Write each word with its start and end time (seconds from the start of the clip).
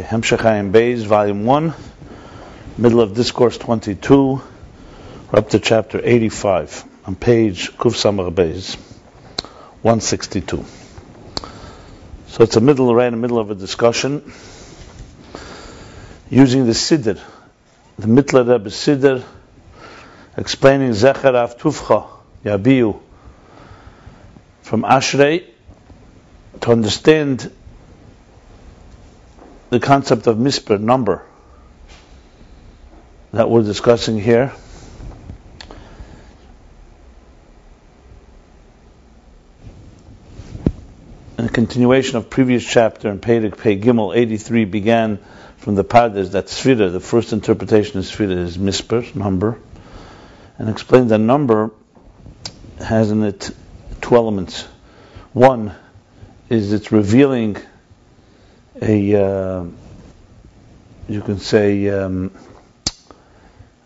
Okay, 0.00 0.08
Hemshech 0.08 0.38
Ayin 0.38 0.72
Beis, 0.72 1.04
Volume 1.04 1.44
1, 1.44 1.74
middle 2.78 3.02
of 3.02 3.14
Discourse 3.14 3.58
22, 3.58 4.40
we're 5.30 5.38
up 5.38 5.50
to 5.50 5.58
chapter 5.58 6.00
85, 6.02 6.84
on 7.04 7.16
page 7.16 7.76
Kuf 7.76 7.96
Samar 7.96 8.30
Beis, 8.30 8.76
162. 9.82 10.64
So 12.28 12.44
it's 12.44 12.56
a 12.56 12.62
middle, 12.62 12.94
right 12.94 13.08
in 13.08 13.12
the 13.12 13.18
middle 13.18 13.38
of 13.38 13.50
a 13.50 13.54
discussion, 13.54 14.32
using 16.30 16.64
the 16.64 16.72
Siddur, 16.72 17.20
the 17.98 18.06
Mittler 18.06 18.48
Rebbe 18.48 18.70
Siddur, 18.70 19.22
explaining 20.34 20.92
Zecher 20.92 21.34
Rav 21.34 21.58
Tufcha, 21.58 22.06
Yabiu, 22.42 22.98
from 24.62 24.82
Ashrei, 24.82 25.44
to 26.62 26.70
understand 26.70 27.52
the 29.70 29.78
concept 29.78 30.26
of 30.26 30.36
misper, 30.36 30.78
number, 30.78 31.24
that 33.32 33.48
we're 33.48 33.62
discussing 33.62 34.20
here. 34.20 34.52
In 41.38 41.46
a 41.46 41.48
continuation 41.48 42.16
of 42.16 42.28
previous 42.28 42.64
chapter 42.64 43.08
in 43.08 43.20
Pedic 43.20 43.56
Pei 43.56 43.78
Gimel 43.78 44.14
83 44.14 44.64
began 44.64 45.18
from 45.58 45.76
the 45.76 45.84
Pardes 45.84 46.32
that 46.32 46.46
Sfira, 46.46 46.90
the 46.90 47.00
first 47.00 47.32
interpretation 47.32 47.98
of 48.00 48.04
Sfira 48.04 48.36
is 48.36 48.58
misper, 48.58 49.04
number, 49.14 49.58
and 50.58 50.68
explained 50.68 51.10
that 51.10 51.18
number 51.18 51.70
has 52.78 53.12
in 53.12 53.22
it 53.22 53.50
two 54.02 54.16
elements. 54.16 54.62
One 55.32 55.74
is 56.48 56.72
it's 56.72 56.90
revealing 56.90 57.56
a 58.80 59.14
uh, 59.14 59.64
you 61.08 61.20
can 61.22 61.38
say 61.38 61.88
um, 61.88 62.30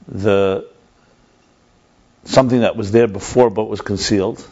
the 0.07 0.69
something 2.25 2.61
that 2.61 2.77
was 2.77 2.93
there 2.93 3.09
before 3.09 3.51
but 3.51 3.65
was 3.65 3.81
concealed. 3.81 4.47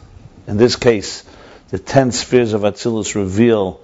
In 0.47 0.57
this 0.57 0.75
case, 0.75 1.23
the 1.69 1.79
ten 1.79 2.11
spheres 2.11 2.53
of 2.53 2.61
Atzilus 2.61 3.15
reveal 3.15 3.79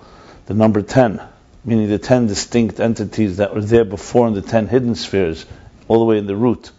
the 0.48 0.54
number 0.54 0.82
ten, 0.82 1.22
meaning 1.64 1.88
the 1.88 2.00
ten 2.00 2.28
distinct 2.28 2.80
entities 2.80 3.38
that 3.38 3.56
were 3.56 3.62
there 3.62 3.86
before 3.86 4.28
in 4.28 4.34
the 4.34 4.42
ten 4.42 4.68
hidden 4.68 4.96
spheres, 4.96 5.46
all 5.88 6.00
the 6.00 6.06
way 6.06 6.18
in 6.18 6.28
the 6.28 6.36
root, 6.36 6.72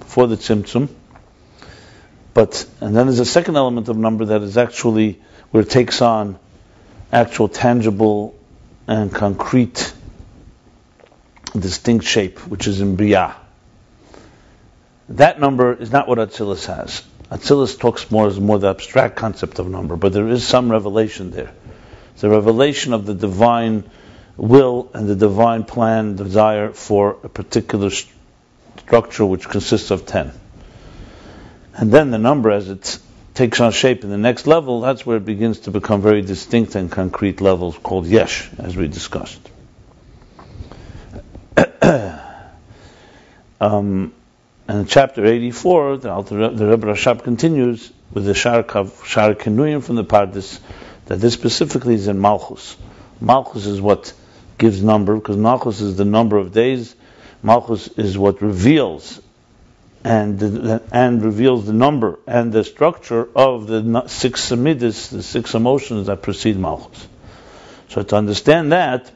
before 0.00 0.26
the 0.26 0.36
Tzimtzum. 0.36 0.88
But 2.34 2.66
and 2.80 2.96
then 2.96 3.06
there's 3.06 3.20
a 3.20 3.24
second 3.24 3.56
element 3.56 3.88
of 3.88 3.96
number 3.96 4.24
that 4.26 4.42
is 4.42 4.56
actually 4.56 5.20
where 5.50 5.62
it 5.62 5.70
takes 5.70 6.02
on 6.02 6.38
actual 7.12 7.48
tangible 7.48 8.39
and 8.90 9.14
concrete, 9.14 9.92
distinct 11.56 12.04
shape, 12.04 12.40
which 12.48 12.66
is 12.66 12.80
in 12.80 12.96
Biyah. 12.96 13.36
That 15.10 15.38
number 15.38 15.72
is 15.72 15.92
not 15.92 16.08
what 16.08 16.18
Atzilus 16.18 16.66
has. 16.66 17.04
Atzilus 17.30 17.78
talks 17.78 18.10
more 18.10 18.26
as 18.26 18.40
more 18.40 18.58
the 18.58 18.68
abstract 18.68 19.14
concept 19.14 19.60
of 19.60 19.68
number, 19.68 19.94
but 19.94 20.12
there 20.12 20.26
is 20.26 20.44
some 20.44 20.72
revelation 20.72 21.30
there. 21.30 21.52
It's 22.14 22.24
a 22.24 22.28
revelation 22.28 22.92
of 22.92 23.06
the 23.06 23.14
divine 23.14 23.88
will 24.36 24.90
and 24.92 25.08
the 25.08 25.14
divine 25.14 25.62
plan, 25.62 26.16
desire 26.16 26.70
for 26.70 27.16
a 27.22 27.28
particular 27.28 27.90
st- 27.90 28.12
structure 28.78 29.24
which 29.24 29.48
consists 29.48 29.92
of 29.92 30.04
ten. 30.04 30.32
And 31.74 31.92
then 31.92 32.10
the 32.10 32.18
number, 32.18 32.50
as 32.50 32.68
it 32.68 32.98
takes 33.34 33.60
on 33.60 33.72
shape 33.72 34.04
in 34.04 34.10
the 34.10 34.18
next 34.18 34.46
level, 34.46 34.80
that's 34.80 35.06
where 35.06 35.16
it 35.16 35.24
begins 35.24 35.60
to 35.60 35.70
become 35.70 36.02
very 36.02 36.22
distinct 36.22 36.74
and 36.74 36.90
concrete 36.90 37.40
levels 37.40 37.78
called 37.82 38.06
yesh, 38.06 38.48
as 38.58 38.76
we 38.76 38.88
discussed. 38.88 39.40
um, 43.60 44.12
and 44.68 44.78
in 44.80 44.86
chapter 44.86 45.24
84, 45.24 45.98
the, 45.98 46.22
the 46.22 46.66
Rebbe 46.66 46.86
Rashab 46.86 47.22
continues 47.22 47.92
with 48.12 48.24
the 48.24 48.34
Shar, 48.34 48.62
Shar 48.62 49.34
Kenuyim 49.34 49.82
from 49.82 49.96
the 49.96 50.04
Pardes, 50.04 50.60
that 51.06 51.16
this 51.16 51.34
specifically 51.34 51.94
is 51.94 52.08
in 52.08 52.20
Malchus. 52.20 52.76
Malchus 53.20 53.66
is 53.66 53.80
what 53.80 54.12
gives 54.58 54.82
number, 54.82 55.14
because 55.16 55.36
Malchus 55.36 55.80
is 55.80 55.96
the 55.96 56.04
number 56.04 56.36
of 56.36 56.52
days. 56.52 56.94
Malchus 57.42 57.88
is 57.88 58.18
what 58.18 58.42
reveals 58.42 59.20
and 60.02 60.40
and 60.92 61.22
reveals 61.22 61.66
the 61.66 61.72
number 61.72 62.18
and 62.26 62.52
the 62.52 62.64
structure 62.64 63.28
of 63.36 63.66
the 63.66 64.04
six 64.06 64.48
samidis, 64.50 65.10
the 65.10 65.22
six 65.22 65.54
emotions 65.54 66.06
that 66.06 66.22
precede 66.22 66.56
Malchus. 66.56 67.06
So 67.88 68.02
to 68.02 68.16
understand 68.16 68.72
that, 68.72 69.10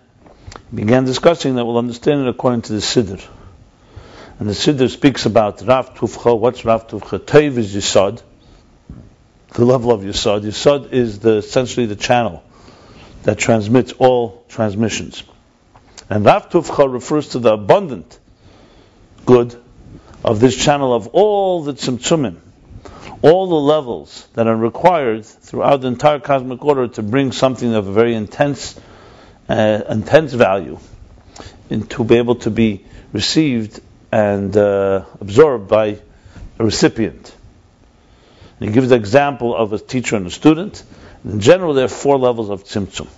began 0.75 1.05
discussing 1.05 1.55
that 1.55 1.65
we'll 1.65 1.79
understand 1.79 2.23
it 2.23 2.29
according 2.29 2.63
to 2.63 2.73
the 2.75 2.81
Siddur. 2.81 3.25
And 4.39 4.49
the 4.49 4.53
Siddur 4.53 4.91
speaks 4.91 5.27
about 5.27 5.63
Rav 5.63 5.95
Tufcha. 5.95 6.39
What's 6.39 6.65
Rav 6.65 6.89
Tufcha? 6.89 7.21
Teiv 7.21 7.57
is 7.57 7.75
Yisod, 7.75 8.21
the 9.53 9.65
level 9.65 9.93
of 9.93 10.03
Yisod. 10.03 10.43
Yisod 10.43 10.93
is 10.93 11.21
the, 11.21 11.37
essentially 11.37 11.87
the 11.87 11.97
channel 11.97 12.43
that 13.23 13.39
transmits 13.39 13.93
all 13.93 14.45
transmissions. 14.49 15.23
And 16.11 16.25
Rav 16.25 16.51
Tufcha 16.51 16.93
refers 16.93 17.29
to 17.31 17.39
the 17.39 17.53
abundant 17.53 18.19
good 19.25 19.64
of 20.25 20.41
this 20.41 20.57
channel 20.57 20.95
of 20.95 21.09
all 21.09 21.63
the 21.63 21.75
tzimtzumim, 21.75 22.37
all 23.21 23.47
the 23.47 23.55
levels 23.55 24.27
that 24.35 24.47
are 24.47 24.57
required 24.57 25.25
throughout 25.25 25.83
the 25.83 25.89
entire 25.89 26.19
cosmic 26.19 26.65
order 26.65 26.89
to 26.89 27.03
bring 27.03 27.31
something 27.31 27.75
of 27.75 27.87
a 27.87 27.93
very 27.93 28.15
intense, 28.15 28.79
uh, 29.49 29.83
intense 29.89 30.33
value, 30.33 30.79
and 31.69 31.91
to 31.91 32.05
be 32.05 32.17
able 32.17 32.37
to 32.37 32.51
be 32.51 32.85
received 33.13 33.81
and 34.11 34.57
uh, 34.57 35.05
absorbed 35.21 35.69
by 35.69 35.99
a 36.59 36.65
recipient. 36.65 37.35
And 38.59 38.69
he 38.71 38.75
gives 38.75 38.89
the 38.89 38.97
example 38.97 39.55
of 39.55 39.73
a 39.75 39.79
teacher 39.79 40.17
and 40.17 40.27
a 40.27 40.31
student. 40.31 40.83
In 41.25 41.41
general, 41.41 41.75
there 41.75 41.85
are 41.85 41.89
four 41.89 42.17
levels 42.17 42.49
of 42.49 42.65
tzimtzum, 42.65 43.09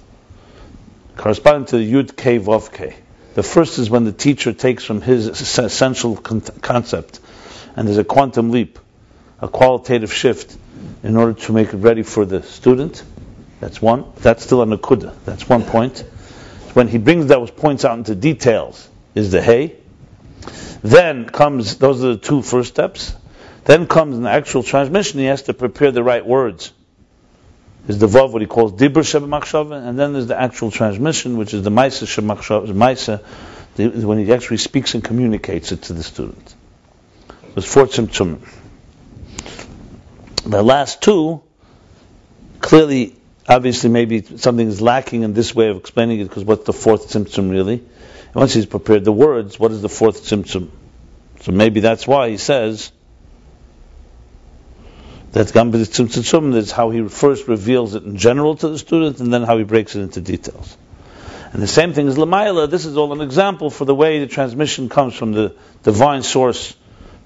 corresponding 1.16 1.66
to 1.66 1.78
the 1.78 1.92
yud 1.92 2.16
k 2.16 2.38
vav 2.40 2.72
k. 2.72 2.96
The 3.36 3.42
first 3.42 3.78
is 3.78 3.90
when 3.90 4.04
the 4.04 4.12
teacher 4.12 4.54
takes 4.54 4.82
from 4.82 5.02
his 5.02 5.26
essential 5.28 6.16
con- 6.16 6.40
concept, 6.40 7.20
and 7.76 7.86
there's 7.86 7.98
a 7.98 8.04
quantum 8.04 8.50
leap, 8.50 8.78
a 9.42 9.46
qualitative 9.46 10.10
shift, 10.10 10.56
in 11.02 11.18
order 11.18 11.34
to 11.34 11.52
make 11.52 11.74
it 11.74 11.76
ready 11.76 12.02
for 12.02 12.24
the 12.24 12.42
student. 12.42 13.02
That's 13.60 13.82
one. 13.82 14.10
That's 14.22 14.42
still 14.42 14.62
a 14.62 14.64
nakuda. 14.64 15.14
That's 15.26 15.46
one 15.46 15.64
point. 15.64 15.98
When 16.72 16.88
he 16.88 16.96
brings 16.96 17.26
those 17.26 17.50
points 17.50 17.84
out 17.84 17.98
into 17.98 18.14
details, 18.14 18.88
is 19.14 19.32
the 19.32 19.42
hay. 19.42 19.76
Then 20.82 21.26
comes 21.26 21.76
those 21.76 22.02
are 22.02 22.14
the 22.14 22.16
two 22.16 22.40
first 22.40 22.70
steps. 22.70 23.14
Then 23.64 23.86
comes 23.86 24.16
an 24.16 24.24
actual 24.24 24.62
transmission. 24.62 25.20
He 25.20 25.26
has 25.26 25.42
to 25.42 25.52
prepare 25.52 25.90
the 25.90 26.02
right 26.02 26.24
words 26.24 26.72
is 27.88 27.98
the 27.98 28.06
vav 28.06 28.32
what 28.32 28.42
he 28.42 28.48
calls 28.48 28.72
dibur 28.72 29.04
shebemachshava, 29.04 29.86
and 29.86 29.98
then 29.98 30.12
there's 30.12 30.26
the 30.26 30.40
actual 30.40 30.70
transmission, 30.70 31.36
which 31.36 31.54
is 31.54 31.62
the 31.62 31.70
maisa 31.70 32.06
shebemachshava, 32.06 33.22
when 34.04 34.18
he 34.18 34.32
actually 34.32 34.56
speaks 34.56 34.94
and 34.94 35.04
communicates 35.04 35.72
it 35.72 35.82
to 35.82 35.92
the 35.92 36.02
student. 36.02 36.54
There's 37.54 37.66
four 37.66 37.86
tzimtzum. 37.86 38.40
The 40.44 40.62
last 40.62 41.02
two, 41.02 41.42
clearly, 42.60 43.16
obviously, 43.48 43.90
maybe 43.90 44.22
something 44.22 44.66
is 44.66 44.80
lacking 44.80 45.22
in 45.22 45.34
this 45.34 45.54
way 45.54 45.68
of 45.68 45.76
explaining 45.76 46.20
it, 46.20 46.24
because 46.24 46.44
what's 46.44 46.64
the 46.64 46.72
fourth 46.72 47.08
tzimtzum 47.08 47.50
really? 47.50 47.78
And 47.78 48.34
once 48.34 48.54
he's 48.54 48.66
prepared 48.66 49.04
the 49.04 49.12
words, 49.12 49.58
what 49.58 49.72
is 49.72 49.82
the 49.82 49.88
fourth 49.88 50.24
tzimtzum? 50.24 50.70
So 51.40 51.52
maybe 51.52 51.80
that's 51.80 52.06
why 52.06 52.30
he 52.30 52.38
says 52.38 52.90
that 55.36 55.52
Gambit 55.52 55.82
Tzum 55.82 56.54
is 56.54 56.72
how 56.72 56.88
he 56.88 57.06
first 57.08 57.46
reveals 57.46 57.94
it 57.94 58.04
in 58.04 58.16
general 58.16 58.56
to 58.56 58.68
the 58.70 58.78
student 58.78 59.20
and 59.20 59.30
then 59.30 59.42
how 59.42 59.58
he 59.58 59.64
breaks 59.64 59.94
it 59.94 60.00
into 60.00 60.22
details. 60.22 60.78
And 61.52 61.62
the 61.62 61.66
same 61.66 61.92
thing 61.92 62.06
is 62.06 62.16
Lamaila, 62.16 62.70
this 62.70 62.86
is 62.86 62.96
all 62.96 63.12
an 63.12 63.20
example 63.20 63.68
for 63.68 63.84
the 63.84 63.94
way 63.94 64.18
the 64.20 64.28
transmission 64.28 64.88
comes 64.88 65.14
from 65.14 65.32
the 65.32 65.54
divine 65.82 66.22
source 66.22 66.74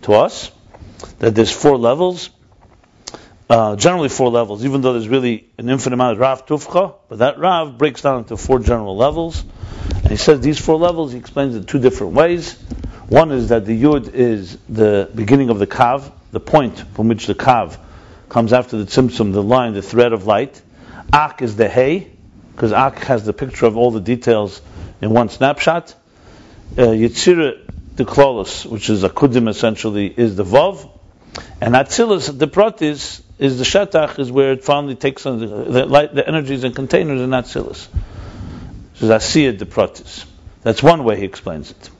to 0.02 0.14
us, 0.14 0.50
that 1.20 1.36
there's 1.36 1.52
four 1.52 1.78
levels, 1.78 2.30
uh, 3.48 3.76
generally 3.76 4.08
four 4.08 4.28
levels, 4.28 4.64
even 4.64 4.80
though 4.80 4.94
there's 4.94 5.08
really 5.08 5.48
an 5.56 5.68
infinite 5.68 5.94
amount 5.94 6.14
of 6.14 6.18
Rav 6.18 6.46
Tufcha, 6.46 6.94
but 7.08 7.20
that 7.20 7.38
Rav 7.38 7.78
breaks 7.78 8.02
down 8.02 8.18
into 8.18 8.36
four 8.36 8.58
general 8.58 8.96
levels. 8.96 9.44
And 9.94 10.08
he 10.08 10.16
says 10.16 10.40
these 10.40 10.58
four 10.58 10.78
levels, 10.78 11.12
he 11.12 11.18
explains 11.18 11.54
it 11.54 11.68
two 11.68 11.78
different 11.78 12.14
ways. 12.14 12.54
One 13.08 13.30
is 13.30 13.50
that 13.50 13.66
the 13.66 13.80
Yud 13.80 14.12
is 14.14 14.58
the 14.68 15.08
beginning 15.14 15.50
of 15.50 15.60
the 15.60 15.68
Kav, 15.68 16.10
the 16.32 16.40
point 16.40 16.76
from 16.96 17.06
which 17.06 17.28
the 17.28 17.36
Kav 17.36 17.78
comes 18.30 18.52
after 18.54 18.78
the 18.78 18.84
tzimtzum, 18.84 19.32
the 19.32 19.42
line, 19.42 19.74
the 19.74 19.82
thread 19.82 20.14
of 20.14 20.26
light. 20.26 20.62
Ak 21.12 21.42
is 21.42 21.56
the 21.56 21.68
hay, 21.68 22.10
because 22.52 22.72
Ak 22.72 23.00
has 23.00 23.24
the 23.24 23.32
picture 23.32 23.66
of 23.66 23.76
all 23.76 23.90
the 23.90 24.00
details 24.00 24.62
in 25.02 25.10
one 25.10 25.28
snapshot. 25.28 25.94
Uh, 26.78 26.82
Yitzira 26.82 27.58
the 27.96 28.04
klolos, 28.04 28.64
which 28.64 28.88
is 28.88 29.04
a 29.04 29.10
kudim 29.10 29.48
essentially, 29.48 30.06
is 30.06 30.36
the 30.36 30.44
vav, 30.44 30.88
and 31.60 31.74
Atzilus 31.74 32.36
the 32.38 32.46
protis 32.48 33.20
is 33.38 33.58
the 33.58 33.64
shetach, 33.64 34.18
is 34.18 34.30
where 34.30 34.52
it 34.52 34.64
finally 34.64 34.94
takes 34.94 35.26
on 35.26 35.40
the, 35.40 35.46
the, 35.46 35.86
light, 35.86 36.14
the 36.14 36.26
energies 36.26 36.64
and 36.64 36.74
containers 36.74 37.20
in 37.20 37.30
Atzilus. 37.30 37.88
Is 39.00 39.08
Asiyah 39.08 39.58
the 39.58 39.66
protis. 39.66 40.24
That's 40.62 40.82
one 40.82 41.04
way 41.04 41.18
he 41.18 41.24
explains 41.24 41.70
it. 41.72 41.90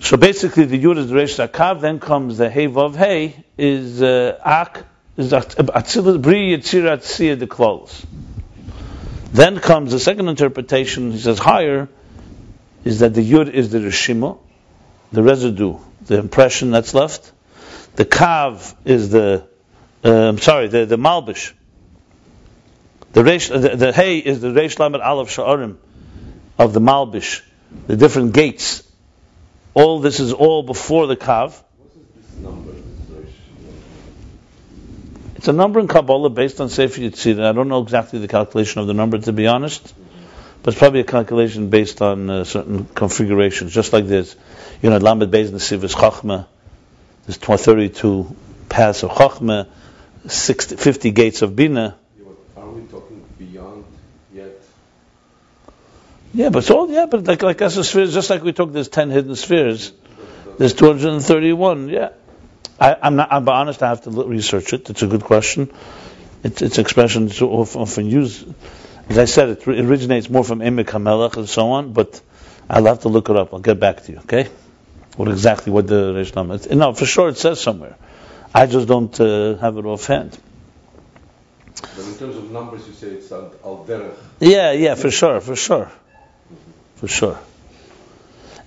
So 0.00 0.16
basically, 0.16 0.66
the 0.66 0.82
Yud 0.82 0.98
is 0.98 1.08
the 1.08 1.14
Reish 1.14 1.48
Akav, 1.48 1.80
then 1.80 2.00
comes 2.00 2.36
the 2.36 2.50
Hey 2.50 2.68
Vav 2.68 2.94
Hey, 2.94 3.44
is 3.56 4.02
uh, 4.02 4.38
Ak, 4.44 4.84
is 5.16 5.32
Atzilus 5.32 6.20
Bri 6.20 6.56
Yitzirat 6.56 6.98
Siyah 6.98 7.38
the 7.38 7.46
clothes. 7.46 8.06
Then 9.32 9.58
comes 9.58 9.92
the 9.92 9.98
second 9.98 10.28
interpretation, 10.28 11.12
he 11.12 11.18
says 11.18 11.38
higher, 11.38 11.88
is 12.84 13.00
that 13.00 13.14
the 13.14 13.28
Yud 13.28 13.50
is 13.50 13.70
the 13.70 13.78
Rishima, 13.78 14.38
the 15.12 15.22
residue, 15.22 15.78
the 16.02 16.18
impression 16.18 16.70
that's 16.70 16.92
left. 16.92 17.32
The 17.96 18.04
Kav 18.04 18.74
is 18.84 19.08
the, 19.08 19.48
uh, 20.04 20.10
I'm 20.10 20.38
sorry, 20.38 20.68
the, 20.68 20.84
the 20.84 20.98
Malbish. 20.98 21.52
The, 23.12 23.22
Reish, 23.22 23.48
the, 23.48 23.76
the 23.76 23.92
Hey 23.92 24.18
is 24.18 24.40
the 24.40 24.48
Reish 24.48 24.78
Lamed 24.78 24.96
Aleph 24.96 25.34
Sha'arim 25.34 25.78
of 26.58 26.74
the 26.74 26.80
Malbish, 26.80 27.40
the 27.86 27.96
different 27.96 28.34
gates 28.34 28.85
all 29.76 30.00
this 30.00 30.20
is 30.20 30.32
all 30.32 30.62
before 30.62 31.06
the 31.06 31.16
kav. 31.16 31.62
It's 35.34 35.48
a 35.48 35.52
number 35.52 35.80
in 35.80 35.86
Kabbalah 35.86 36.30
based 36.30 36.62
on 36.62 36.70
Sefer 36.70 37.02
Yetzirah. 37.02 37.44
I 37.44 37.52
don't 37.52 37.68
know 37.68 37.82
exactly 37.82 38.18
the 38.18 38.26
calculation 38.26 38.80
of 38.80 38.86
the 38.86 38.94
number, 38.94 39.18
to 39.18 39.32
be 39.34 39.46
honest, 39.46 39.94
but 40.62 40.72
it's 40.72 40.78
probably 40.78 41.00
a 41.00 41.04
calculation 41.04 41.68
based 41.68 42.00
on 42.00 42.30
uh, 42.30 42.44
certain 42.44 42.86
configurations, 42.86 43.74
just 43.74 43.92
like 43.92 44.06
this. 44.06 44.34
You 44.80 44.88
know, 44.88 44.96
Lamed 44.96 45.24
Beis 45.24 45.50
Nesivus 45.50 45.94
Chachma, 45.94 46.46
there's 47.26 47.36
32 47.36 48.34
paths 48.70 49.02
of 49.02 49.10
Chachma, 49.10 49.68
60, 50.26 50.76
50 50.76 51.10
gates 51.10 51.42
of 51.42 51.54
Bina. 51.54 51.98
Yeah, 56.36 56.50
but 56.50 56.58
it's 56.58 56.70
all 56.70 56.90
yeah, 56.90 57.06
but 57.06 57.24
like 57.24 57.42
like 57.42 57.62
as 57.62 57.78
a 57.78 57.82
spheres, 57.82 58.12
just 58.12 58.28
like 58.28 58.42
we 58.42 58.52
took 58.52 58.70
there's 58.70 58.88
ten 58.88 59.08
hidden 59.08 59.34
spheres, 59.36 59.90
there's 60.58 60.74
231. 60.74 61.88
Yeah, 61.88 62.10
I, 62.78 62.94
am 63.00 63.16
not. 63.16 63.32
I'm 63.32 63.48
honest. 63.48 63.82
I 63.82 63.88
have 63.88 64.02
to 64.02 64.10
research 64.10 64.74
it. 64.74 64.90
It's 64.90 65.02
a 65.02 65.06
good 65.06 65.24
question. 65.24 65.72
It's 66.44 66.60
it's 66.60 66.76
expressions 66.76 67.40
often 67.40 68.04
used. 68.04 68.46
As 69.08 69.16
I 69.16 69.24
said, 69.24 69.48
it 69.48 69.66
originates 69.66 70.28
more 70.28 70.44
from 70.44 70.58
Emek 70.58 70.84
Hamelech 70.84 71.38
and 71.38 71.48
so 71.48 71.70
on. 71.70 71.94
But 71.94 72.20
I'll 72.68 72.84
have 72.84 73.00
to 73.00 73.08
look 73.08 73.30
it 73.30 73.36
up. 73.36 73.54
I'll 73.54 73.60
get 73.60 73.80
back 73.80 74.02
to 74.02 74.12
you. 74.12 74.18
Okay, 74.18 74.50
what 75.16 75.28
exactly 75.28 75.72
what 75.72 75.86
the 75.86 76.12
Reish 76.12 76.54
is? 76.54 76.70
No, 76.70 76.92
for 76.92 77.06
sure 77.06 77.30
it 77.30 77.38
says 77.38 77.62
somewhere. 77.62 77.96
I 78.54 78.66
just 78.66 78.86
don't 78.86 79.18
uh, 79.18 79.56
have 79.56 79.78
it 79.78 79.86
offhand. 79.86 80.38
But 81.80 82.04
in 82.04 82.14
terms 82.18 82.36
of 82.36 82.50
numbers, 82.50 82.86
you 82.86 82.92
say 82.92 83.06
it's 83.06 83.32
al 83.32 83.86
derech. 83.88 84.16
Yeah, 84.38 84.72
yeah, 84.72 84.96
for 84.96 85.10
sure, 85.10 85.40
for 85.40 85.56
sure 85.56 85.90
for 86.96 87.08
sure. 87.08 87.38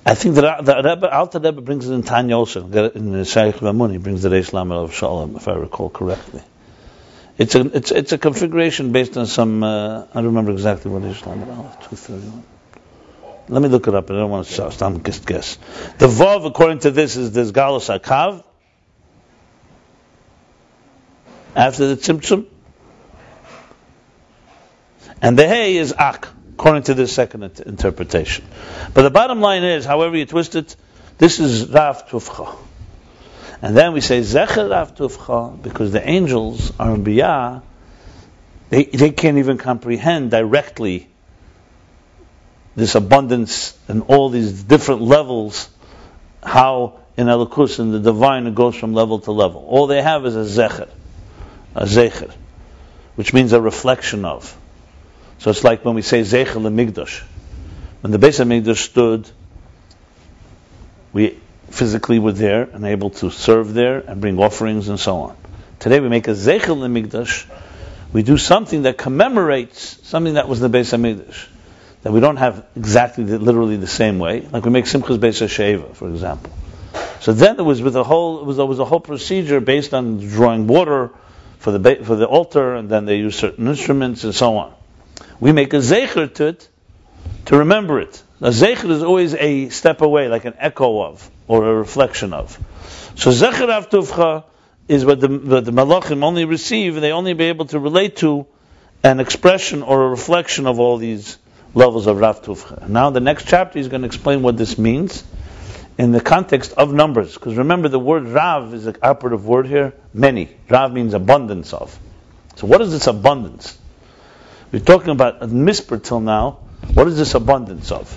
I 0.06 0.16
think 0.16 0.36
that 0.36 0.66
the 0.66 0.76
Rebbe, 0.76 1.14
Alter 1.14 1.40
Rebbe 1.40 1.62
brings 1.62 1.88
it 1.88 1.94
in 1.94 2.04
Tanya 2.04 2.38
also, 2.38 2.62
in 2.64 3.12
the 3.12 3.26
Shaykh 3.26 3.56
Ramuni, 3.56 4.02
brings 4.02 4.24
the 4.24 4.30
Reish 4.30 4.54
Lamed 4.54 4.72
of 4.72 4.94
Shalom, 4.94 5.36
if 5.36 5.48
I 5.48 5.54
recall 5.54 5.90
correctly. 5.90 6.42
It's 7.38 7.56
a, 7.56 7.62
it's, 7.76 7.92
it's 7.92 8.12
a 8.12 8.18
configuration 8.18 8.92
based 8.92 9.18
on 9.18 9.26
some, 9.26 9.64
uh, 9.64 10.06
I 10.10 10.14
don't 10.14 10.26
remember 10.26 10.52
exactly 10.52 10.90
what 10.92 11.04
Reish 11.04 11.26
Lamed 11.26 11.46
231. 11.46 12.44
Let 13.50 13.62
me 13.62 13.68
look 13.68 13.88
it 13.88 13.96
up, 13.96 14.10
I 14.10 14.14
don't 14.14 14.30
want 14.30 14.48
to 14.48 14.72
stop 14.72 15.04
just 15.04 15.26
guess. 15.26 15.58
The 15.98 16.08
Vav, 16.08 16.46
according 16.46 16.80
to 16.80 16.92
this, 16.92 17.16
is 17.16 17.32
this 17.32 17.52
Galus 17.52 17.90
Akav, 17.90 18.44
after 21.56 21.88
the 21.88 21.96
Tzimtzum, 21.96 22.46
and 25.22 25.38
the 25.38 25.48
Hay 25.48 25.78
is 25.78 25.94
Ak 25.98 26.30
according 26.60 26.84
to 26.84 26.94
this 26.94 27.14
second 27.14 27.42
interpretation. 27.66 28.44
But 28.94 29.04
the 29.04 29.10
bottom 29.10 29.40
line 29.40 29.64
is, 29.64 29.86
however 29.86 30.18
you 30.18 30.26
twist 30.26 30.56
it, 30.56 30.76
this 31.18 31.40
is 31.40 31.70
Rav 31.70 32.10
Tufcha. 32.10 32.54
And 33.62 33.78
then 33.78 33.94
we 33.94 34.02
say 34.02 34.20
Zecher 34.20 34.70
Rav 34.70 34.94
Tufcha 34.94 35.64
because 35.64 35.94
the 35.94 36.06
angels 36.06 36.74
are 36.78 36.96
in 36.96 37.04
they, 38.70 38.84
they 38.84 39.12
can't 39.12 39.38
even 39.38 39.58
comprehend 39.58 40.32
directly 40.32 41.08
this 42.76 42.94
abundance 42.96 43.78
and 43.88 44.04
all 44.10 44.28
these 44.28 44.62
different 44.62 45.02
levels, 45.02 45.70
how 46.44 47.00
in 47.16 47.28
Elokus, 47.28 47.80
in 47.80 47.92
the 47.92 48.00
divine, 48.00 48.48
it 48.48 48.56
goes 48.56 48.76
from 48.76 48.94
level 48.94 49.20
to 49.20 49.32
level. 49.32 49.66
All 49.66 49.88
they 49.88 50.02
have 50.02 50.26
is 50.26 50.36
a 50.36 50.44
Zecher, 50.44 50.90
a 51.74 51.86
Zecher, 51.86 52.34
which 53.16 53.34
means 53.34 53.54
a 53.54 53.62
reflection 53.62 54.26
of. 54.26 54.59
So 55.40 55.50
it's 55.52 55.64
like 55.64 55.86
when 55.86 55.96
we 55.96 56.02
say 56.02 56.22
Zecher 56.22 56.62
LaMikdash. 56.62 57.22
When 58.02 58.12
the 58.12 58.20
Beis 58.20 58.44
Hamikdash 58.44 58.78
stood, 58.78 59.30
we 61.14 61.38
physically 61.70 62.20
were 62.20 62.34
there 62.34 62.64
and 62.64 62.86
able 62.86 63.12
to 63.12 63.30
serve 63.30 63.74
there 63.74 64.00
and 64.00 64.20
bring 64.20 64.38
offerings 64.38 64.90
and 64.90 65.00
so 65.00 65.18
on. 65.22 65.38
Today 65.80 66.02
we 66.02 66.10
make 66.10 66.28
a 66.28 66.32
Zecher 66.32 66.76
LaMikdash. 66.76 67.46
We 68.12 68.22
do 68.22 68.38
something 68.38 68.82
that 68.82 68.98
commemorates 68.98 70.06
something 70.08 70.34
that 70.34 70.50
was 70.50 70.60
the 70.60 70.70
Beis 70.70 70.92
Hamikdash. 70.92 71.48
That 72.02 72.12
we 72.12 72.20
don't 72.20 72.38
have 72.38 72.66
exactly 72.76 73.24
the, 73.24 73.40
literally 73.40 73.78
the 73.78 73.88
same 73.88 74.20
way. 74.20 74.42
Like 74.42 74.66
we 74.66 74.72
make 74.72 74.86
Simchas 74.86 75.20
Beis 75.20 75.42
HaShoeivah, 75.42 75.96
for 75.96 76.10
example. 76.10 76.52
So 77.22 77.32
then 77.32 77.58
it 77.60 77.64
was 77.64 77.82
with 77.82 77.96
a 77.96 78.04
whole 78.04 78.42
it 78.42 78.46
was, 78.46 78.60
it 78.60 78.66
was 78.66 78.80
a 78.80 78.86
whole 78.86 79.00
procedure 79.00 79.62
based 79.62 79.94
on 79.94 80.20
drawing 80.20 80.68
water 80.68 81.12
for 81.60 81.78
the 81.78 81.96
for 82.04 82.16
the 82.16 82.26
altar, 82.26 82.76
and 82.76 82.90
then 82.90 83.06
they 83.06 83.18
use 83.18 83.38
certain 83.38 83.68
instruments 83.68 84.26
and 84.26 84.36
so 84.36 84.58
on 84.58 84.74
we 85.40 85.52
make 85.52 85.74
a 85.74 85.78
zecher 85.78 86.34
to 86.36 86.48
it 86.48 86.70
to 87.46 87.58
remember 87.58 88.00
it. 88.00 88.22
A 88.42 88.50
zecher 88.50 88.90
is 88.90 89.04
always 89.04 89.34
a 89.34 89.70
step 89.70 90.02
away, 90.02 90.28
like 90.28 90.46
an 90.46 90.54
echo 90.58 91.02
of 91.02 91.30
or 91.48 91.68
a 91.68 91.74
reflection 91.74 92.34
of. 92.34 92.58
So 93.16 93.32
zecher 93.32 93.68
avtuvcha 93.68 94.44
is 94.88 95.06
what 95.06 95.20
the, 95.20 95.28
what 95.28 95.66
the 95.66 95.72
malachim 95.72 96.24
only 96.24 96.46
receive, 96.46 96.96
and 96.96 97.04
they 97.04 97.12
only 97.12 97.34
be 97.34 97.46
able 97.46 97.66
to 97.68 97.80
relate 97.80 98.18
to 98.18 98.48
an 99.04 99.20
expression 99.20 99.82
or 99.82 100.06
a 100.06 100.10
reflection 100.10 100.68
of 100.68 100.80
all 100.80 100.98
these 100.98 101.38
levels 101.74 102.08
of 102.08 102.20
Rav 102.20 102.42
Tufcha. 102.42 102.88
Now 102.88 103.10
the 103.10 103.20
next 103.20 103.48
chapter 103.48 103.80
is 103.80 103.88
going 103.88 104.02
to 104.02 104.08
explain 104.08 104.42
what 104.42 104.58
this 104.58 104.78
means 104.78 105.24
in 105.98 106.12
the 106.12 106.22
context 106.22 106.74
of 106.74 106.94
numbers. 106.94 107.34
Because 107.34 107.58
remember 107.58 107.90
the 107.90 108.00
word 108.00 108.28
Rav 108.28 108.74
is 108.74 108.88
an 108.88 108.96
operative 109.04 109.46
word 109.46 109.68
here, 109.68 109.94
many. 110.14 110.50
Rav 110.70 110.92
means 110.92 111.14
abundance 111.14 111.74
of. 111.74 111.98
So 112.56 112.68
what 112.68 112.82
is 112.82 112.92
this 112.92 113.08
abundance? 113.08 113.78
We're 114.72 114.80
talking 114.80 115.10
about 115.10 115.42
a 115.42 115.48
misper 115.48 115.98
till 115.98 116.20
now. 116.20 116.60
What 116.94 117.08
is 117.08 117.18
this 117.18 117.34
abundance 117.34 117.92
of? 117.92 118.16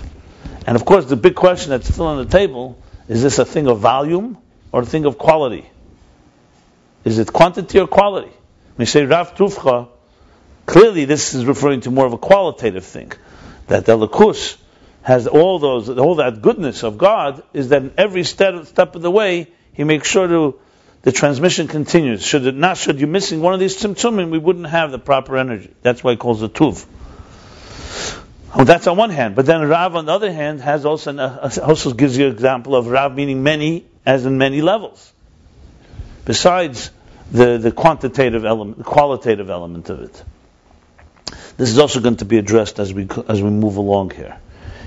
And 0.67 0.75
of 0.75 0.85
course, 0.85 1.05
the 1.05 1.15
big 1.15 1.35
question 1.35 1.71
that's 1.71 1.91
still 1.91 2.05
on 2.05 2.17
the 2.17 2.29
table 2.29 2.77
is 3.07 3.23
this 3.23 3.39
a 3.39 3.45
thing 3.45 3.67
of 3.67 3.79
volume 3.79 4.37
or 4.71 4.81
a 4.81 4.85
thing 4.85 5.05
of 5.05 5.17
quality? 5.17 5.69
Is 7.03 7.17
it 7.17 7.33
quantity 7.33 7.79
or 7.79 7.87
quality? 7.87 8.31
When 8.75 8.85
say 8.85 9.03
Rav 9.05 9.35
Tufcha, 9.35 9.89
clearly 10.65 11.05
this 11.05 11.33
is 11.33 11.45
referring 11.45 11.81
to 11.81 11.91
more 11.91 12.05
of 12.05 12.13
a 12.13 12.17
qualitative 12.17 12.85
thing. 12.85 13.11
That 13.67 13.85
the 13.85 13.97
Lakus 13.97 14.57
has 15.01 15.27
all 15.27 15.59
those, 15.59 15.89
all 15.89 16.15
that 16.15 16.41
goodness 16.41 16.83
of 16.83 16.97
God 16.97 17.43
is 17.53 17.69
that 17.69 17.81
in 17.81 17.93
every 17.97 18.23
step, 18.23 18.65
step 18.67 18.95
of 18.95 19.01
the 19.01 19.11
way, 19.11 19.47
He 19.73 19.83
makes 19.83 20.07
sure 20.07 20.27
to 20.27 20.59
the 21.03 21.11
transmission 21.11 21.67
continues. 21.67 22.25
Should 22.25 22.45
it 22.47 22.55
not, 22.55 22.77
should 22.77 22.99
you 22.99 23.07
missing 23.07 23.41
one 23.41 23.53
of 23.53 23.59
these 23.59 23.77
tzimtzumim, 23.77 24.31
we 24.31 24.37
wouldn't 24.37 24.67
have 24.67 24.91
the 24.91 24.99
proper 24.99 25.37
energy. 25.37 25.69
That's 25.81 26.03
why 26.03 26.11
he 26.11 26.17
calls 26.17 26.41
it 26.41 26.53
tuv. 26.53 26.85
Well, 28.55 28.65
that's 28.65 28.87
on 28.87 28.97
one 28.97 29.09
hand, 29.09 29.35
but 29.35 29.45
then 29.45 29.67
Rav 29.67 29.95
on 29.95 30.05
the 30.05 30.11
other 30.11 30.31
hand 30.31 30.61
has 30.61 30.85
also 30.85 31.15
uh, 31.17 31.49
uh, 31.57 31.61
also 31.63 31.91
gives 31.93 32.17
you 32.17 32.27
an 32.27 32.33
example 32.33 32.75
of 32.75 32.87
Rav 32.87 33.15
meaning 33.15 33.43
many, 33.43 33.85
as 34.05 34.25
in 34.25 34.37
many 34.37 34.61
levels. 34.61 35.11
Besides 36.23 36.91
the 37.31 37.57
the 37.57 37.71
quantitative 37.71 38.45
element, 38.45 38.77
the 38.77 38.83
qualitative 38.83 39.49
element 39.49 39.89
of 39.89 40.01
it. 40.01 40.23
This 41.57 41.69
is 41.69 41.79
also 41.79 41.99
going 41.99 42.17
to 42.17 42.25
be 42.25 42.37
addressed 42.37 42.79
as 42.79 42.93
we 42.93 43.07
as 43.27 43.41
we 43.41 43.49
move 43.49 43.77
along 43.77 44.11
here. 44.11 44.37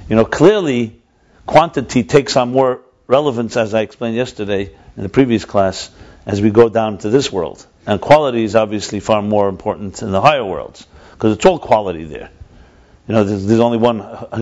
You 0.08 0.14
know, 0.14 0.25
clearly, 0.25 1.02
quantity 1.44 2.04
takes 2.04 2.37
on 2.37 2.52
more 2.52 2.82
relevance, 3.08 3.56
as 3.56 3.75
I 3.75 3.80
explained 3.80 4.16
yesterday 4.16 4.70
in 4.96 5.02
the 5.02 5.08
previous 5.08 5.44
class, 5.44 5.90
as 6.24 6.40
we 6.40 6.50
go 6.50 6.68
down 6.68 6.98
to 6.98 7.10
this 7.10 7.30
world. 7.30 7.64
And 7.86 8.00
quality 8.00 8.42
is 8.42 8.56
obviously 8.56 9.00
far 9.00 9.22
more 9.22 9.48
important 9.48 10.02
in 10.02 10.10
the 10.10 10.20
higher 10.20 10.44
worlds 10.44 10.86
because 11.12 11.36
it's 11.36 11.46
all 11.46 11.58
quality 11.58 12.04
there. 12.04 12.30
You 13.06 13.14
know, 13.14 13.24
there's, 13.24 13.46
there's 13.46 13.60
only 13.60 13.78
one 13.78 14.00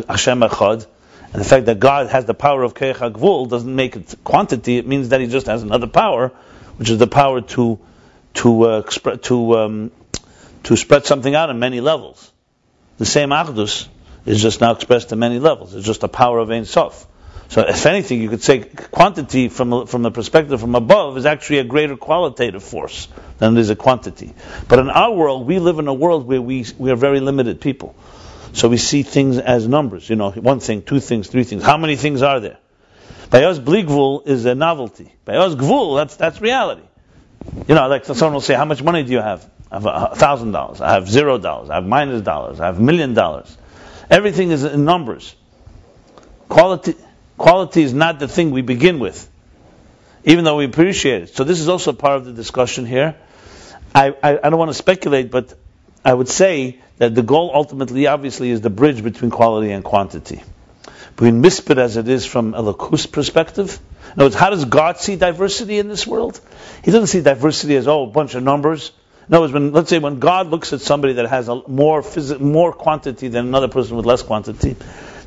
Hashem 0.08 0.40
Echad, 0.40 0.86
and 1.32 1.42
the 1.42 1.44
fact 1.44 1.66
that 1.66 1.78
God 1.78 2.08
has 2.08 2.24
the 2.24 2.34
power 2.34 2.62
of 2.62 2.74
Keich 2.74 3.50
doesn't 3.50 3.74
make 3.74 3.96
it 3.96 4.14
quantity. 4.24 4.78
It 4.78 4.86
means 4.86 5.10
that 5.10 5.20
He 5.20 5.26
just 5.26 5.46
has 5.46 5.62
another 5.62 5.86
power, 5.86 6.28
which 6.76 6.88
is 6.88 6.98
the 6.98 7.06
power 7.06 7.42
to 7.42 7.78
to 8.34 8.62
uh, 8.62 8.82
to 8.82 9.58
um, 9.58 9.92
to 10.62 10.76
spread 10.76 11.04
something 11.04 11.34
out 11.34 11.50
in 11.50 11.58
many 11.58 11.80
levels. 11.80 12.32
The 12.96 13.06
same 13.06 13.30
Achdus 13.30 13.88
is 14.24 14.40
just 14.40 14.60
now 14.60 14.72
expressed 14.72 15.12
in 15.12 15.18
many 15.18 15.38
levels. 15.38 15.74
It's 15.74 15.86
just 15.86 16.02
a 16.02 16.08
power 16.08 16.38
of 16.38 16.50
Ein 16.50 16.64
Sof. 16.64 17.06
So, 17.54 17.60
if 17.60 17.86
anything, 17.86 18.20
you 18.20 18.28
could 18.28 18.42
say 18.42 18.64
quantity 18.64 19.48
from 19.48 19.86
from 19.86 20.02
the 20.02 20.10
perspective 20.10 20.60
from 20.60 20.74
above 20.74 21.16
is 21.16 21.24
actually 21.24 21.58
a 21.58 21.64
greater 21.64 21.96
qualitative 21.96 22.64
force 22.64 23.06
than 23.38 23.56
it 23.56 23.60
is 23.60 23.70
a 23.70 23.76
quantity. 23.76 24.34
But 24.66 24.80
in 24.80 24.90
our 24.90 25.12
world, 25.12 25.46
we 25.46 25.60
live 25.60 25.78
in 25.78 25.86
a 25.86 25.94
world 25.94 26.26
where 26.26 26.42
we 26.42 26.66
we 26.78 26.90
are 26.90 26.96
very 26.96 27.20
limited 27.20 27.60
people. 27.60 27.94
So 28.54 28.68
we 28.68 28.76
see 28.76 29.04
things 29.04 29.38
as 29.38 29.68
numbers. 29.68 30.10
You 30.10 30.16
know, 30.16 30.32
one 30.32 30.58
thing, 30.58 30.82
two 30.82 30.98
things, 30.98 31.28
three 31.28 31.44
things. 31.44 31.62
How 31.62 31.76
many 31.76 31.94
things 31.94 32.22
are 32.22 32.40
there? 32.40 32.58
By 33.30 33.44
us, 33.44 33.60
bligvul 33.60 34.26
is 34.26 34.44
a 34.46 34.56
novelty. 34.56 35.14
By 35.24 35.36
us, 35.36 35.54
gvul, 35.54 35.96
that's 35.98 36.16
that's 36.16 36.40
reality. 36.40 36.82
You 37.68 37.76
know, 37.76 37.86
like 37.86 38.04
someone 38.04 38.32
will 38.32 38.40
say, 38.40 38.54
"How 38.54 38.64
much 38.64 38.82
money 38.82 39.04
do 39.04 39.12
you 39.12 39.20
have?" 39.20 39.48
I 39.70 39.80
have 39.80 40.18
thousand 40.18 40.50
dollars. 40.50 40.80
I 40.80 40.94
have 40.94 41.08
zero 41.08 41.38
dollars. 41.38 41.70
I 41.70 41.76
have 41.76 41.86
minus 41.86 42.22
dollars. 42.22 42.58
I 42.58 42.66
have 42.66 42.80
million 42.80 43.14
dollars. 43.14 43.56
Everything 44.10 44.50
is 44.50 44.64
in 44.64 44.84
numbers. 44.84 45.36
Quality, 46.48 46.94
quality 47.36 47.82
is 47.82 47.92
not 47.92 48.18
the 48.18 48.28
thing 48.28 48.50
we 48.50 48.62
begin 48.62 48.98
with, 48.98 49.28
even 50.24 50.44
though 50.44 50.56
we 50.56 50.64
appreciate 50.64 51.22
it. 51.22 51.36
So 51.36 51.44
this 51.44 51.60
is 51.60 51.68
also 51.68 51.92
part 51.92 52.16
of 52.16 52.24
the 52.24 52.32
discussion 52.32 52.86
here. 52.86 53.16
I, 53.94 54.14
I, 54.22 54.38
I 54.42 54.50
don't 54.50 54.58
want 54.58 54.70
to 54.70 54.74
speculate, 54.74 55.30
but 55.30 55.56
I 56.04 56.12
would 56.12 56.28
say 56.28 56.80
that 56.98 57.14
the 57.14 57.22
goal 57.22 57.50
ultimately, 57.54 58.06
obviously, 58.06 58.50
is 58.50 58.60
the 58.60 58.70
bridge 58.70 59.02
between 59.02 59.30
quality 59.30 59.70
and 59.70 59.84
quantity. 59.84 60.42
Between 61.16 61.42
mispit 61.42 61.78
as 61.78 61.96
it 61.96 62.08
is 62.08 62.26
from 62.26 62.54
a 62.54 62.62
lakus 62.62 63.10
perspective. 63.10 63.78
In 64.06 64.12
other 64.14 64.24
words, 64.26 64.34
how 64.34 64.50
does 64.50 64.64
God 64.64 64.98
see 64.98 65.16
diversity 65.16 65.78
in 65.78 65.88
this 65.88 66.06
world? 66.06 66.40
He 66.84 66.90
doesn't 66.90 67.06
see 67.06 67.20
diversity 67.20 67.76
as, 67.76 67.88
oh, 67.88 68.04
a 68.04 68.06
bunch 68.06 68.34
of 68.34 68.42
numbers. 68.42 68.92
In 69.28 69.34
other 69.34 69.42
words, 69.42 69.52
when, 69.52 69.72
let's 69.72 69.88
say 69.88 69.98
when 69.98 70.18
God 70.18 70.48
looks 70.48 70.72
at 70.72 70.80
somebody 70.80 71.14
that 71.14 71.26
has 71.26 71.48
a 71.48 71.66
more 71.68 72.02
phys- 72.02 72.38
more 72.40 72.72
quantity 72.72 73.28
than 73.28 73.46
another 73.46 73.68
person 73.68 73.96
with 73.96 74.06
less 74.06 74.22
quantity, 74.22 74.76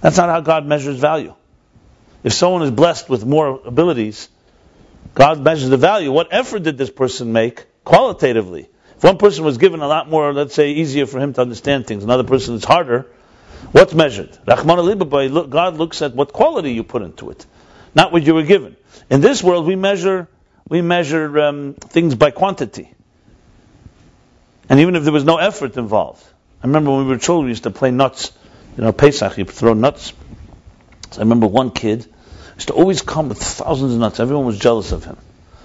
that's 0.01 0.17
not 0.17 0.29
how 0.29 0.41
God 0.41 0.65
measures 0.65 0.97
value. 0.97 1.33
If 2.27 2.33
someone 2.33 2.63
is 2.63 2.71
blessed 2.71 3.07
with 3.07 3.25
more 3.25 3.61
abilities, 3.63 4.27
God 5.15 5.41
measures 5.41 5.69
the 5.69 5.77
value. 5.77 6.11
What 6.11 6.27
effort 6.31 6.63
did 6.63 6.77
this 6.77 6.89
person 6.89 7.31
make 7.31 7.65
qualitatively? 7.85 8.67
If 8.97 9.03
one 9.05 9.17
person 9.17 9.45
was 9.45 9.57
given 9.57 9.79
a 9.79 9.87
lot 9.87 10.09
more, 10.09 10.33
let's 10.33 10.53
say, 10.53 10.71
easier 10.71 11.05
for 11.05 11.19
him 11.19 11.31
to 11.35 11.41
understand 11.41 11.87
things, 11.87 12.03
another 12.03 12.25
person 12.25 12.55
is 12.55 12.65
harder, 12.65 13.07
what's 13.71 13.93
measured? 13.93 14.37
Rahman 14.45 14.77
look, 14.81 15.49
God 15.49 15.77
looks 15.77 16.01
at 16.01 16.15
what 16.15 16.33
quality 16.33 16.73
you 16.73 16.83
put 16.83 17.01
into 17.01 17.29
it, 17.29 17.45
not 17.95 18.11
what 18.11 18.23
you 18.23 18.33
were 18.33 18.43
given. 18.43 18.75
In 19.09 19.21
this 19.21 19.41
world, 19.41 19.65
we 19.65 19.77
measure 19.77 20.27
we 20.67 20.81
measure 20.81 21.39
um, 21.39 21.75
things 21.75 22.15
by 22.15 22.31
quantity, 22.31 22.93
and 24.67 24.81
even 24.81 24.97
if 24.97 25.05
there 25.05 25.13
was 25.13 25.23
no 25.23 25.37
effort 25.37 25.77
involved. 25.77 26.25
I 26.61 26.67
remember 26.67 26.91
when 26.91 27.05
we 27.05 27.11
were 27.11 27.19
children, 27.19 27.45
we 27.45 27.51
used 27.51 27.63
to 27.63 27.71
play 27.71 27.89
nuts. 27.89 28.33
You 28.75 28.83
know, 28.83 28.91
Pesach, 28.91 29.37
you 29.37 29.45
throw 29.45 29.73
nuts. 29.73 30.11
So 31.11 31.21
I 31.21 31.23
remember 31.23 31.47
one 31.47 31.71
kid 31.71 32.05
used 32.57 32.67
to 32.67 32.73
always 32.73 33.01
come 33.01 33.29
with 33.29 33.37
thousands 33.37 33.93
of 33.93 33.99
nuts. 33.99 34.19
Everyone 34.19 34.45
was 34.45 34.57
jealous 34.57 34.91
of 34.91 35.05
him. 35.05 35.15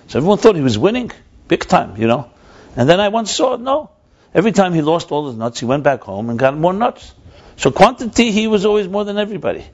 So 0.09 0.19
everyone 0.19 0.39
thought 0.39 0.57
he 0.57 0.63
was 0.63 0.79
winning, 0.79 1.11
big 1.49 1.67
time, 1.67 1.97
you 1.97 2.07
know. 2.07 2.31
And 2.77 2.89
then 2.89 3.01
I 3.01 3.09
once 3.09 3.35
saw, 3.35 3.57
no. 3.57 3.91
Every 4.35 4.53
time 4.53 4.75
he 4.75 4.83
lost 4.83 5.11
all 5.11 5.27
his 5.27 5.37
nuts, 5.37 5.59
he 5.61 5.67
went 5.67 5.85
back 5.85 6.03
home 6.03 6.29
and 6.29 6.39
got 6.39 6.55
more 6.57 6.75
nuts. 6.75 7.15
So 7.57 7.71
quantity, 7.71 8.31
he 8.31 8.47
was 8.47 8.67
always 8.67 8.89
more 8.89 9.05
than 9.05 9.17
everybody. 9.17 9.65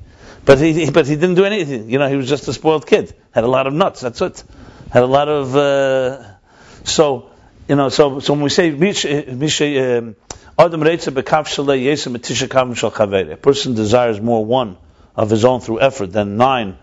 But 0.45 0.61
he, 0.61 0.89
but 0.91 1.09
he 1.09 1.17
didn't 1.17 1.35
do 1.35 1.45
anything. 1.45 1.91
You 1.91 1.99
know, 1.99 2.09
he 2.09 2.15
was 2.17 2.29
just 2.29 2.47
a 2.49 2.53
spoiled 2.53 2.87
kid. 2.87 3.13
Had 3.33 3.43
a 3.45 3.49
lot 3.49 3.67
of 3.67 3.75
nuts. 3.75 4.01
That's 4.01 4.21
it. 4.21 4.45
Had 4.91 5.03
a 5.03 5.07
lot 5.07 5.29
of. 5.29 5.57
Uh, 5.57 6.23
so, 6.85 7.31
you 7.69 7.77
know, 7.77 7.89
so 7.89 8.21
so 8.21 8.35
when 8.35 8.43
we 8.43 8.49
say 8.49 8.69
um, 9.99 10.15
Adam 10.59 10.83
A 10.83 10.97
person 13.37 13.75
desires 13.75 14.21
more 14.21 14.45
one 14.45 14.77
of 15.17 15.31
his 15.31 15.45
own 15.45 15.61
through 15.61 15.81
effort 15.81 16.13
than 16.13 16.37
nine 16.37 16.77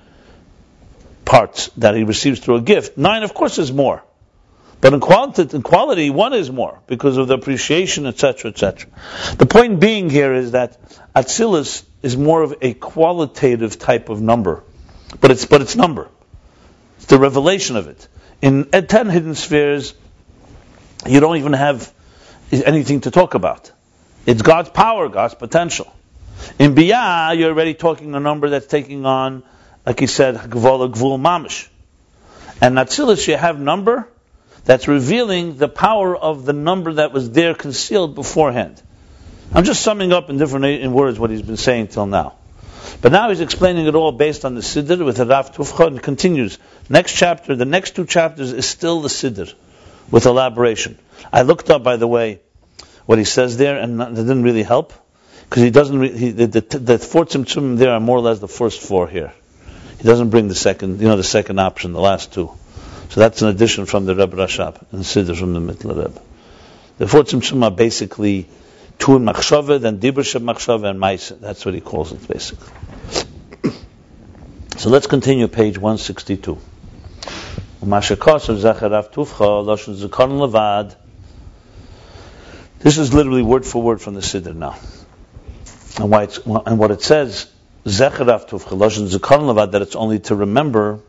parts 1.25 1.69
that 1.77 1.95
he 1.95 2.03
receives 2.03 2.39
through 2.39 2.55
a 2.55 2.61
gift. 2.61 2.97
Nine, 2.97 3.23
of 3.23 3.33
course, 3.33 3.57
is 3.57 3.71
more. 3.71 4.03
But 4.81 4.93
in 4.93 4.99
quality, 4.99 5.55
in 5.55 5.63
quality, 5.63 6.09
one 6.09 6.33
is 6.33 6.51
more 6.51 6.79
because 6.85 7.17
of 7.17 7.27
the 7.27 7.33
appreciation, 7.33 8.05
etc., 8.05 8.51
etc. 8.51 8.91
The 9.37 9.45
point 9.45 9.79
being 9.79 10.09
here 10.09 10.33
is 10.33 10.51
that 10.51 10.79
Atzilus 11.15 11.83
is 12.03 12.15
more 12.15 12.43
of 12.43 12.55
a 12.61 12.73
qualitative 12.73 13.79
type 13.79 14.09
of 14.09 14.21
number, 14.21 14.63
but 15.19 15.31
it's 15.31 15.45
but 15.45 15.61
it's 15.61 15.75
number. 15.75 16.09
It's 16.97 17.07
the 17.07 17.17
revelation 17.17 17.77
of 17.77 17.87
it. 17.87 18.07
In 18.41 18.65
ten 18.69 19.09
hidden 19.09 19.33
spheres, 19.33 19.95
you 21.07 21.19
don't 21.19 21.37
even 21.37 21.53
have 21.53 21.91
anything 22.51 23.01
to 23.01 23.11
talk 23.11 23.33
about. 23.33 23.71
It's 24.25 24.41
God's 24.41 24.69
power, 24.69 25.09
God's 25.09 25.35
potential. 25.35 25.91
In 26.59 26.75
Biyah, 26.75 27.37
you're 27.37 27.49
already 27.49 27.73
talking 27.73 28.13
a 28.13 28.19
number 28.19 28.49
that's 28.49 28.67
taking 28.67 29.05
on, 29.05 29.43
like 29.85 29.99
he 29.99 30.07
said, 30.07 30.35
Gvola 30.35 30.91
Gvul 30.91 31.19
Mamish. 31.19 31.67
And 32.61 32.77
Atzilus, 32.77 33.27
you 33.27 33.37
have 33.37 33.59
number 33.59 34.07
that's 34.63 34.87
revealing 34.87 35.57
the 35.57 35.67
power 35.67 36.15
of 36.15 36.45
the 36.45 36.53
number 36.53 36.93
that 36.93 37.11
was 37.11 37.29
there 37.31 37.53
concealed 37.53 38.15
beforehand. 38.15 38.81
I'm 39.53 39.63
just 39.63 39.81
summing 39.81 40.11
up 40.11 40.29
in 40.29 40.37
different 40.37 40.65
in 40.65 40.91
words 40.91 41.19
what 41.19 41.29
he's 41.29 41.43
been 41.43 41.57
saying 41.57 41.89
till 41.89 42.07
now. 42.07 42.33
But 43.01 43.11
now 43.11 43.29
he's 43.29 43.41
explaining 43.41 43.85
it 43.85 43.95
all 43.95 44.11
based 44.11 44.45
on 44.45 44.55
the 44.55 44.61
Siddur 44.61 45.05
with 45.05 45.17
the 45.17 45.25
Rav 45.25 45.53
Tufcha 45.53 45.87
and 45.87 46.01
continues. 46.01 46.57
Next 46.89 47.13
chapter, 47.13 47.55
the 47.55 47.65
next 47.65 47.95
two 47.95 48.05
chapters 48.05 48.51
is 48.53 48.65
still 48.65 49.01
the 49.01 49.09
Siddur 49.09 49.53
with 50.09 50.25
elaboration. 50.25 50.97
I 51.31 51.43
looked 51.43 51.69
up, 51.69 51.83
by 51.83 51.97
the 51.97 52.07
way, 52.07 52.41
what 53.05 53.17
he 53.17 53.23
says 53.23 53.57
there, 53.57 53.77
and 53.77 54.01
it 54.01 54.15
didn't 54.15 54.43
really 54.43 54.63
help 54.63 54.93
because 55.49 55.63
he 55.63 55.69
doesn't. 55.69 55.99
Re- 55.99 56.17
he, 56.17 56.31
the, 56.31 56.47
the, 56.47 56.79
the 56.79 56.99
four 56.99 57.25
tzimtzum 57.25 57.77
there 57.77 57.91
are 57.91 57.99
more 57.99 58.17
or 58.17 58.21
less 58.21 58.39
the 58.39 58.47
first 58.47 58.81
four 58.81 59.07
here. 59.07 59.33
He 60.05 60.11
doesn't 60.11 60.29
bring 60.29 60.47
the 60.47 60.53
second, 60.53 61.01
you 61.01 61.07
know, 61.07 61.17
the 61.17 61.23
second 61.23 61.57
option, 61.57 61.91
the 61.91 61.99
last 61.99 62.31
two. 62.31 62.51
So 63.09 63.19
that's 63.21 63.41
an 63.41 63.47
addition 63.47 63.87
from 63.87 64.05
the 64.05 64.13
Reb 64.15 64.33
Rashab 64.33 64.79
and 64.91 65.01
Siddur 65.01 65.35
from 65.35 65.55
the 65.55 65.59
Mittel 65.59 65.97
Reb. 65.97 66.21
The 66.99 67.07
four 67.07 67.23
tzimtzum 67.23 67.63
are 67.63 67.71
basically 67.71 68.47
two 68.99 69.15
in 69.15 69.23
Machshava, 69.23 69.81
then 69.81 69.97
Dibur 69.99 70.21
Sheb 70.21 70.43
Machshava 70.43 70.91
and 70.91 70.99
Maisa. 70.99 71.39
That's 71.39 71.65
what 71.65 71.73
he 71.73 71.81
calls 71.81 72.11
it 72.11 72.27
basically. 72.27 72.67
so 74.77 74.91
let's 74.91 75.07
continue 75.07 75.47
page 75.47 75.79
162. 75.79 76.55
This 82.77 82.97
is 82.99 83.11
literally 83.11 83.41
word 83.41 83.65
for 83.65 83.81
word 83.81 84.01
from 84.01 84.13
the 84.13 84.21
Siddur 84.21 84.55
now. 84.55 84.77
And, 85.97 86.11
why 86.11 86.27
and 86.67 86.77
what 86.77 86.91
it 86.91 87.01
says, 87.01 87.47
Zecher 87.85 88.25
Tufcha, 88.47 88.77
Lashon 88.77 89.07
Zikaron 89.07 89.53
Levad, 89.53 89.71
that 89.71 89.81
it's 89.81 89.95
only 89.95 90.19
to 90.19 90.35
remember 90.35 90.99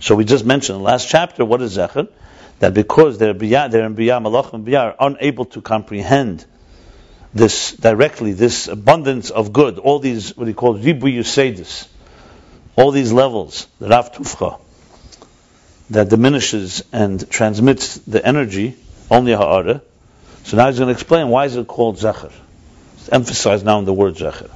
so 0.00 0.14
we 0.14 0.24
just 0.24 0.44
mentioned 0.44 0.76
in 0.76 0.82
the 0.82 0.88
last 0.88 1.08
chapter, 1.08 1.44
what 1.44 1.60
is 1.62 1.76
Zecher? 1.76 2.08
That 2.58 2.74
because 2.74 3.18
they're, 3.18 3.34
biyah, 3.34 3.70
they're 3.70 3.84
in 3.84 3.94
Biyah, 3.94 4.22
Malach 4.22 4.52
and 4.52 4.66
Biyah, 4.66 4.80
are 4.80 4.96
unable 4.98 5.44
to 5.46 5.60
comprehend 5.60 6.44
this 7.32 7.72
directly, 7.72 8.32
this 8.32 8.68
abundance 8.68 9.30
of 9.30 9.52
good, 9.52 9.78
all 9.78 9.98
these, 9.98 10.36
what 10.36 10.48
he 10.48 10.54
calls 10.54 10.84
Ribu 10.84 11.06
Yusedis, 11.06 11.86
all 12.76 12.90
these 12.90 13.12
levels, 13.12 13.66
the 13.78 13.88
Rav 13.88 14.12
Tufcha, 14.12 14.60
that 15.90 16.08
diminishes 16.08 16.82
and 16.92 17.28
transmits 17.30 17.98
the 17.98 18.24
energy, 18.24 18.76
only 19.10 19.32
Ha'ara. 19.32 19.82
So 20.44 20.56
now 20.56 20.66
he's 20.66 20.78
going 20.78 20.88
to 20.88 20.92
explain 20.92 21.28
why 21.28 21.44
is 21.44 21.56
it 21.56 21.66
called 21.66 21.96
Zecher. 21.96 22.32
It's 22.94 23.08
emphasized 23.10 23.64
now 23.64 23.78
in 23.78 23.84
the 23.84 23.92
word 23.92 24.16
Zecher. 24.16 24.50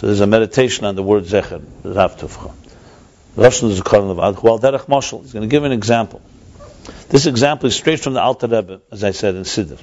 So 0.00 0.06
there's 0.06 0.22
a 0.22 0.26
meditation 0.26 0.86
on 0.86 0.94
the 0.94 1.02
word 1.02 1.24
Zecher, 1.24 1.62
Rav. 1.84 2.56
Russian 3.36 3.68
is 3.68 3.80
a 3.80 3.82
Levad, 3.82 4.42
well, 4.42 4.58
Derech 4.58 4.86
Moshel. 4.86 5.20
He's 5.20 5.34
going 5.34 5.42
to 5.42 5.46
give 5.54 5.64
an 5.64 5.72
example. 5.72 6.22
This 7.10 7.26
example 7.26 7.66
is 7.66 7.76
straight 7.76 8.00
from 8.00 8.14
the 8.14 8.22
Alter 8.22 8.46
Rebbe, 8.46 8.80
as 8.90 9.04
I 9.04 9.10
said, 9.10 9.34
in 9.34 9.42
Siddur. 9.42 9.78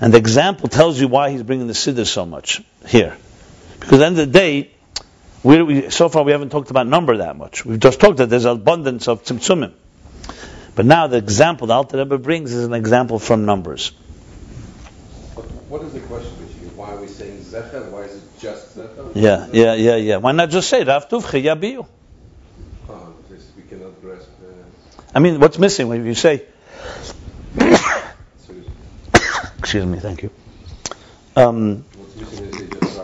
And 0.00 0.12
the 0.12 0.18
example 0.18 0.68
tells 0.68 0.98
you 0.98 1.06
why 1.06 1.30
he's 1.30 1.44
bringing 1.44 1.68
the 1.68 1.74
Siddur 1.74 2.04
so 2.04 2.26
much 2.26 2.60
here. 2.88 3.16
Because 3.78 3.92
at 3.92 3.98
the 3.98 4.06
end 4.06 4.18
of 4.18 4.32
the 4.32 4.36
day, 4.36 4.72
we, 5.44 5.88
so 5.90 6.08
far 6.08 6.24
we 6.24 6.32
haven't 6.32 6.50
talked 6.50 6.72
about 6.72 6.88
number 6.88 7.18
that 7.18 7.36
much. 7.36 7.64
We've 7.64 7.78
just 7.78 8.00
talked 8.00 8.16
that 8.16 8.30
there's 8.30 8.46
abundance 8.46 9.06
of 9.06 9.22
tzimtzumim. 9.22 9.74
But 10.74 10.86
now 10.86 11.06
the 11.06 11.18
example 11.18 11.68
the 11.68 11.74
Alter 11.74 11.98
Rebbe 11.98 12.18
brings 12.18 12.52
is 12.52 12.64
an 12.64 12.74
example 12.74 13.20
from 13.20 13.44
numbers. 13.44 13.90
What 15.68 15.82
is 15.82 15.92
the 15.92 16.00
question? 16.00 16.32
Why 16.76 16.92
are 16.92 17.00
we 17.00 17.06
saying 17.06 17.38
Zecher? 17.38 17.90
Why 17.90 18.02
is 18.02 18.16
it 18.16 18.35
just 18.40 18.76
Zecher? 18.76 19.12
Yeah, 19.14 19.48
yeah, 19.52 19.74
yeah, 19.74 19.96
yeah. 19.96 20.16
Why 20.16 20.32
not 20.32 20.50
just 20.50 20.68
say 20.68 20.84
Rav 20.84 21.08
Tuvche 21.08 21.42
Yabiyu? 21.42 21.86
Oh, 22.88 23.14
we 23.56 23.62
cannot 23.62 24.00
grasp. 24.00 24.28
Uh, 24.42 24.52
I 25.14 25.18
mean, 25.18 25.40
what's 25.40 25.58
missing 25.58 25.88
when 25.88 26.04
you 26.04 26.14
say? 26.14 26.44
Excuse 29.58 29.86
me, 29.86 29.98
thank 29.98 30.22
you. 30.22 30.30
Um, 31.34 31.84
what's 31.96 32.16
missing 32.16 32.46
is 32.46 32.56
just 32.80 32.98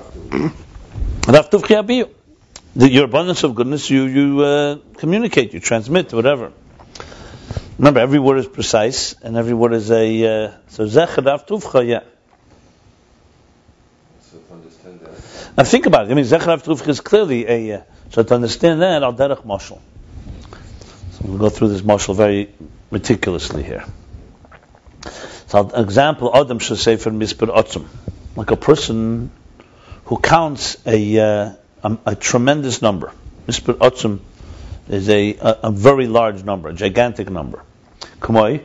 Rav 1.28 1.50
Tuvche. 1.50 1.60
Tuvche 1.60 1.82
Yabiyu. 1.82 2.08
The, 2.74 2.88
your 2.90 3.04
abundance 3.04 3.44
of 3.44 3.54
goodness, 3.54 3.90
you 3.90 4.04
you 4.04 4.40
uh, 4.40 4.76
communicate, 4.96 5.52
you 5.52 5.60
transmit, 5.60 6.12
whatever. 6.14 6.52
Remember, 7.78 8.00
every 8.00 8.18
word 8.18 8.38
is 8.38 8.46
precise, 8.46 9.14
and 9.22 9.36
every 9.36 9.54
word 9.54 9.72
is 9.74 9.90
a 9.90 10.04
uh, 10.24 10.52
so 10.68 10.86
zecher 10.86 11.24
Rav 11.26 11.46
Tuvcha, 11.46 11.86
yeah. 11.86 12.00
So 14.20 14.38
to 14.38 14.54
understand 14.54 15.00
that. 15.00 15.41
Now 15.56 15.64
think 15.64 15.86
about 15.86 16.06
it. 16.06 16.12
I 16.12 16.14
mean, 16.14 16.24
Zecher 16.24 16.46
Rav 16.46 16.88
is 16.88 17.00
clearly 17.00 17.46
a. 17.46 17.78
Uh, 17.78 17.82
so 18.10 18.22
to 18.22 18.34
understand 18.34 18.80
that, 18.82 19.02
Al 19.02 19.14
Derech 19.14 19.44
Moshel. 19.44 19.80
So 21.12 21.20
we'll 21.24 21.38
go 21.38 21.50
through 21.50 21.68
this 21.68 21.82
Moshel 21.82 22.16
very 22.16 22.54
meticulously 22.90 23.62
here. 23.62 23.84
So, 25.48 25.68
an 25.68 25.84
example, 25.84 26.34
Adam 26.34 26.58
should 26.58 26.78
say 26.78 26.96
for 26.96 27.10
Mispir 27.10 27.54
Otzum. 27.54 27.86
like 28.36 28.50
a 28.50 28.56
person 28.56 29.30
who 30.06 30.18
counts 30.18 30.78
a, 30.86 31.18
uh, 31.18 31.52
a, 31.82 31.98
a, 32.06 32.16
tremendous 32.16 32.80
number. 32.80 33.12
Mispar 33.46 33.74
Otzum 33.74 34.20
is 34.88 35.10
a, 35.10 35.34
a, 35.34 35.58
a, 35.64 35.70
very 35.70 36.06
large 36.06 36.42
number, 36.42 36.70
a 36.70 36.72
gigantic 36.72 37.30
number. 37.30 37.62
Kamoi, 38.20 38.62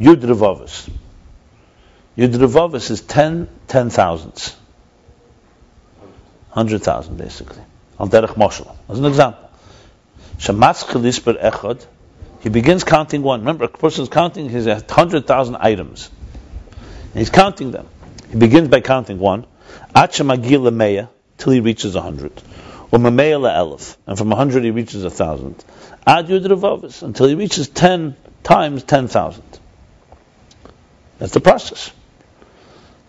Yud 0.00 0.22
Revavis. 0.22 0.88
Yud 2.16 2.32
Revavis 2.32 2.90
is 2.90 3.02
10 3.02 3.48
ten 3.68 3.90
thousands. 3.90 4.56
100,000 6.54 7.16
basically. 7.16 7.62
Al 7.98 8.08
derech 8.08 8.34
moshel. 8.34 8.74
As 8.88 8.98
an 8.98 9.06
example. 9.06 9.48
Shamatz 10.38 10.84
Chelisper 10.84 11.40
Echad, 11.40 11.86
he 12.40 12.48
begins 12.48 12.84
counting 12.84 13.22
one. 13.22 13.40
Remember, 13.40 13.64
a 13.64 13.68
person 13.68 14.02
is 14.02 14.08
counting 14.08 14.48
his 14.48 14.66
100,000 14.66 15.56
items. 15.56 16.10
And 17.12 17.18
he's 17.18 17.30
counting 17.30 17.70
them. 17.70 17.88
He 18.30 18.38
begins 18.38 18.68
by 18.68 18.80
counting 18.80 19.18
one. 19.18 19.46
Achemagil 19.94 20.72
Meya, 20.74 21.08
till 21.38 21.52
he 21.52 21.60
reaches 21.60 21.94
100. 21.94 22.32
Or 22.90 22.98
Mameya 22.98 23.38
Elif, 23.40 23.96
and 24.06 24.18
from 24.18 24.30
100 24.30 24.64
he 24.64 24.70
reaches 24.70 25.02
1,000. 25.04 25.64
Ad 26.06 26.26
Yud 26.26 27.02
until 27.02 27.28
he 27.28 27.34
reaches 27.34 27.68
10 27.68 28.16
times 28.42 28.82
10,000. 28.82 29.42
That's 31.18 31.32
the 31.32 31.40
process. 31.40 31.92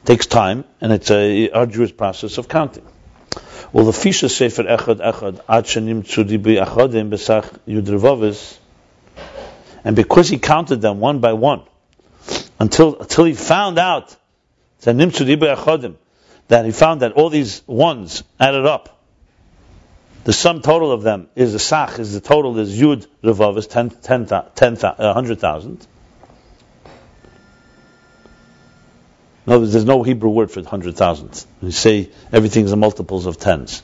It 0.04 0.06
takes 0.06 0.28
time, 0.28 0.66
and 0.80 0.94
it's 0.94 1.10
a 1.10 1.50
arduous 1.50 1.92
process 1.92 2.38
of 2.38 2.48
counting. 2.48 2.86
Well, 3.72 3.86
the 3.86 3.92
Fisha 3.92 4.30
Sefer 4.30 4.64
Echad 4.64 4.98
Echad 4.98 5.42
Ad 5.50 5.66
Shanim 5.66 6.04
Tzudibi 6.04 6.64
Achadim 6.64 7.10
Besach 7.10 7.60
Yud 7.68 8.60
and 9.84 9.96
because 9.96 10.30
he 10.30 10.38
counted 10.38 10.82
them 10.82 11.00
one 11.00 11.20
by 11.20 11.34
one, 11.34 11.64
until 12.60 13.00
until 13.00 13.26
he 13.26 13.34
found 13.34 13.78
out 13.78 14.16
that 14.82 15.96
that 16.48 16.66
he 16.66 16.72
found 16.72 17.02
that 17.02 17.12
all 17.14 17.30
these 17.30 17.64
ones 17.68 18.24
added 18.40 18.66
up. 18.66 19.02
The 20.24 20.34
sum 20.34 20.62
total 20.62 20.92
of 20.92 21.02
them 21.04 21.28
is 21.36 21.52
the 21.52 21.60
sach, 21.60 22.00
is 22.00 22.14
the 22.14 22.22
total 22.22 22.58
is 22.60 22.80
yud 22.80 23.06
revav 23.24 23.58
is 23.58 23.68
10, 23.68 23.90
10, 23.90 24.28
10, 24.56 24.76
100,000. 24.78 25.88
No, 29.46 29.66
there's 29.66 29.86
no 29.86 30.04
Hebrew 30.04 30.30
word 30.30 30.52
for 30.52 30.62
100,000. 30.62 31.46
You 31.62 31.72
say 31.72 32.10
everything's 32.32 32.72
in 32.72 32.80
multiples 32.80 33.26
of 33.26 33.38
tens. 33.38 33.82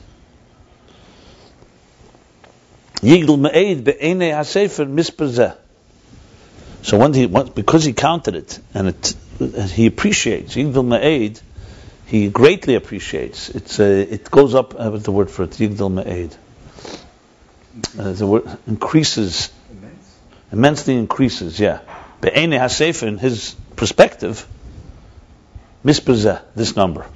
Yigdal 3.02 3.38
me'ed 3.38 3.84
be'enei 3.84 4.34
ha'sefer 4.34 4.86
misperzeh. 4.86 5.56
So 6.82 6.98
when 6.98 7.12
he, 7.12 7.26
because 7.26 7.84
he 7.84 7.92
counted 7.92 8.36
it, 8.36 8.58
and 8.72 8.88
it, 8.88 9.14
he 9.70 9.86
appreciates, 9.86 10.54
Yigdal 10.54 10.86
Ma'ed, 10.86 11.40
he 12.06 12.28
greatly 12.28 12.74
appreciates. 12.74 13.50
It's 13.50 13.78
it 13.78 14.30
goes 14.30 14.54
up, 14.54 14.78
I 14.78 14.84
have 14.84 15.02
the 15.02 15.12
word 15.12 15.30
for 15.30 15.44
it, 15.44 15.50
Yigdal. 15.50 16.34
Uh, 17.98 18.12
the 18.12 18.26
word 18.26 18.58
increases, 18.66 19.50
Immense. 19.70 20.16
immensely 20.52 20.96
increases, 20.96 21.60
yeah. 21.60 21.80
Be'ene 22.20 22.50
HaSefer, 22.50 23.06
in 23.06 23.18
his 23.18 23.54
perspective, 23.76 24.46
mispozeh, 25.84 26.42
this 26.54 26.76
number. 26.76 27.06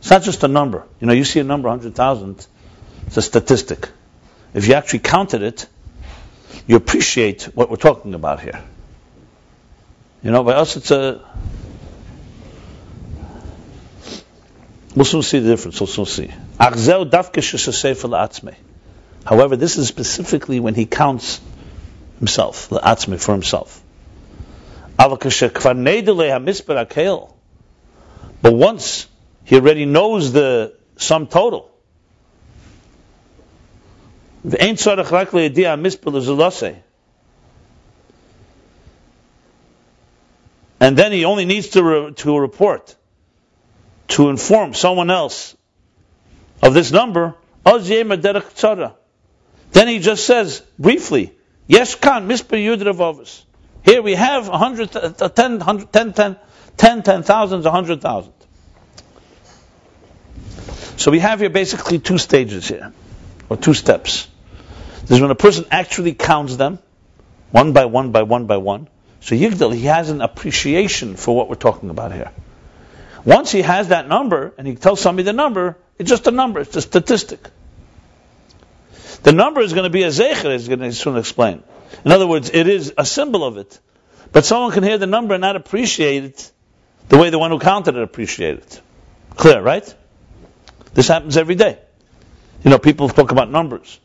It's 0.00 0.10
not 0.10 0.22
just 0.22 0.42
a 0.44 0.48
number. 0.48 0.84
You 1.00 1.06
know, 1.06 1.12
you 1.12 1.24
see 1.24 1.40
a 1.40 1.44
number, 1.44 1.68
100,000, 1.68 2.46
it's 3.06 3.16
a 3.16 3.22
statistic. 3.22 3.88
If 4.52 4.68
you 4.68 4.74
actually 4.74 5.00
counted 5.00 5.42
it, 5.42 5.66
you 6.66 6.76
appreciate 6.76 7.44
what 7.54 7.70
we're 7.70 7.76
talking 7.76 8.14
about 8.14 8.40
here. 8.40 8.62
You 10.22 10.30
know, 10.30 10.42
by 10.42 10.54
us 10.54 10.76
it's 10.76 10.90
a. 10.90 11.20
We'll 14.94 15.04
soon 15.04 15.22
see 15.22 15.40
the 15.40 15.50
difference. 15.50 15.80
We'll 15.80 15.88
soon 15.88 16.06
see. 16.06 16.30
However, 19.24 19.56
this 19.56 19.76
is 19.76 19.88
specifically 19.88 20.60
when 20.60 20.74
he 20.74 20.86
counts 20.86 21.40
himself, 22.18 22.68
the 22.68 22.78
atzme 22.78 23.20
for 23.20 23.32
himself. 23.32 23.82
But 28.44 28.52
once 28.52 29.08
he 29.44 29.56
already 29.56 29.86
knows 29.86 30.34
the 30.34 30.76
sum 30.98 31.28
total, 31.28 31.70
and 34.42 34.76
then 40.98 41.12
he 41.12 41.24
only 41.24 41.46
needs 41.46 41.68
to, 41.68 41.82
re- 41.82 42.12
to 42.12 42.38
report, 42.38 42.94
to 44.08 44.28
inform 44.28 44.74
someone 44.74 45.10
else 45.10 45.56
of 46.62 46.74
this 46.74 46.92
number, 46.92 47.34
then 47.64 47.80
he 49.88 50.00
just 50.00 50.26
says 50.26 50.60
briefly, 50.78 51.32
Yes, 51.66 51.94
Khan, 51.94 52.28
Mispar 52.28 52.58
Yud 52.58 53.40
Here 53.86 54.02
we 54.02 54.16
have 54.16 54.50
100, 54.50 54.96
uh, 54.96 55.30
10, 55.30 55.60
100, 55.60 55.90
10, 55.90 56.12
10, 56.12 56.36
10, 56.76 57.02
10 57.02 57.22
thousands, 57.22 57.64
100,000. 57.64 58.32
So 60.96 61.10
we 61.10 61.18
have 61.18 61.40
here 61.40 61.50
basically 61.50 61.98
two 61.98 62.18
stages 62.18 62.68
here, 62.68 62.92
or 63.48 63.56
two 63.56 63.74
steps. 63.74 64.28
There's 65.06 65.20
when 65.20 65.30
a 65.30 65.34
person 65.34 65.66
actually 65.70 66.14
counts 66.14 66.56
them, 66.56 66.78
one 67.50 67.72
by 67.72 67.84
one 67.84 68.10
by 68.12 68.22
one 68.22 68.46
by 68.46 68.56
one. 68.56 68.88
So 69.20 69.34
Yigdal, 69.34 69.74
he 69.74 69.86
has 69.86 70.10
an 70.10 70.20
appreciation 70.20 71.16
for 71.16 71.36
what 71.36 71.48
we're 71.48 71.56
talking 71.56 71.90
about 71.90 72.12
here. 72.12 72.32
Once 73.24 73.50
he 73.50 73.62
has 73.62 73.88
that 73.88 74.08
number, 74.08 74.52
and 74.58 74.66
he 74.66 74.74
tells 74.74 75.00
somebody 75.00 75.24
the 75.24 75.32
number, 75.32 75.76
it's 75.98 76.10
just 76.10 76.26
a 76.26 76.30
number, 76.30 76.60
it's 76.60 76.76
a 76.76 76.82
statistic. 76.82 77.40
The 79.22 79.32
number 79.32 79.62
is 79.62 79.72
going 79.72 79.84
to 79.84 79.90
be 79.90 80.02
a 80.02 80.08
zecher, 80.08 80.52
he's 80.52 80.68
going 80.68 80.80
to 80.80 80.92
soon 80.92 81.16
explain. 81.16 81.62
In 82.04 82.12
other 82.12 82.26
words, 82.26 82.50
it 82.52 82.68
is 82.68 82.92
a 82.98 83.06
symbol 83.06 83.44
of 83.44 83.56
it. 83.56 83.78
But 84.32 84.44
someone 84.44 84.72
can 84.72 84.82
hear 84.82 84.98
the 84.98 85.06
number 85.06 85.34
and 85.34 85.40
not 85.40 85.56
appreciate 85.56 86.24
it 86.24 86.52
the 87.08 87.18
way 87.18 87.30
the 87.30 87.38
one 87.38 87.50
who 87.50 87.58
counted 87.58 87.96
it 87.96 88.02
appreciated 88.02 88.62
it. 88.62 88.80
Clear, 89.36 89.60
right? 89.60 89.94
This 90.94 91.08
happens 91.08 91.36
every 91.36 91.54
day. 91.54 91.78
You 92.62 92.70
know, 92.70 92.78
people 92.78 93.08
talk 93.08 93.30
about 93.30 93.50
numbers. 93.50 93.98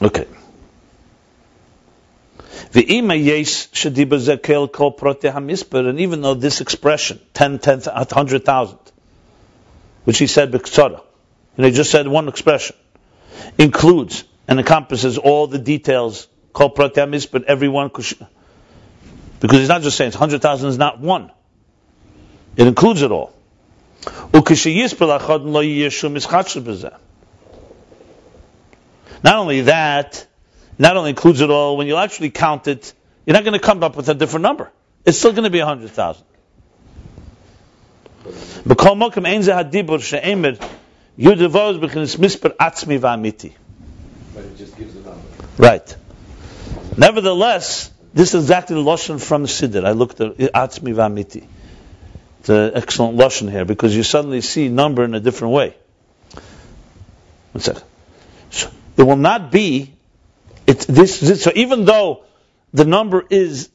Okay. 0.00 0.26
And 2.74 2.90
even 6.00 6.20
though 6.22 6.34
this 6.34 6.60
expression, 6.60 7.20
10, 7.34 7.58
10, 7.60 7.80
100,000, 7.80 8.78
which 10.04 10.18
he 10.18 10.26
said 10.26 10.50
b'ktsara, 10.50 11.00
and 11.56 11.66
he 11.66 11.72
just 11.72 11.90
said 11.90 12.08
one 12.08 12.28
expression, 12.28 12.74
includes 13.58 14.24
and 14.48 14.58
encompasses 14.58 15.18
all 15.18 15.46
the 15.46 15.58
details, 15.58 16.26
but 16.52 17.44
everyone, 17.44 17.90
because 19.44 19.58
he's 19.58 19.68
not 19.68 19.82
just 19.82 19.98
saying 19.98 20.12
100,000 20.12 20.70
is 20.70 20.78
not 20.78 21.00
one. 21.00 21.30
It 22.56 22.66
includes 22.66 23.02
it 23.02 23.10
all. 23.10 23.30
Not 29.22 29.36
only 29.36 29.60
that, 29.60 30.26
not 30.78 30.96
only 30.96 31.10
includes 31.10 31.42
it 31.42 31.50
all, 31.50 31.76
when 31.76 31.86
you 31.86 31.96
actually 31.96 32.30
count 32.30 32.68
it, 32.68 32.94
you're 33.26 33.34
not 33.34 33.44
going 33.44 33.52
to 33.52 33.58
come 33.58 33.82
up 33.82 33.96
with 33.96 34.08
a 34.08 34.14
different 34.14 34.44
number. 34.44 34.72
It's 35.04 35.18
still 35.18 35.32
going 35.32 35.44
to 35.44 35.50
be 35.50 35.58
100,000. 35.58 36.24
Right. 45.58 45.96
Nevertheless, 46.96 47.90
this 48.14 48.34
is 48.34 48.44
exactly 48.44 48.76
the 48.76 48.82
Lashon 48.82 49.20
from 49.20 49.44
Siddur. 49.44 49.84
I 49.84 49.90
looked 49.90 50.20
at 50.20 50.36
Atzmi 50.36 50.94
Vamiti. 50.94 51.46
It's 52.40 52.48
an 52.48 52.72
excellent 52.74 53.18
Lashon 53.18 53.50
here 53.50 53.64
because 53.64 53.94
you 53.94 54.02
suddenly 54.02 54.40
see 54.40 54.68
number 54.68 55.04
in 55.04 55.14
a 55.14 55.20
different 55.20 55.52
way. 55.52 55.76
One 57.52 57.62
second. 57.62 57.84
So, 58.50 58.70
there 58.96 59.04
will 59.04 59.16
not 59.16 59.50
be 59.50 59.94
it's 60.66 60.86
this, 60.86 61.20
this, 61.20 61.42
so 61.42 61.52
even 61.54 61.84
though 61.84 62.24
the 62.72 62.84
number 62.84 63.24
is 63.28 63.70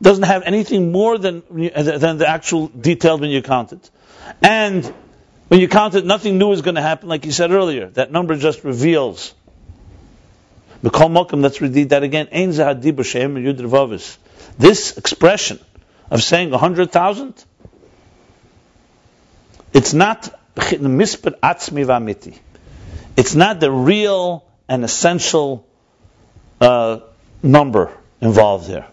doesn't 0.00 0.24
have 0.24 0.42
anything 0.42 0.90
more 0.90 1.16
than 1.18 1.42
than 1.50 2.18
the 2.18 2.26
actual 2.28 2.66
details 2.66 3.20
when 3.20 3.30
you 3.30 3.42
count 3.42 3.72
it, 3.72 3.90
and 4.42 4.84
when 5.48 5.60
you 5.60 5.68
count 5.68 5.94
it, 5.94 6.04
nothing 6.04 6.38
new 6.38 6.50
is 6.52 6.62
going 6.62 6.74
to 6.74 6.82
happen, 6.82 7.08
like 7.08 7.24
you 7.24 7.30
said 7.30 7.52
earlier. 7.52 7.88
That 7.90 8.10
number 8.10 8.34
just 8.36 8.64
reveals. 8.64 9.34
Mikol 10.82 11.10
Mokum, 11.10 11.42
let's 11.42 11.60
read 11.60 11.90
that 11.90 12.02
again. 12.02 12.28
This 14.58 14.98
expression 14.98 15.60
of 16.10 16.22
saying 16.22 16.52
a 16.52 16.58
hundred 16.58 16.90
thousand, 16.90 17.44
it's 19.72 19.94
not 19.94 20.28
Mispet 20.56 21.38
Atzmi 21.40 21.86
Vamiti. 21.86 22.38
It's 23.16 23.34
not 23.34 23.60
the 23.60 23.70
real 23.70 24.44
and 24.68 24.84
essential 24.84 25.66
uh, 26.60 27.00
number 27.42 27.92
involved 28.20 28.66
here. 28.66 28.86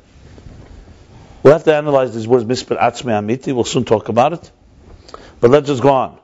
We'll 1.41 1.54
have 1.54 1.63
to 1.63 1.75
analyze 1.75 2.13
these 2.13 2.28
words, 2.28 2.45
Mispar 2.45 2.80
Atzme 2.80 3.12
Amiti. 3.12 3.54
We'll 3.54 3.63
soon 3.63 3.86
talk 3.86 4.10
about 4.10 4.34
it. 4.34 4.52
But 5.39 5.52
let's 5.52 5.67
just 5.67 5.82
go 5.82 5.89
on. 5.89 6.19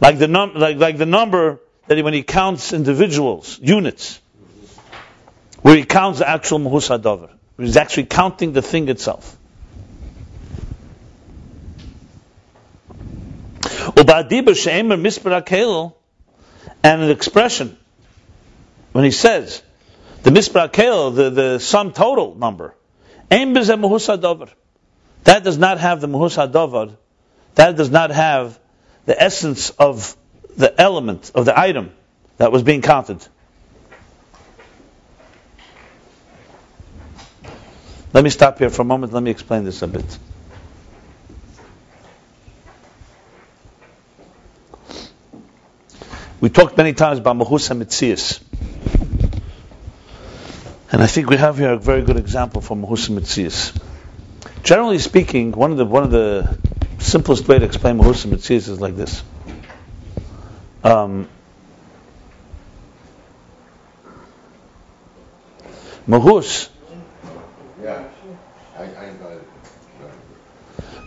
Like 0.00 0.18
the 0.18 0.28
num- 0.28 0.54
like 0.54 0.76
like 0.78 0.98
the 0.98 1.06
number 1.06 1.60
that 1.86 1.96
he, 1.96 2.02
when 2.02 2.14
he 2.14 2.22
counts 2.22 2.72
individuals, 2.72 3.58
units, 3.62 4.20
where 5.62 5.76
he 5.76 5.84
counts 5.84 6.18
the 6.18 6.28
actual 6.28 6.58
muhus 6.58 6.88
hadavar, 6.88 7.30
he's 7.58 7.76
actually 7.76 8.06
counting 8.06 8.52
the 8.52 8.62
thing 8.62 8.88
itself. 8.88 9.36
And 16.82 17.02
an 17.02 17.10
expression, 17.10 17.76
when 18.92 19.04
he 19.04 19.10
says, 19.10 19.62
the 20.22 20.30
misprakel, 20.30 21.14
the, 21.14 21.30
the 21.30 21.58
sum 21.60 21.92
total 21.92 22.34
number, 22.34 22.74
that 25.26 25.42
does 25.42 25.58
not 25.58 25.78
have 25.80 26.00
the 26.00 26.06
muhus 26.06 26.36
hadavar, 26.36 26.96
that 27.56 27.76
does 27.76 27.90
not 27.90 28.10
have 28.10 28.58
the 29.06 29.20
essence 29.20 29.70
of 29.70 30.16
the 30.56 30.80
element, 30.80 31.32
of 31.34 31.44
the 31.44 31.58
item 31.58 31.90
that 32.36 32.52
was 32.52 32.62
being 32.62 32.80
counted. 32.80 33.26
Let 38.12 38.22
me 38.22 38.30
stop 38.30 38.58
here 38.58 38.70
for 38.70 38.82
a 38.82 38.84
moment, 38.84 39.12
let 39.12 39.22
me 39.22 39.32
explain 39.32 39.64
this 39.64 39.82
a 39.82 39.88
bit. 39.88 40.18
We 46.40 46.50
talked 46.50 46.76
many 46.76 46.92
times 46.92 47.18
about 47.18 47.36
Mahus 47.36 47.68
Mitzias. 47.74 48.40
And 50.92 51.02
I 51.02 51.08
think 51.08 51.28
we 51.28 51.36
have 51.36 51.58
here 51.58 51.72
a 51.72 51.78
very 51.78 52.02
good 52.02 52.16
example 52.16 52.60
for 52.60 52.76
Mahus 52.76 53.08
Mitzias. 53.08 53.76
Generally 54.66 54.98
speaking, 54.98 55.52
one 55.52 55.70
of 55.70 55.76
the 55.76 55.84
one 55.84 56.02
of 56.02 56.10
the 56.10 56.58
simplest 56.98 57.46
way 57.46 57.56
to 57.56 57.64
explain 57.64 57.98
Mahus 57.98 58.26
Mitzias 58.26 58.68
is 58.68 58.80
like 58.80 58.96
this. 58.96 59.22
Um, 60.82 61.28
Mahus. 66.08 66.68
Yeah, 67.80 68.08
I, 68.76 68.82
I 68.82 69.12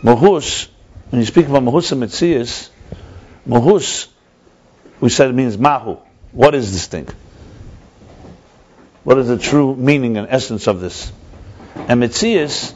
Mahus, 0.02 0.68
when 1.10 1.20
you 1.20 1.26
speak 1.26 1.46
about 1.46 1.62
Mahus 1.62 1.92
Mitzias, 1.92 2.70
Mahus 3.46 4.08
we 5.02 5.10
said 5.10 5.28
it 5.28 5.34
means 5.34 5.58
mahu. 5.58 5.98
What 6.32 6.54
is 6.54 6.72
this 6.72 6.86
thing? 6.86 7.08
What 9.04 9.18
is 9.18 9.28
the 9.28 9.36
true 9.36 9.76
meaning 9.76 10.16
and 10.16 10.28
essence 10.30 10.66
of 10.66 10.80
this? 10.80 11.12
And 11.74 12.02
mitzias 12.02 12.74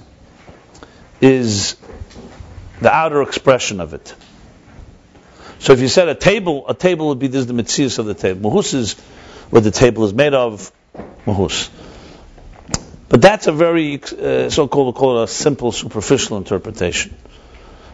is 1.20 1.76
the 2.80 2.92
outer 2.92 3.22
expression 3.22 3.80
of 3.80 3.94
it. 3.94 4.14
So 5.58 5.72
if 5.72 5.80
you 5.80 5.88
said 5.88 6.08
a 6.08 6.14
table, 6.14 6.68
a 6.68 6.74
table 6.74 7.08
would 7.08 7.18
be 7.18 7.28
this 7.28 7.46
the 7.46 7.54
mitzias 7.54 7.98
of 7.98 8.06
the 8.06 8.14
table. 8.14 8.50
Mahus 8.50 8.74
is 8.74 8.94
what 9.50 9.62
the 9.62 9.70
table 9.70 10.04
is 10.04 10.12
made 10.12 10.34
of. 10.34 10.70
Mahus. 11.26 11.70
But 13.08 13.22
that's 13.22 13.46
a 13.46 13.52
very 13.52 14.02
uh, 14.02 14.50
so-called 14.50 14.94
call 14.94 15.20
it 15.20 15.24
a 15.24 15.28
simple, 15.28 15.72
superficial 15.72 16.36
interpretation. 16.36 17.16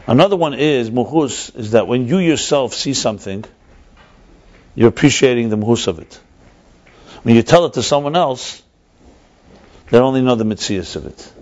Another 0.07 0.37
one 0.37 0.55
is 0.55 0.91
muhus 0.91 1.55
is 1.57 1.73
that 1.73 1.87
when 1.87 2.09
you 2.09 2.19
yourself 2.19 2.75
see 2.75 2.95
something, 2.95 3.45
you're 4.75 4.89
appreciating 4.89 5.51
the 5.51 5.57
muhus 5.57 5.87
of 5.89 5.99
it. 5.99 6.19
When 7.23 7.37
you 7.37 7.43
tell 7.43 7.67
it 7.67 7.75
to 7.75 7.83
someone 7.83 8.17
else, 8.17 8.63
they 9.91 9.99
only 9.99 10.23
know 10.23 10.37
the 10.37 10.45
mitzias 10.45 10.97
of 10.97 11.07
it. 11.07 11.33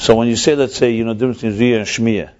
So 0.00 0.14
when 0.14 0.28
you 0.28 0.36
say, 0.36 0.54
let's 0.54 0.76
say, 0.76 0.92
you 0.92 1.04
know, 1.04 1.12
difference 1.12 1.42
between 1.42 1.60
Riyah 1.60 1.76
and 1.76 1.86
Shmiya, 1.86 2.30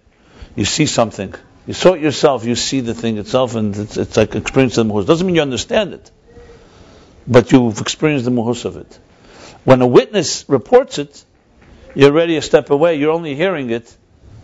you 0.56 0.64
see 0.64 0.86
something, 0.86 1.34
you 1.66 1.74
saw 1.74 1.92
it 1.92 2.00
yourself, 2.00 2.46
you 2.46 2.54
see 2.54 2.80
the 2.80 2.94
thing 2.94 3.18
itself, 3.18 3.54
and 3.54 3.76
it's, 3.76 3.98
it's 3.98 4.16
like 4.16 4.34
experiencing 4.34 4.88
the 4.88 4.94
muhus. 4.94 5.06
Doesn't 5.06 5.26
mean 5.26 5.36
you 5.36 5.42
understand 5.42 5.92
it, 5.92 6.10
but 7.26 7.52
you've 7.52 7.78
experienced 7.82 8.24
the 8.24 8.30
muhus 8.30 8.64
of 8.64 8.78
it. 8.78 8.98
When 9.64 9.82
a 9.82 9.86
witness 9.86 10.46
reports 10.48 10.98
it, 10.98 11.22
you're 11.94 12.10
already 12.10 12.38
a 12.38 12.42
step 12.42 12.70
away. 12.70 12.94
You're 12.94 13.12
only 13.12 13.34
hearing 13.34 13.68
it, 13.68 13.94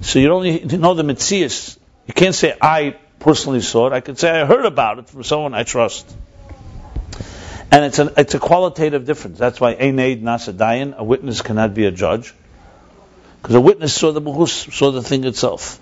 so 0.03 0.19
you 0.19 0.31
only 0.31 0.61
know 0.61 0.93
the 0.93 1.03
mitzias. 1.03 1.79
You 2.07 2.13
can't 2.13 2.35
say 2.35 2.55
I 2.61 2.99
personally 3.19 3.63
saw 3.63 3.87
it. 3.87 3.95
I 3.95 4.01
could 4.01 4.19
say 4.19 4.29
I 4.29 4.45
heard 4.45 4.67
about 4.67 4.99
it 4.99 5.09
from 5.09 5.25
someone 5.25 5.55
I 5.55 5.63
trust. 5.63 6.15
And 7.73 7.83
it's 7.87 7.99
a, 7.99 8.13
it's 8.19 8.35
a 8.35 8.39
qualitative 8.39 9.07
difference. 9.07 9.39
That's 9.39 9.59
why 9.59 9.75
Einaid 9.75 10.21
Nasadayan, 10.21 10.99
a 10.99 11.03
witness 11.03 11.41
cannot 11.41 11.73
be 11.73 11.87
a 11.87 11.91
judge. 11.91 12.35
Because 13.47 13.55
a 13.55 13.61
witness 13.61 13.95
saw 13.95 14.11
the 14.11 14.21
buhus, 14.21 14.73
saw 14.73 14.91
the 14.91 15.03
thing 15.03 15.23
itself. 15.23 15.79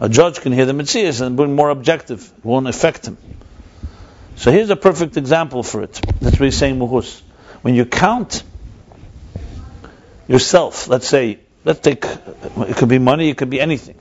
A 0.00 0.10
judge 0.10 0.42
can 0.42 0.52
hear 0.52 0.66
the 0.66 0.74
mitzias 0.74 1.22
and 1.22 1.34
be 1.34 1.46
more 1.46 1.70
objective. 1.70 2.30
It 2.36 2.44
won't 2.44 2.68
affect 2.68 3.08
him. 3.08 3.16
So 4.36 4.52
here's 4.52 4.68
a 4.68 4.76
perfect 4.76 5.16
example 5.16 5.62
for 5.62 5.82
it. 5.82 5.98
That's 6.20 6.38
what 6.38 6.44
he's 6.44 6.58
saying 6.58 6.78
muhus. 6.78 7.22
When 7.62 7.74
you 7.74 7.86
count 7.86 8.42
yourself, 10.28 10.88
let's 10.88 11.08
say, 11.08 11.38
let's 11.64 11.80
take, 11.80 12.04
it 12.04 12.76
could 12.76 12.90
be 12.90 12.98
money, 12.98 13.30
it 13.30 13.38
could 13.38 13.48
be 13.48 13.62
anything. 13.62 13.96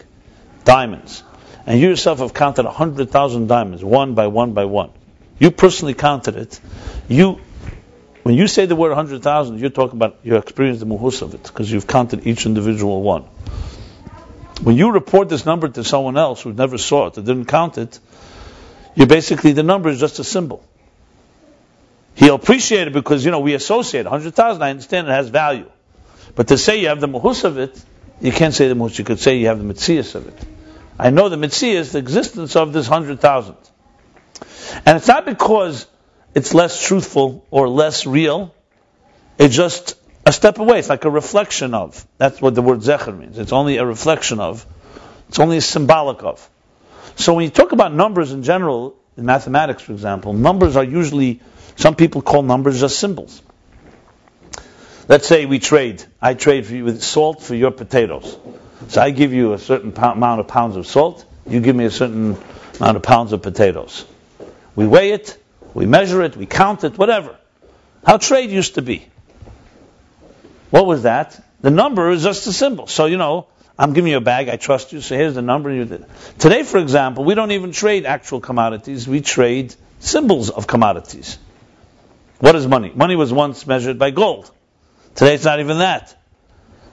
Diamonds 0.65 1.23
and 1.65 1.79
you 1.79 1.87
yourself 1.87 2.19
have 2.19 2.33
counted 2.33 2.65
100,000 2.65 3.47
diamonds, 3.47 3.81
one 3.81 4.13
by 4.13 4.27
one 4.27 4.51
by 4.51 4.65
one. 4.65 4.89
You 5.37 5.51
personally 5.51 5.93
counted 5.93 6.35
it. 6.35 6.59
You, 7.07 7.39
when 8.29 8.37
you 8.37 8.45
say 8.45 8.67
the 8.67 8.75
word 8.75 8.89
100,000, 8.89 9.57
you're 9.57 9.71
talking 9.71 9.97
about 9.97 10.19
your 10.21 10.37
experience 10.37 10.79
the 10.79 10.85
muhus 10.85 11.23
of 11.23 11.33
it, 11.33 11.41
because 11.41 11.71
you've 11.71 11.87
counted 11.87 12.27
each 12.27 12.45
individual 12.45 13.01
one. 13.01 13.23
When 14.61 14.77
you 14.77 14.91
report 14.91 15.29
this 15.29 15.47
number 15.47 15.67
to 15.67 15.83
someone 15.83 16.15
else 16.15 16.43
who 16.43 16.53
never 16.53 16.77
saw 16.77 17.07
it, 17.07 17.15
that 17.15 17.25
didn't 17.25 17.45
count 17.45 17.79
it, 17.79 17.99
you 18.93 19.07
basically, 19.07 19.53
the 19.53 19.63
number 19.63 19.89
is 19.89 19.99
just 19.99 20.19
a 20.19 20.23
symbol. 20.23 20.63
He'll 22.13 22.35
appreciate 22.35 22.87
it 22.87 22.93
because, 22.93 23.25
you 23.25 23.31
know, 23.31 23.39
we 23.39 23.55
associate 23.55 24.03
100,000, 24.03 24.61
I 24.61 24.69
understand 24.69 25.07
it 25.07 25.11
has 25.11 25.29
value. 25.29 25.67
But 26.35 26.49
to 26.49 26.57
say 26.59 26.81
you 26.81 26.89
have 26.89 27.01
the 27.01 27.07
muhus 27.07 27.45
of 27.45 27.57
it, 27.57 27.83
you 28.21 28.31
can't 28.31 28.53
say 28.53 28.67
the 28.67 28.75
muhus, 28.75 28.99
you 28.99 29.05
could 29.05 29.17
say 29.17 29.39
you 29.39 29.47
have 29.47 29.57
the 29.57 29.73
mitzias 29.73 30.13
of 30.13 30.27
it. 30.27 30.37
I 30.99 31.09
know 31.09 31.29
the 31.29 31.37
Mitzias, 31.37 31.93
the 31.93 31.97
existence 31.97 32.55
of 32.55 32.73
this 32.73 32.85
hundred 32.85 33.21
thousand. 33.21 33.55
And 34.85 34.97
it's 34.97 35.07
not 35.07 35.25
because 35.25 35.87
it's 36.35 36.53
less 36.53 36.81
truthful 36.81 37.45
or 37.51 37.67
less 37.67 38.05
real. 38.05 38.53
It's 39.37 39.55
just 39.55 39.95
a 40.25 40.31
step 40.31 40.59
away. 40.59 40.79
It's 40.79 40.89
like 40.89 41.05
a 41.05 41.09
reflection 41.09 41.73
of. 41.73 42.05
That's 42.17 42.41
what 42.41 42.55
the 42.55 42.61
word 42.61 42.79
zecher 42.79 43.17
means. 43.17 43.37
It's 43.37 43.51
only 43.51 43.77
a 43.77 43.85
reflection 43.85 44.39
of. 44.39 44.65
It's 45.29 45.39
only 45.39 45.57
a 45.57 45.61
symbolic 45.61 46.23
of. 46.23 46.47
So 47.15 47.33
when 47.33 47.45
you 47.45 47.49
talk 47.49 47.71
about 47.71 47.93
numbers 47.93 48.31
in 48.31 48.43
general, 48.43 48.95
in 49.17 49.25
mathematics, 49.25 49.81
for 49.81 49.91
example, 49.91 50.33
numbers 50.33 50.75
are 50.75 50.83
usually, 50.83 51.41
some 51.75 51.95
people 51.95 52.21
call 52.21 52.43
numbers 52.43 52.79
just 52.79 52.99
symbols. 52.99 53.41
Let's 55.07 55.27
say 55.27 55.45
we 55.45 55.59
trade. 55.59 56.03
I 56.21 56.35
trade 56.35 56.67
for 56.67 56.75
you 56.75 56.85
with 56.85 57.01
salt 57.01 57.41
for 57.41 57.55
your 57.55 57.71
potatoes. 57.71 58.37
So 58.89 59.01
I 59.01 59.09
give 59.09 59.33
you 59.33 59.53
a 59.53 59.57
certain 59.59 59.91
amount 59.97 60.39
of 60.39 60.47
pounds 60.47 60.75
of 60.75 60.87
salt, 60.87 61.25
you 61.47 61.59
give 61.59 61.75
me 61.75 61.85
a 61.85 61.91
certain 61.91 62.37
amount 62.79 62.97
of 62.97 63.03
pounds 63.03 63.33
of 63.33 63.41
potatoes. 63.41 64.05
We 64.75 64.87
weigh 64.87 65.11
it, 65.11 65.37
we 65.73 65.85
measure 65.85 66.21
it, 66.23 66.35
we 66.35 66.45
count 66.45 66.83
it, 66.83 66.97
whatever. 66.97 67.37
How 68.05 68.17
trade 68.17 68.49
used 68.49 68.75
to 68.75 68.81
be. 68.81 69.05
What 70.69 70.85
was 70.85 71.03
that? 71.03 71.39
The 71.61 71.71
number 71.71 72.09
is 72.11 72.23
just 72.23 72.47
a 72.47 72.53
symbol. 72.53 72.87
So, 72.87 73.05
you 73.05 73.17
know, 73.17 73.47
I'm 73.77 73.93
giving 73.93 74.11
you 74.11 74.17
a 74.17 74.21
bag, 74.21 74.49
I 74.49 74.57
trust 74.57 74.93
you, 74.93 75.01
so 75.01 75.15
here's 75.15 75.35
the 75.35 75.41
number. 75.41 75.71
You 75.71 75.85
did. 75.85 76.05
Today, 76.37 76.63
for 76.63 76.77
example, 76.79 77.23
we 77.23 77.33
don't 77.33 77.51
even 77.51 77.71
trade 77.71 78.05
actual 78.05 78.39
commodities, 78.41 79.07
we 79.07 79.21
trade 79.21 79.73
symbols 79.99 80.49
of 80.49 80.67
commodities. 80.67 81.37
What 82.39 82.55
is 82.55 82.67
money? 82.67 82.91
Money 82.93 83.15
was 83.15 83.33
once 83.33 83.67
measured 83.67 83.99
by 83.99 84.11
gold. 84.11 84.49
Today 85.15 85.33
it's 85.33 85.43
not 85.43 85.59
even 85.59 85.79
that. 85.79 86.15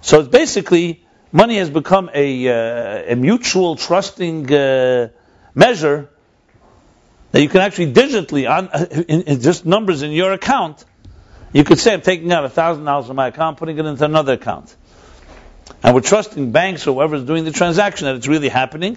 So 0.00 0.20
it's 0.20 0.28
basically 0.28 1.04
money 1.32 1.58
has 1.58 1.70
become 1.70 2.10
a, 2.12 2.48
uh, 2.48 3.12
a 3.12 3.16
mutual 3.16 3.76
trusting 3.76 4.52
uh, 4.52 5.08
measure 5.54 6.08
that 7.36 7.42
you 7.42 7.50
can 7.50 7.60
actually 7.60 7.92
digitally, 7.92 8.48
on, 8.50 8.70
in, 8.90 9.24
in 9.24 9.40
just 9.42 9.66
numbers 9.66 10.00
in 10.00 10.10
your 10.10 10.32
account, 10.32 10.82
you 11.52 11.64
could 11.64 11.78
say, 11.78 11.92
I'm 11.92 12.00
taking 12.00 12.32
out 12.32 12.50
$1,000 12.50 13.06
from 13.06 13.16
my 13.16 13.26
account, 13.26 13.58
putting 13.58 13.76
it 13.76 13.84
into 13.84 14.06
another 14.06 14.32
account. 14.32 14.74
And 15.82 15.94
we're 15.94 16.00
trusting 16.00 16.52
banks 16.52 16.86
or 16.86 16.94
whoever's 16.94 17.24
doing 17.24 17.44
the 17.44 17.50
transaction 17.50 18.06
that 18.06 18.14
it's 18.14 18.26
really 18.26 18.48
happening. 18.48 18.96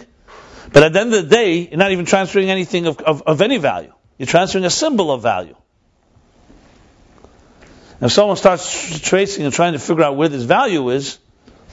But 0.71 0.83
at 0.83 0.93
the 0.93 1.01
end 1.01 1.13
of 1.13 1.23
the 1.23 1.35
day, 1.35 1.67
you're 1.67 1.77
not 1.77 1.91
even 1.91 2.05
transferring 2.05 2.49
anything 2.49 2.85
of, 2.85 3.01
of, 3.01 3.23
of 3.23 3.41
any 3.41 3.57
value. 3.57 3.93
You're 4.17 4.27
transferring 4.27 4.63
a 4.63 4.69
symbol 4.69 5.11
of 5.11 5.21
value. 5.21 5.57
If 7.99 8.13
someone 8.13 8.37
starts 8.37 9.01
tracing 9.01 9.43
and 9.43 9.53
trying 9.53 9.73
to 9.73 9.79
figure 9.79 10.03
out 10.03 10.15
where 10.15 10.29
this 10.29 10.43
value 10.43 10.91
is, 10.91 11.19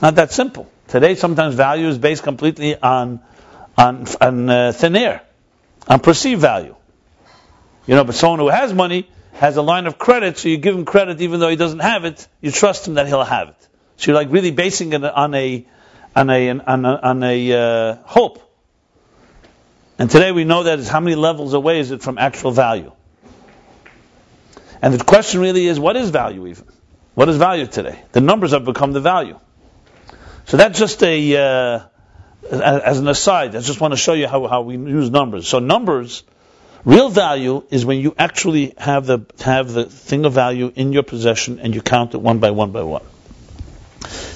not 0.01 0.15
that 0.15 0.33
simple. 0.33 0.69
Today, 0.89 1.15
sometimes 1.15 1.55
value 1.55 1.87
is 1.87 1.97
based 1.97 2.23
completely 2.23 2.75
on 2.75 3.21
on, 3.77 4.07
on 4.19 4.49
uh, 4.49 4.71
thin 4.71 4.95
air, 4.95 5.21
on 5.87 5.99
perceived 5.99 6.41
value. 6.41 6.75
You 7.85 7.95
know, 7.95 8.03
but 8.03 8.15
someone 8.15 8.39
who 8.39 8.49
has 8.49 8.73
money 8.73 9.09
has 9.33 9.55
a 9.57 9.61
line 9.61 9.87
of 9.87 9.97
credit, 9.97 10.37
so 10.37 10.49
you 10.49 10.57
give 10.57 10.75
him 10.75 10.85
credit 10.85 11.21
even 11.21 11.39
though 11.39 11.49
he 11.49 11.55
doesn't 11.55 11.79
have 11.79 12.05
it. 12.05 12.27
You 12.41 12.51
trust 12.51 12.87
him 12.87 12.95
that 12.95 13.07
he'll 13.07 13.23
have 13.23 13.49
it. 13.49 13.67
So 13.97 14.11
you're 14.11 14.19
like 14.19 14.31
really 14.31 14.51
basing 14.51 14.93
it 14.93 15.03
on 15.03 15.33
a 15.33 15.65
on 16.15 16.29
a 16.29 16.49
on 16.49 16.85
a, 16.85 16.99
on 17.01 17.23
a 17.23 17.51
uh, 17.53 17.95
hope. 18.03 18.43
And 19.99 20.09
today 20.09 20.31
we 20.31 20.43
know 20.43 20.63
that 20.63 20.79
is 20.79 20.87
how 20.87 20.99
many 20.99 21.15
levels 21.15 21.53
away 21.53 21.79
is 21.79 21.91
it 21.91 22.01
from 22.01 22.17
actual 22.17 22.51
value? 22.51 22.91
And 24.81 24.93
the 24.93 25.03
question 25.03 25.41
really 25.41 25.65
is, 25.65 25.79
what 25.79 25.95
is 25.95 26.09
value 26.11 26.45
even? 26.47 26.67
What 27.15 27.29
is 27.29 27.37
value 27.37 27.65
today? 27.65 27.99
The 28.11 28.21
numbers 28.21 28.51
have 28.51 28.63
become 28.63 28.91
the 28.91 28.99
value. 28.99 29.39
So 30.45 30.57
that's 30.57 30.77
just 30.77 31.01
a, 31.01 31.35
uh, 31.35 31.79
as 32.51 32.99
an 32.99 33.07
aside, 33.07 33.55
I 33.55 33.61
just 33.61 33.81
want 33.81 33.93
to 33.93 33.97
show 33.97 34.13
you 34.13 34.27
how, 34.27 34.47
how 34.47 34.61
we 34.61 34.77
use 34.77 35.09
numbers. 35.09 35.47
So 35.47 35.59
numbers, 35.59 36.23
real 36.85 37.09
value 37.09 37.63
is 37.69 37.85
when 37.85 37.99
you 37.99 38.15
actually 38.17 38.73
have 38.77 39.05
the, 39.05 39.19
have 39.39 39.71
the 39.71 39.85
thing 39.85 40.25
of 40.25 40.33
value 40.33 40.71
in 40.75 40.93
your 40.93 41.03
possession 41.03 41.59
and 41.59 41.75
you 41.75 41.81
count 41.81 42.13
it 42.13 42.21
one 42.21 42.39
by 42.39 42.51
one 42.51 42.71
by 42.71 42.83
one. 42.83 43.03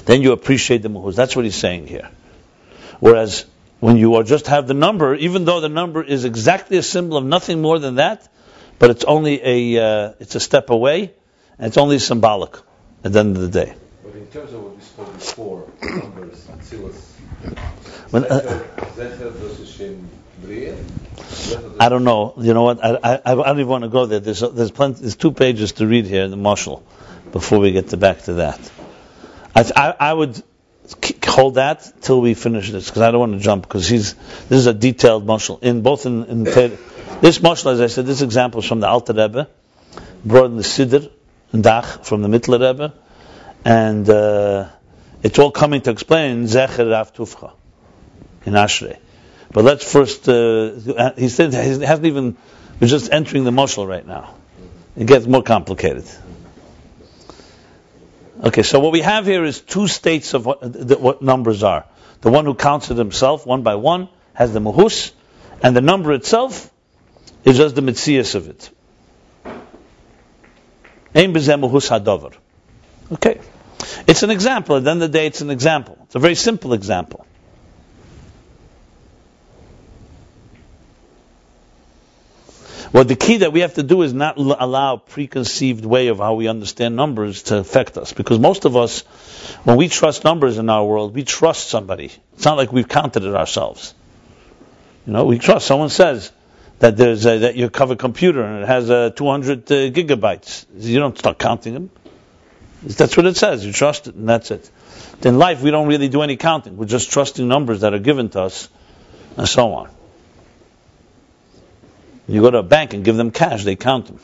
Then 0.04 0.22
you 0.22 0.32
appreciate 0.32 0.82
the 0.82 0.88
muhuz. 0.88 1.14
That's 1.14 1.36
what 1.36 1.44
he's 1.44 1.56
saying 1.56 1.86
here. 1.86 2.10
Whereas 3.00 3.46
when 3.80 3.96
you 3.96 4.14
are 4.16 4.22
just 4.22 4.46
have 4.48 4.68
the 4.68 4.74
number, 4.74 5.14
even 5.14 5.44
though 5.44 5.60
the 5.60 5.68
number 5.68 6.02
is 6.02 6.24
exactly 6.24 6.76
a 6.76 6.82
symbol 6.82 7.16
of 7.16 7.24
nothing 7.24 7.62
more 7.62 7.78
than 7.78 7.96
that, 7.96 8.28
but 8.78 8.90
it's 8.90 9.04
only 9.04 9.40
a 9.42 9.84
uh, 9.84 10.12
it's 10.20 10.34
a 10.34 10.40
step 10.40 10.70
away, 10.70 11.12
and 11.58 11.66
it's 11.68 11.78
only 11.78 11.98
symbolic 11.98 12.56
at 13.04 13.12
the 13.12 13.18
end 13.20 13.36
of 13.36 13.42
the 13.42 13.48
day. 13.48 13.74
But 14.04 14.14
in 14.14 14.26
terms 14.26 14.52
of 14.52 14.62
what 14.62 14.76
we 14.76 14.82
spoke 14.82 15.12
before, 15.14 15.68
numbers, 15.82 16.48
When, 18.10 18.24
uh, 18.24 18.64
I 21.80 21.88
don't 21.88 22.04
know. 22.04 22.34
You 22.38 22.54
know 22.54 22.62
what? 22.62 22.84
I, 22.84 22.96
I, 23.02 23.20
I 23.24 23.34
don't 23.34 23.58
even 23.58 23.68
want 23.68 23.84
to 23.84 23.88
go 23.88 24.06
there. 24.06 24.20
There's 24.20 24.40
there's 24.40 24.70
plenty. 24.70 25.00
There's 25.00 25.16
two 25.16 25.32
pages 25.32 25.72
to 25.72 25.86
read 25.86 26.06
here 26.06 26.24
in 26.24 26.30
the 26.30 26.36
Marshal 26.36 26.84
before 27.32 27.58
we 27.58 27.72
get 27.72 27.88
to 27.88 27.96
back 27.96 28.22
to 28.22 28.34
that. 28.34 28.60
I 29.54 29.70
I, 29.76 29.94
I 30.10 30.12
would 30.12 30.42
hold 31.26 31.54
that 31.54 32.02
till 32.02 32.20
we 32.20 32.34
finish 32.34 32.70
this 32.70 32.86
because 32.86 33.02
I 33.02 33.10
don't 33.10 33.20
want 33.20 33.32
to 33.32 33.38
jump 33.38 33.62
because 33.62 33.88
he's 33.88 34.14
this 34.14 34.58
is 34.58 34.66
a 34.66 34.74
detailed 34.74 35.24
Marshal 35.26 35.58
in 35.62 35.82
both 35.82 36.06
in, 36.06 36.24
in 36.24 36.44
this 36.44 37.40
Marshal 37.40 37.70
as 37.70 37.80
I 37.80 37.86
said 37.86 38.06
this 38.06 38.22
example 38.22 38.60
is 38.60 38.66
from 38.66 38.80
the 38.80 38.88
Alter 38.88 39.14
Rebbe 39.14 39.48
brought 40.24 40.46
in 40.46 40.56
the 40.56 40.62
Siddur 40.62 41.10
and 41.52 41.64
Dach 41.64 42.04
from 42.04 42.22
the 42.22 42.28
Mittler 42.28 42.60
Rebbe 42.60 42.92
and 43.64 44.08
uh, 44.10 44.68
it's 45.22 45.38
all 45.38 45.50
coming 45.50 45.80
to 45.82 45.90
explain 45.90 46.44
Zecher 46.44 46.90
Rav 46.90 47.14
Tufcha 47.14 47.52
in 48.44 48.54
Ashrei. 48.54 48.98
But 49.52 49.64
let's 49.64 49.90
first, 49.90 50.28
uh, 50.28 51.12
he 51.16 51.28
said 51.28 51.52
he 51.52 51.84
hasn't 51.84 52.06
even, 52.06 52.36
we're 52.80 52.88
just 52.88 53.12
entering 53.12 53.44
the 53.44 53.52
Marshal 53.52 53.86
right 53.86 54.06
now. 54.06 54.34
It 54.96 55.06
gets 55.06 55.26
more 55.26 55.42
complicated. 55.42 56.04
Okay, 58.44 58.62
so 58.62 58.80
what 58.80 58.92
we 58.92 59.02
have 59.02 59.26
here 59.26 59.44
is 59.44 59.60
two 59.60 59.86
states 59.86 60.34
of 60.34 60.46
what, 60.46 60.60
the, 60.60 60.98
what 60.98 61.22
numbers 61.22 61.62
are. 61.62 61.84
The 62.22 62.30
one 62.30 62.44
who 62.44 62.54
counts 62.54 62.90
it 62.90 62.96
himself, 62.96 63.46
one 63.46 63.62
by 63.62 63.76
one, 63.76 64.08
has 64.34 64.52
the 64.52 64.60
muhus, 64.60 65.12
and 65.62 65.76
the 65.76 65.80
number 65.80 66.12
itself 66.12 66.70
is 67.44 67.56
just 67.56 67.74
the 67.74 67.82
mitzias 67.82 68.34
of 68.34 68.48
it. 68.48 68.70
Ein 71.14 71.32
muhus 71.32 71.88
hadover. 71.88 72.34
Okay. 73.12 73.38
It's 74.06 74.22
an 74.22 74.30
example. 74.30 74.76
At 74.76 74.84
the 74.84 74.90
end 74.90 75.02
of 75.02 75.12
the 75.12 75.18
day, 75.18 75.26
it's 75.26 75.40
an 75.40 75.50
example. 75.50 75.98
It's 76.04 76.14
a 76.14 76.18
very 76.18 76.34
simple 76.34 76.72
example. 76.72 77.26
Well, 82.92 83.04
the 83.04 83.16
key 83.16 83.38
that 83.38 83.54
we 83.54 83.60
have 83.60 83.74
to 83.74 83.82
do 83.82 84.02
is 84.02 84.12
not 84.12 84.38
l- 84.38 84.54
allow 84.58 84.98
preconceived 84.98 85.86
way 85.86 86.08
of 86.08 86.18
how 86.18 86.34
we 86.34 86.46
understand 86.48 86.94
numbers 86.94 87.44
to 87.44 87.56
affect 87.56 87.96
us. 87.96 88.12
Because 88.12 88.38
most 88.38 88.66
of 88.66 88.76
us, 88.76 89.00
when 89.64 89.78
we 89.78 89.88
trust 89.88 90.24
numbers 90.24 90.58
in 90.58 90.68
our 90.68 90.84
world, 90.84 91.14
we 91.14 91.24
trust 91.24 91.70
somebody. 91.70 92.10
It's 92.34 92.44
not 92.44 92.58
like 92.58 92.70
we've 92.70 92.88
counted 92.88 93.24
it 93.24 93.34
ourselves. 93.34 93.94
You 95.06 95.14
know, 95.14 95.24
we 95.24 95.38
trust. 95.38 95.66
Someone 95.66 95.88
says 95.88 96.32
that 96.80 96.98
there's 96.98 97.24
a, 97.24 97.38
that 97.38 97.56
you 97.56 97.70
have 97.74 97.90
a 97.90 97.96
computer 97.96 98.42
and 98.42 98.62
it 98.62 98.66
has 98.66 98.90
uh, 98.90 99.08
200 99.08 99.72
uh, 99.72 99.74
gigabytes. 99.90 100.66
You 100.76 101.00
don't 101.00 101.16
start 101.16 101.38
counting 101.38 101.72
them. 101.72 101.90
That's 102.84 103.16
what 103.16 103.26
it 103.26 103.36
says. 103.36 103.64
You 103.64 103.72
trust 103.72 104.08
it, 104.08 104.14
and 104.16 104.28
that's 104.28 104.50
it. 104.50 104.68
In 105.22 105.38
life, 105.38 105.62
we 105.62 105.70
don't 105.70 105.86
really 105.86 106.08
do 106.08 106.22
any 106.22 106.36
counting. 106.36 106.76
We're 106.76 106.86
just 106.86 107.12
trusting 107.12 107.46
numbers 107.46 107.82
that 107.82 107.94
are 107.94 108.00
given 108.00 108.28
to 108.30 108.42
us, 108.42 108.68
and 109.36 109.48
so 109.48 109.72
on. 109.74 109.90
You 112.26 112.40
go 112.40 112.50
to 112.50 112.58
a 112.58 112.62
bank 112.62 112.94
and 112.94 113.04
give 113.04 113.16
them 113.16 113.30
cash, 113.30 113.64
they 113.64 113.76
count 113.76 114.06
them. 114.06 114.18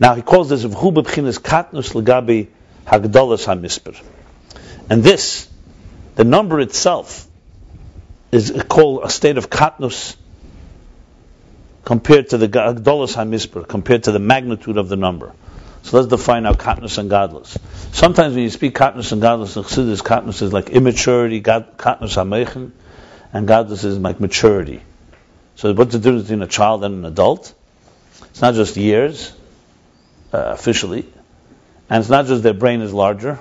Now 0.00 0.14
he 0.14 0.22
calls 0.22 0.48
this 0.48 0.64
v'hu 0.64 0.92
b'bchinas 0.92 1.38
katnus 1.40 1.92
legabi 1.92 2.48
hagdolas 2.86 3.44
hamisper. 3.46 4.00
And 4.88 5.02
this, 5.02 5.48
the 6.14 6.24
number 6.24 6.60
itself, 6.60 7.26
is 8.30 8.62
called 8.68 9.02
a 9.04 9.10
state 9.10 9.38
of 9.38 9.50
katnus 9.50 10.16
compared 11.84 12.30
to 12.30 12.38
the 12.38 12.48
hagdolas 12.48 13.14
hamisper, 13.14 13.66
compared 13.66 14.04
to 14.04 14.12
the 14.12 14.18
magnitude 14.18 14.76
of 14.76 14.88
the 14.88 14.96
number. 14.96 15.32
So 15.88 15.96
let's 15.96 16.10
define 16.10 16.44
our 16.44 16.54
katnus 16.54 16.98
and 16.98 17.08
godless. 17.08 17.56
Sometimes 17.92 18.34
when 18.34 18.42
you 18.42 18.50
speak 18.50 18.74
katnus 18.74 19.12
and 19.12 19.22
godless, 19.22 19.56
in 19.56 19.62
Chassidus, 19.62 20.02
katnus 20.02 20.42
is 20.42 20.52
like 20.52 20.68
immaturity, 20.68 21.40
god, 21.40 21.78
katnus 21.78 22.14
hamechen, 22.14 22.72
and 23.32 23.48
godless 23.48 23.84
is 23.84 23.96
like 23.96 24.20
maturity. 24.20 24.82
So 25.56 25.72
what's 25.72 25.92
the 25.92 25.98
difference 25.98 26.24
between 26.24 26.42
a 26.42 26.46
child 26.46 26.84
and 26.84 26.96
an 26.96 27.04
adult? 27.06 27.54
It's 28.24 28.42
not 28.42 28.52
just 28.52 28.76
years, 28.76 29.32
uh, 30.30 30.52
officially, 30.58 31.10
and 31.88 32.02
it's 32.02 32.10
not 32.10 32.26
just 32.26 32.42
their 32.42 32.52
brain 32.52 32.82
is 32.82 32.92
larger. 32.92 33.40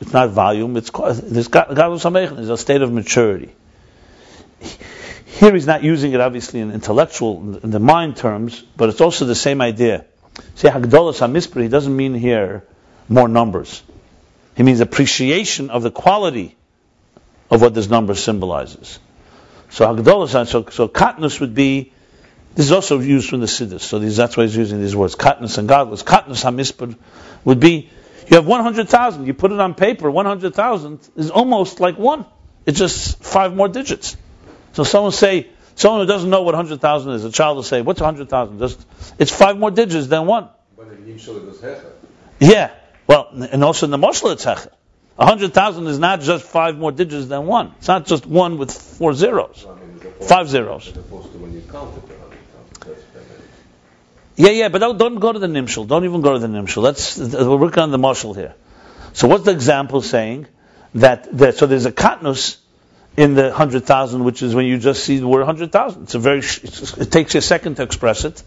It's 0.00 0.12
not 0.12 0.30
volume. 0.30 0.76
It's 0.76 0.90
this 0.92 1.48
godless 1.48 2.04
hamechen 2.04 2.38
is 2.38 2.48
a 2.48 2.56
state 2.56 2.82
of 2.82 2.92
maturity. 2.92 3.52
Here 5.26 5.52
he's 5.52 5.66
not 5.66 5.82
using 5.82 6.12
it 6.12 6.20
obviously 6.20 6.60
in 6.60 6.70
intellectual, 6.70 7.58
in 7.60 7.70
the 7.70 7.80
mind 7.80 8.18
terms, 8.18 8.62
but 8.76 8.88
it's 8.88 9.00
also 9.00 9.24
the 9.24 9.34
same 9.34 9.60
idea. 9.60 10.04
See, 10.54 10.68
Hagdolas 10.68 11.20
HaMispri, 11.20 11.70
doesn't 11.70 11.94
mean 11.94 12.14
here 12.14 12.64
more 13.08 13.28
numbers. 13.28 13.82
He 14.56 14.62
means 14.62 14.80
appreciation 14.80 15.70
of 15.70 15.82
the 15.82 15.90
quality 15.90 16.56
of 17.50 17.62
what 17.62 17.74
this 17.74 17.88
number 17.88 18.14
symbolizes. 18.14 18.98
So 19.70 19.86
Hagdolas, 19.86 20.34
uh, 20.34 20.44
so, 20.44 20.66
so 20.70 20.88
Katnus 20.88 21.40
would 21.40 21.54
be, 21.54 21.92
this 22.54 22.66
is 22.66 22.72
also 22.72 22.98
used 22.98 23.28
from 23.28 23.40
the 23.40 23.46
Siddur, 23.46 23.80
so 23.80 23.98
these, 23.98 24.16
that's 24.16 24.36
why 24.36 24.44
he's 24.44 24.56
using 24.56 24.80
these 24.80 24.96
words, 24.96 25.14
Katnus 25.14 25.58
and 25.58 25.68
Godless. 25.68 26.02
Katnus 26.02 26.42
HaMispri 26.44 26.96
would 27.44 27.60
be, 27.60 27.90
you 28.28 28.36
have 28.36 28.46
100,000, 28.46 29.26
you 29.26 29.34
put 29.34 29.52
it 29.52 29.60
on 29.60 29.74
paper, 29.74 30.10
100,000 30.10 31.08
is 31.16 31.30
almost 31.30 31.80
like 31.80 31.96
one. 31.96 32.26
It's 32.66 32.78
just 32.78 33.22
five 33.22 33.54
more 33.54 33.68
digits. 33.68 34.16
So 34.72 34.84
someone 34.84 35.12
say, 35.12 35.48
someone 35.78 36.00
who 36.02 36.06
doesn't 36.06 36.28
know 36.28 36.42
what 36.42 36.54
100,000 36.54 37.12
is, 37.12 37.24
a 37.24 37.30
child 37.30 37.56
will 37.56 37.62
say, 37.62 37.82
what's 37.82 38.00
100,000? 38.00 38.58
Just, 38.58 38.86
it's 39.18 39.32
five 39.32 39.58
more 39.58 39.70
digits 39.70 40.08
than 40.08 40.26
one. 40.26 40.48
but 40.76 40.88
in 40.88 41.06
Yeah. 42.40 42.70
Well, 43.06 43.28
and 43.32 43.64
also 43.64 43.86
in 43.86 43.90
the 43.90 43.98
Moshel 43.98 44.32
it's 44.32 44.44
Hecher. 44.44 44.72
A 45.18 45.26
hundred 45.26 45.52
thousand 45.52 45.88
is 45.88 45.98
not 45.98 46.20
just 46.20 46.44
five 46.44 46.78
more 46.78 46.92
digits 46.92 47.26
than 47.26 47.46
one. 47.46 47.74
It's 47.78 47.88
not 47.88 48.06
just 48.06 48.24
one 48.24 48.56
with 48.56 48.70
four 48.70 49.14
zeros. 49.14 49.66
I 49.68 49.74
mean, 49.74 49.96
opposed- 49.96 50.28
Five 50.28 50.48
zeros. 50.48 50.86
100,000. 50.86 52.14
Yeah, 54.36 54.50
yeah, 54.50 54.68
but 54.68 54.78
don't, 54.96 55.18
go 55.18 55.32
to 55.32 55.38
the 55.40 55.48
Nimshal. 55.48 55.88
Don't 55.88 56.04
even 56.04 56.20
go 56.20 56.34
to 56.34 56.38
the 56.38 56.46
Nimshal. 56.46 56.84
That's, 56.84 57.16
we're 57.18 57.56
working 57.56 57.82
on 57.82 57.90
the 57.90 57.98
Moshel 57.98 58.36
here. 58.36 58.54
So 59.12 59.26
what's 59.26 59.44
the 59.44 59.50
example 59.50 60.00
saying? 60.00 60.46
That, 60.94 61.36
that 61.38 61.56
so 61.56 61.66
there's 61.66 61.86
a 61.86 61.92
katnus 61.92 62.58
in 63.18 63.34
the 63.34 63.52
hundred 63.52 63.84
thousand, 63.84 64.22
which 64.22 64.42
is 64.42 64.54
when 64.54 64.64
you 64.66 64.78
just 64.78 65.02
see 65.02 65.18
the 65.18 65.26
word 65.26 65.44
hundred 65.44 65.72
thousand. 65.72 66.04
It's 66.04 66.14
a 66.14 66.20
very, 66.20 66.38
it 66.38 67.10
takes 67.10 67.34
you 67.34 67.38
a 67.38 67.42
second 67.42 67.74
to 67.78 67.82
express 67.82 68.24
it, 68.24 68.40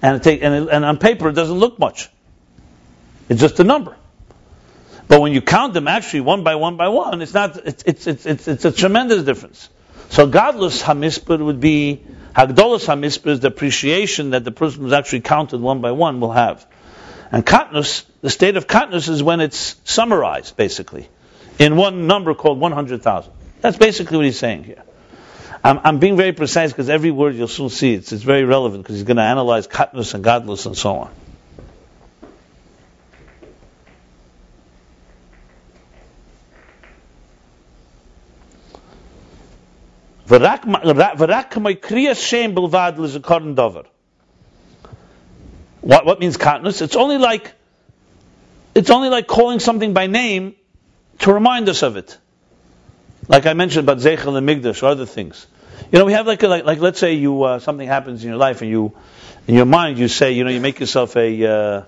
and 0.00 0.16
it 0.16 0.22
take, 0.22 0.40
and, 0.40 0.54
it, 0.54 0.68
and 0.70 0.84
on 0.84 0.98
paper 0.98 1.28
it 1.30 1.32
doesn't 1.32 1.58
look 1.58 1.80
much. 1.80 2.08
It's 3.28 3.40
just 3.40 3.58
a 3.58 3.64
number. 3.64 3.96
But 5.08 5.20
when 5.20 5.32
you 5.32 5.42
count 5.42 5.74
them 5.74 5.88
actually 5.88 6.20
one 6.20 6.44
by 6.44 6.54
one 6.54 6.76
by 6.76 6.88
one, 6.88 7.22
it's 7.22 7.34
not. 7.34 7.56
It's 7.66 7.82
it's 7.84 8.06
it's 8.06 8.46
it's, 8.46 8.64
a 8.64 8.70
tremendous 8.70 9.24
difference. 9.24 9.68
So 10.10 10.28
godless 10.28 10.80
hamisper 10.80 11.44
would 11.44 11.58
be 11.58 12.00
hagdolos 12.36 12.86
hamisper 12.86 13.30
is 13.30 13.40
the 13.40 13.48
appreciation 13.48 14.30
that 14.30 14.44
the 14.44 14.52
person 14.52 14.82
who's 14.82 14.92
actually 14.92 15.22
counted 15.22 15.60
one 15.60 15.80
by 15.80 15.90
one 15.90 16.20
will 16.20 16.32
have. 16.32 16.64
And 17.32 17.44
katnus, 17.44 18.04
the 18.20 18.30
state 18.30 18.56
of 18.56 18.68
katnus 18.68 19.08
is 19.08 19.24
when 19.24 19.40
it's 19.40 19.74
summarized 19.82 20.56
basically 20.56 21.08
in 21.58 21.74
one 21.74 22.06
number 22.06 22.32
called 22.34 22.60
one 22.60 22.70
hundred 22.70 23.02
thousand. 23.02 23.32
That's 23.64 23.78
basically 23.78 24.18
what 24.18 24.26
he's 24.26 24.38
saying 24.38 24.64
here. 24.64 24.82
I'm, 25.64 25.80
I'm 25.84 25.98
being 25.98 26.18
very 26.18 26.32
precise 26.32 26.70
because 26.70 26.90
every 26.90 27.10
word 27.10 27.34
you'll 27.34 27.48
soon 27.48 27.70
see 27.70 27.94
it's, 27.94 28.12
it's 28.12 28.22
very 28.22 28.44
relevant 28.44 28.82
because 28.82 28.96
he's 28.96 29.04
going 29.04 29.16
to 29.16 29.22
analyze 29.22 29.66
katnus 29.66 30.12
and 30.12 30.22
godless 30.22 30.66
and 30.66 30.76
so 30.76 30.96
on. 30.96 31.10
What, 45.80 46.04
what 46.04 46.20
means 46.20 46.36
katnus? 46.36 46.82
It's 46.82 46.96
only 46.96 47.16
like, 47.16 47.54
it's 48.74 48.90
only 48.90 49.08
like 49.08 49.26
calling 49.26 49.58
something 49.58 49.94
by 49.94 50.06
name 50.06 50.54
to 51.20 51.32
remind 51.32 51.70
us 51.70 51.82
of 51.82 51.96
it. 51.96 52.18
Like 53.28 53.46
I 53.46 53.54
mentioned 53.54 53.88
about 53.88 53.98
Zecher 53.98 54.18
LaMikdash 54.18 54.82
or 54.82 54.86
other 54.86 55.06
things. 55.06 55.46
You 55.90 55.98
know, 55.98 56.04
we 56.04 56.12
have 56.12 56.26
like, 56.26 56.42
a, 56.42 56.48
like, 56.48 56.64
like 56.64 56.80
let's 56.80 56.98
say 56.98 57.14
you, 57.14 57.42
uh, 57.42 57.58
something 57.58 57.86
happens 57.86 58.22
in 58.22 58.28
your 58.28 58.38
life 58.38 58.62
and 58.62 58.70
you, 58.70 58.92
in 59.46 59.54
your 59.54 59.66
mind 59.66 59.98
you 59.98 60.08
say, 60.08 60.32
you 60.32 60.44
know, 60.44 60.50
you 60.50 60.60
make 60.60 60.80
yourself 60.80 61.16
a, 61.16 61.46
uh, 61.46 61.82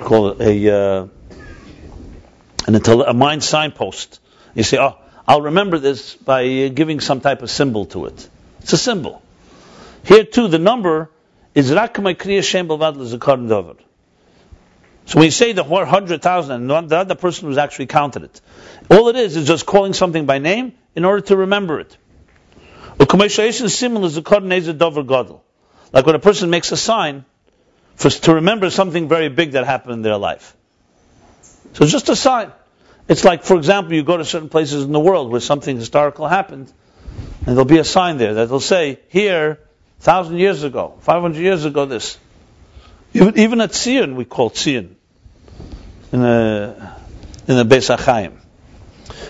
call 0.00 0.30
it 0.30 0.40
a, 0.40 0.74
uh, 0.74 1.08
an, 2.66 3.02
a 3.06 3.14
mind 3.14 3.42
signpost. 3.42 4.20
You 4.54 4.62
say, 4.62 4.78
oh, 4.78 4.96
I'll 5.26 5.42
remember 5.42 5.78
this 5.78 6.14
by 6.14 6.68
giving 6.68 7.00
some 7.00 7.20
type 7.20 7.42
of 7.42 7.50
symbol 7.50 7.86
to 7.86 8.06
it. 8.06 8.28
It's 8.60 8.72
a 8.72 8.78
symbol. 8.78 9.22
Here 10.04 10.24
too, 10.24 10.48
the 10.48 10.58
number 10.58 11.10
is 11.54 11.72
rak 11.72 11.94
kriya 11.94 12.42
shem 12.42 12.68
b'vad 12.68 12.96
l'zikaron 12.96 13.48
davar. 13.48 13.76
So 15.06 15.18
when 15.18 15.26
you 15.26 15.30
say 15.30 15.52
the 15.52 15.64
word 15.64 15.86
hundred 15.86 16.22
thousand, 16.22 16.70
and 16.70 16.88
the 16.88 16.96
other 16.96 17.14
person 17.14 17.48
who's 17.48 17.58
actually 17.58 17.86
counted 17.86 18.24
it, 18.24 18.40
all 18.90 19.08
it 19.08 19.16
is 19.16 19.36
is 19.36 19.46
just 19.46 19.66
calling 19.66 19.92
something 19.92 20.26
by 20.26 20.38
name 20.38 20.72
in 20.94 21.04
order 21.04 21.20
to 21.26 21.36
remember 21.36 21.80
it. 21.80 21.96
Like 22.98 23.12
when 26.06 26.14
a 26.14 26.18
person 26.18 26.50
makes 26.50 26.72
a 26.72 26.76
sign 26.76 27.24
for, 27.96 28.10
to 28.10 28.34
remember 28.34 28.70
something 28.70 29.08
very 29.08 29.28
big 29.28 29.52
that 29.52 29.66
happened 29.66 29.94
in 29.94 30.02
their 30.02 30.16
life. 30.16 30.56
So 31.74 31.86
just 31.86 32.08
a 32.08 32.16
sign. 32.16 32.52
It's 33.08 33.24
like, 33.24 33.44
for 33.44 33.56
example, 33.56 33.94
you 33.94 34.02
go 34.02 34.16
to 34.16 34.24
certain 34.24 34.48
places 34.48 34.84
in 34.84 34.92
the 34.92 35.00
world 35.00 35.30
where 35.30 35.40
something 35.40 35.76
historical 35.76 36.26
happened, 36.26 36.72
and 37.40 37.48
there'll 37.48 37.64
be 37.64 37.78
a 37.78 37.84
sign 37.84 38.16
there 38.16 38.34
that 38.34 38.48
will 38.48 38.60
say, 38.60 39.00
here, 39.08 39.60
thousand 40.00 40.38
years 40.38 40.62
ago, 40.62 40.94
500 41.00 41.38
years 41.38 41.64
ago, 41.64 41.84
this. 41.84 42.18
Even, 43.14 43.38
even 43.38 43.60
at 43.60 43.74
Sion, 43.74 44.16
we 44.16 44.24
call 44.24 44.50
Sion 44.50 44.96
in 46.12 46.20
the 46.20 46.92
in 47.46 47.56
the 47.56 47.64
Beis. 47.64 48.32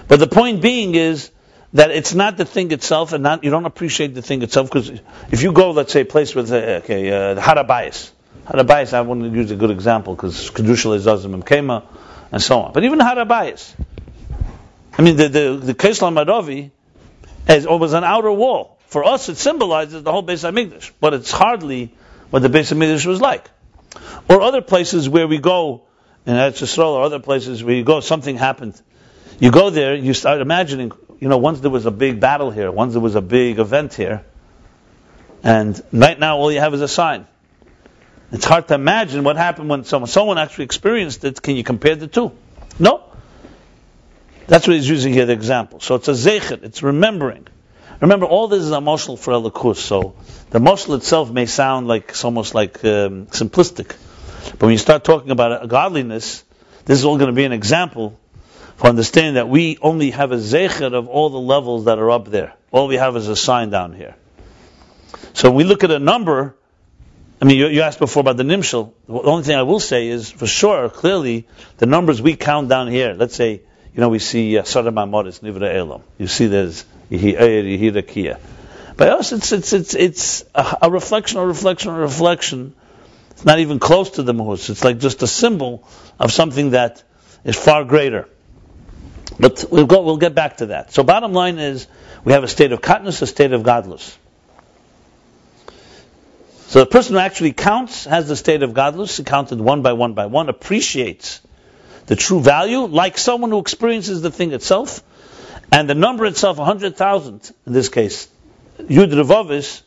But 0.08 0.20
the 0.20 0.26
point 0.26 0.62
being 0.62 0.94
is 0.94 1.30
that 1.74 1.90
it's 1.90 2.14
not 2.14 2.38
the 2.38 2.46
thing 2.46 2.72
itself, 2.72 3.12
and 3.12 3.22
not 3.22 3.44
you 3.44 3.50
don't 3.50 3.66
appreciate 3.66 4.14
the 4.14 4.22
thing 4.22 4.42
itself 4.42 4.70
because 4.70 4.90
if 5.30 5.42
you 5.42 5.52
go, 5.52 5.72
let's 5.72 5.92
say, 5.92 6.00
a 6.00 6.04
place 6.04 6.34
with 6.34 6.50
uh, 6.50 6.80
okay, 6.82 7.10
uh, 7.10 7.40
Har 7.40 7.56
HaBayis, 7.56 8.10
Harabayas, 8.46 8.94
I 8.94 9.02
want 9.02 9.22
to 9.22 9.28
use 9.28 9.50
a 9.50 9.56
good 9.56 9.70
example 9.70 10.14
because 10.14 10.50
Kedusha 10.50 10.96
Lezazim 10.96 11.42
Kema, 11.44 11.84
and 12.32 12.42
so 12.42 12.60
on. 12.60 12.72
But 12.72 12.84
even 12.84 13.00
Har 13.00 13.16
HaBayis, 13.16 13.74
I 14.96 15.02
mean, 15.02 15.16
the 15.16 15.28
the 15.28 15.56
the 15.56 15.74
Maravi 15.74 16.70
is 17.48 17.66
was 17.66 17.92
an 17.92 18.04
outer 18.04 18.32
wall. 18.32 18.78
For 18.86 19.04
us, 19.04 19.28
it 19.28 19.36
symbolizes 19.36 20.02
the 20.02 20.12
whole 20.12 20.22
Beis 20.22 20.48
Hamikdash, 20.48 20.92
but 21.00 21.12
it's 21.12 21.32
hardly 21.32 21.92
what 22.30 22.40
the 22.40 22.48
Beis 22.48 22.72
Hamikdash 22.72 23.04
was 23.04 23.20
like. 23.20 23.50
Or 24.28 24.40
other 24.40 24.62
places 24.62 25.08
where 25.08 25.28
we 25.28 25.38
go, 25.38 25.82
in 26.26 26.34
Eretz 26.34 26.62
Yisrael 26.62 26.92
or 26.92 27.02
other 27.02 27.18
places 27.18 27.62
where 27.62 27.74
you 27.74 27.84
go, 27.84 28.00
something 28.00 28.36
happened. 28.36 28.80
You 29.38 29.50
go 29.50 29.70
there, 29.70 29.94
you 29.94 30.14
start 30.14 30.40
imagining, 30.40 30.92
you 31.20 31.28
know, 31.28 31.38
once 31.38 31.60
there 31.60 31.70
was 31.70 31.86
a 31.86 31.90
big 31.90 32.20
battle 32.20 32.50
here, 32.50 32.70
once 32.70 32.92
there 32.92 33.02
was 33.02 33.14
a 33.14 33.20
big 33.20 33.58
event 33.58 33.94
here, 33.94 34.24
and 35.42 35.80
right 35.92 36.18
now 36.18 36.38
all 36.38 36.50
you 36.50 36.60
have 36.60 36.72
is 36.72 36.80
a 36.80 36.88
sign. 36.88 37.26
It's 38.32 38.46
hard 38.46 38.68
to 38.68 38.74
imagine 38.74 39.22
what 39.24 39.36
happened 39.36 39.68
when 39.68 39.84
someone, 39.84 40.08
someone 40.08 40.38
actually 40.38 40.64
experienced 40.64 41.24
it. 41.24 41.40
Can 41.40 41.56
you 41.56 41.64
compare 41.64 41.94
the 41.94 42.06
two? 42.06 42.32
No. 42.78 43.02
That's 44.46 44.66
what 44.66 44.76
he's 44.76 44.88
using 44.88 45.12
here, 45.12 45.26
the 45.26 45.32
example. 45.32 45.80
So 45.80 45.94
it's 45.96 46.08
a 46.08 46.12
zecher, 46.12 46.62
it's 46.62 46.82
remembering. 46.82 47.46
Remember, 48.00 48.26
all 48.26 48.48
this 48.48 48.62
is 48.62 48.72
emotional 48.72 49.16
for 49.16 49.32
Elokus, 49.32 49.76
so 49.76 50.14
the 50.50 50.58
moshel 50.58 50.96
itself 50.96 51.30
may 51.30 51.46
sound 51.46 51.86
like 51.86 52.10
it's 52.10 52.24
almost 52.24 52.54
like 52.54 52.84
um, 52.84 53.26
simplistic. 53.26 53.96
But 54.50 54.62
when 54.62 54.72
you 54.72 54.78
start 54.78 55.04
talking 55.04 55.30
about 55.30 55.68
godliness, 55.68 56.44
this 56.84 56.98
is 56.98 57.04
all 57.04 57.16
going 57.16 57.30
to 57.30 57.34
be 57.34 57.44
an 57.44 57.52
example 57.52 58.18
for 58.76 58.88
understanding 58.88 59.34
that 59.34 59.48
we 59.48 59.78
only 59.80 60.10
have 60.10 60.32
a 60.32 60.36
zecher 60.36 60.92
of 60.92 61.08
all 61.08 61.30
the 61.30 61.38
levels 61.38 61.86
that 61.86 61.98
are 61.98 62.10
up 62.10 62.26
there. 62.26 62.54
All 62.70 62.88
we 62.88 62.96
have 62.96 63.16
is 63.16 63.28
a 63.28 63.36
sign 63.36 63.70
down 63.70 63.94
here. 63.94 64.16
So 65.32 65.50
when 65.50 65.56
we 65.56 65.64
look 65.64 65.84
at 65.84 65.90
a 65.90 65.98
number, 65.98 66.56
I 67.40 67.44
mean, 67.44 67.58
you, 67.58 67.68
you 67.68 67.82
asked 67.82 67.98
before 67.98 68.20
about 68.20 68.36
the 68.36 68.42
nimshal. 68.42 68.92
The 69.06 69.12
only 69.14 69.44
thing 69.44 69.56
I 69.56 69.62
will 69.62 69.80
say 69.80 70.08
is, 70.08 70.30
for 70.30 70.46
sure, 70.46 70.88
clearly, 70.88 71.46
the 71.78 71.86
numbers 71.86 72.20
we 72.20 72.36
count 72.36 72.68
down 72.68 72.88
here, 72.88 73.14
let's 73.14 73.34
say, 73.34 73.62
you 73.94 74.00
know, 74.00 74.08
we 74.08 74.18
see 74.18 74.58
uh, 74.58 74.62
Amoris, 74.62 75.40
Nivra 75.40 75.72
Elam. 75.72 76.02
You 76.18 76.26
see 76.26 76.46
there's 76.46 76.84
Yehi 77.10 77.92
Rakia. 77.92 78.40
By 78.96 79.08
us, 79.08 79.32
it's, 79.32 79.52
it's, 79.52 79.72
it's, 79.72 79.94
it's 79.94 80.44
a, 80.54 80.78
a 80.82 80.90
reflection, 80.90 81.38
a 81.38 81.46
reflection, 81.46 81.90
a 81.90 81.98
reflection 81.98 82.74
it's 83.34 83.44
not 83.44 83.58
even 83.58 83.78
close 83.78 84.10
to 84.10 84.22
the 84.22 84.32
muhus. 84.32 84.70
It's 84.70 84.84
like 84.84 84.98
just 84.98 85.22
a 85.22 85.26
symbol 85.26 85.86
of 86.18 86.32
something 86.32 86.70
that 86.70 87.02
is 87.44 87.56
far 87.56 87.84
greater. 87.84 88.28
But 89.38 89.64
we'll, 89.70 89.86
go, 89.86 90.02
we'll 90.02 90.16
get 90.16 90.34
back 90.34 90.58
to 90.58 90.66
that. 90.66 90.92
So 90.92 91.02
bottom 91.02 91.32
line 91.32 91.58
is, 91.58 91.86
we 92.24 92.32
have 92.32 92.44
a 92.44 92.48
state 92.48 92.72
of 92.72 92.80
katnus, 92.80 93.20
a 93.22 93.26
state 93.26 93.52
of 93.52 93.62
gadlus. 93.62 94.16
So 96.68 96.80
the 96.80 96.86
person 96.86 97.14
who 97.14 97.20
actually 97.20 97.52
counts 97.52 98.04
has 98.04 98.28
the 98.28 98.36
state 98.36 98.62
of 98.62 98.72
gadlus, 98.72 99.24
counted 99.24 99.60
one 99.60 99.82
by 99.82 99.92
one 99.92 100.14
by 100.14 100.26
one, 100.26 100.48
appreciates 100.48 101.40
the 102.06 102.16
true 102.16 102.40
value, 102.40 102.80
like 102.80 103.18
someone 103.18 103.50
who 103.50 103.58
experiences 103.58 104.22
the 104.22 104.30
thing 104.30 104.52
itself, 104.52 105.02
and 105.72 105.88
the 105.88 105.94
number 105.94 106.26
itself, 106.26 106.58
100,000 106.58 107.52
in 107.66 107.72
this 107.72 107.88
case, 107.88 108.28
Yud 108.78 109.12
Revovis, 109.12 109.82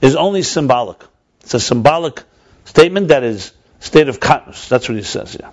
is 0.00 0.16
only 0.16 0.42
symbolic. 0.42 1.02
It's 1.40 1.54
a 1.54 1.60
symbolic 1.60 2.22
statement 2.64 3.08
that 3.08 3.22
is 3.22 3.52
state 3.80 4.08
of 4.08 4.20
katnus. 4.20 4.68
That's 4.68 4.88
what 4.88 4.96
he 4.96 5.02
says 5.02 5.32
here. 5.32 5.50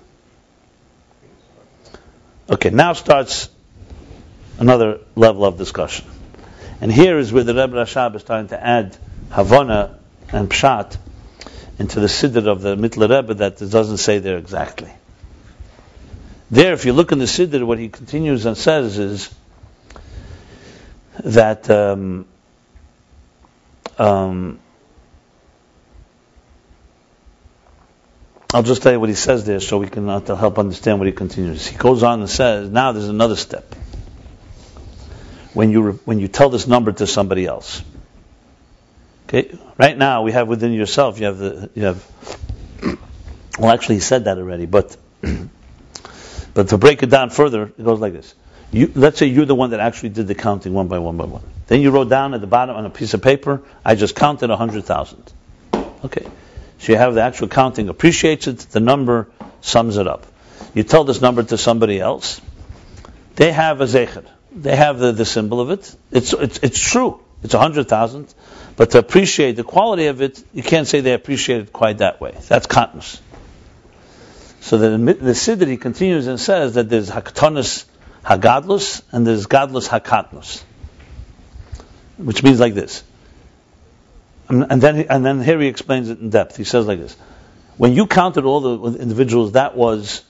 Okay, 2.50 2.70
now 2.70 2.94
starts 2.94 3.50
another 4.58 5.00
level 5.16 5.46
of 5.46 5.58
discussion. 5.58 6.06
And 6.82 6.92
here 6.92 7.18
is 7.20 7.32
where 7.32 7.44
the 7.44 7.54
Rebbe 7.54 7.76
Rashab 7.76 8.16
is 8.16 8.24
trying 8.24 8.48
to 8.48 8.64
add 8.64 8.98
Havana 9.32 10.00
and 10.32 10.50
Pshat 10.50 10.98
into 11.78 12.00
the 12.00 12.08
Siddur 12.08 12.48
of 12.48 12.62
the 12.62 12.76
Mittler 12.76 13.10
Rebbe 13.10 13.34
that 13.36 13.58
doesn't 13.58 13.98
say 13.98 14.20
there 14.20 14.38
exactly. 14.38 14.92
There, 16.52 16.74
if 16.74 16.86
you 16.86 16.94
look 16.94 17.12
in 17.12 17.20
the 17.20 17.26
Siddur, 17.26 17.66
what 17.66 17.78
he 17.80 17.90
continues 17.90 18.46
and 18.46 18.58
says 18.58 18.98
is 18.98 19.34
that 21.24 21.70
um, 21.70 22.26
um, 23.98 24.60
I'll 28.52 28.64
just 28.64 28.82
tell 28.82 28.92
you 28.92 29.00
what 29.00 29.10
he 29.10 29.16
says 29.16 29.46
there 29.46 29.60
so 29.60 29.78
we 29.78 29.88
can 29.88 30.10
uh, 30.10 30.36
help 30.36 30.58
understand 30.58 30.98
what 30.98 31.06
he 31.06 31.12
continues. 31.12 31.68
He 31.68 31.78
goes 31.78 32.02
on 32.02 32.22
and 32.22 32.30
says, 32.30 32.68
now 32.68 32.94
there's 32.94 33.08
another 33.08 33.36
step. 33.36 33.76
When 35.54 35.70
you, 35.70 35.82
re- 35.84 36.00
when 36.06 36.18
you 36.20 36.28
tell 36.28 36.50
this 36.50 36.66
number 36.66 36.92
to 36.92 37.06
somebody 37.06 37.46
else. 37.46 37.84
Okay? 39.28 39.56
Right 39.78 39.96
now, 39.96 40.24
we 40.24 40.32
have 40.32 40.48
within 40.48 40.74
yourself, 40.74 41.20
you 41.20 41.28
have 41.28 41.38
the, 41.38 41.70
you 41.76 41.84
have, 41.84 42.04
well 43.60 43.70
actually 43.70 43.96
he 43.96 44.02
said 44.02 44.24
that 44.24 44.40
already, 44.40 44.66
but, 44.66 44.98
but 46.56 46.70
to 46.70 46.80
break 46.80 47.04
it 47.04 47.12
down 47.12 47.30
further, 47.30 47.66
it 47.66 47.84
goes 47.84 48.00
like 48.00 48.14
this. 48.14 48.34
You, 48.72 48.92
let's 48.96 49.20
say 49.20 49.28
you're 49.28 49.46
the 49.46 49.54
one 49.54 49.72
that 49.72 49.80
actually 49.80 50.10
did 50.10 50.28
the 50.28 50.36
counting 50.36 50.74
one 50.74 50.88
by 50.88 50.98
one 50.98 51.18
by 51.18 51.26
one. 51.26 51.44
Then 51.68 51.82
you 51.82 51.92
wrote 51.92 52.10
down 52.10 52.34
at 52.34 52.42
the 52.42 52.48
bottom 52.48 52.76
on 52.76 52.88
a 52.88 52.90
piece 52.90 53.14
of 53.14 53.22
paper, 53.22 53.62
I 53.86 53.94
just 53.94 54.16
counted 54.16 54.50
a 54.50 54.58
hundred 54.58 54.86
thousand. 54.86 55.32
Okay. 56.04 56.26
So 56.80 56.94
you 56.94 56.98
have 56.98 57.14
the 57.14 57.22
actual 57.22 57.48
counting, 57.50 57.90
appreciates 57.90 58.48
it, 58.48 58.60
the 58.72 58.80
number 58.80 59.28
sums 59.62 59.98
it 59.98 60.08
up. 60.08 60.26
You 60.74 60.84
tell 60.84 61.04
this 61.04 61.22
number 61.22 61.44
to 61.44 61.58
somebody 61.58 62.00
else, 62.00 62.42
they 63.36 63.52
have 63.52 63.82
a 63.82 63.86
zecher. 63.86 64.26
They 64.52 64.76
have 64.76 65.00
the, 65.00 65.12
the 65.12 65.26
symbol 65.26 65.62
of 65.62 65.70
it. 65.70 65.96
It's, 66.12 66.34
it's, 66.34 66.60
it's 66.60 66.80
true. 66.80 67.20
It's 67.44 67.54
a 67.54 67.60
hundred 67.60 67.88
thousand. 67.88 68.34
But 68.76 68.92
to 68.92 69.00
appreciate 69.00 69.56
the 69.56 69.64
quality 69.64 70.08
of 70.08 70.22
it, 70.22 70.44
you 70.54 70.64
can't 70.64 70.88
say 70.88 71.02
they 71.02 71.14
appreciate 71.14 71.62
it 71.62 71.74
quite 71.74 72.00
that 72.00 72.20
way. 72.20 72.36
That's 72.48 72.68
katnus. 72.68 73.20
So 74.62 74.78
the, 74.78 75.14
the 75.14 75.32
Siddur, 75.32 75.68
he 75.68 75.78
continues 75.78 76.28
and 76.28 76.40
says 76.40 76.76
that 76.76 76.90
there's 76.90 77.10
haktonis 77.10 77.86
hagadlus 78.26 79.02
and 79.12 79.26
there's 79.26 79.48
gadlus 79.48 79.88
hakatnus. 79.88 80.64
Which 82.18 82.44
means 82.44 82.60
like 82.60 82.74
this. 82.74 83.04
And 84.50 84.82
then, 84.82 85.06
and 85.10 85.26
then 85.26 85.42
here 85.42 85.60
he 85.60 85.68
explains 85.68 86.10
it 86.10 86.20
in 86.20 86.32
depth. 86.32 86.58
He 86.58 86.64
says 86.64 86.88
like 86.88 87.00
this: 87.00 87.16
When 87.78 87.94
you 87.94 88.08
counted 88.08 88.46
all 88.46 88.62
the 88.62 89.00
individuals, 89.00 89.54
that 89.54 89.76
was 89.76 90.24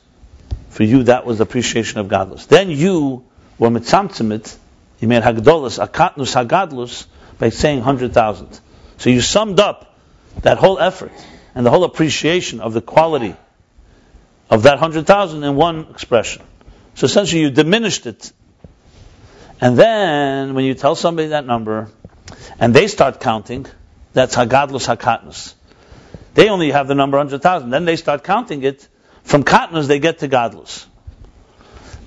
for 0.70 0.84
you. 0.84 1.04
That 1.04 1.26
was 1.26 1.40
appreciation 1.40 2.00
of 2.00 2.08
gadlus. 2.08 2.48
Then 2.48 2.70
you 2.70 3.26
were 3.58 3.70
mitzamtzimit. 3.70 4.56
You 5.00 5.08
made 5.08 5.24
hagdolas 5.24 5.80
akatnus 5.86 6.36
hagadlus 6.36 7.08
by 7.38 7.50
saying 7.50 7.82
hundred 7.82 8.14
thousand. 8.14 8.60
So 8.98 9.10
you 9.10 9.22
summed 9.22 9.60
up 9.60 9.98
that 10.42 10.58
whole 10.58 10.78
effort 10.80 11.14
and 11.56 11.66
the 11.66 11.70
whole 11.70 11.86
appreciation 11.86 12.60
of 12.60 12.74
the 12.74 12.82
quality 12.82 13.36
of 14.50 14.64
that 14.64 14.80
hundred 14.80 15.08
thousand 15.08 15.44
in 15.46 15.56
one 15.56 15.88
expression. 15.92 16.44
So 16.96 17.06
essentially, 17.06 17.42
you 17.42 17.50
diminished 17.50 18.06
it 18.06 18.34
And 19.62 19.78
then 19.78 20.54
when 20.54 20.66
you 20.66 20.74
tell 20.74 20.96
somebody 20.96 21.30
that 21.30 21.46
number, 21.46 21.90
and 22.60 22.74
they 22.74 22.88
start 22.88 23.20
counting, 23.20 23.66
that's 24.14 24.36
hagadlus 24.36 24.88
hakatnus. 24.88 25.54
They 26.34 26.50
only 26.50 26.72
have 26.72 26.88
the 26.88 26.96
number 26.96 27.18
100,000. 27.18 27.70
Then 27.70 27.86
they 27.86 27.96
start 27.96 28.24
counting 28.24 28.64
it. 28.64 28.88
From 29.24 29.44
katnus, 29.44 29.88
they 29.88 30.00
get 30.00 30.20
to 30.20 30.30
gadlus. 30.30 30.86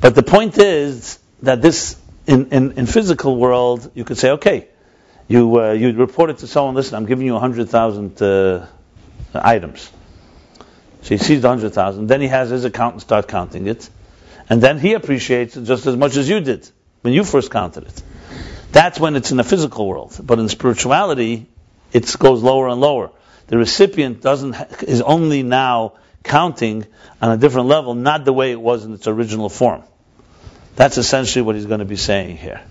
But 0.00 0.14
the 0.14 0.22
point 0.22 0.58
is 0.58 1.18
that 1.42 1.62
this, 1.62 1.96
in, 2.26 2.50
in, 2.50 2.72
in 2.72 2.86
physical 2.86 3.36
world, 3.36 3.90
you 3.94 4.04
could 4.04 4.18
say, 4.18 4.30
okay, 4.30 4.68
you, 5.28 5.60
uh, 5.60 5.72
you 5.72 5.92
report 5.92 6.30
it 6.30 6.38
to 6.38 6.46
someone, 6.46 6.74
listen, 6.74 6.96
I'm 6.96 7.06
giving 7.06 7.26
you 7.26 7.34
100,000 7.34 8.22
uh, 8.22 8.66
items. 9.34 9.90
So 11.02 11.08
he 11.10 11.18
sees 11.18 11.42
the 11.42 11.48
100,000. 11.48 12.06
Then 12.06 12.20
he 12.20 12.28
has 12.28 12.50
his 12.50 12.64
accountant 12.64 13.02
start 13.02 13.28
counting 13.28 13.66
it. 13.66 13.88
And 14.48 14.62
then 14.62 14.78
he 14.78 14.94
appreciates 14.94 15.56
it 15.56 15.64
just 15.64 15.86
as 15.86 15.96
much 15.96 16.16
as 16.16 16.28
you 16.28 16.40
did 16.40 16.68
when 17.02 17.12
you 17.12 17.24
first 17.24 17.50
counted 17.50 17.84
it. 17.84 18.02
That's 18.72 18.98
when 18.98 19.16
it's 19.16 19.30
in 19.30 19.36
the 19.36 19.44
physical 19.44 19.86
world. 19.86 20.18
But 20.22 20.38
in 20.38 20.48
spirituality, 20.48 21.46
it 21.92 22.14
goes 22.18 22.42
lower 22.42 22.68
and 22.68 22.80
lower. 22.80 23.10
The 23.48 23.58
recipient 23.58 24.22
doesn't 24.22 24.54
is 24.82 25.02
only 25.02 25.42
now 25.42 25.94
counting 26.22 26.86
on 27.20 27.32
a 27.32 27.36
different 27.36 27.68
level, 27.68 27.94
not 27.94 28.24
the 28.24 28.32
way 28.32 28.52
it 28.52 28.60
was 28.60 28.84
in 28.84 28.94
its 28.94 29.06
original 29.06 29.48
form. 29.48 29.82
That's 30.76 30.96
essentially 30.96 31.42
what 31.42 31.54
he's 31.54 31.66
going 31.66 31.80
to 31.80 31.84
be 31.84 31.96
saying 31.96 32.36
here. 32.38 32.62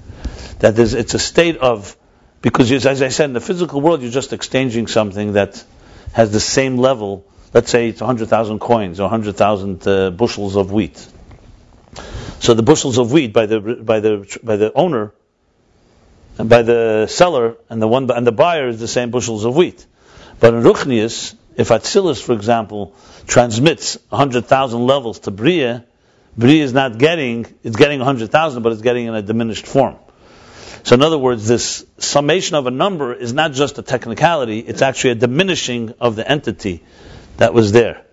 That 0.60 0.78
it's 0.78 1.14
a 1.14 1.20
state 1.20 1.58
of, 1.58 1.96
because 2.42 2.72
as 2.72 3.02
I 3.02 3.10
said, 3.10 3.26
in 3.26 3.34
the 3.34 3.42
physical 3.42 3.82
world, 3.82 4.02
you're 4.02 4.12
just 4.12 4.34
exchanging 4.34 4.88
something 4.88 5.34
that 5.34 5.64
has 6.14 6.32
the 6.32 6.40
same 6.40 6.78
level. 6.78 7.26
Let's 7.54 7.70
say 7.70 7.90
it's 7.90 8.02
100,000 8.02 8.60
coins 8.60 9.00
or 9.00 9.04
100,000 9.04 9.88
uh, 9.88 10.10
bushels 10.12 10.56
of 10.56 10.72
wheat. 10.72 11.06
So 12.40 12.56
the 12.56 12.64
bushels 12.64 12.98
of 12.98 13.12
wheat 13.12 13.34
by 13.34 13.46
the 13.46 13.60
by 13.60 14.00
the 14.00 14.40
by 14.42 14.56
the 14.56 14.74
owner, 14.74 15.14
by 16.38 16.62
the 16.62 17.08
seller, 17.08 17.58
and 17.70 17.82
the 17.82 17.88
one 17.88 18.10
and 18.12 18.26
the 18.26 18.32
buyer 18.32 18.68
is 18.68 18.80
the 18.80 18.88
same 18.88 19.12
bushels 19.12 19.46
of 19.46 19.56
wheat. 19.56 19.86
But 20.40 20.54
in 20.54 20.64
Ruchnius, 20.64 21.36
if 21.56 21.70
Atzilus, 21.70 22.22
for 22.22 22.34
example, 22.34 22.96
transmits 23.28 23.98
100,000 24.10 24.86
levels 24.86 25.20
to 25.20 25.32
Bria, 25.32 25.86
Bria 26.38 26.64
is 26.64 26.74
not 26.74 26.98
getting, 26.98 27.46
it's 27.64 27.76
getting 27.76 28.00
100,000, 28.00 28.64
but 28.64 28.72
it's 28.72 28.82
getting 28.82 29.06
in 29.08 29.16
a 29.16 29.22
diminished 29.22 29.68
form. 29.68 29.98
So 30.84 30.96
in 30.96 31.04
other 31.04 31.18
words, 31.18 31.48
this 31.48 31.86
summation 32.00 32.56
of 32.56 32.66
a 32.66 32.72
number 32.72 33.14
is 33.14 33.34
not 33.34 33.52
just 33.52 33.78
a 33.78 33.84
technicality, 33.84 34.60
it's 34.60 34.82
actually 34.82 35.12
a 35.12 35.16
diminishing 35.16 35.94
of 36.00 36.16
the 36.16 36.28
entity 36.28 36.84
that 37.38 37.54
was 37.54 37.72
there. 37.72 38.04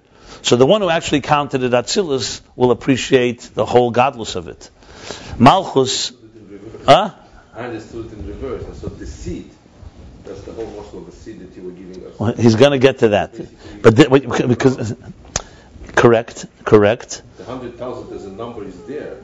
So 0.42 0.56
the 0.56 0.66
one 0.66 0.82
who 0.82 0.90
actually 0.90 1.22
counted 1.22 1.62
it 1.62 1.72
Atzilus 1.72 2.42
will 2.56 2.70
appreciate 2.70 3.40
the 3.54 3.64
whole 3.64 3.92
gadlus 3.92 4.36
of 4.36 4.48
it. 4.48 4.70
Malchus, 5.38 6.12
huh? 6.84 7.14
I 7.58 7.62
understood 7.62 8.06
it 8.06 8.12
in 8.12 8.28
reverse. 8.28 8.64
I 8.70 8.72
saw 8.72 8.88
the 8.88 9.04
seed. 9.04 9.50
That's 10.24 10.42
the 10.42 10.52
whole 10.52 10.66
muscle 10.66 11.00
of 11.00 11.06
the 11.06 11.12
seed 11.12 11.40
that 11.40 11.56
you 11.56 11.64
were 11.64 11.72
giving 11.72 12.06
us. 12.06 12.16
Well, 12.16 12.32
he's 12.32 12.54
going 12.54 12.70
to 12.70 12.78
get 12.78 12.98
to 13.00 13.08
that. 13.08 13.34
But 13.82 13.96
because 14.48 14.94
correct, 15.96 16.46
correct. 16.64 17.22
The 17.36 17.44
hundred 17.44 17.76
thousand 17.76 18.14
as 18.14 18.26
a 18.26 18.30
number 18.30 18.64
is 18.64 18.80
there. 18.84 19.18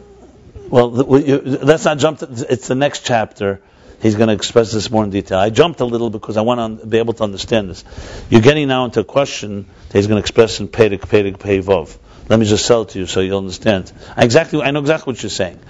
Well, 0.68 0.90
let's 0.90 1.84
not 1.84 1.98
jump. 1.98 2.18
To, 2.20 2.46
it's 2.48 2.66
the 2.66 2.74
next 2.74 3.06
chapter. 3.06 3.60
He's 4.02 4.16
going 4.16 4.28
to 4.28 4.34
express 4.34 4.72
this 4.72 4.90
more 4.90 5.04
in 5.04 5.10
detail. 5.10 5.38
I 5.38 5.50
jumped 5.50 5.78
a 5.78 5.84
little 5.84 6.10
because 6.10 6.36
I 6.36 6.40
want 6.40 6.80
to 6.80 6.86
be 6.86 6.98
able 6.98 7.12
to 7.14 7.22
understand 7.22 7.70
this. 7.70 7.84
You're 8.30 8.40
getting 8.40 8.66
now 8.66 8.84
into 8.84 8.98
a 8.98 9.04
question 9.04 9.66
that 9.88 9.98
he's 9.98 10.08
going 10.08 10.16
to 10.16 10.20
express 10.20 10.58
in 10.58 10.66
Pedig, 10.66 11.02
Pedig, 11.02 11.38
Pevov. 11.38 11.96
Let 12.28 12.40
me 12.40 12.46
just 12.46 12.66
sell 12.66 12.82
it 12.82 12.88
to 12.90 12.98
you 12.98 13.06
so 13.06 13.20
you'll 13.20 13.38
understand. 13.38 13.92
I 14.16 14.24
exactly, 14.24 14.60
I 14.60 14.72
know 14.72 14.80
exactly 14.80 15.12
what 15.12 15.22
you're 15.22 15.30
saying, 15.30 15.60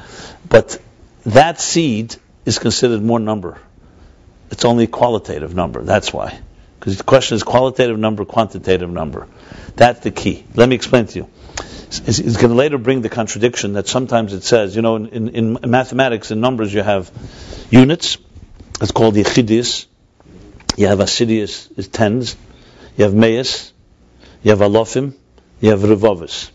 but 0.49 0.81
that 1.27 1.61
seed 1.61 2.17
is 2.45 2.59
considered 2.59 3.03
more 3.03 3.20
number. 3.20 3.59
It's 4.51 4.64
only 4.64 4.84
a 4.84 4.88
qualitative 4.88 5.55
number. 5.55 5.82
That's 5.82 6.12
why. 6.12 6.38
Because 6.78 6.99
the 6.99 7.05
question 7.05 7.36
is 7.36 7.42
qualitative 7.42 7.99
number, 7.99 8.24
quantitative 8.24 8.90
number. 8.90 9.26
That's 9.74 10.01
the 10.01 10.11
key. 10.11 10.45
Let 10.55 10.68
me 10.68 10.74
explain 10.74 11.07
to 11.07 11.18
you. 11.20 11.30
It's, 12.07 12.36
going 12.36 12.51
to 12.51 12.55
later 12.55 12.76
bring 12.76 13.03
the 13.03 13.09
contradiction 13.09 13.74
that 13.74 13.86
sometimes 13.86 14.32
it 14.32 14.42
says, 14.42 14.74
you 14.74 14.82
know, 14.82 14.97
in, 14.97 15.28
in, 15.28 15.57
in 15.57 15.70
mathematics, 15.70 16.30
in 16.30 16.40
numbers, 16.40 16.74
you 16.74 16.82
have 16.82 17.11
units. 17.70 18.18
It's 18.80 18.90
called 18.90 19.14
yechidis. 19.14 19.86
You 20.76 20.88
have 20.88 20.99
asidius, 20.99 21.70
is 21.78 21.88
tens. 21.88 22.36
You 22.97 23.05
have 23.05 23.14
meis. 23.14 23.72
You 24.42 24.51
have 24.51 24.59
alofim. 24.59 25.14
You 25.61 25.70
have 25.70 25.80
revovis. 25.80 26.51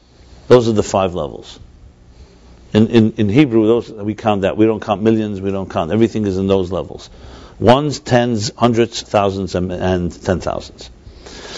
Those 0.48 0.68
are 0.68 0.74
the 0.74 0.84
five 0.84 1.16
levels. 1.16 1.60
In, 2.74 2.88
in, 2.88 3.14
in 3.14 3.30
Hebrew, 3.30 3.66
those 3.66 3.92
we 3.92 4.14
count 4.14 4.42
that. 4.42 4.56
We 4.56 4.66
don't 4.66 4.82
count 4.82 5.02
millions. 5.02 5.42
We 5.42 5.52
don't 5.52 5.70
count. 5.70 5.92
Everything 5.92 6.26
is 6.26 6.38
in 6.38 6.48
those 6.48 6.72
levels 6.72 7.10
ones, 7.60 8.00
tens, 8.00 8.52
hundreds, 8.56 9.02
thousands, 9.02 9.56
and, 9.56 9.72
and 9.72 10.12
ten 10.12 10.40
thousands. 10.40 10.90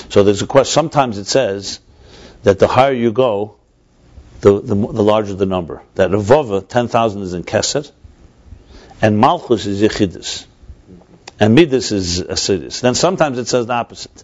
So 0.10 0.24
there's 0.24 0.42
a 0.42 0.48
question. 0.48 0.72
Sometimes 0.74 1.18
it 1.18 1.28
says 1.28 1.80
that 2.44 2.60
the 2.60 2.68
higher 2.68 2.94
you 2.94 3.12
go, 3.12 3.56
the, 4.42 4.60
the, 4.60 4.76
the 4.76 5.04
larger 5.04 5.36
the 5.36 5.46
number. 5.46 5.84
That 5.96 6.10
Revova, 6.10 6.68
10,000 6.68 7.22
is 7.22 7.34
in 7.34 7.44
Keser, 7.44 7.90
and 9.02 9.20
Malchus 9.20 9.68
is 9.68 9.82
Yechidus, 9.82 10.48
and 11.40 11.54
Midas 11.54 11.92
is 11.92 12.22
Asidus. 12.22 12.82
Then 12.82 12.96
sometimes 12.96 13.38
it 13.38 13.48
says 13.48 13.68
the 13.68 13.74
opposite. 13.74 14.24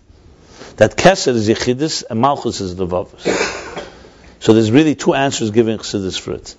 That 0.77 0.97
Keser 0.97 1.29
is 1.29 1.47
Yechidus, 1.47 2.03
and 2.09 2.19
Malchus 2.19 2.59
is 2.61 2.75
Revovus. 2.75 3.83
So 4.39 4.53
there's 4.53 4.71
really 4.71 4.95
two 4.95 5.13
answers 5.13 5.51
giving 5.51 5.77
Chassidus 5.77 6.19
for 6.19 6.33
it, 6.33 6.55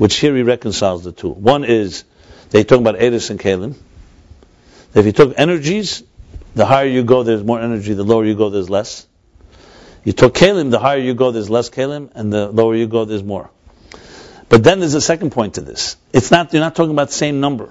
which 0.00 0.16
here 0.16 0.34
he 0.34 0.42
reconciles 0.42 1.04
the 1.04 1.12
two. 1.12 1.28
One 1.28 1.62
is, 1.62 2.04
they 2.48 2.64
talk 2.64 2.80
about 2.80 2.96
Eris 2.96 3.28
and 3.28 3.38
Kalim, 3.38 3.74
if 4.94 5.04
you 5.04 5.12
took 5.12 5.38
energies, 5.38 6.02
the 6.54 6.64
higher 6.64 6.86
you 6.86 7.02
go, 7.02 7.22
there's 7.22 7.44
more 7.44 7.60
energy. 7.60 7.92
The 7.92 8.02
lower 8.02 8.24
you 8.24 8.34
go, 8.34 8.48
there's 8.48 8.70
less. 8.70 9.06
You 10.02 10.14
took 10.14 10.32
kalim, 10.32 10.70
the 10.70 10.78
higher 10.78 10.96
you 10.96 11.12
go, 11.12 11.32
there's 11.32 11.50
less 11.50 11.68
kalim, 11.68 12.10
and 12.14 12.32
the 12.32 12.48
lower 12.48 12.74
you 12.74 12.86
go, 12.86 13.04
there's 13.04 13.22
more. 13.22 13.50
But 14.48 14.64
then 14.64 14.80
there's 14.80 14.94
a 14.94 15.02
second 15.02 15.32
point 15.32 15.56
to 15.56 15.60
this. 15.60 15.98
It's 16.14 16.30
not 16.30 16.54
you're 16.54 16.62
not 16.62 16.74
talking 16.74 16.92
about 16.92 17.08
the 17.08 17.14
same 17.14 17.40
number. 17.40 17.70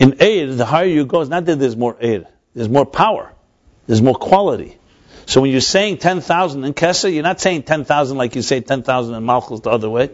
In 0.00 0.16
air, 0.20 0.52
the 0.52 0.66
higher 0.66 0.86
you 0.86 1.06
go, 1.06 1.20
it's 1.20 1.30
not 1.30 1.44
that 1.44 1.60
there's 1.60 1.76
more 1.76 1.96
air. 2.00 2.24
There's 2.54 2.68
more 2.68 2.86
power. 2.86 3.32
There's 3.86 4.02
more 4.02 4.16
quality. 4.16 4.78
So 5.26 5.40
when 5.40 5.50
you're 5.50 5.60
saying 5.60 5.98
10,000 5.98 6.64
in 6.64 6.72
Kesser, 6.72 7.12
you're 7.12 7.24
not 7.24 7.40
saying 7.40 7.64
10,000 7.64 8.16
like 8.16 8.36
you 8.36 8.42
say 8.42 8.60
10,000 8.60 9.14
in 9.14 9.24
Malchus 9.24 9.60
the 9.60 9.70
other 9.70 9.90
way. 9.90 10.08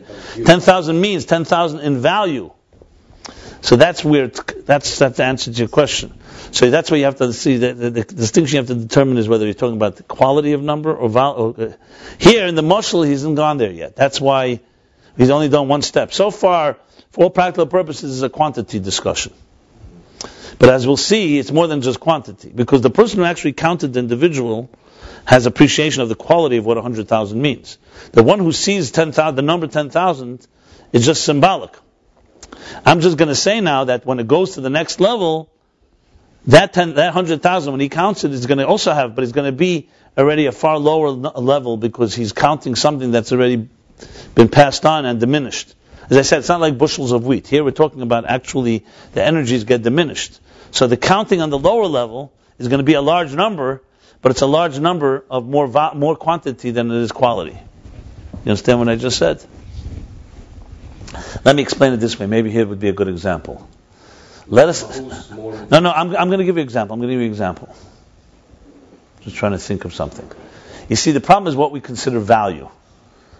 10,000 0.44 1.00
means 1.00 1.26
10,000 1.26 1.80
in 1.80 2.00
value. 2.00 2.50
So 3.60 3.76
that's 3.76 4.04
where 4.04 4.26
that's 4.26 4.98
that's 4.98 5.18
the 5.18 5.24
answer 5.24 5.52
to 5.52 5.56
your 5.56 5.68
question. 5.68 6.12
So 6.50 6.68
that's 6.70 6.90
where 6.90 6.98
you 6.98 7.04
have 7.04 7.16
to 7.16 7.32
see 7.32 7.58
the, 7.58 7.72
the, 7.72 7.90
the, 7.90 8.04
distinction 8.04 8.56
you 8.56 8.60
have 8.60 8.66
to 8.66 8.74
determine 8.74 9.18
is 9.18 9.28
whether 9.28 9.44
you're 9.44 9.54
talking 9.54 9.76
about 9.76 9.96
the 9.96 10.02
quality 10.02 10.52
of 10.52 10.62
number 10.62 10.92
or 10.92 11.08
value. 11.08 11.54
Uh, 11.56 11.72
here 12.18 12.46
in 12.46 12.56
the 12.56 12.62
mushal, 12.62 13.04
he 13.04 13.12
hasn't 13.12 13.36
gone 13.36 13.58
there 13.58 13.70
yet. 13.70 13.94
That's 13.94 14.20
why 14.20 14.60
he's 15.16 15.30
only 15.30 15.48
done 15.48 15.68
one 15.68 15.82
step. 15.82 16.12
So 16.12 16.32
far, 16.32 16.76
for 17.12 17.24
all 17.24 17.30
practical 17.30 17.66
purposes, 17.66 18.16
it's 18.16 18.22
a 18.24 18.28
quantity 18.28 18.80
discussion. 18.80 19.32
But 20.58 20.68
as 20.70 20.84
we'll 20.84 20.96
see, 20.96 21.38
it's 21.38 21.52
more 21.52 21.68
than 21.68 21.82
just 21.82 22.00
quantity 22.00 22.50
because 22.52 22.80
the 22.82 22.90
person 22.90 23.18
who 23.18 23.24
actually 23.24 23.52
counted 23.52 23.92
the 23.92 24.00
individual 24.00 24.70
has 25.24 25.46
appreciation 25.46 26.02
of 26.02 26.08
the 26.08 26.14
quality 26.14 26.56
of 26.56 26.66
what 26.66 26.76
100,000 26.76 27.40
means. 27.40 27.78
The 28.12 28.22
one 28.22 28.38
who 28.38 28.52
sees 28.52 28.90
10,000, 28.90 29.36
the 29.36 29.42
number 29.42 29.66
10,000, 29.66 30.46
is 30.92 31.06
just 31.06 31.24
symbolic. 31.24 31.74
I'm 32.84 33.00
just 33.00 33.16
going 33.16 33.28
to 33.28 33.34
say 33.34 33.60
now 33.60 33.84
that 33.84 34.04
when 34.04 34.18
it 34.18 34.26
goes 34.26 34.54
to 34.54 34.60
the 34.60 34.70
next 34.70 35.00
level, 35.00 35.50
that 36.46 36.72
10, 36.72 36.94
that 36.94 37.14
100,000, 37.14 37.72
when 37.72 37.80
he 37.80 37.88
counts 37.88 38.24
it, 38.24 38.32
is 38.32 38.46
going 38.46 38.58
to 38.58 38.66
also 38.66 38.92
have, 38.92 39.14
but 39.14 39.24
it's 39.24 39.32
going 39.32 39.50
to 39.50 39.56
be 39.56 39.88
already 40.18 40.46
a 40.46 40.52
far 40.52 40.78
lower 40.78 41.10
level 41.10 41.76
because 41.76 42.14
he's 42.14 42.32
counting 42.32 42.74
something 42.74 43.12
that's 43.12 43.32
already 43.32 43.68
been 44.34 44.48
passed 44.48 44.84
on 44.84 45.06
and 45.06 45.20
diminished. 45.20 45.74
As 46.10 46.16
I 46.16 46.22
said, 46.22 46.40
it's 46.40 46.48
not 46.48 46.60
like 46.60 46.76
bushels 46.76 47.12
of 47.12 47.24
wheat. 47.24 47.46
Here 47.46 47.62
we're 47.62 47.70
talking 47.70 48.02
about 48.02 48.26
actually 48.26 48.84
the 49.14 49.24
energies 49.24 49.64
get 49.64 49.82
diminished. 49.82 50.40
So 50.72 50.86
the 50.86 50.96
counting 50.96 51.40
on 51.40 51.50
the 51.50 51.58
lower 51.58 51.86
level 51.86 52.32
is 52.58 52.68
going 52.68 52.78
to 52.78 52.84
be 52.84 52.94
a 52.94 53.02
large 53.02 53.32
number, 53.34 53.82
but 54.22 54.30
it's 54.30 54.40
a 54.40 54.46
large 54.46 54.78
number 54.78 55.24
of 55.28 55.46
more 55.46 55.68
more 55.94 56.16
quantity 56.16 56.70
than 56.70 56.90
it 56.90 56.96
is 56.96 57.12
quality. 57.12 57.58
You 58.44 58.50
understand 58.50 58.78
what 58.78 58.88
I 58.88 58.96
just 58.96 59.18
said? 59.18 59.44
Let 61.44 61.54
me 61.56 61.62
explain 61.62 61.92
it 61.92 61.98
this 61.98 62.18
way. 62.18 62.26
Maybe 62.26 62.50
here 62.50 62.66
would 62.66 62.80
be 62.80 62.88
a 62.88 62.92
good 62.92 63.08
example. 63.08 63.68
Let 64.46 64.68
us. 64.68 64.98
No, 65.00 65.80
no. 65.80 65.90
I'm, 65.90 66.16
I'm 66.16 66.28
going 66.28 66.38
to 66.38 66.44
give 66.44 66.56
you 66.56 66.62
an 66.62 66.66
example. 66.66 66.94
I'm 66.94 67.00
going 67.00 67.10
to 67.10 67.14
give 67.14 67.20
you 67.20 67.26
an 67.26 67.32
example. 67.32 67.74
Just 69.20 69.36
trying 69.36 69.52
to 69.52 69.58
think 69.58 69.84
of 69.84 69.94
something. 69.94 70.28
You 70.88 70.96
see, 70.96 71.12
the 71.12 71.20
problem 71.20 71.48
is 71.48 71.56
what 71.56 71.70
we 71.70 71.80
consider 71.80 72.18
value. 72.18 72.68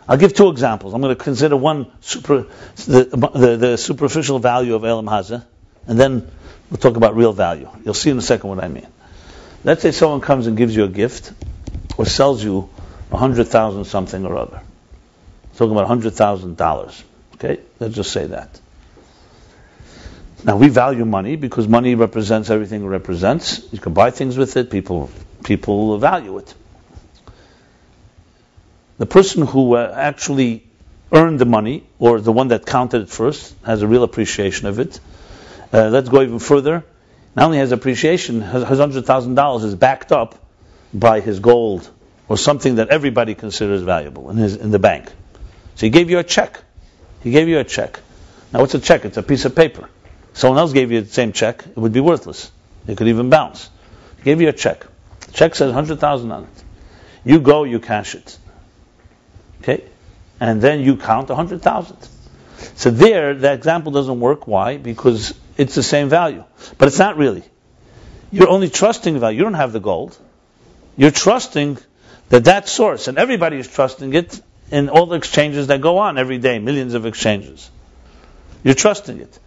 I'll 0.08 0.16
give 0.16 0.34
two 0.34 0.48
examples. 0.48 0.94
I'm 0.94 1.00
going 1.00 1.16
to 1.16 1.22
consider 1.22 1.56
one 1.56 1.90
super, 2.00 2.46
the, 2.86 3.04
the, 3.34 3.56
the 3.56 3.76
superficial 3.76 4.38
value 4.38 4.74
of 4.74 4.84
Elam 4.84 5.06
Haza, 5.06 5.44
and 5.86 5.98
then 5.98 6.30
we'll 6.70 6.78
talk 6.78 6.96
about 6.96 7.16
real 7.16 7.32
value. 7.32 7.68
You'll 7.84 7.94
see 7.94 8.10
in 8.10 8.18
a 8.18 8.22
second 8.22 8.50
what 8.50 8.62
I 8.62 8.68
mean. 8.68 8.86
Let's 9.64 9.82
say 9.82 9.92
someone 9.92 10.20
comes 10.20 10.46
and 10.46 10.56
gives 10.56 10.74
you 10.74 10.84
a 10.84 10.88
gift, 10.88 11.32
or 11.96 12.04
sells 12.04 12.42
you 12.42 12.68
a 13.12 13.16
hundred 13.16 13.46
thousand 13.48 13.84
something 13.84 14.26
or 14.26 14.36
other. 14.36 14.60
Talking 15.56 15.72
about 15.72 15.84
a 15.84 15.88
hundred 15.88 16.14
thousand 16.14 16.56
dollars. 16.56 17.02
Okay, 17.34 17.60
let's 17.78 17.94
just 17.94 18.12
say 18.12 18.26
that. 18.26 18.60
Now 20.44 20.56
we 20.56 20.68
value 20.68 21.04
money 21.04 21.36
because 21.36 21.68
money 21.68 21.94
represents 21.94 22.50
everything 22.50 22.82
it 22.82 22.86
represents. 22.86 23.62
You 23.72 23.78
can 23.78 23.94
buy 23.94 24.10
things 24.10 24.36
with 24.36 24.56
it. 24.56 24.70
People 24.70 25.10
people 25.44 25.98
value 25.98 26.38
it. 26.38 26.54
The 28.98 29.06
person 29.06 29.46
who 29.46 29.74
uh, 29.74 29.94
actually 29.96 30.64
earned 31.12 31.38
the 31.38 31.44
money, 31.44 31.84
or 31.98 32.20
the 32.20 32.32
one 32.32 32.48
that 32.48 32.66
counted 32.66 33.02
it 33.02 33.10
first, 33.10 33.54
has 33.64 33.82
a 33.82 33.86
real 33.86 34.02
appreciation 34.02 34.66
of 34.66 34.78
it. 34.78 34.98
Uh, 35.72 35.88
let's 35.88 36.08
go 36.08 36.22
even 36.22 36.38
further. 36.38 36.84
Not 37.34 37.46
only 37.46 37.58
has 37.58 37.72
appreciation, 37.72 38.42
his 38.42 38.78
hundred 38.78 39.06
thousand 39.06 39.34
dollars 39.34 39.64
is 39.64 39.74
backed 39.74 40.12
up 40.12 40.34
by 40.92 41.20
his 41.20 41.40
gold 41.40 41.88
or 42.28 42.36
something 42.36 42.76
that 42.76 42.88
everybody 42.88 43.34
considers 43.34 43.82
valuable 43.82 44.30
in 44.30 44.36
his 44.36 44.56
in 44.56 44.70
the 44.70 44.78
bank. 44.78 45.10
So 45.76 45.86
he 45.86 45.90
gave 45.90 46.10
you 46.10 46.18
a 46.18 46.24
check. 46.24 46.62
He 47.22 47.30
gave 47.30 47.48
you 47.48 47.58
a 47.58 47.64
check. 47.64 48.00
Now 48.52 48.60
what's 48.60 48.74
a 48.74 48.80
check? 48.80 49.04
It's 49.04 49.16
a 49.16 49.22
piece 49.22 49.44
of 49.44 49.56
paper. 49.56 49.88
Someone 50.34 50.58
else 50.58 50.72
gave 50.72 50.92
you 50.92 51.02
the 51.02 51.12
same 51.12 51.32
check, 51.32 51.64
it 51.66 51.76
would 51.76 51.92
be 51.92 52.00
worthless. 52.00 52.50
It 52.86 52.96
could 52.96 53.08
even 53.08 53.30
bounce. 53.30 53.70
He 54.18 54.24
gave 54.24 54.40
you 54.40 54.48
a 54.48 54.52
check. 54.52 54.86
The 55.26 55.32
check 55.32 55.54
says 55.54 55.68
100,000 55.68 56.32
on 56.32 56.44
it. 56.44 56.64
You 57.24 57.40
go, 57.40 57.64
you 57.64 57.78
cash 57.80 58.14
it. 58.14 58.38
Okay? 59.60 59.84
And 60.40 60.60
then 60.60 60.80
you 60.80 60.96
count 60.96 61.28
100,000. 61.28 61.96
So 62.74 62.90
there, 62.90 63.34
that 63.34 63.54
example 63.54 63.92
doesn't 63.92 64.20
work. 64.20 64.46
Why? 64.46 64.76
Because 64.76 65.34
it's 65.56 65.74
the 65.74 65.82
same 65.82 66.08
value. 66.08 66.44
But 66.78 66.88
it's 66.88 66.98
not 66.98 67.16
really. 67.16 67.42
You're 68.30 68.48
only 68.48 68.70
trusting 68.70 69.18
value. 69.18 69.38
You 69.38 69.44
don't 69.44 69.54
have 69.54 69.72
the 69.72 69.80
gold. 69.80 70.16
You're 70.96 71.10
trusting 71.10 71.78
that 72.30 72.44
that 72.44 72.68
source, 72.68 73.08
and 73.08 73.18
everybody 73.18 73.58
is 73.58 73.68
trusting 73.68 74.14
it 74.14 74.40
in 74.70 74.88
all 74.88 75.06
the 75.06 75.16
exchanges 75.16 75.66
that 75.66 75.80
go 75.80 75.98
on 75.98 76.18
every 76.18 76.38
day, 76.38 76.58
millions 76.58 76.94
of 76.94 77.04
exchanges. 77.04 77.70
You're 78.64 78.74
trusting 78.74 79.20
it. 79.20 79.38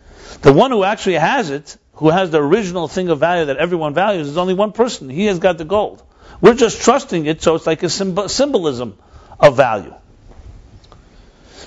The 0.41 0.53
one 0.53 0.71
who 0.71 0.83
actually 0.83 1.15
has 1.15 1.49
it, 1.49 1.77
who 1.93 2.09
has 2.09 2.29
the 2.29 2.41
original 2.41 2.87
thing 2.87 3.09
of 3.09 3.19
value 3.19 3.45
that 3.45 3.57
everyone 3.57 3.93
values, 3.93 4.27
is 4.27 4.37
only 4.37 4.53
one 4.53 4.71
person. 4.71 5.09
He 5.09 5.25
has 5.25 5.39
got 5.39 5.57
the 5.57 5.65
gold. 5.65 6.03
We're 6.41 6.53
just 6.53 6.81
trusting 6.81 7.25
it, 7.25 7.41
so 7.41 7.55
it's 7.55 7.65
like 7.65 7.81
a 7.83 7.89
symbolism 7.89 8.97
of 9.39 9.57
value. 9.57 9.95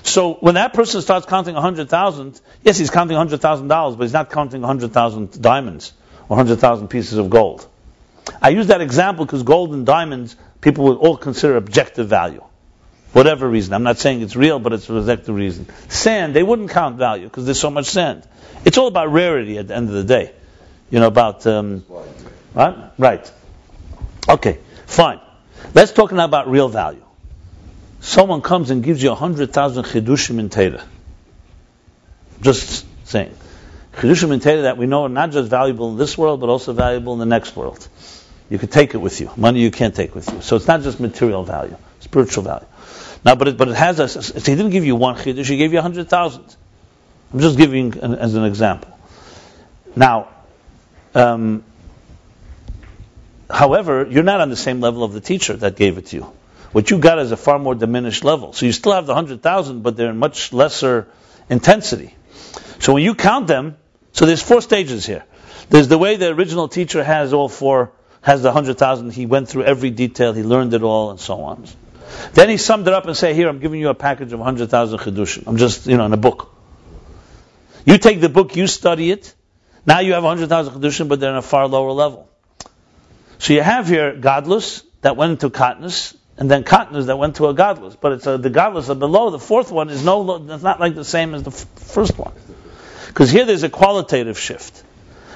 So 0.02 0.34
when 0.34 0.54
that 0.54 0.72
person 0.72 1.02
starts 1.02 1.26
counting 1.26 1.54
100,000, 1.54 2.40
yes, 2.62 2.78
he's 2.78 2.90
counting 2.90 3.16
$100,000, 3.16 3.68
but 3.98 4.02
he's 4.02 4.12
not 4.12 4.30
counting 4.30 4.60
100,000 4.60 5.40
diamonds 5.40 5.92
or 6.28 6.36
100,000 6.36 6.88
pieces 6.88 7.18
of 7.18 7.30
gold. 7.30 7.66
I 8.40 8.50
use 8.50 8.68
that 8.68 8.80
example 8.80 9.24
because 9.24 9.42
gold 9.42 9.72
and 9.72 9.86
diamonds, 9.86 10.36
people 10.60 10.84
would 10.84 10.98
all 10.98 11.16
consider 11.16 11.56
objective 11.56 12.08
value. 12.08 12.44
Whatever 13.12 13.48
reason. 13.48 13.72
I'm 13.72 13.84
not 13.84 13.98
saying 13.98 14.20
it's 14.20 14.36
real, 14.36 14.58
but 14.58 14.74
it's 14.74 14.84
for 14.84 14.98
objective 14.98 15.34
reason. 15.34 15.66
Sand, 15.88 16.34
they 16.34 16.42
wouldn't 16.42 16.70
count 16.70 16.96
value 16.96 17.24
because 17.24 17.46
there's 17.46 17.60
so 17.60 17.70
much 17.70 17.86
sand. 17.86 18.28
It's 18.66 18.76
all 18.76 18.86
about 18.86 19.10
rarity 19.10 19.56
at 19.56 19.68
the 19.68 19.74
end 19.74 19.88
of 19.88 19.94
the 19.94 20.04
day. 20.04 20.32
You 20.90 21.00
know, 21.00 21.06
about, 21.06 21.46
um, 21.46 21.84
right? 22.54 22.90
Right. 22.98 23.32
Okay, 24.28 24.58
fine. 24.86 25.20
Let's 25.74 25.92
talk 25.92 26.12
now 26.12 26.26
about 26.26 26.50
real 26.50 26.68
value 26.68 27.02
someone 28.00 28.42
comes 28.42 28.70
and 28.70 28.82
gives 28.82 29.02
you 29.02 29.10
a 29.10 29.14
hundred 29.14 29.52
thousand 29.52 29.84
chidushim 29.84 30.38
in 30.38 30.50
Torah. 30.50 30.84
Just 32.40 32.86
saying. 33.06 33.34
Chidushim 33.94 34.32
in 34.32 34.40
Torah 34.40 34.62
that 34.62 34.76
we 34.76 34.86
know 34.86 35.04
are 35.04 35.08
not 35.08 35.32
just 35.32 35.50
valuable 35.50 35.90
in 35.90 35.96
this 35.96 36.16
world, 36.16 36.40
but 36.40 36.48
also 36.48 36.72
valuable 36.72 37.12
in 37.14 37.18
the 37.18 37.26
next 37.26 37.56
world. 37.56 37.88
You 38.48 38.58
could 38.58 38.70
take 38.70 38.94
it 38.94 38.98
with 38.98 39.20
you. 39.20 39.30
Money 39.36 39.60
you 39.60 39.70
can't 39.70 39.94
take 39.94 40.14
with 40.14 40.32
you. 40.32 40.40
So 40.40 40.56
it's 40.56 40.66
not 40.66 40.82
just 40.82 41.00
material 41.00 41.44
value, 41.44 41.76
spiritual 42.00 42.44
value. 42.44 42.66
Now, 43.24 43.34
but 43.34 43.48
it, 43.48 43.56
but 43.56 43.68
it 43.68 43.76
has 43.76 43.98
a, 43.98 44.08
so 44.08 44.34
he 44.34 44.56
didn't 44.56 44.70
give 44.70 44.84
you 44.84 44.96
one 44.96 45.16
chidush, 45.16 45.46
he 45.46 45.56
gave 45.56 45.72
you 45.72 45.80
a 45.80 45.82
hundred 45.82 46.08
thousand. 46.08 46.44
I'm 47.32 47.40
just 47.40 47.58
giving 47.58 47.98
an, 47.98 48.14
as 48.14 48.34
an 48.34 48.44
example. 48.44 48.96
Now, 49.96 50.28
um, 51.14 51.64
however, 53.50 54.06
you're 54.08 54.22
not 54.22 54.40
on 54.40 54.50
the 54.50 54.56
same 54.56 54.80
level 54.80 55.02
of 55.02 55.12
the 55.12 55.20
teacher 55.20 55.56
that 55.56 55.76
gave 55.76 55.98
it 55.98 56.06
to 56.06 56.16
you. 56.16 56.32
What 56.72 56.90
you 56.90 56.98
got 56.98 57.18
is 57.18 57.32
a 57.32 57.36
far 57.36 57.58
more 57.58 57.74
diminished 57.74 58.24
level. 58.24 58.52
So 58.52 58.66
you 58.66 58.72
still 58.72 58.92
have 58.92 59.06
the 59.06 59.14
100,000, 59.14 59.82
but 59.82 59.96
they're 59.96 60.10
in 60.10 60.18
much 60.18 60.52
lesser 60.52 61.08
intensity. 61.48 62.14
So 62.78 62.92
when 62.92 63.02
you 63.02 63.14
count 63.14 63.46
them, 63.46 63.76
so 64.12 64.26
there's 64.26 64.42
four 64.42 64.60
stages 64.60 65.06
here. 65.06 65.24
There's 65.70 65.88
the 65.88 65.98
way 65.98 66.16
the 66.16 66.28
original 66.28 66.68
teacher 66.68 67.02
has 67.02 67.32
all 67.32 67.48
four, 67.48 67.92
has 68.20 68.42
the 68.42 68.48
100,000, 68.48 69.12
he 69.12 69.26
went 69.26 69.48
through 69.48 69.64
every 69.64 69.90
detail, 69.90 70.32
he 70.32 70.42
learned 70.42 70.74
it 70.74 70.82
all, 70.82 71.10
and 71.10 71.20
so 71.20 71.40
on. 71.42 71.64
Then 72.32 72.48
he 72.48 72.56
summed 72.56 72.86
it 72.88 72.94
up 72.94 73.06
and 73.06 73.16
said, 73.16 73.34
here, 73.34 73.48
I'm 73.48 73.58
giving 73.58 73.80
you 73.80 73.88
a 73.88 73.94
package 73.94 74.32
of 74.32 74.38
100,000 74.38 74.98
chidushim. 74.98 75.44
I'm 75.46 75.56
just, 75.56 75.86
you 75.86 75.96
know, 75.96 76.06
in 76.06 76.12
a 76.12 76.18
book. 76.18 76.54
You 77.84 77.98
take 77.98 78.20
the 78.20 78.28
book, 78.28 78.56
you 78.56 78.66
study 78.66 79.10
it, 79.10 79.34
now 79.86 80.00
you 80.00 80.12
have 80.12 80.24
100,000 80.24 80.74
chidushim, 80.74 81.08
but 81.08 81.20
they're 81.20 81.30
in 81.30 81.36
a 81.36 81.42
far 81.42 81.66
lower 81.66 81.92
level. 81.92 82.28
So 83.38 83.52
you 83.52 83.62
have 83.62 83.88
here 83.88 84.14
gadlus 84.14 84.82
that 85.00 85.16
went 85.16 85.32
into 85.32 85.50
katnus, 85.50 86.16
and 86.38 86.48
then 86.48 86.62
katnas 86.62 87.06
that 87.06 87.18
went 87.18 87.36
to 87.36 87.46
a 87.46 87.54
gadlus. 87.54 87.96
But 88.00 88.12
it's 88.12 88.26
a, 88.26 88.38
the 88.38 88.48
gadlus 88.48 88.88
are 88.88 88.94
below. 88.94 89.30
The 89.30 89.40
fourth 89.40 89.72
one 89.72 89.90
is 89.90 90.04
no, 90.04 90.36
it's 90.36 90.62
not 90.62 90.78
like 90.78 90.94
the 90.94 91.04
same 91.04 91.34
as 91.34 91.42
the 91.42 91.50
f- 91.50 91.66
first 91.74 92.16
one. 92.16 92.32
Because 93.08 93.30
here 93.30 93.44
there's 93.44 93.64
a 93.64 93.68
qualitative 93.68 94.38
shift. 94.38 94.84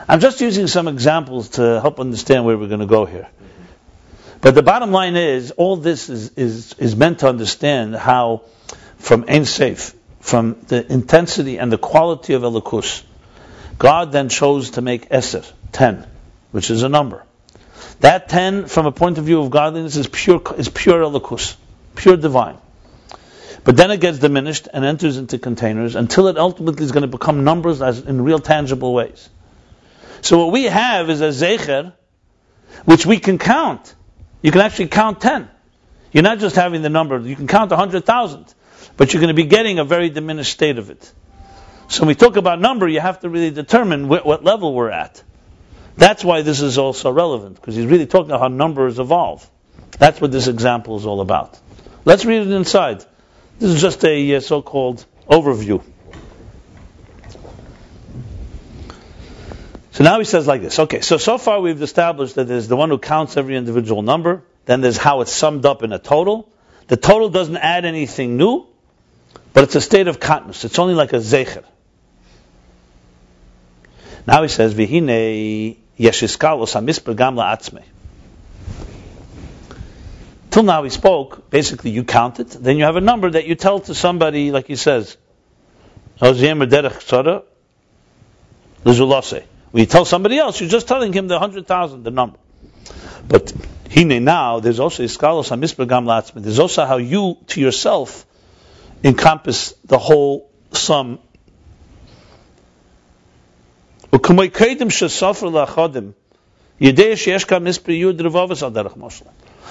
I'm 0.09 0.21
just 0.21 0.41
using 0.41 0.69
some 0.69 0.87
examples 0.87 1.51
to 1.51 1.81
help 1.81 1.99
understand 1.99 2.45
where 2.45 2.57
we're 2.57 2.69
going 2.69 2.81
to 2.81 2.87
go 2.87 3.05
here. 3.05 3.29
But 4.41 4.55
the 4.55 4.63
bottom 4.63 4.93
line 4.93 5.17
is, 5.17 5.51
all 5.51 5.77
this 5.77 6.09
is, 6.09 6.31
is, 6.31 6.75
is 6.75 6.95
meant 6.95 7.21
to 7.21 7.29
understand 7.29 7.97
how, 7.97 8.43
from 8.99 9.25
Ein 9.29 9.45
Sof, 9.45 9.95
from 10.21 10.57
the 10.69 10.93
intensity 10.93 11.59
and 11.59 11.73
the 11.73 11.79
quality 11.79 12.35
of 12.35 12.43
Elokus, 12.43 13.03
God 13.79 14.13
then 14.13 14.29
chose 14.29 14.73
to 14.73 14.83
make 14.83 15.09
Eser, 15.09 15.51
10, 15.73 16.07
which 16.53 16.71
is 16.71 16.85
a 16.85 16.89
number. 16.89 17.25
That 18.03 18.29
ten, 18.29 18.67
from 18.67 18.87
a 18.87 18.93
point 18.93 19.19
of 19.19 19.25
view 19.25 19.41
of 19.41 19.51
godliness, 19.51 19.97
is 19.97 20.09
pure 20.09 20.43
is 20.57 20.69
pure 20.69 21.03
Elokus, 21.03 21.55
pure 21.95 22.17
divine. 22.17 22.59
But 23.63 23.77
then 23.77 23.93
it 23.93 24.01
gets 24.01 24.19
diminished 24.19 24.67
and 24.73 24.85
enters 24.85 25.19
into 25.19 25.39
containers 25.39 25.95
until 25.95 26.27
it 26.27 26.37
ultimately 26.37 26.85
is 26.85 26.91
going 26.91 27.03
to 27.03 27.09
become 27.19 27.45
numbers 27.45 27.81
as 27.81 28.01
in 28.01 28.23
real 28.23 28.41
tangible 28.41 28.93
ways. 28.93 29.31
So 30.21 30.39
what 30.39 30.53
we 30.53 30.65
have 30.65 31.11
is 31.11 31.21
a 31.21 31.29
zecher, 31.29 31.93
which 32.85 33.07
we 33.07 33.21
can 33.21 33.39
count. 33.39 33.95
You 34.43 34.51
can 34.51 34.63
actually 34.63 34.89
count 34.89 35.21
ten. 35.21 35.49
You're 36.11 36.25
not 36.25 36.41
just 36.41 36.57
having 36.57 36.83
the 36.83 36.91
number. 36.91 37.21
You 37.21 37.37
can 37.37 37.47
count 37.47 37.71
a 37.71 37.77
hundred 37.77 38.05
thousand, 38.05 38.53
but 38.97 39.13
you're 39.13 39.21
going 39.21 39.35
to 39.37 39.41
be 39.43 39.49
getting 39.49 39.79
a 39.79 39.85
very 39.85 40.11
diminished 40.11 40.53
state 40.53 40.79
of 40.79 40.91
it. 40.91 41.13
So 41.87 42.01
when 42.01 42.09
we 42.09 42.17
talk 42.17 42.35
about 42.35 42.61
number, 42.61 42.89
you 42.89 42.99
have 42.99 43.21
to 43.21 43.29
really 43.29 43.53
determine 43.53 44.07
wh- 44.07 44.27
what 44.27 44.43
level 44.43 44.75
we're 44.75 44.91
at. 44.91 45.23
That's 45.97 46.25
why 46.25 46.43
this 46.43 46.61
is 46.61 46.79
also 46.79 47.11
relevant, 47.11 47.57
because 47.57 47.75
he's 47.75 47.87
really 47.87 48.07
talking 48.07 48.31
about 48.31 48.41
how 48.41 48.49
numbers 48.49 48.99
evolve. 48.99 49.49
That's 49.99 50.21
what 50.21 50.33
this 50.33 50.49
example 50.49 50.97
is 50.97 51.07
all 51.07 51.21
about. 51.21 51.59
Let's 52.05 52.25
read 52.25 52.47
it 52.47 52.51
inside. 52.51 53.05
This 53.59 53.71
is 53.71 53.81
just 53.81 54.05
a 54.05 54.37
uh, 54.37 54.41
so-called 54.41 55.05
overview. 55.31 55.83
So 59.93 60.05
now 60.05 60.19
he 60.19 60.25
says 60.25 60.47
like 60.47 60.63
this. 60.63 60.79
Okay, 60.79 61.03
so 61.03 61.19
so 61.19 61.37
far 61.37 61.61
we've 61.61 61.83
established 61.83 62.37
that 62.37 62.49
there's 62.49 62.67
the 62.67 62.77
one 62.77 62.89
who 62.89 62.99
counts 62.99 63.37
every 63.37 63.57
individual 63.57 64.01
number. 64.03 64.43
Then 64.65 64.81
there's 64.81 64.97
how 64.97 65.21
it's 65.21 65.33
summed 65.33 65.67
up 65.67 65.83
in 65.83 65.93
a 65.93 65.99
total. 65.99 66.51
The 66.89 66.97
total 66.97 67.29
doesn't 67.29 67.59
add 67.59 67.85
anything 67.85 68.39
new, 68.39 68.67
but 69.53 69.65
it's 69.65 69.75
a 69.75 69.81
state 69.81 70.09
of 70.09 70.19
katnus. 70.19 70.65
It's 70.65 70.79
only 70.79 70.95
like 70.95 71.13
a 71.13 71.19
zecher. 71.19 71.65
Now 74.27 74.43
he 74.43 74.49
says, 74.49 74.73
"Vihine 74.73 75.77
Yeshiskalos. 75.99 77.83
Till 80.51 80.63
now 80.63 80.83
he 80.83 80.91
spoke, 80.91 81.49
basically 81.51 81.91
you 81.91 82.05
count 82.05 82.39
it, 82.41 82.51
then 82.51 82.77
you 82.77 82.85
have 82.85 82.97
a 82.97 83.01
number 83.01 83.31
that 83.31 83.47
you 83.47 83.55
tell 83.55 83.81
to 83.81 83.95
somebody, 83.95 84.53
like 84.53 84.67
he 84.67 84.77
says, 84.77 85.17
when 86.19 86.37
you 89.81 89.87
tell 89.87 90.05
somebody 90.05 90.39
else, 90.39 90.61
you're 90.61 90.69
just 90.69 90.89
telling 90.89 91.13
him 91.13 91.29
the 91.29 91.35
100,000, 91.35 92.03
the 92.03 92.11
number. 92.11 92.37
But 93.27 93.53
hine 93.93 94.23
now, 94.25 94.61
there's 94.61 94.79
also 94.79 95.03
iskalos 95.03 95.49
hamisper 95.49 95.89
gam. 95.89 96.07
There's 96.43 96.59
also 96.59 96.85
how 96.85 96.99
you, 96.99 97.39
to 97.49 97.61
yourself, 97.61 98.27
encompass 99.03 99.73
the 99.85 99.99
whole 99.99 100.51
sum 100.73 101.19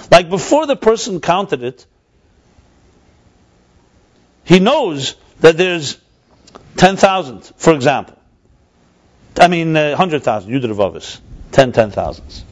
like 0.09 0.29
before 0.29 0.65
the 0.65 0.75
person 0.75 1.21
counted 1.21 1.63
it, 1.63 1.85
he 4.43 4.59
knows 4.59 5.15
that 5.39 5.57
there's 5.57 5.97
10,000, 6.77 7.41
for 7.57 7.73
example. 7.73 8.17
I 9.39 9.47
mean, 9.47 9.75
uh, 9.75 9.89
100,000, 9.89 10.51
Yudrevavas, 10.51 11.19
10 11.51 11.71
10,000s. 11.71 12.43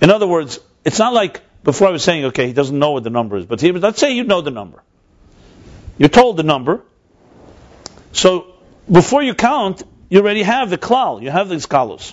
In 0.00 0.10
other 0.10 0.26
words, 0.26 0.58
it's 0.84 0.98
not 0.98 1.12
like 1.12 1.40
before 1.64 1.88
I 1.88 1.90
was 1.90 2.02
saying, 2.02 2.26
okay, 2.26 2.46
he 2.46 2.52
doesn't 2.52 2.78
know 2.78 2.92
what 2.92 3.04
the 3.04 3.10
number 3.10 3.36
is, 3.36 3.46
but 3.46 3.62
let's 3.62 3.98
say 3.98 4.12
you 4.12 4.24
know 4.24 4.40
the 4.40 4.50
number. 4.50 4.82
You're 5.98 6.08
told 6.08 6.36
the 6.36 6.42
number. 6.42 6.82
So 8.12 8.54
before 8.90 9.22
you 9.22 9.34
count, 9.34 9.82
you 10.10 10.18
already 10.18 10.42
have 10.42 10.68
the 10.68 10.76
klal, 10.76 11.22
you 11.22 11.30
have 11.30 11.48
the 11.48 11.54
skalos. 11.54 12.12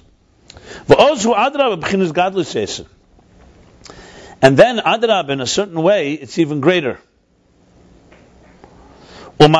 V'ozu 0.87 1.35
adrab 1.35 1.81
b'chinas 1.81 2.13
gadlus 2.13 2.55
yeser. 2.55 2.87
And 4.41 4.55
then 4.55 4.77
adrab, 4.77 5.29
in 5.29 5.41
a 5.41 5.47
certain 5.47 5.81
way, 5.81 6.13
it's 6.13 6.37
even 6.37 6.61
greater. 6.61 6.99
And 9.39 9.53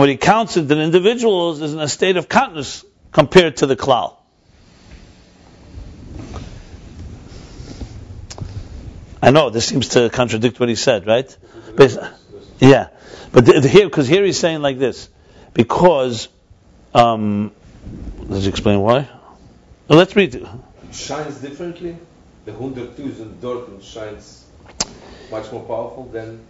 when 0.00 0.08
he 0.08 0.16
counts 0.16 0.54
the 0.54 0.80
individuals 0.80 1.60
is 1.60 1.74
in 1.74 1.80
a 1.80 1.88
state 1.88 2.16
of 2.16 2.28
katnus 2.28 2.84
compared 3.12 3.58
to 3.58 3.66
the 3.66 3.76
klal. 3.76 4.16
I 9.22 9.30
know 9.30 9.50
this 9.50 9.66
seems 9.66 9.88
to 9.90 10.08
contradict 10.10 10.58
what 10.58 10.68
he 10.68 10.74
said, 10.74 11.06
right? 11.06 11.36
Yeah, 12.62 12.90
but 13.32 13.44
the, 13.44 13.60
the, 13.60 13.68
here, 13.68 13.86
because 13.86 14.06
here 14.06 14.24
he's 14.24 14.38
saying 14.38 14.62
like 14.62 14.78
this, 14.78 15.08
because 15.52 16.28
um, 16.94 17.50
let's 18.20 18.46
explain 18.46 18.78
why. 18.78 19.08
Well, 19.88 19.98
let's 19.98 20.14
read. 20.14 20.36
it. 20.36 20.46
shines 20.92 21.40
differently. 21.40 21.96
The 22.44 22.52
100,000 22.52 23.40
Dortmund 23.40 23.82
shines 23.82 24.44
much 25.30 25.50
more 25.50 25.64
powerful 25.64 26.08
than 26.12 26.40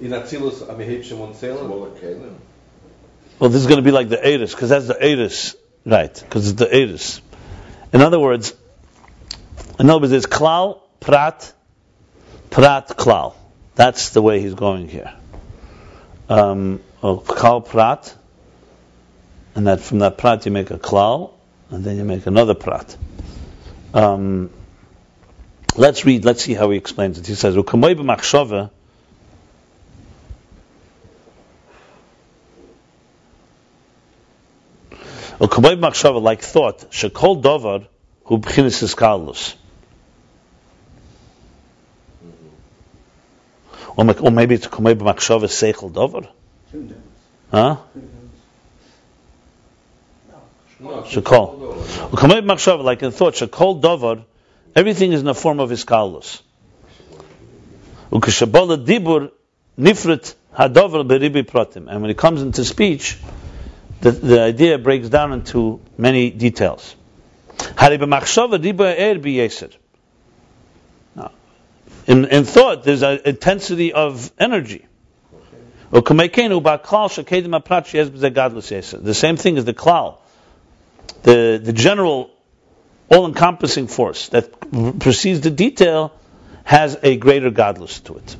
in 0.00 0.12
Atzilus 0.12 0.62
Ameheb 0.62 1.00
Shemon 1.00 1.34
Tzelem. 1.34 2.34
Well, 3.38 3.50
this 3.50 3.60
is 3.60 3.66
going 3.66 3.78
to 3.78 3.82
be 3.82 3.90
like 3.90 4.08
the 4.08 4.24
Eris, 4.24 4.54
because 4.54 4.70
that's 4.70 4.86
the 4.86 5.02
Eris, 5.02 5.56
right? 5.84 6.14
Because 6.14 6.48
it's 6.48 6.58
the 6.58 6.74
Eris. 6.74 7.20
In 7.92 8.00
other 8.00 8.18
words, 8.18 8.54
in 9.78 9.90
other 9.90 10.00
words, 10.00 10.12
it's 10.12 10.26
klal, 10.26 10.80
prat, 11.00 11.52
prat, 12.48 12.88
klal. 12.88 13.34
That's 13.74 14.10
the 14.10 14.22
way 14.22 14.40
he's 14.40 14.54
going 14.54 14.88
here. 14.88 15.14
Um, 16.30 16.80
klal, 17.02 17.66
prat, 17.66 18.14
and 19.56 19.66
that 19.66 19.80
from 19.80 19.98
that 19.98 20.16
prat 20.16 20.46
you 20.46 20.52
make 20.52 20.70
a 20.70 20.78
klal, 20.78 21.32
and 21.70 21.82
then 21.82 21.96
you 21.96 22.04
make 22.04 22.26
another 22.26 22.54
prat. 22.54 22.96
Um, 23.92 24.50
let's 25.76 26.04
read. 26.04 26.24
Let's 26.24 26.44
see 26.44 26.54
how 26.54 26.70
he 26.70 26.78
explains 26.78 27.18
it. 27.18 27.26
He 27.26 27.34
says, 27.34 27.56
"Ukamoy 27.56 27.96
b'machshava." 27.96 28.70
Ukamoy 35.40 36.22
like 36.22 36.42
thought, 36.42 36.90
shekol 36.92 37.42
dovar 37.42 37.88
hu 38.24 38.38
b'chinis 38.38 38.84
iskalus. 38.84 39.56
Or 44.00 44.04
ma- 44.04 44.14
or 44.18 44.30
maybe 44.30 44.54
it's 44.54 44.66
ukamoy 44.66 44.94
b'machshava 44.94 45.44
seichel 45.44 45.92
dovar. 45.92 46.26
Huh? 47.50 47.76
No, 50.80 50.88
Shekol. 51.02 51.74
Ukamoy 52.08 52.82
like 52.82 53.02
in 53.02 53.10
thought, 53.10 53.34
shekol 53.34 53.82
dovar, 53.82 54.24
everything 54.74 55.12
is 55.12 55.20
in 55.20 55.26
the 55.26 55.34
form 55.34 55.60
of 55.60 55.68
iskalus. 55.68 56.40
Ukeshabola 58.10 58.82
dibur 58.86 59.32
nifrit 59.78 60.34
hadover 60.56 61.06
beribi 61.06 61.42
pratim. 61.42 61.86
And 61.90 62.00
when 62.00 62.10
it 62.10 62.16
comes 62.16 62.40
into 62.40 62.64
speech, 62.64 63.18
the, 64.00 64.12
the 64.12 64.40
idea 64.40 64.78
breaks 64.78 65.10
down 65.10 65.34
into 65.34 65.78
many 65.98 66.30
details. 66.30 66.96
Hari 67.76 67.98
b'machshava 67.98 68.56
dibur 68.62 68.98
er 68.98 69.18
b'yeser. 69.20 69.76
In, 72.10 72.24
in 72.24 72.42
thought, 72.42 72.82
there's 72.82 73.02
an 73.02 73.20
intensity 73.24 73.92
of 73.92 74.32
energy. 74.36 74.84
The 75.92 76.02
same 79.14 79.36
thing 79.36 79.58
as 79.58 79.64
the 79.64 79.74
klal. 79.74 80.18
The, 81.22 81.60
the 81.62 81.72
general 81.72 82.32
all-encompassing 83.10 83.86
force 83.86 84.28
that 84.30 84.98
precedes 84.98 85.42
the 85.42 85.52
detail 85.52 86.12
has 86.64 86.98
a 87.00 87.16
greater 87.16 87.52
gadlus 87.52 88.02
to 88.04 88.16
it. 88.16 88.36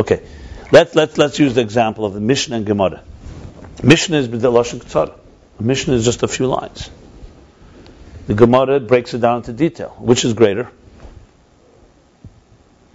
Okay, 0.00 0.22
let's 0.72 0.96
let's 0.96 1.16
let's 1.18 1.38
use 1.38 1.54
the 1.54 1.60
example 1.60 2.04
of 2.04 2.14
the 2.14 2.20
Mishnah 2.20 2.56
and 2.56 2.66
Gemara. 2.66 3.02
Mishnah 3.82 4.18
is 4.18 4.28
the 4.28 4.50
lashon 4.50 4.80
ktsara. 4.80 5.16
A 5.60 5.62
Mishnah 5.62 5.94
is 5.94 6.04
just 6.04 6.24
a 6.24 6.28
few 6.28 6.48
lines. 6.48 6.90
The 8.26 8.34
Gemara 8.34 8.80
breaks 8.80 9.14
it 9.14 9.20
down 9.20 9.36
into 9.38 9.52
detail. 9.52 9.94
Which 10.00 10.24
is 10.24 10.34
greater? 10.34 10.68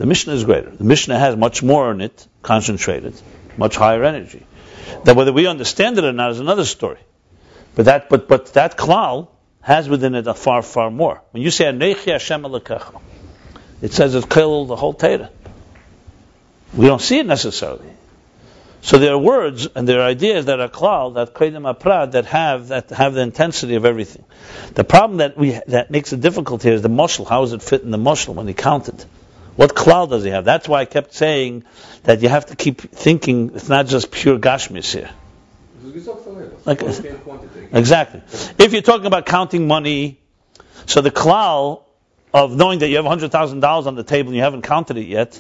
The 0.02 0.08
Mishnah 0.08 0.34
is 0.34 0.46
greater. 0.46 0.72
The 0.72 0.84
Mishnah 0.84 1.20
has 1.20 1.38
much 1.38 1.62
more 1.62 1.92
in 1.92 2.02
it, 2.02 2.28
concentrated, 2.42 3.14
much 3.56 3.76
higher 3.76 4.04
energy. 4.04 4.44
That 5.04 5.16
whether 5.16 5.32
we 5.32 5.46
understand 5.46 6.00
it 6.00 6.04
or 6.04 6.12
not 6.12 6.32
is 6.32 6.40
another 6.40 6.66
story. 6.66 6.98
But 7.76 7.86
that 7.86 8.10
but 8.10 8.28
but 8.28 8.48
that 8.54 8.80
klal 8.80 9.28
has 9.62 9.88
within 9.88 10.16
it 10.16 10.26
a 10.26 10.34
far 10.34 10.64
far 10.64 10.90
more. 10.90 11.22
When 11.30 11.44
you 11.44 11.52
say 11.52 11.66
Anechi 11.66 12.14
Hashem 12.14 12.42
Elokecha, 12.42 13.00
it 13.84 13.94
says 13.94 14.16
it's 14.16 14.26
killed 14.26 14.70
the 14.70 14.76
whole 14.76 14.96
Torah. 14.96 15.30
We 16.74 16.88
don't 16.88 17.00
see 17.00 17.20
it 17.20 17.28
necessarily. 17.28 17.86
So 18.82 18.98
there 18.98 19.14
are 19.14 19.20
words 19.20 19.68
and 19.76 19.88
there 19.88 20.02
are 20.02 20.08
ideas 20.08 20.46
that 20.46 20.60
are 20.60 20.68
klal, 20.68 21.14
that 21.14 21.36
kodim 21.36 21.72
aprad, 21.72 22.14
that 22.14 22.26
have 22.26 22.70
that 22.70 22.90
have 22.90 23.14
the 23.14 23.22
intensity 23.22 23.76
of 23.76 23.86
everything. 23.86 24.26
The 24.74 24.84
problem 24.84 25.18
that 25.18 25.38
we 25.38 25.60
that 25.68 25.92
makes 25.92 26.12
it 26.12 26.22
difficult 26.22 26.64
here 26.64 26.74
is 26.74 26.82
the 26.82 26.90
moshel. 26.90 27.30
How 27.30 27.42
does 27.42 27.54
it 27.54 27.62
fit 27.62 27.84
in 27.84 27.92
the 27.92 28.00
moshel 28.00 28.34
when 28.34 28.48
he 28.48 28.56
counted? 28.56 29.06
What 29.62 29.76
klal 29.76 30.10
does 30.10 30.24
he 30.24 30.32
have? 30.32 30.44
That's 30.44 30.68
why 30.68 30.82
I 30.82 30.86
kept 30.86 31.14
saying 31.14 31.66
that 32.06 32.24
you 32.24 32.30
have 32.30 32.48
to 32.48 32.56
keep 32.56 32.82
thinking. 32.82 33.52
It's 33.54 33.70
not 33.70 33.86
just 33.86 34.10
pure 34.10 34.40
gashmis 34.40 34.92
here. 34.92 35.12
Like- 36.66 36.82
Exactly. 37.72 38.24
If 38.58 38.74
you're 38.74 38.82
talking 38.82 39.06
about 39.06 39.28
counting 39.28 39.68
money, 39.68 40.20
so 40.88 41.02
the 41.02 41.12
klal 41.12 41.84
of 42.34 42.56
knowing 42.56 42.80
that 42.80 42.88
you 42.90 42.96
have 42.96 43.06
hundred 43.06 43.32
thousand 43.32 43.60
dollars 43.60 43.86
on 43.86 43.94
the 43.94 44.04
table 44.04 44.30
and 44.30 44.36
you 44.36 44.42
haven't 44.42 44.64
counted 44.64 44.98
it 44.98 45.06
yet 45.06 45.40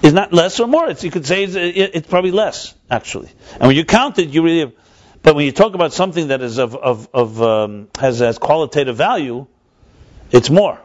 is 0.00 0.12
not 0.12 0.32
less 0.32 0.60
or 0.60 0.68
more. 0.68 0.88
It's, 0.88 1.02
you 1.02 1.10
could 1.10 1.26
say 1.26 1.42
it's, 1.42 1.56
it's 1.56 2.06
probably 2.06 2.30
less 2.30 2.72
actually. 2.88 3.30
And 3.54 3.66
when 3.66 3.74
you 3.74 3.84
count 3.84 4.20
it, 4.20 4.28
you 4.28 4.42
really. 4.42 4.60
Have, 4.60 4.72
but 5.24 5.34
when 5.34 5.44
you 5.44 5.50
talk 5.50 5.74
about 5.74 5.92
something 5.92 6.28
that 6.28 6.40
is 6.40 6.58
of 6.58 6.76
of, 6.76 7.08
of 7.12 7.42
um, 7.42 7.88
has 7.98 8.20
has 8.20 8.38
qualitative 8.38 8.94
value, 8.94 9.48
it's 10.30 10.50
more. 10.50 10.78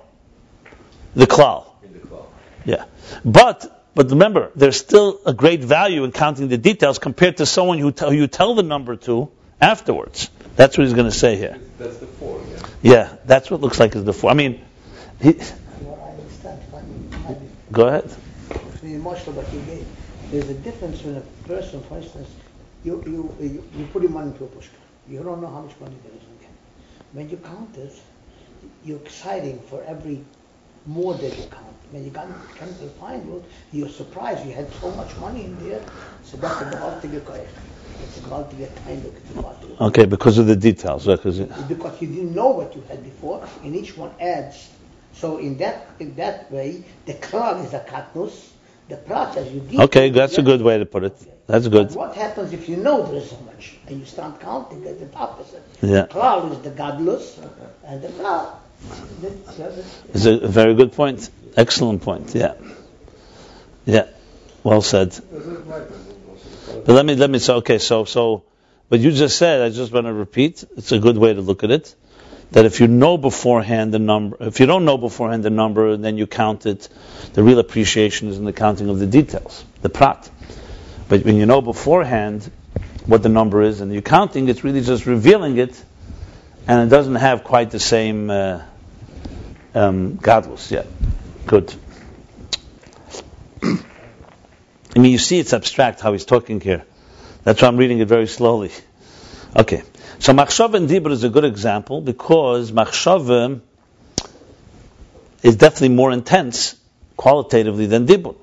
The 1.15 1.27
klal. 1.27 1.67
In 2.65 2.71
the 2.71 2.77
klal. 2.77 2.79
Yeah. 2.79 2.85
But 3.23 3.75
but 3.95 4.09
remember, 4.09 4.51
there's 4.55 4.75
still 4.77 5.21
a 5.25 5.33
great 5.33 5.63
value 5.63 6.03
in 6.03 6.11
counting 6.11 6.49
the 6.49 6.57
details 6.57 6.99
compared 6.99 7.37
to 7.37 7.45
someone 7.45 7.79
who, 7.79 7.93
tell, 7.93 8.11
who 8.11 8.17
you 8.17 8.27
tell 8.27 8.53
the 8.53 8.63
number 8.63 8.97
to 8.97 9.31
afterwards. 9.61 10.29
That's 10.57 10.77
what 10.77 10.83
he's 10.83 10.93
going 10.93 11.09
to 11.09 11.15
say 11.17 11.37
here. 11.37 11.57
That's 11.77 11.97
the 11.97 12.05
four, 12.05 12.41
yeah. 12.51 12.67
Yeah, 12.81 13.15
that's 13.25 13.49
what 13.49 13.61
looks 13.61 13.79
like 13.79 13.95
is 13.95 14.03
the 14.03 14.11
four. 14.13 14.31
I 14.31 14.33
mean, 14.33 14.61
he, 15.21 15.31
What 15.31 15.99
I 15.99 16.11
understand, 16.11 16.61
funny, 16.71 16.87
maybe 17.25 17.49
go 17.71 17.87
ahead. 17.87 18.11
the 18.81 18.93
emotional 18.95 19.41
that 19.41 19.53
you 19.53 19.61
gave, 19.61 19.87
there's 20.29 20.49
a 20.49 20.53
difference 20.55 21.01
when 21.01 21.15
a 21.15 21.21
person, 21.47 21.81
for 21.83 21.97
instance, 21.97 22.29
you, 22.83 23.01
you, 23.05 23.35
you, 23.39 23.63
you 23.77 23.85
put 23.87 24.03
your 24.03 24.11
money 24.11 24.31
into 24.31 24.43
a 24.43 24.47
pushka. 24.47 24.75
You 25.09 25.23
don't 25.23 25.41
know 25.41 25.47
how 25.47 25.61
much 25.61 25.79
money 25.79 25.95
there 26.03 26.15
is 26.15 26.23
in 26.23 26.37
there. 26.41 26.49
When 27.13 27.29
you 27.29 27.37
count 27.37 27.77
it, 27.77 27.93
you're 28.83 28.99
exciting 28.99 29.61
for 29.69 29.83
every 29.83 30.23
more 30.85 31.13
that 31.13 31.37
you 31.37 31.45
count. 31.45 31.74
When 31.95 32.03
you 32.03 32.11
come, 32.11 32.27
come 32.59 32.67
to 32.67 32.83
the 32.83 32.89
final, 32.89 33.41
you're 33.71 33.87
surprised 33.87 34.45
you 34.45 34.51
had 34.51 34.69
so 34.81 34.91
much 34.91 35.15
money 35.17 35.45
in 35.45 35.57
there. 35.63 35.81
So 36.25 36.35
that's 36.35 36.59
the 36.59 36.65
gewaltige 36.65 37.21
Koyach. 37.21 37.47
It's 38.03 38.17
a 38.17 38.19
gewaltige 38.19 38.67
Eindruck. 38.85 39.15
It's 39.15 39.31
a 39.31 39.39
gewaltige- 39.39 39.79
Okay, 39.79 40.05
because 40.05 40.37
of 40.37 40.45
the 40.47 40.57
details. 40.57 41.05
Because 41.05 41.39
it- 41.39 41.69
because 41.69 42.01
you 42.01 42.09
didn't 42.09 42.35
know 42.35 42.49
what 42.49 42.75
you 42.75 42.83
had 42.89 43.01
before, 43.01 43.47
and 43.63 43.73
each 43.73 43.95
one 43.95 44.11
adds. 44.19 44.67
So 45.13 45.37
in 45.37 45.57
that 45.59 45.87
in 45.99 46.13
that 46.17 46.51
way, 46.51 46.83
the 47.05 47.13
klal 47.13 47.63
is 47.63 47.73
a 47.73 47.79
katnus, 47.79 48.35
the 48.89 48.97
as 49.39 49.53
you 49.53 49.61
deal 49.61 49.83
okay, 49.83 50.09
that's 50.09 50.37
a 50.37 50.43
good 50.43 50.61
way 50.61 50.77
to 50.77 50.85
put 50.85 51.05
it. 51.05 51.15
That's 51.47 51.69
But 51.69 51.75
good. 51.77 51.95
what 51.95 52.13
happens 52.15 52.51
if 52.51 52.67
you 52.67 52.75
know 52.75 53.05
there 53.05 53.21
is 53.21 53.29
so 53.29 53.37
much 53.45 53.75
and 53.87 53.97
you 54.01 54.05
start 54.05 54.41
counting? 54.41 54.83
It's 54.83 54.99
the 54.99 55.17
opposite. 55.17 55.63
Yeah. 55.81 56.07
Klal 56.07 56.51
is 56.51 56.59
the 56.59 56.71
gadlus, 56.71 57.39
and 57.85 58.01
the 58.01 58.09
klal. 58.09 58.47
It's 60.13 60.25
a 60.25 60.47
very 60.47 60.75
good 60.75 60.91
point. 60.91 61.29
Excellent 61.57 62.01
point. 62.01 62.35
Yeah. 62.35 62.55
Yeah. 63.85 64.07
Well 64.63 64.81
said. 64.81 65.15
But 66.85 66.93
let 66.93 67.05
me 67.05 67.15
let 67.15 67.29
me 67.29 67.39
say 67.39 67.53
okay. 67.53 67.77
So 67.77 68.05
so, 68.05 68.43
but 68.89 68.99
you 68.99 69.11
just 69.11 69.37
said 69.37 69.61
I 69.61 69.69
just 69.69 69.91
want 69.91 70.07
to 70.07 70.13
repeat. 70.13 70.63
It's 70.75 70.91
a 70.91 70.99
good 70.99 71.17
way 71.17 71.33
to 71.33 71.41
look 71.41 71.63
at 71.63 71.71
it. 71.71 71.95
That 72.51 72.65
if 72.65 72.79
you 72.79 72.87
know 72.87 73.17
beforehand 73.17 73.93
the 73.93 73.99
number, 73.99 74.37
if 74.39 74.59
you 74.59 74.65
don't 74.65 74.85
know 74.85 74.97
beforehand 74.97 75.43
the 75.43 75.49
number, 75.49 75.91
and 75.91 76.03
then 76.03 76.17
you 76.17 76.27
count 76.27 76.65
it, 76.65 76.87
the 77.33 77.41
real 77.41 77.59
appreciation 77.59 78.27
is 78.27 78.37
in 78.37 78.45
the 78.45 78.53
counting 78.53 78.89
of 78.89 78.99
the 78.99 79.07
details, 79.07 79.63
the 79.81 79.89
prat. 79.89 80.29
But 81.07 81.25
when 81.25 81.37
you 81.37 81.45
know 81.45 81.61
beforehand 81.61 82.49
what 83.05 83.23
the 83.23 83.29
number 83.29 83.61
is 83.61 83.81
and 83.81 83.91
you're 83.91 84.01
counting, 84.01 84.47
it's 84.49 84.63
really 84.63 84.81
just 84.81 85.05
revealing 85.05 85.57
it, 85.57 85.83
and 86.67 86.87
it 86.87 86.89
doesn't 86.89 87.15
have 87.15 87.43
quite 87.43 87.71
the 87.71 87.79
same 87.79 88.29
uh, 88.29 88.61
um, 89.73 90.17
gadlus 90.17 90.71
yet. 90.71 90.87
Good. 91.45 91.73
I 93.61 94.99
mean, 94.99 95.11
you 95.11 95.17
see, 95.17 95.39
it's 95.39 95.53
abstract 95.53 95.99
how 95.99 96.13
he's 96.13 96.25
talking 96.25 96.61
here. 96.61 96.85
That's 97.43 97.61
why 97.61 97.67
I'm 97.67 97.77
reading 97.77 97.99
it 97.99 98.07
very 98.07 98.27
slowly. 98.27 98.71
Okay. 99.55 99.83
So 100.19 100.33
Machshava 100.33 100.75
and 100.75 100.89
Dibur 100.89 101.11
is 101.11 101.23
a 101.23 101.29
good 101.29 101.45
example 101.45 102.01
because 102.01 102.71
Machshava 102.71 103.59
is 105.43 105.57
definitely 105.57 105.89
more 105.89 106.11
intense 106.11 106.75
qualitatively 107.17 107.85
than 107.85 108.07
Dibur. 108.07 108.35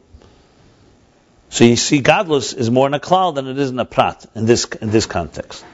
So 1.49 1.65
you 1.65 1.77
see, 1.77 2.01
Gadlus 2.01 2.57
is 2.57 2.71
more 2.71 2.87
in 2.87 2.95
a 2.95 3.01
klal 3.01 3.35
than 3.35 3.47
it 3.47 3.59
is 3.59 3.71
in 3.71 3.79
a 3.79 3.85
prat 3.85 4.25
in 4.35 4.47
this 4.47 4.65
in 4.65 4.91
this 4.91 5.07
context. 5.07 5.65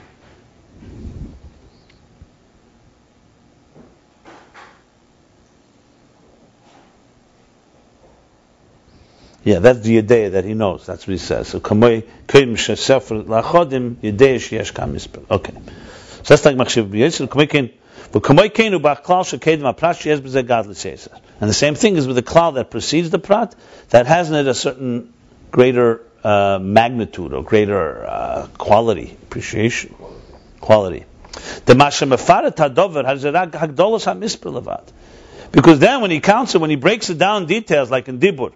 Yeah, 9.49 9.61
that's 9.61 9.81
the 9.81 9.97
idea 9.97 10.29
that 10.31 10.45
he 10.45 10.53
knows. 10.53 10.85
That's 10.85 11.07
what 11.07 11.13
he 11.13 11.17
says. 11.17 11.49
So 11.49 11.59
kamei 11.59 12.07
kaim 12.27 12.57
shesefer 12.57 13.25
lachodim 13.25 13.95
yidei 13.95 14.37
sheyesh 14.37 14.75
kam 14.75 14.93
mispel. 14.95 15.25
Okay. 15.31 15.55
So 15.55 16.35
that's 16.35 16.45
like 16.45 16.57
machshiv 16.57 16.91
b'yisrael. 16.91 17.29
Kamei 17.29 17.49
kain 17.49 17.71
v'kamei 18.13 18.53
kain 18.53 18.75
ubachklal 18.75 19.25
shekedim 19.25 19.65
aprat 19.75 19.99
sheyes 20.01 20.21
b'zeh 20.21 20.43
gadl 20.47 20.73
sheyeser. 20.73 21.19
And 21.41 21.49
the 21.49 21.55
same 21.55 21.75
thing 21.77 21.97
is 21.97 22.07
with 22.07 22.17
the 22.17 22.23
klal 22.23 22.57
that 22.57 22.71
precedes 22.71 23.09
the 23.09 23.19
prat, 23.19 23.55
that 23.89 24.07
has 24.07 24.29
in 24.29 24.37
it 24.37 24.47
a 24.47 24.53
certain 24.53 25.15
greater 25.51 26.03
uh, 26.23 26.59
magnitude 26.61 27.33
or 27.33 27.43
greater 27.43 28.05
uh, 28.05 28.49
quality, 28.59 29.17
appreciation, 29.23 29.95
quality. 30.61 31.07
Because 35.53 35.79
then 35.79 36.01
when 36.03 36.11
he 36.11 36.21
counts 36.21 36.55
it, 36.55 36.61
when 36.61 36.69
he 36.69 36.77
breaks 36.77 37.09
it 37.09 37.17
down 37.17 37.43
in 37.43 37.49
details, 37.49 37.91
like 37.91 38.09
in 38.09 38.19
Dibur, 38.21 38.53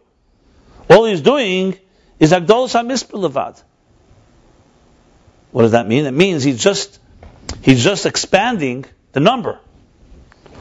all 0.90 1.04
he's 1.04 1.20
doing 1.20 1.78
is 2.18 2.32
Agdolos 2.32 2.72
HaMispel 2.74 3.62
What 5.50 5.62
does 5.62 5.72
that 5.72 5.86
mean? 5.86 6.06
It 6.06 6.12
means 6.12 6.42
he's 6.42 6.62
just 6.62 6.98
he's 7.62 7.82
just 7.82 8.06
expanding 8.06 8.84
the 9.12 9.20
number 9.20 9.58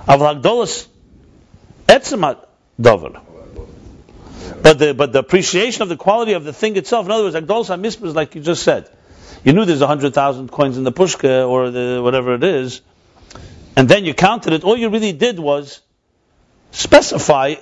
of 0.07 0.19
Agdolos 0.21 0.87
Etzemat 1.87 2.45
Dover. 2.79 3.21
But 4.61 4.79
the 4.79 4.93
but 4.93 5.13
the 5.13 5.19
appreciation 5.19 5.81
of 5.83 5.89
the 5.89 5.97
quality 5.97 6.33
of 6.33 6.43
the 6.43 6.53
thing 6.53 6.77
itself, 6.77 7.05
in 7.05 7.11
other 7.11 7.23
words, 7.23 7.35
Agdolos 7.35 7.67
HaMispel 7.67 8.07
is 8.07 8.15
like 8.15 8.35
you 8.35 8.41
just 8.41 8.63
said. 8.63 8.89
You 9.43 9.53
knew 9.53 9.65
there's 9.65 9.81
hundred 9.81 10.13
thousand 10.13 10.51
coins 10.51 10.77
in 10.77 10.83
the 10.83 10.91
pushka 10.91 11.47
or 11.47 11.71
the 11.71 11.99
whatever 12.03 12.35
it 12.35 12.43
is, 12.43 12.81
and 13.75 13.89
then 13.89 14.05
you 14.05 14.13
counted 14.13 14.53
it. 14.53 14.63
All 14.63 14.77
you 14.77 14.89
really 14.89 15.13
did 15.13 15.39
was 15.39 15.81
specify 16.71 17.55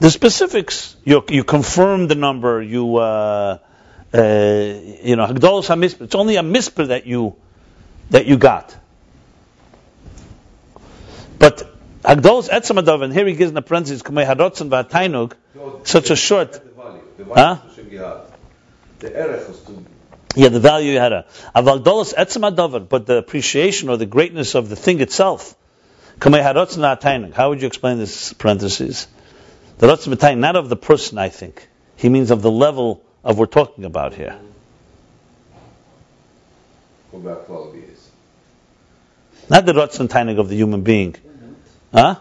the 0.00 0.10
specifics. 0.10 0.96
You, 1.04 1.24
you 1.28 1.44
confirm 1.44 2.08
the 2.08 2.14
number. 2.14 2.62
You 2.62 2.96
uh, 2.96 3.58
uh, 4.14 4.18
you 4.18 5.16
know 5.16 5.26
Hagdolos 5.26 5.66
HaMisper. 5.68 6.02
It's 6.02 6.14
only 6.14 6.36
a 6.36 6.42
misper 6.42 6.86
that 6.86 7.06
you 7.06 7.36
that 8.10 8.26
you 8.26 8.36
got. 8.36 8.74
But 11.38 11.62
Hagdolos 12.02 12.48
Etzamadav, 12.48 13.02
and 13.02 13.12
here 13.12 13.26
he 13.26 13.34
gives 13.34 13.50
in 13.50 13.54
the 13.54 13.62
parentheses 13.62 14.02
Kamei 14.02 14.26
Harotzen 14.26 14.70
VaTainug, 14.70 15.32
such 15.86 16.10
a 16.10 16.16
short. 16.16 16.52
The 16.52 16.60
value, 16.60 17.00
the 17.18 17.24
Huh? 17.24 17.58
The 18.98 19.14
erech 19.14 19.48
was 19.48 19.60
to 19.62 19.84
Yeah, 20.34 20.48
the 20.48 20.60
value 20.60 20.92
you 20.92 20.98
had. 20.98 21.12
a- 21.12 21.24
Avagdolos 21.54 22.14
Etzamadav, 22.14 22.88
but 22.88 23.06
the 23.06 23.16
appreciation 23.16 23.88
or 23.90 23.96
the 23.96 24.06
greatness 24.06 24.54
of 24.54 24.68
the 24.68 24.76
thing 24.76 25.00
itself. 25.00 25.54
Kamei 26.20 26.42
Harotzen 26.42 26.78
VaTainug. 26.80 27.34
How 27.34 27.50
would 27.50 27.60
you 27.60 27.66
explain 27.66 27.98
this 27.98 28.32
parentheses? 28.32 29.06
The 29.78 29.86
Ratzim 29.86 30.14
B'tayin, 30.14 30.38
not 30.38 30.56
of 30.56 30.68
the 30.68 30.76
person, 30.76 31.18
I 31.18 31.28
think. 31.28 31.68
He 31.96 32.08
means 32.08 32.30
of 32.30 32.42
the 32.42 32.50
level 32.50 33.02
of 33.22 33.38
we're 33.38 33.46
talking 33.46 33.84
about 33.84 34.14
here. 34.14 34.38
what 37.10 37.20
about 37.20 37.46
quality 37.46 37.80
is. 37.80 38.10
Not 39.50 39.66
the 39.66 39.72
Ratzim 39.72 40.08
Tainig 40.08 40.38
of 40.38 40.48
the 40.48 40.56
human 40.56 40.82
being. 40.82 41.16
Huh? 41.92 42.16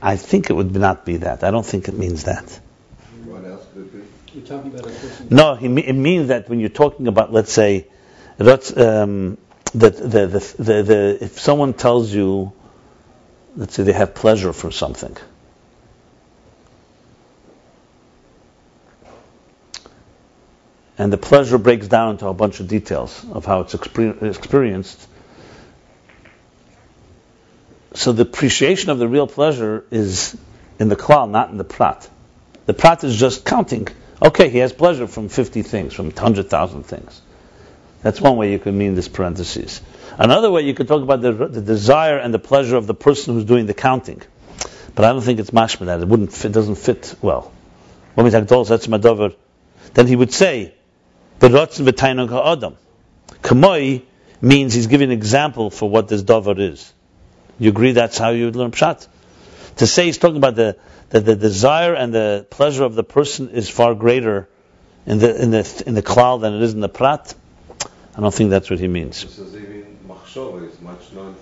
I 0.00 0.16
think 0.16 0.50
it 0.50 0.52
would 0.52 0.74
not 0.74 1.04
be 1.04 1.18
that. 1.18 1.42
I 1.42 1.50
don't 1.50 1.66
think 1.66 1.88
it 1.88 1.96
means 1.96 2.24
that. 2.24 2.60
What 3.24 3.44
else 3.44 3.66
could 3.72 3.86
it 3.86 3.92
be? 3.92 4.38
You're 4.38 4.46
talking 4.46 4.72
about 4.72 4.86
a 4.86 4.90
person. 4.90 5.28
No, 5.30 5.54
he, 5.54 5.66
it 5.66 5.94
means 5.94 6.28
that 6.28 6.48
when 6.48 6.60
you're 6.60 6.68
talking 6.68 7.06
about, 7.06 7.32
let's 7.32 7.52
say, 7.52 7.86
Ratz, 8.38 8.76
um, 8.76 9.38
that 9.74 9.96
the, 9.96 10.26
the, 10.26 10.54
the, 10.58 10.82
the, 10.82 11.18
if 11.22 11.40
someone 11.40 11.74
tells 11.74 12.12
you, 12.12 12.52
let's 13.56 13.74
say 13.74 13.82
they 13.82 13.92
have 13.92 14.14
pleasure 14.14 14.52
for 14.52 14.70
something, 14.70 15.16
and 20.98 21.12
the 21.12 21.18
pleasure 21.18 21.58
breaks 21.58 21.88
down 21.88 22.12
into 22.12 22.26
a 22.28 22.34
bunch 22.34 22.60
of 22.60 22.68
details 22.68 23.24
of 23.32 23.44
how 23.44 23.60
it's 23.60 23.74
experienced. 23.74 25.08
So 27.94 28.12
the 28.12 28.22
appreciation 28.22 28.90
of 28.90 28.98
the 28.98 29.08
real 29.08 29.26
pleasure 29.26 29.84
is 29.90 30.36
in 30.78 30.88
the 30.88 30.96
klal, 30.96 31.30
not 31.30 31.50
in 31.50 31.58
the 31.58 31.64
prat. 31.64 32.08
The 32.66 32.74
prat 32.74 33.04
is 33.04 33.16
just 33.16 33.44
counting. 33.44 33.88
Okay, 34.24 34.48
he 34.50 34.58
has 34.58 34.72
pleasure 34.72 35.06
from 35.06 35.28
50 35.28 35.62
things, 35.62 35.92
from 35.92 36.06
100,000 36.06 36.84
things. 36.84 37.20
That's 38.02 38.20
one 38.20 38.36
way 38.36 38.52
you 38.52 38.58
could 38.58 38.74
mean 38.74 38.94
this 38.94 39.08
parentheses. 39.08 39.80
Another 40.18 40.50
way 40.50 40.62
you 40.62 40.74
could 40.74 40.88
talk 40.88 41.02
about 41.02 41.22
the, 41.22 41.32
the 41.32 41.60
desire 41.60 42.18
and 42.18 42.32
the 42.34 42.38
pleasure 42.38 42.76
of 42.76 42.86
the 42.86 42.94
person 42.94 43.34
who's 43.34 43.44
doing 43.44 43.66
the 43.66 43.74
counting. 43.74 44.22
But 44.94 45.04
I 45.04 45.12
don't 45.12 45.22
think 45.22 45.40
it's 45.40 45.50
mashma 45.50 45.86
that. 45.86 46.00
It 46.00 46.08
wouldn't 46.08 46.32
fit, 46.32 46.52
doesn't 46.52 46.76
fit 46.76 47.14
well. 47.22 47.52
When 48.14 48.24
we 48.24 48.30
talk 48.30 48.46
that's 48.46 48.86
madover. 48.86 49.34
Then 49.94 50.06
he 50.06 50.16
would 50.16 50.32
say, 50.32 50.74
"Berotzen 51.42 51.86
v'tainug 51.86 52.30
ha'adam." 52.30 52.76
Kamoi 53.42 54.02
means 54.40 54.74
he's 54.74 54.86
giving 54.86 55.10
an 55.10 55.16
example 55.16 55.70
for 55.70 55.88
what 55.88 56.08
this 56.08 56.22
davar 56.22 56.58
is. 56.58 56.92
You 57.58 57.70
agree 57.70 57.92
that's 57.92 58.18
how 58.18 58.30
you 58.30 58.46
would 58.46 58.56
learn 58.56 58.70
pshat? 58.70 59.06
To 59.76 59.86
say 59.86 60.06
he's 60.06 60.18
talking 60.18 60.36
about 60.36 60.54
the, 60.54 60.76
the, 61.10 61.20
the 61.20 61.36
desire 61.36 61.94
and 61.94 62.14
the 62.14 62.46
pleasure 62.50 62.84
of 62.84 62.94
the 62.94 63.04
person 63.04 63.50
is 63.50 63.68
far 63.68 63.94
greater 63.94 64.48
in 65.06 65.18
the 65.18 65.42
in 65.42 65.50
the 65.50 65.82
in 65.86 65.94
the 65.94 66.02
klal 66.02 66.40
than 66.40 66.54
it 66.54 66.62
is 66.62 66.74
in 66.74 66.80
the 66.80 66.88
prat. 66.88 67.34
I 68.16 68.20
don't 68.20 68.34
think 68.34 68.50
that's 68.50 68.70
what 68.70 68.78
he 68.78 68.88
means. 68.88 69.22
He 69.22 69.28
says 69.28 69.54
even 69.54 69.98
machshava 70.06 70.68
is 70.70 70.80
much 70.80 71.08
to 71.10 71.34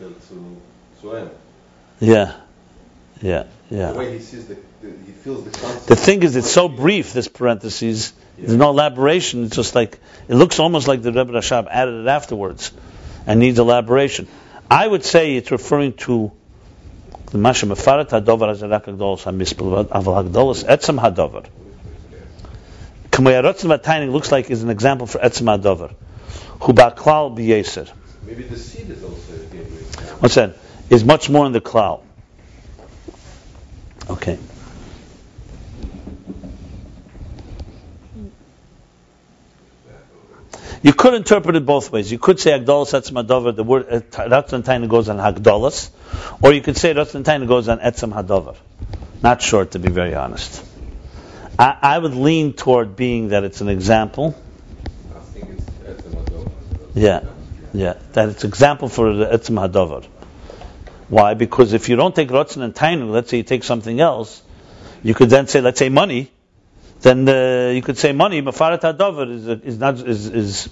to 1.03 1.15
him. 1.15 1.31
Yeah, 2.01 2.35
yeah, 3.21 3.45
The 3.93 3.99
way 3.99 4.13
he 4.15 4.21
sees 4.21 4.47
the, 4.47 4.55
the 4.81 4.91
he 5.05 5.13
feels 5.13 5.45
the 5.45 5.51
concept. 5.51 5.87
The 5.87 5.97
thing 5.97 6.23
is, 6.23 6.37
it's 6.37 6.51
so 6.51 6.69
brief. 6.69 7.13
This 7.13 7.29
parentheses. 7.29 8.13
There's 8.41 8.57
no 8.57 8.71
elaboration. 8.71 9.45
It's 9.45 9.57
just 9.57 9.75
like 9.75 9.99
it 10.29 10.35
looks 10.35 10.59
almost 10.59 10.89
like 10.89 11.03
the 11.03 11.13
Rebbe 11.13 11.33
Rashab 11.33 11.69
added 11.71 12.03
it 12.03 12.09
afterwards, 12.09 12.73
and 13.27 13.39
needs 13.39 13.59
elaboration. 13.59 14.29
I 14.71 14.87
would 14.87 15.05
say 15.05 15.37
it's 15.37 15.51
referring 15.51 15.93
to 16.05 16.33
the 17.27 17.39
Masha 17.39 17.67
Mefaret 17.67 18.09
Hadover 18.09 18.49
Hazarak 18.55 18.87
Hagdolos 18.87 19.25
Hamispel 19.25 19.87
Aval 19.89 20.25
Hagdolos 20.25 20.65
Etzem 20.65 20.99
Hadover. 20.99 21.47
Kamayarotzim 23.11 23.77
Vataining 23.77 24.13
looks 24.13 24.33
like 24.33 24.51
is 24.51 24.63
an 24.63 24.71
example 24.71 25.07
for 25.07 25.19
Etzem 25.19 25.55
Hadover. 25.55 25.93
Hu 26.61 26.73
Baklal 26.73 27.37
B'Yeser. 27.37 27.91
Maybe 28.25 28.45
the 28.45 28.57
seed 28.57 28.89
is 28.91 29.03
also. 29.03 29.33
What's 30.21 30.35
that? 30.37 30.57
Is 30.89 31.05
much 31.05 31.29
more 31.29 31.47
in 31.47 31.53
the 31.53 31.61
klal. 31.61 32.03
Okay. 34.09 34.39
You 40.83 40.95
could 40.95 41.13
interpret 41.13 41.57
it 41.57 41.67
both 41.67 41.93
ways. 41.93 42.11
You 42.11 42.19
could 42.19 42.41
say 42.41 42.59
Agdolas 42.59 42.99
Etzem 42.99 43.23
Hadover, 43.23 43.55
the 43.55 43.65
word 43.65 43.87
uh, 43.91 44.01
Ratzon 44.01 44.63
Taina 44.63 44.89
goes 44.89 45.11
on 45.11 45.19
Hagdolas, 45.19 45.91
or 46.43 46.55
you 46.55 46.63
could 46.63 46.77
say 46.77 46.95
Ratzon 46.95 47.23
Taina 47.23 47.47
goes 47.47 47.69
on 47.69 47.81
Etzem 47.81 48.15
Hadover. 48.15 48.57
Not 49.23 49.43
sure, 49.43 49.67
to 49.67 49.79
be 49.79 49.91
very 49.91 50.15
honest. 50.15 50.65
I, 51.59 51.77
I 51.83 51.99
would 51.99 52.15
lean 52.15 52.55
toward 52.55 52.97
being 52.97 53.29
that 53.29 53.45
it's 53.45 53.61
an 53.61 53.69
example. 53.69 54.35
I 55.15 55.19
think 55.19 55.51
it's 55.51 55.67
at 55.87 55.99
the 55.99 56.51
Yeah. 56.95 57.25
Yeah, 57.75 57.95
that 58.15 58.31
it's 58.31 58.45
example 58.45 58.89
for 58.89 59.13
the 59.13 59.27
Etzem 59.27 59.61
Hadover. 59.61 60.07
Why? 61.09 61.35
Because 61.35 61.75
if 61.75 61.91
you 61.91 61.97
don't 61.97 62.17
take 62.17 62.29
Ratzon 62.31 62.63
and 62.63 62.75
Tainu, 62.75 63.11
let's 63.11 63.29
say 63.29 63.39
you 63.39 63.43
take 63.43 63.65
something 63.65 64.01
else, 64.01 64.43
you 65.03 65.13
could 65.13 65.29
then 65.29 65.47
say, 65.47 65.61
let's 65.61 65.79
say 65.79 65.91
money, 65.91 66.31
then 67.03 67.29
uh, 67.29 67.71
you 67.71 67.83
could 67.83 67.99
say 67.99 68.13
money, 68.13 68.43
Mafarat 68.43 68.81
Hadover 68.81 69.31
is, 69.31 69.47
is 69.47 69.79
not, 69.79 69.99
is, 70.07 70.27
is 70.27 70.69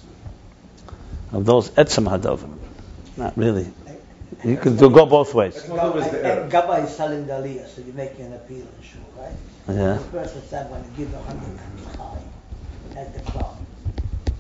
of 1.33 1.45
those 1.45 1.71
Etzem 1.71 2.09
Hadover. 2.09 2.49
Not 3.17 3.37
really. 3.37 3.71
You 4.45 4.57
could 4.57 4.79
do, 4.79 4.91
go 4.91 5.07
both 5.07 5.35
ways. 5.35 5.55
That's 5.55 5.69
not 5.69 5.79
always 5.79 6.11
the 6.11 6.25
error. 6.25 6.49
Gabba 6.49 6.85
is 6.85 6.97
selling 6.97 7.27
the 7.27 7.33
aliyah, 7.33 7.67
so 7.67 7.81
you 7.83 7.93
make 7.93 8.19
an 8.21 8.33
appeal 8.35 8.61
and 8.61 8.85
show, 8.85 8.99
right? 9.17 9.33
Yeah. 9.69 9.95
The 9.95 10.05
person 10.05 10.43
said 10.49 10.71
when 10.71 10.85
you 10.85 10.91
give 10.97 11.15
a 11.15 11.23
hundred 11.23 11.59
high 11.97 13.01
at 13.01 13.15
the 13.15 13.31
club, 13.33 13.57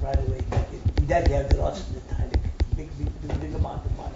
right 0.00 0.16
away, 0.16 0.36
you 0.36 0.46
make 0.50 0.72
it. 0.72 1.08
Then 1.08 1.28
you 1.28 1.36
have 1.36 1.50
the 1.50 1.56
lots 1.56 1.80
of 1.80 1.94
the 1.94 2.14
time, 2.14 2.30
big, 2.76 2.96
big, 2.96 3.22
big, 3.22 3.40
big 3.40 3.54
amount 3.54 3.84
of 3.84 3.96
money. 3.96 4.14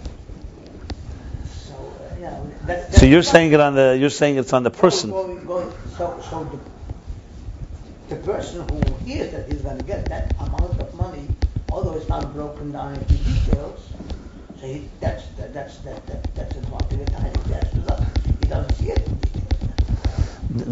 So, 1.53 1.73
uh, 1.73 2.15
yeah. 2.21 2.43
That, 2.65 2.93
So 2.93 3.05
you're 3.05 3.23
saying 3.23 3.51
it 3.51 3.59
on 3.59 3.75
the, 3.75 3.97
you're 3.99 4.09
saying 4.09 4.37
it's 4.37 4.53
on 4.53 4.63
the 4.63 4.71
person. 4.71 5.09
Going, 5.09 5.45
going, 5.45 5.71
so, 5.97 6.23
so 6.29 6.43
the, 6.45 6.59
the 8.09 8.15
person 8.17 8.67
who 8.69 8.95
hears 9.05 9.31
that 9.31 9.51
he's 9.51 9.61
going 9.61 9.77
to 9.77 9.83
get 9.83 10.05
that 10.05 10.33
amount 10.39 10.79
of 10.79 10.93
money 10.95 11.27
although 11.73 11.97
it's 11.97 12.07
not 12.07 12.31
broken 12.33 12.71
down 12.71 12.93
into 12.93 13.15
details. 13.15 13.89
So 14.59 14.67
he, 14.67 14.87
that's 14.99 15.27
that, 15.37 15.53
that's 15.53 15.77
that, 15.79 16.05
that 16.05 16.35
that's 16.35 16.55
advantage 16.55 17.11
of. 17.89 18.15
He 18.41 18.47
doesn't 18.47 18.75
see 18.75 18.89
it. 18.91 19.09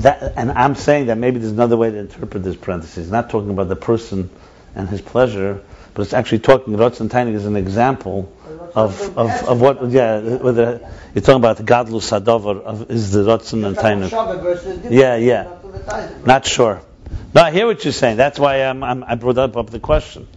That, 0.04 0.34
and 0.36 0.52
I'm 0.52 0.76
saying 0.76 1.08
that 1.08 1.18
maybe 1.18 1.40
there's 1.40 1.52
another 1.52 1.76
way 1.76 1.90
to 1.90 1.98
interpret 1.98 2.44
this 2.44 2.56
parenthesis. 2.56 2.98
It's 3.00 3.12
not 3.12 3.32
talking 3.32 3.50
about 3.50 3.68
the 3.68 3.76
person 3.76 4.30
and 4.76 4.88
his 4.88 5.02
pleasure, 5.02 5.64
but 5.96 6.04
it's 6.04 6.14
actually 6.14 6.40
talking 6.40 6.76
Rotz 6.76 7.02
and 7.02 7.10
Tainig 7.10 7.34
as 7.34 7.48
an 7.48 7.56
example 7.56 8.32
of, 8.76 9.18
of, 9.18 9.30
of 9.48 9.60
what, 9.60 9.90
yeah, 9.90 10.20
whether 10.38 10.88
you're 11.16 11.24
talking 11.24 11.42
about 11.42 11.58
the 11.58 11.64
Gadlus 11.64 12.12
Hadover 12.12 12.62
of 12.62 12.92
is 12.92 13.12
the 13.12 13.24
Rotzen 13.24 13.66
and 13.66 13.76
Tainig. 13.76 14.92
Yeah, 14.92 15.16
yeah. 15.16 15.44
not 15.44 15.62
to 15.64 15.68
the 15.70 15.80
Tainig. 15.80 16.26
Not 16.28 16.46
sure. 16.46 16.82
No, 17.34 17.42
I 17.42 17.52
hear 17.52 17.66
what 17.66 17.84
you're 17.84 17.94
saying. 17.94 18.18
That's 18.18 18.38
why 18.40 18.64
I'm, 18.64 18.84
I'm, 18.84 19.04
I 19.04 19.16
brought 19.16 19.38
up, 19.38 19.56
up 19.58 19.70
the 19.70 19.80
question. 19.80 20.28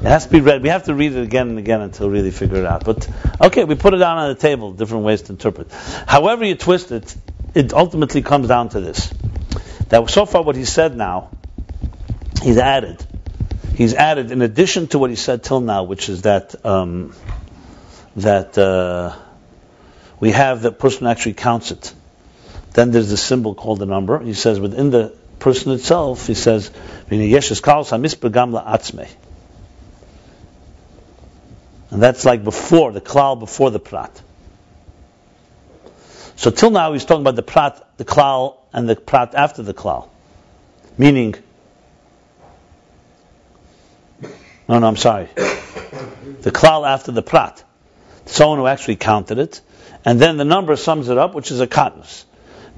It 0.00 0.02
has 0.02 0.26
to 0.26 0.30
be 0.30 0.40
read. 0.40 0.62
We 0.62 0.68
have 0.68 0.84
to 0.84 0.94
read 0.94 1.12
it 1.12 1.22
again 1.22 1.48
and 1.48 1.58
again 1.58 1.80
until 1.80 2.08
we 2.08 2.14
really 2.14 2.30
figure 2.30 2.58
it 2.58 2.64
out. 2.64 2.84
But 2.84 3.08
okay, 3.40 3.64
we 3.64 3.74
put 3.74 3.94
it 3.94 3.98
down 3.98 4.18
on 4.18 4.28
the 4.28 4.36
table, 4.36 4.72
different 4.72 5.04
ways 5.04 5.22
to 5.22 5.32
interpret. 5.32 5.72
However 6.06 6.44
you 6.44 6.54
twist 6.54 6.92
it, 6.92 7.16
it 7.54 7.72
ultimately 7.72 8.22
comes 8.22 8.46
down 8.46 8.68
to 8.70 8.80
this. 8.80 9.12
That 9.88 10.08
so 10.08 10.24
far 10.24 10.42
what 10.42 10.54
he 10.54 10.64
said 10.64 10.96
now, 10.96 11.30
he's 12.42 12.58
added. 12.58 13.04
He's 13.74 13.94
added 13.94 14.30
in 14.30 14.40
addition 14.40 14.86
to 14.88 14.98
what 14.98 15.10
he 15.10 15.16
said 15.16 15.42
till 15.42 15.60
now, 15.60 15.82
which 15.82 16.08
is 16.08 16.22
that 16.22 16.64
um, 16.64 17.12
that 18.16 18.56
uh, 18.56 19.16
we 20.20 20.30
have 20.30 20.62
the 20.62 20.70
person 20.70 21.06
actually 21.06 21.34
counts 21.34 21.70
it. 21.72 21.92
Then 22.72 22.90
there's 22.90 23.10
the 23.10 23.16
symbol 23.16 23.54
called 23.54 23.78
the 23.78 23.86
number. 23.86 24.18
He 24.20 24.34
says 24.34 24.60
within 24.60 24.90
the 24.90 25.14
person 25.38 25.72
itself, 25.72 26.26
he 26.26 26.34
says. 26.34 26.70
And 31.90 32.02
that's 32.02 32.24
like 32.24 32.44
before, 32.44 32.92
the 32.92 33.00
klal 33.00 33.38
before 33.38 33.70
the 33.70 33.78
prat. 33.78 34.22
So 36.36 36.50
till 36.50 36.70
now 36.70 36.92
he's 36.92 37.04
talking 37.04 37.22
about 37.22 37.36
the 37.36 37.42
prat, 37.42 37.84
the 37.96 38.04
klal, 38.04 38.58
and 38.72 38.88
the 38.88 38.94
prat 38.94 39.34
after 39.34 39.62
the 39.62 39.74
klal. 39.74 40.08
Meaning, 40.96 41.34
no, 44.68 44.78
no, 44.78 44.86
I'm 44.86 44.96
sorry. 44.96 45.28
The 45.34 46.52
klal 46.52 46.86
after 46.86 47.10
the 47.10 47.22
prat. 47.22 47.64
Someone 48.26 48.58
who 48.58 48.66
actually 48.66 48.96
counted 48.96 49.38
it. 49.38 49.60
And 50.04 50.20
then 50.20 50.36
the 50.36 50.44
number 50.44 50.76
sums 50.76 51.08
it 51.08 51.18
up, 51.18 51.34
which 51.34 51.50
is 51.50 51.60
a 51.60 51.66
katnus. 51.66 52.24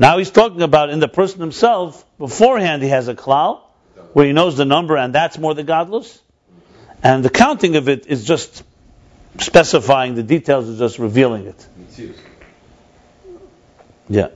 Now 0.00 0.16
he's 0.16 0.30
talking 0.30 0.62
about 0.62 0.88
in 0.88 0.98
the 0.98 1.08
person 1.08 1.40
himself, 1.40 2.06
beforehand 2.18 2.82
he 2.82 2.88
has 2.88 3.08
a 3.08 3.14
klal, 3.14 3.60
where 4.14 4.24
he 4.24 4.32
knows 4.32 4.56
the 4.56 4.64
number, 4.64 4.96
and 4.96 5.14
that's 5.14 5.36
more 5.36 5.52
the 5.52 5.62
gadlus. 5.62 6.18
And 7.02 7.22
the 7.22 7.28
counting 7.28 7.76
of 7.76 7.86
it 7.90 8.06
is 8.06 8.24
just 8.24 8.64
specifying 9.38 10.14
the 10.14 10.22
details, 10.22 10.68
is 10.68 10.78
just 10.78 10.98
revealing 10.98 11.46
it. 11.46 11.66
Yeah. 14.08 14.28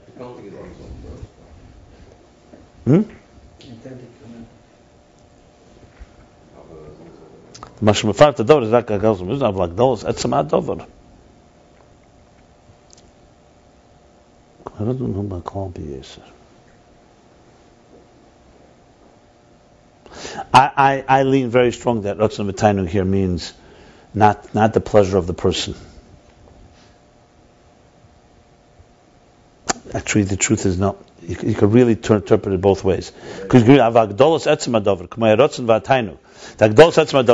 Hmm? 2.85 3.01
זה 7.81 7.91
רק 8.71 8.91
אבל 8.91 9.63
הגדול 9.63 9.97
זה 9.97 10.09
עצם 10.09 10.33
הדובר. 10.33 10.75
I, 20.53 20.71
I, 20.77 21.19
I 21.19 21.23
lean 21.23 21.49
very 21.49 21.71
strong 21.71 22.01
that 22.03 22.17
Ratzon 22.17 22.49
V'tainu 22.51 22.87
here 22.87 23.05
means 23.05 23.53
not, 24.13 24.53
not 24.53 24.73
the 24.73 24.81
pleasure 24.81 25.17
of 25.17 25.27
the 25.27 25.33
person. 25.33 25.75
Actually, 29.93 30.23
the 30.23 30.35
truth 30.37 30.65
is 30.65 30.77
no. 30.77 30.97
You, 31.21 31.37
you 31.43 31.53
could 31.53 31.71
really 31.71 31.95
tur- 31.95 32.15
interpret 32.17 32.53
it 32.53 32.61
both 32.61 32.83
ways. 32.83 33.11
Because 33.41 33.63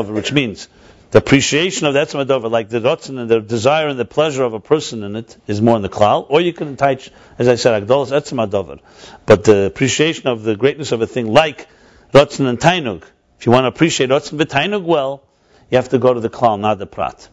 which 0.09 0.31
means 0.31 0.67
the 1.11 1.17
appreciation 1.17 1.87
of 1.87 1.93
the 1.93 1.99
Etzem 1.99 2.25
Adover, 2.25 2.49
like 2.49 2.69
the 2.69 2.79
Rotzen 2.79 3.19
and 3.19 3.29
the 3.29 3.41
desire 3.41 3.87
and 3.87 3.99
the 3.99 4.05
pleasure 4.05 4.43
of 4.43 4.53
a 4.53 4.61
person 4.61 5.03
in 5.03 5.17
it, 5.17 5.37
is 5.45 5.61
more 5.61 5.75
in 5.75 5.81
the 5.81 5.89
klal. 5.89 6.25
Or 6.29 6.39
you 6.39 6.53
can 6.53 6.77
touch, 6.77 7.11
as 7.37 7.49
I 7.49 7.55
said, 7.55 7.83
Agdolos 7.83 8.11
Etzem 8.11 8.45
Adover. 8.47 8.79
But 9.25 9.43
the 9.43 9.65
appreciation 9.65 10.27
of 10.27 10.43
the 10.43 10.55
greatness 10.55 10.93
of 10.93 11.01
a 11.01 11.07
thing, 11.07 11.27
like 11.27 11.67
Rotzen 12.13 12.47
and 12.47 12.59
Tainug. 12.59 13.03
If 13.39 13.45
you 13.45 13.51
want 13.51 13.65
to 13.65 13.67
appreciate 13.67 14.09
Rotzen 14.09 14.39
and 14.39 14.49
Tainug 14.49 14.83
well, 14.83 15.23
you 15.69 15.77
have 15.77 15.89
to 15.89 15.99
go 15.99 16.13
to 16.13 16.21
the 16.21 16.29
klal, 16.29 16.57
not 16.57 16.79
the 16.79 16.85
prat. 16.85 17.27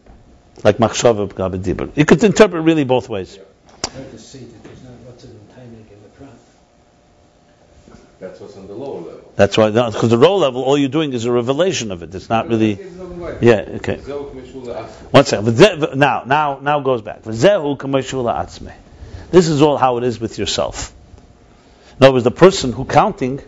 Like 0.63 0.77
Machshava 0.77 1.29
Gabedibur. 1.29 1.95
You 1.95 2.03
could 2.03 2.21
interpret 2.21 2.63
really 2.63 2.83
both 2.83 3.07
ways. 3.07 3.39
hard 3.93 4.11
to 4.11 4.19
see 4.19 4.39
that 4.39 4.63
there's 4.63 4.83
not 4.83 4.93
lots 5.05 5.23
of 5.23 5.29
in 5.29 6.03
the 6.03 6.09
front. 6.17 6.39
That's 8.19 8.41
what's 8.41 8.57
on 8.57 8.67
the 8.67 8.73
lower 8.73 8.99
level. 8.99 9.28
That's 9.39 9.55
why, 9.55 9.69
because 9.69 10.09
the 10.09 10.17
row 10.17 10.35
level, 10.35 10.63
all 10.63 10.77
you're 10.77 10.89
doing 10.89 11.13
is 11.13 11.23
a 11.23 11.31
revelation 11.31 11.93
of 11.93 12.03
it. 12.03 12.13
It's 12.13 12.27
not 12.27 12.49
really. 12.49 12.77
Yeah, 13.39 13.77
okay. 13.77 14.01
Zeu 14.01 14.29
k'meshula 14.31 14.83
atzma. 14.83 15.13
One 15.13 15.23
second. 15.23 15.97
Now, 15.97 16.23
now, 16.25 16.59
now 16.61 16.81
goes 16.81 17.01
back. 17.01 17.21
V'zehu 17.23 17.77
k'meshula 17.77 18.35
atzmei. 18.35 18.73
This 19.31 19.47
is 19.47 19.61
all 19.61 19.77
how 19.77 19.95
it 19.97 20.03
is 20.03 20.19
with 20.19 20.37
yourself. 20.37 20.93
In 21.97 22.03
other 22.03 22.11
words, 22.15 22.25
the 22.25 22.31
person 22.31 22.73
who 22.73 22.83
counting, 22.83 23.39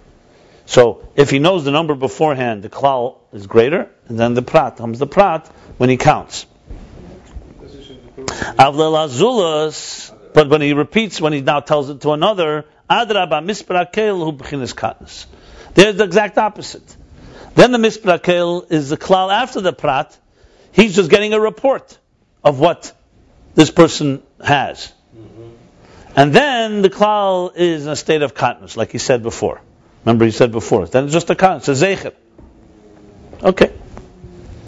so 0.65 1.05
if 1.17 1.29
he 1.29 1.39
knows 1.39 1.65
the 1.65 1.71
number 1.71 1.93
beforehand, 1.93 2.63
the 2.63 2.69
klal 2.69 3.17
is 3.33 3.45
greater, 3.45 3.89
and 4.07 4.17
then 4.17 4.33
the 4.33 4.41
prat 4.41 4.77
comes 4.77 4.97
the 4.97 5.07
prat 5.07 5.45
when 5.75 5.89
he 5.89 5.97
counts. 5.97 6.45
But 8.55 10.47
when 10.47 10.61
he 10.61 10.71
repeats, 10.71 11.19
when 11.19 11.33
he 11.33 11.41
now 11.41 11.59
tells 11.59 11.89
it 11.89 11.99
to 11.99 12.11
another, 12.11 12.63
adraba 12.89 13.43
misprakel 13.43 14.23
hu 14.23 14.31
b'chinas 14.31 14.73
katnas. 14.73 15.25
There's 15.73 15.95
the 15.95 16.03
exact 16.03 16.37
opposite. 16.37 16.95
Then 17.55 17.71
the 17.71 17.77
misprakel 17.77 18.71
is 18.71 18.89
the 18.89 18.97
klal 18.97 19.31
after 19.31 19.61
the 19.61 19.73
prat. 19.73 20.17
He's 20.71 20.95
just 20.95 21.09
getting 21.09 21.33
a 21.33 21.39
report 21.39 21.97
of 22.43 22.59
what 22.59 22.93
this 23.55 23.71
person 23.71 24.23
has. 24.43 24.93
Mm-hmm. 25.15 25.49
And 26.15 26.33
then 26.33 26.81
the 26.81 26.89
klal 26.89 27.55
is 27.55 27.85
in 27.85 27.91
a 27.91 27.95
state 27.95 28.21
of 28.21 28.33
katnus, 28.33 28.77
like 28.77 28.91
he 28.91 28.97
said 28.97 29.23
before. 29.23 29.61
Remember 30.05 30.25
he 30.25 30.31
said 30.31 30.51
before. 30.51 30.87
Then 30.87 31.05
it's 31.05 31.13
just 31.13 31.29
a 31.29 31.35
katnus, 31.35 31.67
a 31.67 31.71
zecher. 31.71 32.13
Okay. 33.43 33.73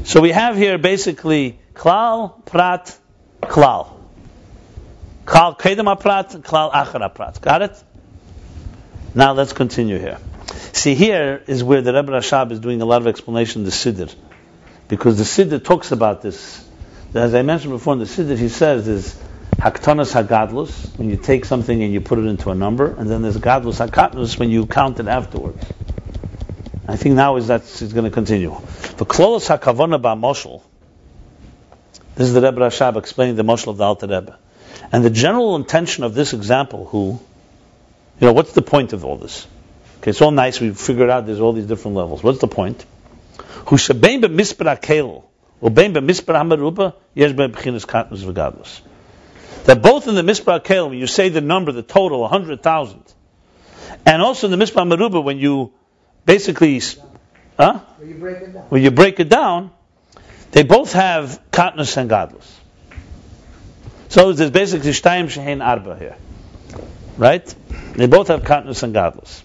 So 0.03 0.19
we 0.19 0.31
have 0.31 0.57
here 0.57 0.77
basically 0.77 1.59
klal, 1.73 2.45
prat, 2.45 2.97
klal. 3.41 3.93
Klal 5.25 5.57
kedem 5.57 5.99
prat, 5.99 6.29
klal 6.31 6.71
achar 6.71 7.13
prat. 7.13 7.39
Got 7.41 7.61
it? 7.61 7.83
Now 9.15 9.33
let's 9.33 9.53
continue 9.53 9.99
here. 9.99 10.17
See, 10.73 10.95
here 10.95 11.41
is 11.47 11.63
where 11.63 11.81
the 11.81 11.93
Rebbe 11.93 12.11
Rashab 12.11 12.51
is 12.51 12.59
doing 12.59 12.81
a 12.81 12.85
lot 12.85 13.01
of 13.01 13.07
explanation 13.07 13.61
in 13.61 13.65
the 13.65 13.71
Siddur. 13.71 14.13
Because 14.87 15.17
the 15.17 15.23
Siddur 15.23 15.63
talks 15.63 15.91
about 15.91 16.21
this. 16.21 16.67
As 17.13 17.33
I 17.35 17.41
mentioned 17.41 17.73
before 17.73 17.93
in 17.93 17.99
the 17.99 18.05
Siddur, 18.05 18.37
he 18.37 18.49
says 18.49 18.87
is 18.87 19.15
Haktanas 19.57 20.13
Hagadlus, 20.13 20.97
when 20.97 21.09
you 21.09 21.17
take 21.17 21.45
something 21.45 21.83
and 21.83 21.93
you 21.93 22.01
put 22.01 22.19
it 22.19 22.25
into 22.25 22.49
a 22.49 22.55
number, 22.55 22.93
and 22.93 23.09
then 23.09 23.21
there's 23.21 23.37
Gadlus 23.37 23.85
Hakatnus 23.85 24.37
when 24.37 24.49
you 24.49 24.65
count 24.65 24.99
it 24.99 25.07
afterwards. 25.07 25.63
I 26.87 26.97
think 26.97 27.15
now 27.15 27.37
is 27.37 27.47
that's 27.47 27.81
it's 27.81 27.93
going 27.93 28.05
to 28.05 28.11
continue. 28.11 28.49
The 28.49 29.05
Klolos 29.05 29.47
Hakavona 29.47 30.01
Moshel. 30.19 30.63
This 32.15 32.27
is 32.27 32.33
the 32.33 32.41
Rebbe 32.41 32.59
Rashab 32.59 32.97
explaining 32.97 33.35
the 33.35 33.43
Moshel 33.43 33.69
of 33.69 33.77
the 33.77 33.85
Alter 33.85 34.07
Rebbe. 34.07 34.37
And 34.91 35.03
the 35.03 35.09
general 35.09 35.55
intention 35.55 36.03
of 36.03 36.13
this 36.13 36.33
example, 36.33 36.85
who, 36.85 37.19
you 38.19 38.27
know, 38.27 38.33
what's 38.33 38.53
the 38.53 38.61
point 38.61 38.93
of 38.93 39.05
all 39.05 39.17
this? 39.17 39.47
Okay, 40.03 40.09
it's 40.09 40.21
all 40.21 40.31
nice. 40.31 40.59
We 40.59 40.71
figured 40.71 41.09
out 41.09 41.25
there's 41.25 41.39
all 41.39 41.53
these 41.53 41.65
different 41.65 41.95
levels. 41.95 42.21
What's 42.21 42.39
the 42.39 42.47
point? 42.49 42.85
Who 43.67 43.77
shebein 43.77 44.21
b'mispera 44.21 44.81
kel, 44.81 45.23
or 45.61 45.71
bein 45.71 45.93
b'mispera 45.93 46.41
hamaruba, 46.43 46.95
yesh 47.13 47.31
b'chinas 47.31 47.85
katnus 47.85 48.25
v'gadlus. 48.25 48.81
That 49.63 49.81
both 49.81 50.09
in 50.09 50.15
the 50.15 50.21
mispera 50.21 50.61
kel, 50.61 50.89
when 50.89 50.97
you 50.97 51.07
say 51.07 51.29
the 51.29 51.39
number, 51.39 51.71
the 51.71 51.83
total, 51.83 52.19
100,000, 52.19 53.01
and 54.05 54.21
also 54.21 54.51
in 54.51 54.59
the 54.59 54.65
mispera 54.65 54.83
hamaruba, 54.85 55.23
when 55.23 55.37
you 55.37 55.71
basically, 56.25 56.81
huh? 57.57 57.79
When 57.97 58.09
you 58.09 58.15
break 58.15 58.41
it 58.41 58.51
down. 58.51 58.63
when 58.63 58.83
you 58.83 58.91
break 58.91 59.21
it 59.21 59.29
down, 59.29 59.71
they 60.51 60.63
both 60.63 60.91
have 60.91 61.39
katnus 61.49 61.95
and 61.95 62.09
gadlus. 62.09 62.51
So 64.09 64.33
there's 64.33 64.51
basically 64.51 64.91
shtayim 64.91 65.31
shehein 65.31 65.65
arba 65.65 65.97
here, 65.97 66.17
right? 67.17 67.55
They 67.95 68.07
both 68.07 68.27
have 68.27 68.41
katnus 68.41 68.83
and 68.83 68.93
gadlus. 68.93 69.43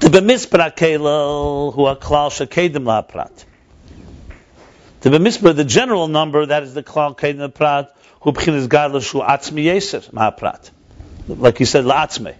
The 0.00 0.08
b'mispra 0.08 0.74
kelel 0.76 1.74
who 1.74 1.84
are 1.84 1.96
klal 1.96 2.30
shekedim 2.30 2.84
la'prat. 2.84 3.44
The 5.00 5.10
b'mispra, 5.10 5.54
the 5.54 5.64
general 5.64 6.08
number, 6.08 6.46
that 6.46 6.62
is 6.62 6.74
the 6.74 6.82
klal 6.82 7.16
kedim 7.16 7.48
la'prat, 7.48 7.90
who 8.20 8.32
b'chinas 8.32 8.68
gadlus 8.68 9.10
shu 9.10 9.20
atzmi 9.20 9.64
yeser 9.64 10.10
ma'prat. 10.10 10.70
Like 11.28 11.60
you 11.60 11.66
said, 11.66 11.84
la'atzmi. 11.84 12.34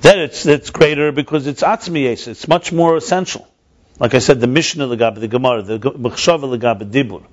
Then 0.00 0.18
it's 0.20 0.44
it's 0.44 0.70
greater 0.70 1.12
because 1.12 1.46
it's 1.46 1.62
atzmi 1.62 2.02
yes. 2.02 2.26
It's 2.26 2.46
much 2.46 2.72
more 2.72 2.96
essential. 2.96 3.48
Like 3.98 4.14
I 4.14 4.18
said, 4.18 4.40
the 4.40 4.46
Mishnah 4.46 4.86
legab, 4.86 5.18
the 5.18 5.28
Gemara, 5.28 5.62
the 5.62 5.78
Mechshava 5.78 6.58
legab, 6.58 6.78
the 6.80 6.84
dibur. 6.84 7.24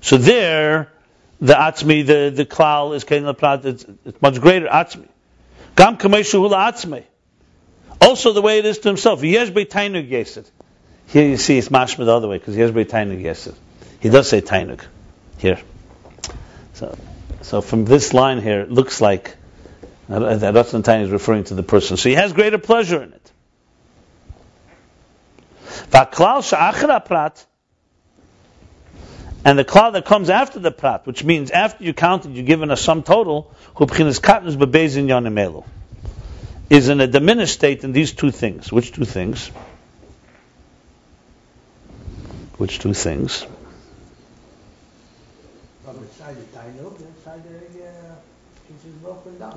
So 0.00 0.16
there, 0.16 0.92
the 1.40 1.54
atzmi, 1.54 2.04
the 2.04 2.32
the 2.34 2.46
klal 2.46 2.94
is 2.96 3.04
kein 3.04 3.32
prat. 3.34 3.64
It's, 3.64 3.84
it's 4.04 4.20
much 4.20 4.40
greater 4.40 4.66
atzmi. 4.66 5.06
Gam 5.76 5.98
kameshu 5.98 6.40
hula 6.40 6.56
atzmi. 6.72 7.04
Also 8.00 8.32
the 8.32 8.42
way 8.42 8.58
it 8.58 8.66
is 8.66 8.78
to 8.78 8.88
himself. 8.88 9.20
Here 9.20 9.42
you 9.42 11.36
see 11.36 11.58
it's 11.58 11.68
mashma 11.68 12.04
the 12.04 12.12
other 12.12 12.28
way 12.28 12.38
because 12.38 12.56
yesh 12.56 12.70
beitainug 12.70 13.22
yesid. 13.22 13.54
He 14.00 14.08
does 14.08 14.28
say 14.28 14.40
tainug 14.40 14.84
here. 15.38 15.60
So, 16.74 16.96
so 17.42 17.60
from 17.60 17.84
this 17.84 18.12
line 18.12 18.40
here, 18.42 18.60
it 18.60 18.70
looks 18.70 19.00
like 19.00 19.36
that 20.08 20.20
Ratzon 20.54 20.82
Tainug 20.82 21.04
is 21.04 21.10
referring 21.10 21.44
to 21.44 21.54
the 21.54 21.62
person. 21.62 21.96
So 21.96 22.08
he 22.08 22.14
has 22.14 22.32
greater 22.32 22.58
pleasure 22.58 23.02
in 23.02 23.12
it. 23.12 23.32
And 29.44 29.58
the 29.58 29.64
klal 29.64 29.92
that 29.92 30.04
comes 30.04 30.30
after 30.30 30.58
the 30.58 30.70
prat, 30.70 31.06
which 31.06 31.22
means 31.24 31.50
after 31.50 31.84
you 31.84 31.94
counted, 31.94 32.34
you're 32.34 32.44
given 32.44 32.70
a 32.70 32.76
sum 32.76 33.02
total, 33.02 33.54
bebezin 33.76 35.06
is 36.68 36.88
in 36.88 37.00
a 37.00 37.06
diminished 37.06 37.54
state 37.54 37.84
in 37.84 37.92
these 37.92 38.12
two 38.12 38.30
things. 38.30 38.72
Which 38.72 38.92
two 38.92 39.04
things? 39.04 39.50
Which 42.58 42.78
two 42.78 42.94
things? 42.94 43.46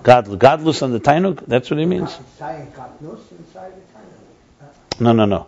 Gadlus, 0.04 0.38
Gadlus 0.38 0.82
and 0.82 0.94
the 0.94 1.00
Tainug, 1.00 1.46
that's 1.48 1.72
what 1.72 1.80
he 1.80 1.86
means? 1.86 2.16
No, 5.00 5.14
no, 5.14 5.26
no. 5.26 5.48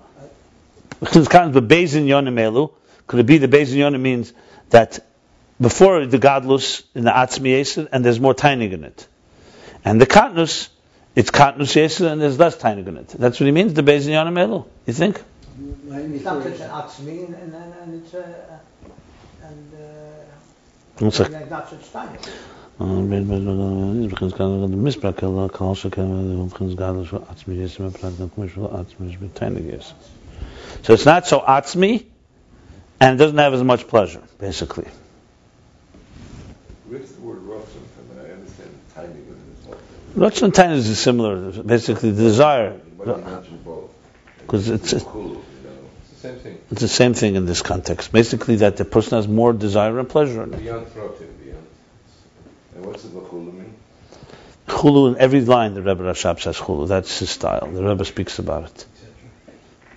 Could 1.02 3.20
it 3.20 3.26
be 3.26 3.38
the 3.38 3.48
Bezin 3.48 3.76
Yonim 3.76 4.00
means 4.00 4.34
that 4.70 5.06
before 5.60 6.06
the 6.06 6.18
Gadlus 6.18 6.84
in 6.96 7.04
the 7.04 7.12
Atzmi 7.12 7.88
and 7.92 8.06
there's 8.06 8.20
more 8.20 8.34
Tainug 8.34 8.72
in 8.72 8.84
it. 8.84 9.08
And 9.84 10.00
the 10.00 10.08
Katnus, 10.08 10.70
it's 11.16 11.32
Katnus 11.32 11.76
Yesir, 11.76 12.12
and 12.12 12.22
there's 12.22 12.38
less 12.40 12.58
Tainug 12.58 12.88
in 12.88 12.98
it. 12.98 13.08
That's 13.10 13.40
what 13.40 13.46
he 13.46 13.52
means, 13.52 13.74
the 13.74 13.84
Bezin 13.84 14.12
Yonim 14.12 14.38
Elu, 14.38 14.66
you 14.86 14.94
think? 14.94 15.22
It's 15.90 16.24
not 16.24 16.44
and, 17.34 17.54
it's. 29.70 29.94
So 30.84 30.94
it's 30.94 31.06
not 31.06 31.28
so 31.28 31.42
atzmi, 31.42 32.06
and 33.00 33.16
it 33.16 33.24
doesn't 33.24 33.38
have 33.38 33.54
as 33.54 33.64
much 33.64 33.88
pleasure, 33.88 34.24
basically. 34.40 34.88
Where's 36.88 37.12
the 37.12 37.22
word 37.22 37.44
Russian 37.44 37.86
from? 37.96 38.20
I 38.20 38.32
understand 38.32 38.72
timing 38.96 39.28
And 40.14 40.54
Tainus 40.54 40.90
is 40.90 41.00
similar, 41.00 41.64
basically 41.64 42.12
the 42.12 42.24
desire, 42.24 42.80
But 42.98 43.08
you 43.08 43.24
mentioned 43.24 43.62
because 44.52 44.68
it's 44.68 44.94
Hulu, 44.94 45.14
you 45.16 45.34
know. 45.34 45.40
It's 46.02 46.10
the 46.10 46.28
same 46.28 46.40
thing. 46.40 46.58
it's 46.72 46.82
the 46.82 46.88
same 46.88 47.14
thing 47.14 47.36
in 47.36 47.46
this 47.46 47.62
context. 47.62 48.12
Basically, 48.12 48.58
that 48.58 48.76
the 48.76 48.84
person 48.84 49.18
has 49.18 49.28
more 49.28 49.54
desire 49.54 49.98
and 49.98 50.10
pleasure 50.10 50.44
in 50.44 50.54
it. 50.54 50.60
Beyond 50.60 50.88
throating, 50.88 51.30
beyond. 51.42 51.66
And 52.76 52.86
what's 52.86 53.04
the 53.04 53.10
mean? 53.10 53.74
Chulu 54.68 55.14
in 55.14 55.22
every 55.22 55.42
line, 55.42 55.74
the 55.74 55.82
Rebbe 55.82 56.04
Rashab 56.04 56.42
says 56.42 56.58
chulu. 56.58 56.88
That's 56.90 57.20
his 57.20 57.30
style. 57.30 57.70
The 57.72 57.82
Rebbe 57.82 58.04
speaks 58.04 58.40
about 58.40 58.66
it. 58.66 58.86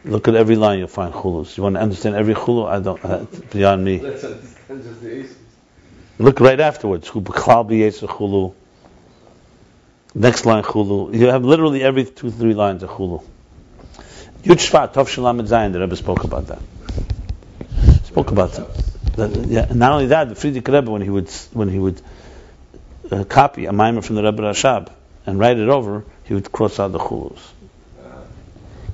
Look 0.04 0.28
at 0.28 0.36
every 0.36 0.56
line, 0.56 0.78
you'll 0.78 0.88
find 0.88 1.12
chulus. 1.12 1.56
You 1.56 1.62
want 1.64 1.76
to 1.76 1.80
understand 1.80 2.14
every 2.14 2.34
chulu? 2.34 2.68
I 2.68 2.78
don't. 2.78 3.04
Uh, 3.04 3.26
beyond 3.50 3.84
me. 3.84 3.98
Let's 3.98 4.22
understand 4.22 4.84
just 4.84 5.00
the. 5.00 5.26
Look 6.18 6.38
right 6.38 6.60
afterwards. 6.60 7.10
B'klal 7.10 7.68
b'yetzer 7.68 8.08
chulu. 8.08 8.54
Next 10.14 10.46
line 10.46 10.62
chulu. 10.62 11.14
You 11.14 11.26
have 11.26 11.44
literally 11.44 11.82
every 11.82 12.04
two, 12.04 12.30
three 12.30 12.54
lines 12.54 12.82
of 12.82 12.90
chulu. 12.90 13.24
Yud 14.44 14.56
Shvat, 14.56 14.92
Tov 14.92 15.08
Shalom 15.08 15.40
Zayin. 15.40 15.72
The 15.72 15.80
Rebbe 15.80 15.96
spoke 15.96 16.22
about 16.24 16.46
that. 16.48 16.60
Spoke 18.04 18.30
about 18.30 18.52
that. 18.52 19.46
yeah. 19.48 19.66
And 19.68 19.78
not 19.78 19.92
only 19.92 20.06
that, 20.06 20.28
the 20.28 20.34
Frierdiker 20.34 20.72
Rebbe, 20.72 20.90
when 20.90 21.02
he 21.02 21.10
would 21.10 21.30
when 21.52 21.68
he 21.68 21.78
would 21.78 22.00
uh, 23.10 23.24
copy 23.24 23.66
a 23.66 23.72
mimer 23.72 24.02
from 24.02 24.16
the 24.16 24.22
Rebbe 24.22 24.42
Rashab 24.42 24.92
and 25.26 25.38
write 25.38 25.58
it 25.58 25.68
over, 25.68 26.04
he 26.24 26.34
would 26.34 26.52
cross 26.52 26.78
out 26.78 26.92
the 26.92 26.98
chulus. 26.98 27.40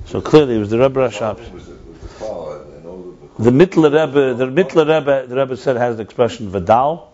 So 0.07 0.21
clearly, 0.21 0.55
it 0.55 0.59
was 0.59 0.69
the 0.69 0.79
Rebbe 0.79 0.99
Rashab. 0.99 1.37
Was 1.37 1.47
it, 1.47 1.53
was 1.53 1.99
the 1.99 2.07
fall 2.07 2.53
and, 2.53 2.73
and 2.73 2.85
all 2.87 3.09
of 3.09 3.37
the 3.37 3.51
The 3.51 3.51
Mittler 3.51 3.91
Rebbe, 3.91 4.33
the 4.33 4.47
Mittler 4.47 4.99
Rebbe, 4.99 5.27
the 5.27 5.35
Rebbe 5.35 5.55
said 5.55 5.77
has 5.77 5.97
the 5.97 6.03
expression 6.03 6.49
Vidal, 6.49 7.13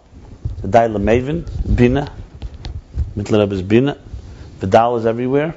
Vidal 0.62 0.90
Lemavin, 0.90 1.46
Bina. 1.76 2.12
Mittler 3.18 3.40
Rebbe 3.40 3.56
is 3.56 3.64
Bina. 3.64 3.98
Vidal 4.60 4.98
is 4.98 5.06
everywhere. 5.08 5.56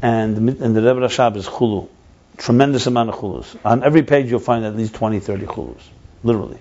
And, 0.00 0.34
the 0.34 0.40
Mit- 0.40 0.60
and 0.60 0.74
the 0.74 0.80
Rebbe 0.80 1.00
Rashab 1.06 1.36
is 1.36 1.46
Chulu. 1.46 1.88
Tremendous 2.38 2.86
amount 2.86 3.10
of 3.10 3.16
Chulus. 3.16 3.54
On 3.66 3.84
every 3.84 4.02
page 4.02 4.30
you'll 4.30 4.40
find 4.40 4.64
at 4.64 4.74
least 4.74 4.94
20, 4.94 5.20
30 5.20 5.44
Chulus. 5.46 5.82
Literally. 6.24 6.58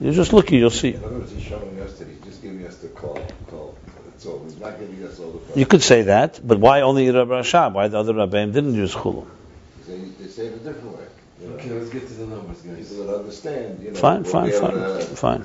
You 0.00 0.12
just 0.12 0.32
look, 0.32 0.50
you'll 0.50 0.70
see. 0.70 0.94
In 0.94 1.04
other 1.04 1.18
words, 1.18 1.30
he's 1.30 1.42
showing 1.42 1.78
us 1.80 1.98
that 1.98 2.08
he's 2.08 2.20
just 2.22 2.40
giving 2.40 2.66
us 2.66 2.78
the 2.78 2.88
call. 2.88 3.22
call. 3.50 3.76
That's 4.06 4.24
all. 4.24 4.42
He's 4.44 4.58
not 4.58 4.78
giving 4.78 5.04
us 5.04 5.20
all 5.20 5.32
the 5.32 5.60
You 5.60 5.66
could 5.66 5.82
say 5.82 6.02
that, 6.02 6.40
but 6.42 6.58
why 6.58 6.80
only 6.80 7.06
Rebbe 7.06 7.26
Rashab? 7.26 7.74
Why 7.74 7.88
the 7.88 7.98
other 7.98 8.14
Rebbeim 8.14 8.54
didn't 8.54 8.74
use 8.74 8.94
Chulu? 8.94 9.26
They, 9.86 9.98
they 9.98 10.28
say 10.28 10.46
it 10.46 10.54
a 10.54 10.56
different 10.56 10.96
way. 10.96 11.04
You 11.42 11.48
know? 11.48 11.54
Okay, 11.56 11.70
let's 11.70 11.90
get 11.90 12.06
to 12.08 12.14
the 12.14 12.26
numbers, 12.26 12.62
guys. 12.62 12.88
People 12.88 13.06
that 13.06 13.16
understand, 13.16 13.82
you 13.82 13.90
know. 13.90 13.98
Fine, 13.98 14.24
fine, 14.24 14.52
fine, 14.52 14.72
to- 14.72 15.00
fine. 15.16 15.44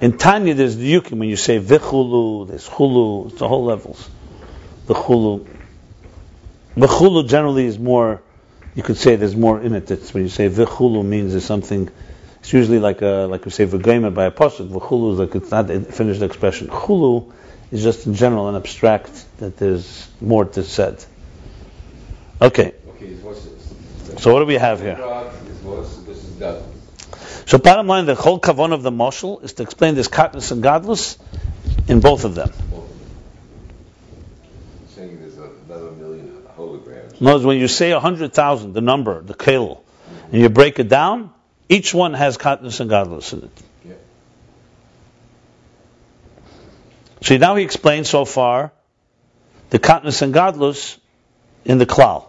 In 0.00 0.16
Tanya, 0.16 0.54
there's 0.54 0.76
the 0.76 0.94
yukim. 0.94 1.18
When 1.18 1.28
you 1.28 1.36
say 1.36 1.60
vichulu, 1.60 2.48
there's 2.48 2.68
chulu. 2.68 3.30
It's 3.30 3.38
the 3.38 3.48
whole 3.48 3.64
levels. 3.64 4.08
The 4.86 4.94
chulu. 4.94 5.46
The 6.76 6.86
chulu 6.86 7.28
generally 7.28 7.66
is 7.66 7.78
more. 7.78 8.22
You 8.74 8.82
could 8.82 8.96
say 8.96 9.16
there's 9.16 9.36
more 9.36 9.60
in 9.60 9.74
it. 9.74 9.86
That's 9.86 10.14
when 10.14 10.22
you 10.22 10.28
say 10.28 10.48
vichulu 10.48 11.04
means 11.04 11.32
there's 11.32 11.44
something. 11.44 11.90
It's 12.40 12.52
usually 12.52 12.78
like 12.78 13.02
a 13.02 13.26
like 13.28 13.44
we 13.44 13.50
say 13.50 13.66
v'gema 13.66 14.14
by 14.14 14.26
a 14.26 14.30
pasuk. 14.30 14.68
V'chulu 14.68 15.14
is 15.14 15.18
like 15.18 15.34
it's 15.34 15.50
not 15.50 15.70
a 15.70 15.80
finished 15.80 16.22
expression. 16.22 16.68
Chulu 16.68 17.32
is 17.72 17.82
just 17.82 18.06
in 18.06 18.14
general 18.14 18.48
and 18.48 18.56
abstract 18.56 19.24
that 19.38 19.56
there's 19.56 20.08
more 20.20 20.44
to 20.44 20.62
said. 20.62 21.04
Okay, 22.40 22.72
Okay, 23.00 23.16
so 24.18 24.32
what 24.32 24.40
do 24.40 24.46
we 24.46 24.54
have 24.54 24.80
here? 24.80 24.96
So 27.48 27.56
bottom 27.56 27.86
line, 27.86 28.04
the 28.04 28.14
whole 28.14 28.38
kavon 28.38 28.74
of 28.74 28.82
the 28.82 28.90
moshel 28.90 29.42
is 29.42 29.54
to 29.54 29.62
explain 29.62 29.94
this 29.94 30.06
katnus 30.06 30.52
and 30.52 30.62
godless 30.62 31.16
in 31.88 32.00
both 32.00 32.26
of 32.26 32.34
them. 32.34 32.50
both 32.70 32.82
of 32.82 32.98
them. 32.98 33.08
Saying 34.90 35.18
there's 35.18 35.38
another 35.38 35.92
million 35.92 36.42
holograms. 36.58 37.18
Words, 37.18 37.46
when 37.46 37.56
you 37.56 37.66
say 37.66 37.90
100,000, 37.90 38.74
the 38.74 38.82
number, 38.82 39.22
the 39.22 39.32
kale, 39.32 39.82
and 40.30 40.42
you 40.42 40.50
break 40.50 40.78
it 40.78 40.90
down, 40.90 41.32
each 41.70 41.94
one 41.94 42.12
has 42.12 42.36
katnus 42.36 42.80
and 42.80 42.90
godless 42.90 43.32
in 43.32 43.44
it. 43.44 43.62
Yeah. 43.82 43.94
So 47.22 47.38
now 47.38 47.56
he 47.56 47.64
explained 47.64 48.06
so 48.06 48.26
far 48.26 48.72
the 49.70 49.78
katnus 49.78 50.20
and 50.20 50.34
godless 50.34 50.98
in 51.64 51.78
the 51.78 51.86
klal. 51.86 52.27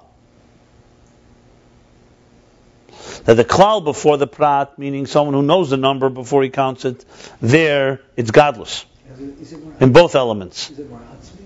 That 3.26 3.36
the 3.36 3.46
klal 3.46 3.84
before 3.84 4.18
the 4.18 4.28
prat, 4.28 4.80
meaning 4.80 5.06
someone 5.06 5.34
who 5.34 5.44
knows 5.44 5.70
the 5.70 5.78
number 5.78 6.10
before 6.10 6.44
he 6.44 6.50
counts 6.50 6.86
it, 6.86 7.04
there 7.42 8.02
it's 8.16 8.32
godless 8.32 8.86
it, 9.20 9.54
it 9.54 9.82
in 9.82 9.92
both 9.92 10.16
elements. 10.16 10.70
is 10.70 10.80
it 10.80 10.90
more 10.90 11.00
atzmi? 11.00 11.46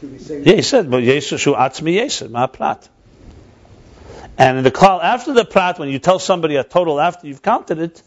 Do 0.00 0.08
we 0.08 0.18
say 0.18 0.42
Yeah, 0.42 0.54
he 0.54 0.62
said, 0.62 0.90
but 0.90 1.02
Yesu 1.02 1.38
shu 1.38 1.54
atzmi 1.54 1.98
yeser, 1.98 2.30
ma 2.30 2.46
prat. 2.46 2.88
And 4.36 4.58
in 4.58 4.64
the 4.64 4.70
klal 4.70 5.02
after 5.02 5.32
the 5.32 5.44
prat, 5.44 5.78
when 5.78 5.88
you 5.88 5.98
tell 5.98 6.18
somebody 6.18 6.56
a 6.56 6.64
total 6.64 7.00
after 7.00 7.26
you've 7.26 7.42
counted 7.42 7.78
it, 7.78 8.02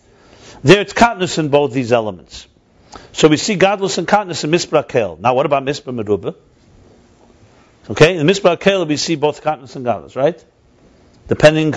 there 0.63 0.81
it's 0.81 0.93
katnus 0.93 1.37
in 1.37 1.49
both 1.49 1.73
these 1.73 1.91
elements. 1.91 2.47
So 3.11 3.27
we 3.27 3.37
see 3.37 3.55
godless 3.55 3.97
and 3.97 4.07
katnus 4.07 4.43
in 4.43 4.51
mispra 4.51 4.87
kel. 4.87 5.17
Now 5.17 5.33
what 5.33 5.45
about 5.45 5.63
mispra 5.63 5.95
meruba? 5.95 6.35
Okay, 7.89 8.17
in 8.17 8.27
mispra 8.27 8.59
kel 8.59 8.85
we 8.85 8.97
see 8.97 9.15
both 9.15 9.41
katnus 9.43 9.75
and 9.75 9.85
godless, 9.85 10.15
right? 10.15 10.43
Depending 11.27 11.75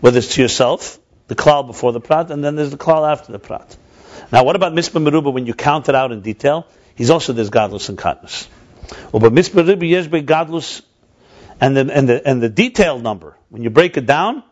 whether 0.00 0.18
it's 0.18 0.34
to 0.34 0.42
yourself, 0.42 0.98
the 1.28 1.34
klal 1.34 1.66
before 1.66 1.92
the 1.92 2.00
prat, 2.00 2.30
and 2.30 2.42
then 2.42 2.56
there's 2.56 2.70
the 2.70 2.76
klal 2.76 3.10
after 3.10 3.32
the 3.32 3.38
prat. 3.38 3.76
Now 4.32 4.44
what 4.44 4.56
about 4.56 4.72
mispra 4.72 5.02
meruba 5.02 5.32
when 5.32 5.46
you 5.46 5.54
count 5.54 5.88
it 5.88 5.94
out 5.94 6.12
in 6.12 6.20
detail? 6.20 6.66
He's 6.94 7.10
also 7.10 7.32
there's 7.32 7.50
godless 7.50 7.88
and 7.88 7.98
katnus. 7.98 8.48
Well, 9.12 9.20
but 9.20 9.32
mispra 9.32 9.64
ribi 9.64 9.88
yesh 9.90 10.08
be 10.08 10.22
godless, 10.22 10.82
and 11.60 11.76
the 11.76 11.90
and 11.92 12.08
the 12.08 12.26
and 12.26 12.42
the 12.42 12.48
detailed 12.48 13.02
number 13.02 13.36
when 13.48 13.62
you 13.62 13.70
break 13.70 13.96
it 13.96 14.06
down, 14.06 14.42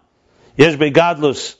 yesh 0.56 0.76
be 0.76 0.90
godless, 0.90 1.56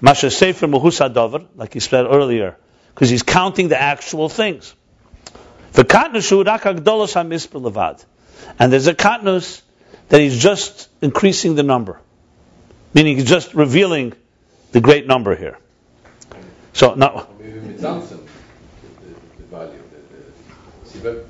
masha 0.00 0.30
sefer 0.30 0.66
muhus 0.66 1.00
hadover, 1.00 1.46
like 1.56 1.72
he 1.72 1.80
said 1.80 2.06
earlier, 2.06 2.56
because 2.94 3.10
he's 3.10 3.22
counting 3.22 3.68
the 3.68 3.80
actual 3.80 4.28
things. 4.28 4.74
The 5.72 5.84
katnus 5.84 6.30
levad. 6.30 8.04
And 8.58 8.72
there's 8.72 8.86
a 8.86 8.94
katnus 8.94 9.62
that 10.08 10.20
he's 10.20 10.42
just 10.42 10.88
increasing 11.00 11.54
the 11.54 11.62
number. 11.62 12.00
Meaning 12.92 13.16
he's 13.16 13.28
just 13.28 13.54
revealing 13.54 14.14
the 14.72 14.80
great 14.80 15.06
number 15.06 15.36
here. 15.36 15.58
So 16.72 16.94
now, 16.94 17.26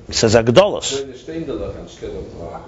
he 0.06 0.12
says 0.12 0.34
agdolos. 0.34 1.02
eine 1.02 1.14
Steindelach 1.14 1.76
anstelle 1.76 2.18
of 2.18 2.40
a, 2.40 2.62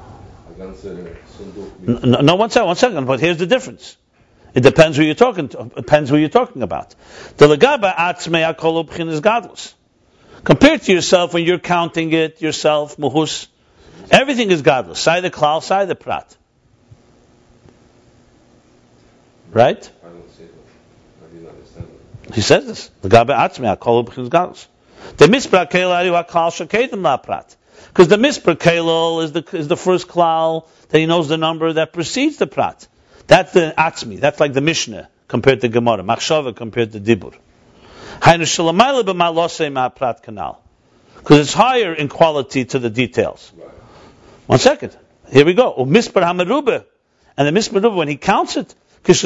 a 0.51 0.55
ganze 0.57 1.17
Sunduk 1.37 1.81
mit 1.81 2.05
No, 2.05 2.21
no, 2.21 2.35
one 2.37 2.51
second, 2.51 2.67
one 2.67 2.77
second. 2.77 3.05
But 3.07 3.21
here's 3.21 3.39
the 3.39 3.47
difference. 3.47 3.97
It 4.55 4.63
depends 4.63 4.97
who 4.97 5.03
you're 5.03 5.15
talking 5.15 5.49
to. 5.49 5.63
It 5.63 5.75
depends 5.75 6.11
who 6.11 6.17
you're 6.17 6.29
talking 6.29 6.63
about. 6.63 6.95
The 7.39 7.49
legaba 7.49 7.95
atzmei 7.95 8.55
Akolobchin 8.55 9.09
is 9.09 9.21
godless. 9.21 9.75
Compared 10.45 10.83
to 10.83 10.93
yourself, 10.93 11.35
when 11.35 11.45
you're 11.45 11.59
counting 11.59 12.13
it 12.13 12.43
yourself, 12.43 12.97
muhus, 12.97 13.47
everything 14.11 14.51
is 14.51 14.63
godless. 14.63 14.99
Say 14.99 15.21
the 15.21 15.31
klal, 15.31 15.63
say 15.63 15.87
the 15.87 15.95
prat. 15.95 16.37
Right? 19.53 19.91
I 20.03 20.09
don't 20.09 20.31
see 20.31 20.45
that. 20.45 21.27
I 21.27 21.35
didn't 21.35 21.49
understand 21.49 21.87
that. 22.25 22.35
He 22.35 22.41
says 22.41 22.67
this. 22.67 22.91
Legaba 23.03 23.37
atzmei 23.37 23.77
akol 23.77 24.05
ubchin 24.05 24.23
is 24.23 24.29
godless. 24.29 24.67
The 25.19 25.27
mispra 25.27 25.71
kelari 25.71 26.11
akal 26.11 26.51
shakedim 26.51 27.03
la 27.03 27.19
prat. 27.19 27.55
Because 27.89 28.09
the 28.09 28.17
mispra 28.17 28.57
kelal 28.57 29.23
is 29.23 29.33
the 29.33 29.45
is 29.53 29.69
the 29.69 29.77
first 29.77 30.09
klal 30.09 30.67
that 30.89 30.99
he 30.99 31.07
knows 31.07 31.29
the 31.29 31.37
number 31.37 31.73
that 31.75 31.93
precedes 31.93 32.39
the 32.39 32.47
prat. 32.47 32.89
That's 33.27 33.53
the 33.53 33.75
atzmi. 33.77 34.21
That's 34.21 34.41
like 34.41 34.55
the 34.55 34.63
Mishnah 34.63 35.09
compared 35.29 35.61
to 35.61 35.69
Gemara. 35.69 36.03
Machshava 36.03 36.57
compared 36.57 36.93
to 36.93 37.01
Dibur. 37.01 37.35
Hainu 38.21 38.43
shalamayla 38.43 39.03
b'malosei 39.05 39.71
ma 39.73 39.91
prat 39.91 40.23
kanal. 40.23 40.57
Because 41.17 41.41
it's 41.41 41.53
higher 41.53 41.93
in 41.95 42.09
quality 42.09 42.65
to 42.65 42.79
the 42.79 42.91
details. 42.91 43.53
Right. 43.57 43.69
One 44.47 44.59
second. 44.59 44.97
Here 45.31 45.45
we 45.45 45.55
go. 45.55 45.75
And 45.75 45.95
the 45.95 47.53
mispar 47.53 47.95
when 47.95 48.09
he 48.09 48.17
counts 48.17 48.57
it, 48.57 48.75
He's 49.05 49.21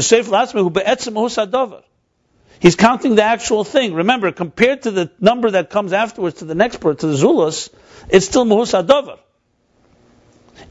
counting 2.76 3.14
the 3.14 3.22
actual 3.22 3.64
thing. 3.64 3.94
Remember, 3.94 4.32
compared 4.32 4.82
to 4.82 4.90
the 4.90 5.10
number 5.20 5.50
that 5.50 5.70
comes 5.70 5.92
afterwards 5.92 6.38
to 6.38 6.46
the 6.46 6.54
next 6.54 6.78
part, 6.78 7.00
to 7.00 7.06
the 7.06 7.16
Zulus, 7.16 7.68
it's 8.08 8.26
still 8.26 8.46
Muhus 8.46 8.72
Adover. 8.72 9.18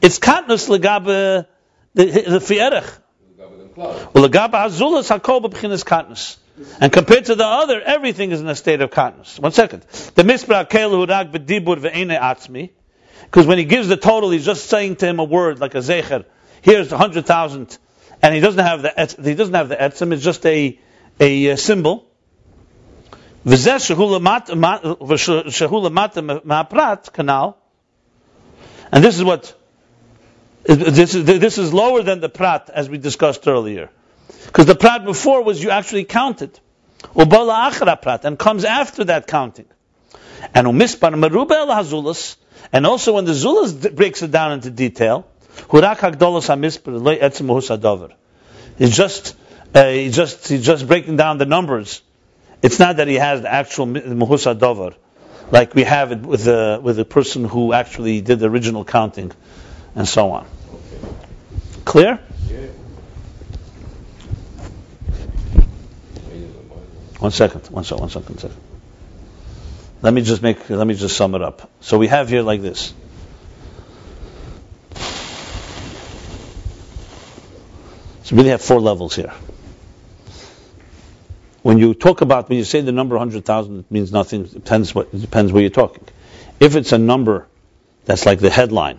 It's 0.02 0.18
Katnus 0.18 0.68
Legabe 0.68 1.46
the, 1.94 2.40
Fierech. 2.40 2.98
Well, 3.76 4.28
Legabe 4.28 4.52
Hazulus 4.52 5.16
Hakol 5.16 5.42
B'Bchinas 5.42 5.84
Katnus. 5.84 6.38
And 6.80 6.90
compared 6.90 7.26
to 7.26 7.34
the 7.34 7.44
other, 7.44 7.80
everything 7.80 8.32
is 8.32 8.40
in 8.40 8.48
a 8.48 8.56
state 8.56 8.80
of 8.80 8.90
Katnus. 8.90 9.38
One 9.38 9.52
second. 9.52 9.82
The 10.14 10.22
Mispra 10.22 10.68
Kelu 10.68 11.08
Rag 11.08 11.30
B'Dibur 11.30 11.76
Ve'ene 11.76 12.18
Atzmi. 12.18 12.70
Because 13.24 13.46
when 13.46 13.58
he 13.58 13.64
gives 13.64 13.88
the 13.88 13.96
total, 13.96 14.30
he's 14.30 14.44
just 14.44 14.66
saying 14.66 14.96
to 14.96 15.06
him 15.06 15.18
a 15.18 15.24
word 15.24 15.60
like 15.60 15.74
a 15.74 15.78
Zecher. 15.78 16.24
Here's 16.62 16.90
a 16.92 16.98
hundred 16.98 17.26
thousand. 17.26 17.76
And 18.26 18.34
he 18.34 18.40
doesn't 18.40 18.64
have 18.64 18.82
the, 18.82 19.22
he 19.22 19.34
doesn't 19.36 19.54
have 19.54 19.68
the 19.68 19.76
etzim, 19.76 20.12
it's 20.12 20.24
just 20.24 20.44
a, 20.46 20.76
a 21.20 21.52
uh, 21.52 21.56
symbol. 21.56 22.08
Canal. 27.12 27.56
And 28.90 29.04
this 29.04 29.16
is 29.16 29.22
what 29.22 29.54
this 30.64 31.14
is 31.14 31.24
this 31.24 31.58
is 31.58 31.72
lower 31.72 32.02
than 32.02 32.18
the 32.18 32.28
prat 32.28 32.68
as 32.74 32.88
we 32.88 32.98
discussed 32.98 33.46
earlier, 33.46 33.90
because 34.46 34.66
the 34.66 34.74
prat 34.74 35.04
before 35.04 35.44
was 35.44 35.62
you 35.62 35.70
actually 35.70 36.02
counted, 36.02 36.58
ubala 37.14 37.70
achra 37.70 38.02
prat, 38.02 38.24
and 38.24 38.36
comes 38.36 38.64
after 38.64 39.04
that 39.04 39.28
counting, 39.28 39.66
and 40.52 40.66
umispar 40.66 41.14
meruba 41.14 41.52
el 41.52 41.68
hazulas, 41.68 42.34
and 42.72 42.84
also 42.86 43.12
when 43.12 43.24
the 43.24 43.34
zulas 43.34 43.94
breaks 43.94 44.20
it 44.22 44.32
down 44.32 44.50
into 44.50 44.70
detail, 44.70 45.28
hurak 45.68 46.02
loy 46.86 47.18
etzim. 47.18 48.12
It's 48.78 48.96
just 48.96 49.36
uh, 49.74 49.88
he's 49.88 50.16
just 50.16 50.48
he's 50.48 50.64
just 50.64 50.86
breaking 50.86 51.16
down 51.16 51.38
the 51.38 51.46
numbers. 51.46 52.02
It's 52.62 52.78
not 52.78 52.96
that 52.96 53.08
he 53.08 53.14
has 53.14 53.42
the 53.42 53.52
actual 53.52 53.86
muhusa 53.86 54.58
dover, 54.58 54.94
like 55.50 55.74
we 55.74 55.84
have 55.84 56.12
it 56.12 56.20
with 56.20 56.44
the 56.44 56.80
with 56.82 56.96
the 56.96 57.04
person 57.04 57.44
who 57.44 57.72
actually 57.72 58.20
did 58.20 58.38
the 58.38 58.48
original 58.48 58.84
counting, 58.84 59.32
and 59.94 60.08
so 60.08 60.30
on. 60.30 60.46
Clear? 61.84 62.18
Yeah. 62.48 62.66
One 67.18 67.30
second. 67.30 67.66
One 67.70 67.84
second. 67.84 68.00
One 68.00 68.10
second. 68.10 68.28
One 68.28 68.38
second. 68.38 68.60
Let 70.02 70.12
me 70.12 70.22
just 70.22 70.42
make. 70.42 70.68
Let 70.68 70.86
me 70.86 70.94
just 70.94 71.16
sum 71.16 71.34
it 71.34 71.42
up. 71.42 71.70
So 71.80 71.98
we 71.98 72.08
have 72.08 72.28
here 72.28 72.42
like 72.42 72.62
this. 72.62 72.92
So 78.26 78.34
we 78.34 78.40
really 78.40 78.50
have 78.50 78.60
four 78.60 78.80
levels 78.80 79.14
here. 79.14 79.32
When 81.62 81.78
you 81.78 81.94
talk 81.94 82.22
about 82.22 82.48
when 82.48 82.58
you 82.58 82.64
say 82.64 82.80
the 82.80 82.90
number 82.90 83.16
hundred 83.16 83.44
thousand, 83.44 83.78
it 83.78 83.90
means 83.92 84.10
nothing. 84.10 84.46
It 84.46 84.52
depends 84.52 84.92
what 84.92 85.10
it 85.12 85.20
depends 85.20 85.52
where 85.52 85.60
you're 85.60 85.70
talking. 85.70 86.02
If 86.58 86.74
it's 86.74 86.90
a 86.90 86.98
number 86.98 87.46
that's 88.04 88.26
like 88.26 88.40
the 88.40 88.50
headline, 88.50 88.98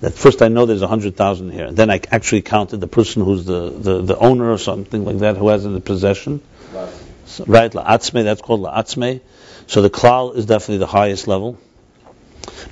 that 0.00 0.14
first 0.14 0.40
I 0.40 0.48
know 0.48 0.64
there's 0.64 0.80
a 0.80 0.88
hundred 0.88 1.14
thousand 1.14 1.50
here, 1.50 1.66
and 1.66 1.76
then 1.76 1.90
I 1.90 2.00
actually 2.10 2.40
counted 2.40 2.78
the 2.78 2.86
person 2.86 3.22
who's 3.22 3.44
the, 3.44 3.68
the, 3.68 4.00
the 4.00 4.16
owner 4.16 4.50
or 4.50 4.56
something 4.56 5.04
like 5.04 5.18
that 5.18 5.36
who 5.36 5.48
has 5.48 5.66
it 5.66 5.68
in 5.68 5.74
the 5.74 5.80
possession. 5.80 6.40
Last. 6.72 7.04
So, 7.26 7.44
right, 7.46 7.70
la'atzme, 7.70 8.24
that's 8.24 8.40
called 8.40 8.62
la'atzme. 8.62 9.20
So 9.66 9.82
the 9.82 9.90
klal 9.90 10.34
is 10.34 10.46
definitely 10.46 10.78
the 10.78 10.86
highest 10.86 11.28
level. 11.28 11.58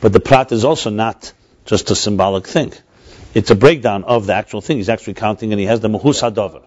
But 0.00 0.14
the 0.14 0.20
prat 0.20 0.52
is 0.52 0.64
also 0.64 0.88
not 0.88 1.34
just 1.66 1.90
a 1.90 1.94
symbolic 1.94 2.46
thing. 2.46 2.72
It's 3.34 3.50
a 3.50 3.54
breakdown 3.54 4.04
of 4.04 4.26
the 4.26 4.34
actual 4.34 4.60
thing. 4.60 4.78
He's 4.78 4.88
actually 4.88 5.14
counting 5.14 5.52
and 5.52 5.60
he 5.60 5.66
has 5.66 5.80
the 5.80 5.88
muhus 5.88 6.22
hadover. 6.22 6.62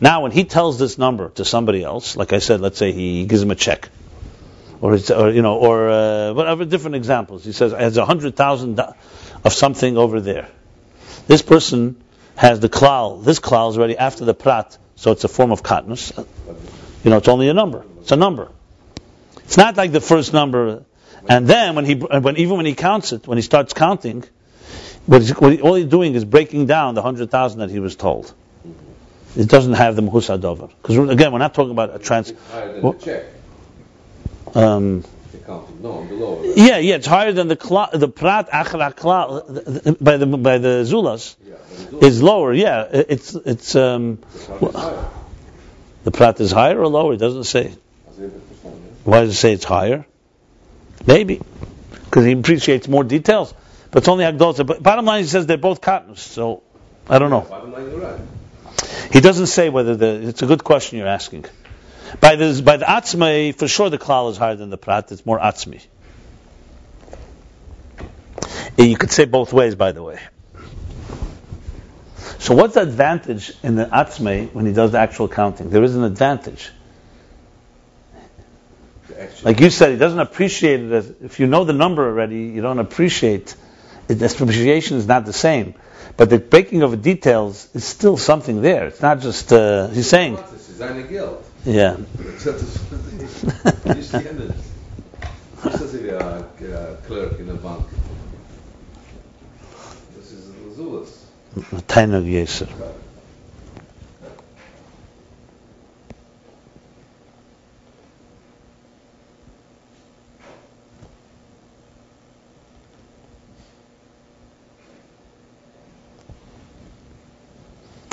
Now, 0.00 0.22
when 0.22 0.32
he 0.32 0.44
tells 0.44 0.78
this 0.78 0.98
number 0.98 1.28
to 1.30 1.44
somebody 1.44 1.84
else, 1.84 2.16
like 2.16 2.32
I 2.32 2.38
said, 2.38 2.60
let's 2.60 2.78
say 2.78 2.92
he 2.92 3.26
gives 3.26 3.42
him 3.42 3.50
a 3.50 3.54
check, 3.54 3.90
or, 4.80 4.94
it's, 4.94 5.10
or 5.10 5.30
you 5.30 5.42
know, 5.42 5.56
or 5.56 5.90
uh, 5.90 6.32
whatever 6.32 6.64
different 6.64 6.96
examples. 6.96 7.44
He 7.44 7.52
says, 7.52 7.72
"Has 7.72 7.98
a 7.98 8.06
hundred 8.06 8.34
thousand 8.34 8.80
of 8.80 9.52
something 9.52 9.98
over 9.98 10.20
there." 10.20 10.48
This 11.26 11.42
person 11.42 12.02
has 12.36 12.60
the 12.60 12.70
klal. 12.70 13.22
This 13.22 13.40
klal 13.40 13.70
is 13.70 13.78
already 13.78 13.98
after 13.98 14.24
the 14.24 14.32
prat, 14.32 14.78
so 14.96 15.12
it's 15.12 15.24
a 15.24 15.28
form 15.28 15.52
of 15.52 15.62
katnus. 15.62 16.16
You 17.04 17.10
know, 17.10 17.18
it's 17.18 17.28
only 17.28 17.48
a 17.48 17.54
number. 17.54 17.84
It's 18.00 18.12
a 18.12 18.16
number. 18.16 18.50
It's 19.44 19.58
not 19.58 19.76
like 19.76 19.92
the 19.92 20.00
first 20.00 20.32
number. 20.32 20.84
And 21.28 21.46
then 21.46 21.74
when 21.74 21.84
he, 21.84 21.94
when 21.94 22.38
even 22.38 22.56
when 22.56 22.66
he 22.66 22.74
counts 22.74 23.12
it, 23.12 23.26
when 23.26 23.36
he 23.36 23.42
starts 23.42 23.74
counting, 23.74 24.24
what 25.10 25.22
he's, 25.22 25.30
what 25.40 25.52
he, 25.52 25.60
all 25.60 25.74
he's 25.74 25.86
doing 25.86 26.14
is 26.14 26.24
breaking 26.24 26.66
down 26.66 26.94
the 26.94 27.02
hundred 27.02 27.30
thousand 27.30 27.58
that 27.60 27.70
he 27.70 27.80
was 27.80 27.96
told. 27.96 28.32
It 29.36 29.48
doesn't 29.48 29.74
have 29.74 29.96
the 29.96 30.02
muhus 30.02 30.28
dover. 30.40 30.68
Because 30.82 30.96
again, 31.10 31.32
we're 31.32 31.38
not 31.38 31.54
talking 31.54 31.72
about 31.72 31.94
a 31.94 31.98
trans. 31.98 32.30
It's 32.30 32.50
higher 32.52 32.72
than 32.72 32.82
What? 32.82 33.00
the 33.00 33.04
check. 33.04 33.24
Um, 34.54 35.02
The 35.32 35.38
counting. 35.38 35.82
No, 35.82 36.02
below. 36.04 36.36
right? 36.40 36.56
yeah, 36.56 36.78
yeah, 36.78 36.94
it's 36.96 37.06
higher 37.06 37.32
than 37.32 37.48
the 37.48 37.56
kla, 37.56 37.90
the 37.92 38.08
prat 38.08 38.50
achra 38.50 38.94
kla 38.94 39.42
the- 39.48 39.60
the- 39.84 39.96
by 40.00 40.16
the 40.16 40.26
by 40.26 40.58
the 40.58 40.74
zulas 40.90 41.34
Yeah, 41.46 41.54
it's 42.02 42.06
is 42.06 42.22
lower. 42.22 42.52
Yeah, 42.52 42.82
it- 42.98 43.06
it's 43.08 43.34
it's 43.34 43.74
um, 43.74 44.18
the 44.60 44.70
higher. 44.78 45.04
the 46.04 46.10
prat 46.10 46.40
is 46.40 46.50
higher 46.52 46.78
or 46.80 46.88
lower. 46.88 47.14
It 47.14 47.18
doesn't 47.20 47.44
say. 47.44 47.66
Als 48.08 48.16
je 48.16 48.22
het 48.22 48.32
verstaan, 48.48 48.72
ja. 49.04 49.10
Why 49.10 49.20
does 49.24 49.30
it 49.34 49.38
say 49.38 49.52
it's 49.52 49.64
higher? 49.64 50.06
Maybe. 51.06 51.40
Because 52.04 52.24
he 52.26 52.32
appreciates 52.32 52.88
more 52.88 53.04
details. 53.04 53.54
But 53.90 54.02
it's 54.02 54.08
only 54.08 54.24
Agdolza. 54.24 54.66
But 54.66 54.82
bottom 54.82 55.04
line, 55.04 55.22
he 55.22 55.28
says 55.28 55.46
they're 55.46 55.56
both 55.56 55.80
katnus. 55.80 56.18
So, 56.18 56.62
I 57.08 57.18
don't 57.18 57.30
know. 57.30 57.40
Bottom 57.40 57.72
line, 57.72 57.90
you're 57.90 58.00
right. 58.00 58.20
He 59.12 59.20
doesn't 59.20 59.48
say 59.48 59.68
whether 59.68 59.96
the, 59.96 60.28
it's 60.28 60.42
a 60.42 60.46
good 60.46 60.62
question 60.62 60.98
you're 60.98 61.08
asking. 61.08 61.46
By 62.20 62.36
the, 62.36 62.62
by 62.64 62.76
the 62.76 62.84
atzmei, 62.84 63.54
for 63.54 63.68
sure 63.68 63.90
the 63.90 63.98
klal 63.98 64.30
is 64.30 64.36
higher 64.36 64.56
than 64.56 64.70
the 64.70 64.78
prat. 64.78 65.10
It's 65.10 65.26
more 65.26 65.38
atzmi. 65.38 65.84
And 67.98 68.08
eh, 68.78 68.84
you 68.84 68.96
could 68.96 69.10
say 69.10 69.24
both 69.24 69.52
ways, 69.52 69.74
by 69.74 69.92
the 69.92 70.02
way. 70.02 70.20
So 72.38 72.54
what's 72.54 72.74
the 72.74 72.82
advantage 72.82 73.52
in 73.62 73.74
the 73.76 73.84
atzmei 73.84 74.52
when 74.52 74.66
he 74.66 74.72
does 74.72 74.92
the 74.92 74.98
actual 74.98 75.28
counting? 75.28 75.70
There 75.70 75.82
is 75.82 75.96
an 75.96 76.04
advantage. 76.04 76.70
Like 79.42 79.60
you 79.60 79.70
said, 79.70 79.92
he 79.92 79.98
doesn't 79.98 80.18
appreciate 80.18 80.80
it 80.80 80.92
as 80.92 81.12
if 81.22 81.40
you 81.40 81.46
know 81.46 81.64
the 81.64 81.72
number 81.72 82.06
already, 82.06 82.44
you 82.44 82.62
don't 82.62 82.78
appreciate. 82.78 83.54
The 84.18 84.26
appreciation 84.26 84.96
is 84.98 85.06
not 85.06 85.24
the 85.24 85.32
same. 85.32 85.74
But 86.16 86.30
the 86.30 86.38
breaking 86.38 86.82
of 86.82 86.90
the 86.90 86.96
details 86.96 87.68
is 87.74 87.84
still 87.84 88.16
something 88.16 88.60
there. 88.62 88.88
It's 88.88 89.00
not 89.00 89.20
just 89.20 89.52
uh, 89.52 89.88
he's 89.88 90.08
saying, 90.08 90.36
Das 90.36 90.52
ist 90.68 90.78
seine 90.78 91.04
Geld. 91.04 91.38
yeah. 91.64 91.96
Das 92.44 92.46
ist 92.46 93.86
nicht 93.86 94.12
die 94.12 94.28
Ende. 94.28 94.54
Nicht, 95.64 95.80
dass 95.82 95.94
er 95.94 96.34
ein 96.36 96.44
Clerk 97.06 97.38
in 97.38 97.46
der 97.46 97.54
Bank. 97.54 97.84
Ist 100.20 100.76
sowas. 100.76 101.08
Tainug 101.86 102.24
Yeser. 102.24 102.66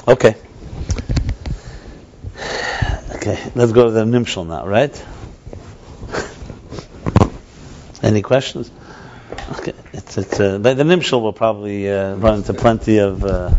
Okay. 0.08 0.36
Okay, 3.16 3.52
let's 3.56 3.74
go 3.74 3.86
to 3.86 3.92
the 3.92 4.06
Nimshal 4.06 4.48
now, 4.48 4.66
right? 4.66 5.06
Any 8.02 8.22
questions? 8.22 8.72
Okay, 9.60 9.74
it's, 9.92 10.18
it's, 10.18 10.40
uh, 10.40 10.60
the 10.60 10.76
the 10.76 10.84
Nimshal 10.84 11.22
will 11.22 11.34
probably 11.34 11.92
uh, 11.92 12.16
run 12.16 12.36
into 12.36 12.54
plenty 12.54 13.00
of. 13.00 13.26
Uh, 13.26 13.54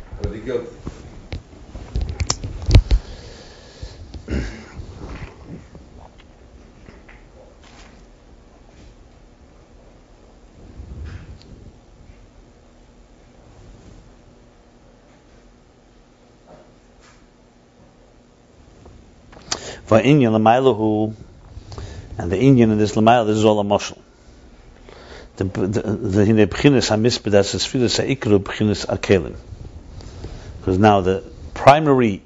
for 19.89 19.99
Inyan 19.99 20.33
Lamailahu, 20.37 21.15
and 22.19 22.31
the 22.31 22.39
Indian 22.39 22.73
in 22.73 22.79
this 22.79 22.95
Lamaila, 22.95 23.27
this 23.27 23.39
is 23.39 23.45
all 23.47 23.59
a 23.59 23.65
mushal. 23.65 23.99
The 25.37 25.45
the 25.45 25.81
the 25.81 26.27
hine 26.27 26.37
b'chinas 26.37 26.91
hamisped 26.91 27.33
as 27.33 27.55
a 27.55 27.57
sfilas 27.57 27.97
ha'ikru 27.97 28.39
b'chinas 28.39 28.85
akelim. 28.87 29.37
Because 30.61 30.79
now 30.79 31.01
the 31.01 31.25
primary 31.55 32.23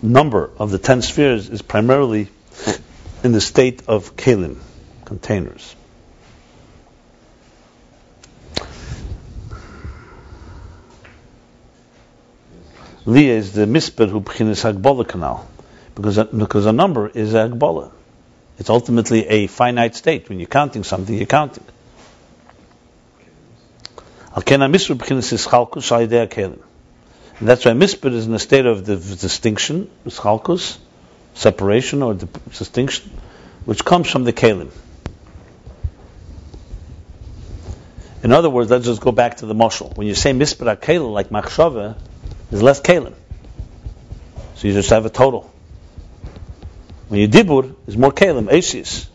number 0.00 0.48
of 0.58 0.70
the 0.70 0.78
ten 0.78 1.02
spheres 1.02 1.48
is 1.48 1.60
primarily 1.60 2.28
in 3.24 3.32
the 3.32 3.40
state 3.40 3.82
of 3.88 4.14
kelim, 4.14 4.58
containers. 5.04 5.74
Leah 13.06 13.34
is 13.34 13.52
the 13.52 13.66
misper 13.66 14.06
who 14.06 14.20
b'chinas 14.20 14.62
hagbola 14.62 15.08
canal, 15.08 15.48
because 15.94 16.18
a, 16.18 16.24
because 16.24 16.66
a 16.66 16.72
number 16.72 17.08
is 17.08 17.34
a 17.34 17.48
hagbola. 17.48 17.92
It's 18.58 18.70
ultimately 18.70 19.26
a 19.26 19.46
finite 19.46 19.94
state. 19.94 20.28
When 20.28 20.38
you're 20.38 20.46
counting 20.46 20.84
something, 20.84 21.14
you're 21.14 21.26
counting. 21.26 21.64
And 24.36 24.44
that's 27.48 27.64
why 27.64 27.72
misper 27.72 28.12
is 28.12 28.26
in 28.26 28.34
a 28.34 28.38
state 28.38 28.66
of 28.66 28.84
distinction, 28.84 29.90
chalkus, 30.06 30.78
separation 31.34 32.02
or 32.02 32.14
distinction, 32.14 33.10
which 33.64 33.84
comes 33.84 34.10
from 34.10 34.24
the 34.24 34.32
kalim. 34.32 34.70
In 38.24 38.32
other 38.32 38.50
words, 38.50 38.70
let's 38.70 38.86
just 38.86 39.00
go 39.00 39.12
back 39.12 39.38
to 39.38 39.46
the 39.46 39.54
moshel. 39.54 39.96
When 39.96 40.06
you 40.06 40.14
say 40.14 40.32
misper 40.32 40.80
kelim, 40.80 41.12
like 41.12 41.28
machshava, 41.28 41.96
there's 42.50 42.62
less 42.62 42.80
kalim. 42.80 43.14
So 44.56 44.68
you 44.68 44.74
just 44.74 44.90
have 44.90 45.06
a 45.06 45.10
total. 45.10 45.53
When 47.14 47.20
you 47.20 47.28
dibur, 47.28 47.72
there's 47.86 47.96
more 47.96 48.10
kelim, 48.10 48.50
asis. 48.50 49.08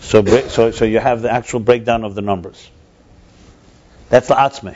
So, 0.00 0.24
so, 0.24 0.72
so 0.72 0.84
you 0.84 0.98
have 0.98 1.22
the 1.22 1.30
actual 1.30 1.60
breakdown 1.60 2.02
of 2.02 2.16
the 2.16 2.20
numbers. 2.20 2.68
That's 4.08 4.26
the 4.26 4.34
atzme. 4.34 4.74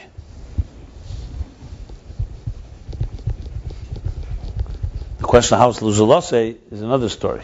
The 5.18 5.24
question 5.24 5.56
of 5.56 5.60
how 5.60 5.70
it's 5.70 5.80
luzulase 5.80 6.56
is 6.70 6.82
another 6.82 7.08
story. 7.08 7.42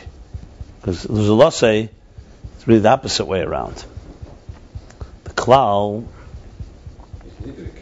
Because 0.81 1.05
luzulase 1.07 1.89
is 2.59 2.69
really 2.69 2.79
the 2.79 2.91
opposite 2.91 3.25
way 3.25 3.41
around. 3.41 3.85
The 5.25 5.31
klal 5.31 6.07
It's 7.27 7.35
nidrik. 7.45 7.73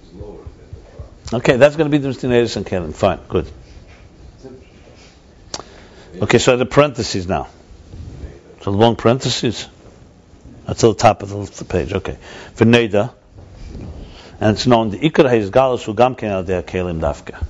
It's 0.00 0.14
lower 0.14 0.36
than 0.36 0.68
the 0.74 0.90
front. 0.94 1.17
Okay, 1.32 1.56
that's 1.56 1.76
going 1.76 1.90
to 1.90 1.98
be 1.98 1.98
the 1.98 2.08
between 2.08 2.32
and 2.32 2.66
Kelim. 2.66 2.94
Fine, 2.94 3.20
good. 3.28 3.50
Okay, 6.22 6.38
so 6.38 6.56
the 6.56 6.64
parentheses 6.64 7.28
now. 7.28 7.48
So 8.62 8.72
the 8.72 8.78
long 8.78 8.96
parentheses. 8.96 9.68
That's 10.66 10.82
at 10.82 10.88
the 10.88 10.94
top 10.94 11.22
of 11.22 11.56
the, 11.56 11.64
page. 11.64 11.92
Okay. 11.92 12.18
For 12.54 12.64
Neda, 12.64 13.12
and 14.40 14.56
it's 14.56 14.66
known 14.66 14.90
the 14.90 14.98
Ikra 14.98 15.34
is 15.36 15.50
Galus 15.50 15.84
who 15.84 15.94
Gam 15.94 16.14
Ken 16.14 16.44
Dafka. 16.44 17.44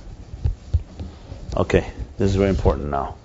Okay, 1.55 1.89
this 2.17 2.29
is 2.29 2.35
very 2.35 2.49
important 2.49 2.89
now. 2.89 3.15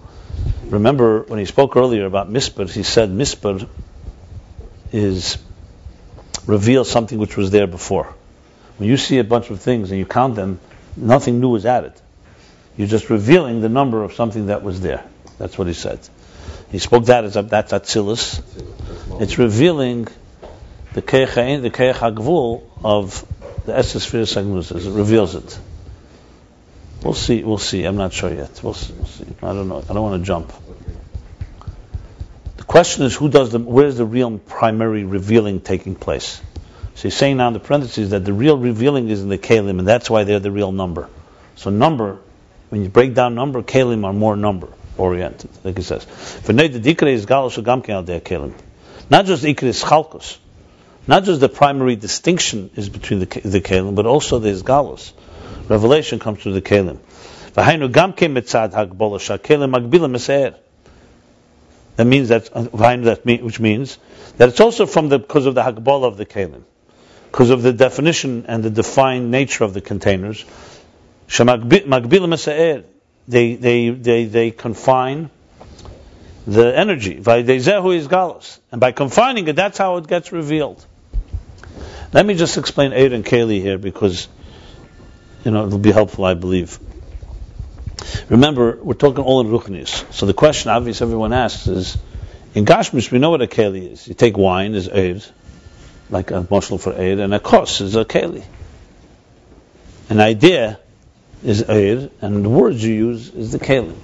Remember 0.67 1.23
when 1.23 1.39
he 1.39 1.45
spoke 1.45 1.77
earlier 1.77 2.07
about 2.07 2.31
Mispar, 2.31 2.71
he 2.71 2.83
said 2.83 3.11
Mispar 3.11 3.69
is 4.93 5.39
reveals 6.47 6.91
something 6.91 7.19
which 7.19 7.37
was 7.37 7.51
there 7.51 7.67
before. 7.67 8.15
When 8.79 8.89
you 8.89 8.97
see 8.97 9.19
a 9.19 9.25
bunch 9.25 9.51
of 9.51 9.61
things 9.61 9.91
and 9.91 9.99
you 9.99 10.07
count 10.07 10.35
them, 10.35 10.61
nothing 10.97 11.41
new 11.41 11.55
is 11.55 11.67
added. 11.67 11.93
You're 12.77 12.89
just 12.89 13.09
revealing 13.11 13.61
the 13.61 13.69
number 13.69 14.03
of 14.03 14.15
something 14.15 14.47
that 14.47 14.63
was 14.63 14.81
there. 14.81 15.05
That's 15.39 15.57
what 15.57 15.67
he 15.67 15.75
said. 15.75 16.01
He 16.71 16.79
spoke 16.79 17.07
that 17.07 17.25
as 17.25 17.37
a, 17.37 17.43
that's 17.43 17.73
Atzilus. 17.73 18.43
It's 19.21 19.39
revealing 19.39 20.09
the 20.93 21.03
Keich 21.03 21.35
Ha'in- 21.35 21.63
the 21.63 21.71
Keich 21.71 21.95
HaGvul 21.95 22.63
of 22.83 23.25
the 23.65 23.73
Eser 23.73 23.99
Sefiros 23.99 24.87
It 24.87 24.91
reveals 24.91 25.35
it. 25.35 25.59
We'll 27.03 27.15
see. 27.15 27.45
We'll 27.45 27.59
see. 27.59 27.85
I'm 27.85 27.97
not 27.97 28.13
sure 28.13 28.33
yet. 28.33 28.61
We'll 28.63 28.75
see. 28.75 28.93
We'll 28.95 29.07
see. 29.07 29.27
I 29.43 29.53
don't 29.53 29.69
know. 29.69 29.85
I 29.89 29.93
don't 29.93 30.03
want 30.03 30.23
to 30.23 30.27
jump. 30.27 30.53
The 32.57 32.65
question 32.65 33.05
is, 33.05 33.15
who 33.15 33.29
does 33.29 33.53
the? 33.53 33.59
Where's 33.59 33.97
the 33.97 34.07
real 34.07 34.39
primary 34.39 35.05
revealing 35.05 35.61
taking 35.61 35.95
place? 35.95 36.41
So 36.95 37.03
he's 37.03 37.17
saying 37.17 37.37
now 37.37 37.49
in 37.49 37.55
the 37.55 37.61
parentheses 37.61 38.11
that 38.11 38.25
the 38.25 38.33
real 38.33 38.57
revealing 38.57 39.09
is 39.09 39.23
in 39.23 39.29
the 39.29 39.39
kalim, 39.39 39.79
and 39.79 39.87
that's 39.87 40.09
why 40.09 40.25
they're 40.25 40.39
the 40.41 40.53
real 40.53 40.73
number. 40.73 41.09
So 41.57 41.71
number, 41.71 42.19
when 42.69 42.83
you 42.83 42.89
break 42.89 43.15
down 43.15 43.35
number, 43.35 43.63
kalim 43.63 44.05
are 44.05 44.13
more 44.13 44.37
number 44.37 44.69
oriented, 44.97 45.51
like 45.65 45.77
he 45.77 45.83
says. 45.83 46.07
The. 46.45 46.53
Not 46.53 46.71
just 46.71 46.85
ikre 49.45 49.65
is 49.65 49.85
chalkos. 49.85 50.39
Not 51.07 51.25
just 51.25 51.41
the 51.41 51.49
primary 51.49 51.97
distinction 51.97 52.71
is 52.77 52.89
between 52.89 53.21
the, 53.21 53.27
the 53.27 53.61
kalim, 53.61 53.95
but 53.95 54.07
also 54.07 54.39
there's 54.39 54.63
galus. 54.63 55.13
Revelation 55.69 56.19
comes 56.19 56.43
through 56.43 56.55
the 56.55 56.63
kalim. 56.63 56.99
That 61.97 62.07
means 62.07 62.29
that, 62.29 63.43
which 63.43 63.61
means 63.61 63.99
that 64.37 64.49
it's 64.49 64.61
also 64.61 64.87
from 64.87 65.09
the 65.09 65.19
because 65.19 65.47
of 65.47 65.55
the 65.55 65.63
hagbola 65.63 66.07
of 66.07 66.17
the 66.17 66.27
kalim, 66.27 66.65
because 67.35 67.51
of 67.51 67.63
the 67.63 67.73
definition 67.73 68.45
and 68.47 68.63
the 68.63 68.71
defined 68.71 69.33
nature 69.33 69.65
of 69.65 69.75
the 69.75 69.81
containers. 69.81 70.45
They 73.27 73.55
they 73.57 73.91
they 73.91 74.25
they 74.27 74.51
confine 74.53 75.31
the 76.47 76.79
energy. 76.79 77.15
And 77.17 78.81
by 78.81 78.93
confining 78.93 79.49
it, 79.49 79.57
that's 79.57 79.79
how 79.79 79.97
it 79.97 80.07
gets 80.07 80.31
revealed. 80.31 80.87
Let 82.13 82.25
me 82.25 82.37
just 82.37 82.57
explain 82.57 82.93
Eid 82.93 83.13
and 83.13 83.25
Keli 83.25 83.61
here 83.61 83.79
because 83.79 84.29
you 85.45 85.51
know 85.51 85.67
it'll 85.67 85.81
be 85.81 85.91
helpful, 85.91 86.25
I 86.25 86.35
believe. 86.35 86.79
Remember, 88.29 88.79
we're 88.81 88.95
talking 88.95 89.25
all 89.25 89.41
in 89.41 89.49
Ruchnis. 89.49 90.05
So 90.13 90.27
the 90.27 90.35
question, 90.35 90.71
obvious, 90.71 91.03
everyone 91.03 91.33
asks 91.33 91.67
is, 91.67 91.99
in 92.55 92.65
Gashmish, 92.65 93.11
we 93.11 93.19
know 93.19 93.31
what 93.31 93.43
a 93.43 93.49
Keli 93.49 93.91
is. 93.91 94.07
You 94.07 94.15
take 94.15 94.37
wine 94.37 94.77
is 94.77 94.89
Eid, 94.89 95.25
like 96.11 96.31
a 96.31 96.43
moshel 96.43 96.81
for 96.81 96.93
air, 96.93 97.19
and 97.19 97.35
a 97.35 97.41
kos 97.41 97.81
is 97.81 97.97
a 97.97 98.05
Keli. 98.05 98.45
An 100.09 100.21
idea 100.21 100.79
is 101.43 101.63
air, 101.63 102.11
and 102.21 102.45
the 102.45 102.49
words 102.49 102.83
you 102.83 102.95
use 102.95 103.31
is 103.31 103.53
the 103.53 103.59
Keli. 103.59 103.97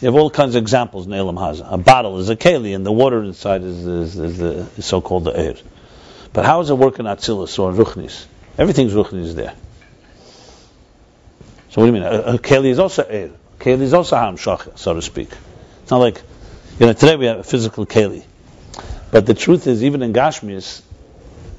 You 0.00 0.06
have 0.06 0.14
all 0.14 0.30
kinds 0.30 0.54
of 0.54 0.62
examples 0.62 1.06
in 1.06 1.12
Elam 1.12 1.36
Haza. 1.36 1.72
A 1.72 1.76
bottle 1.76 2.18
is 2.20 2.28
a 2.28 2.36
Keli, 2.36 2.74
and 2.74 2.86
the 2.86 2.92
water 2.92 3.22
inside 3.22 3.62
is, 3.62 3.84
is, 3.84 4.18
is 4.18 4.38
the 4.38 4.68
is 4.76 4.86
so-called 4.86 5.24
the 5.24 5.38
Eid. 5.38 5.60
But 6.32 6.44
how 6.44 6.58
does 6.58 6.70
it 6.70 6.74
work 6.74 7.00
in 7.00 7.06
Atzilus 7.06 7.58
or 7.58 7.70
in 7.70 7.76
Ruchnis? 7.76 8.26
Everything's 8.56 8.92
Ruchnis 8.92 9.34
there. 9.34 9.54
So 11.70 11.80
what 11.80 11.86
do 11.86 11.86
you 11.86 11.92
mean? 11.92 12.04
A, 12.04 12.34
a 12.34 12.38
Keli 12.38 12.70
is 12.70 12.78
also 12.78 13.02
Eid. 13.02 13.32
Keli 13.58 13.82
is 13.82 13.92
also 13.92 14.16
Ham 14.16 14.36
Shach, 14.36 14.78
so 14.78 14.94
to 14.94 15.02
speak. 15.02 15.30
It's 15.82 15.90
not 15.90 15.98
like, 15.98 16.22
you 16.78 16.86
know, 16.86 16.92
today 16.92 17.16
we 17.16 17.26
have 17.26 17.38
a 17.40 17.44
physical 17.44 17.84
Keli. 17.84 18.24
But 19.10 19.26
the 19.26 19.34
truth 19.34 19.66
is, 19.66 19.82
even 19.82 20.02
in 20.02 20.12
Gashmias, 20.12 20.82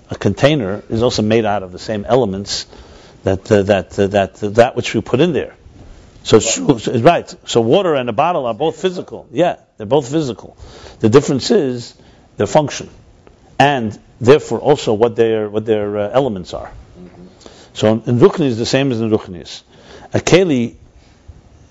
a 0.09 0.15
container 0.15 0.83
is 0.89 1.03
also 1.03 1.21
made 1.21 1.45
out 1.45 1.63
of 1.63 1.71
the 1.71 1.79
same 1.79 2.05
elements 2.05 2.65
that 3.23 3.51
uh, 3.51 3.63
that 3.63 3.97
uh, 3.99 4.07
that 4.07 4.43
uh, 4.43 4.49
that 4.49 4.75
which 4.75 4.93
we 4.93 5.01
put 5.01 5.19
in 5.19 5.33
there. 5.33 5.55
So 6.23 6.39
right. 6.99 7.33
So 7.45 7.61
water 7.61 7.95
and 7.95 8.09
a 8.09 8.13
bottle 8.13 8.45
are 8.45 8.53
both 8.53 8.81
physical. 8.81 9.27
Yeah, 9.31 9.57
they're 9.77 9.87
both 9.87 10.11
physical. 10.11 10.57
The 10.99 11.09
difference 11.09 11.49
is 11.51 11.95
their 12.37 12.47
function, 12.47 12.89
and 13.57 13.97
therefore 14.19 14.59
also 14.59 14.93
what 14.93 15.15
their 15.15 15.49
what 15.49 15.65
their 15.65 15.97
uh, 15.97 16.09
elements 16.09 16.53
are. 16.53 16.71
So 17.73 17.93
in 17.93 18.19
Ruchni 18.19 18.45
is 18.45 18.57
the 18.57 18.65
same 18.65 18.91
as 18.91 18.99
in 18.99 19.09
Ruchnis. 19.09 19.63
A 20.13 20.19
keli 20.19 20.75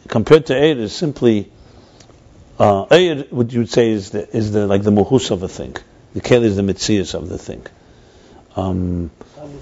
compared 0.08 0.46
to 0.46 0.56
Eid 0.56 0.78
is 0.78 0.92
simply 0.92 1.50
uh, 2.58 2.86
Eid. 2.90 3.30
What 3.30 3.52
you 3.52 3.60
would 3.60 3.70
say 3.70 3.90
is 3.90 4.10
the 4.10 4.36
is 4.36 4.52
the 4.52 4.66
like 4.66 4.82
the 4.82 4.90
muhus 4.90 5.30
of 5.30 5.42
a 5.42 5.48
thing. 5.48 5.76
The 6.14 6.20
keli 6.20 6.44
is 6.44 6.56
the 6.56 6.62
mitzias 6.62 7.14
of 7.14 7.28
the 7.28 7.38
thing. 7.38 7.66
Um, 8.56 9.10
Abu 9.36 9.58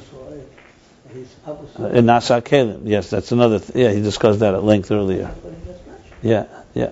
Uh, 1.77 2.03
Nasa 2.03 2.43
Kelim. 2.43 2.83
Yes, 2.85 3.11
that's 3.11 3.33
another. 3.33 3.59
Th- 3.59 3.75
yeah, 3.75 3.91
he 3.93 4.01
discussed 4.03 4.41
that 4.41 4.55
at 4.55 4.65
length 4.65 4.91
earlier. 4.91 5.35
Yeah, 6.23 6.47
yeah. 6.75 6.91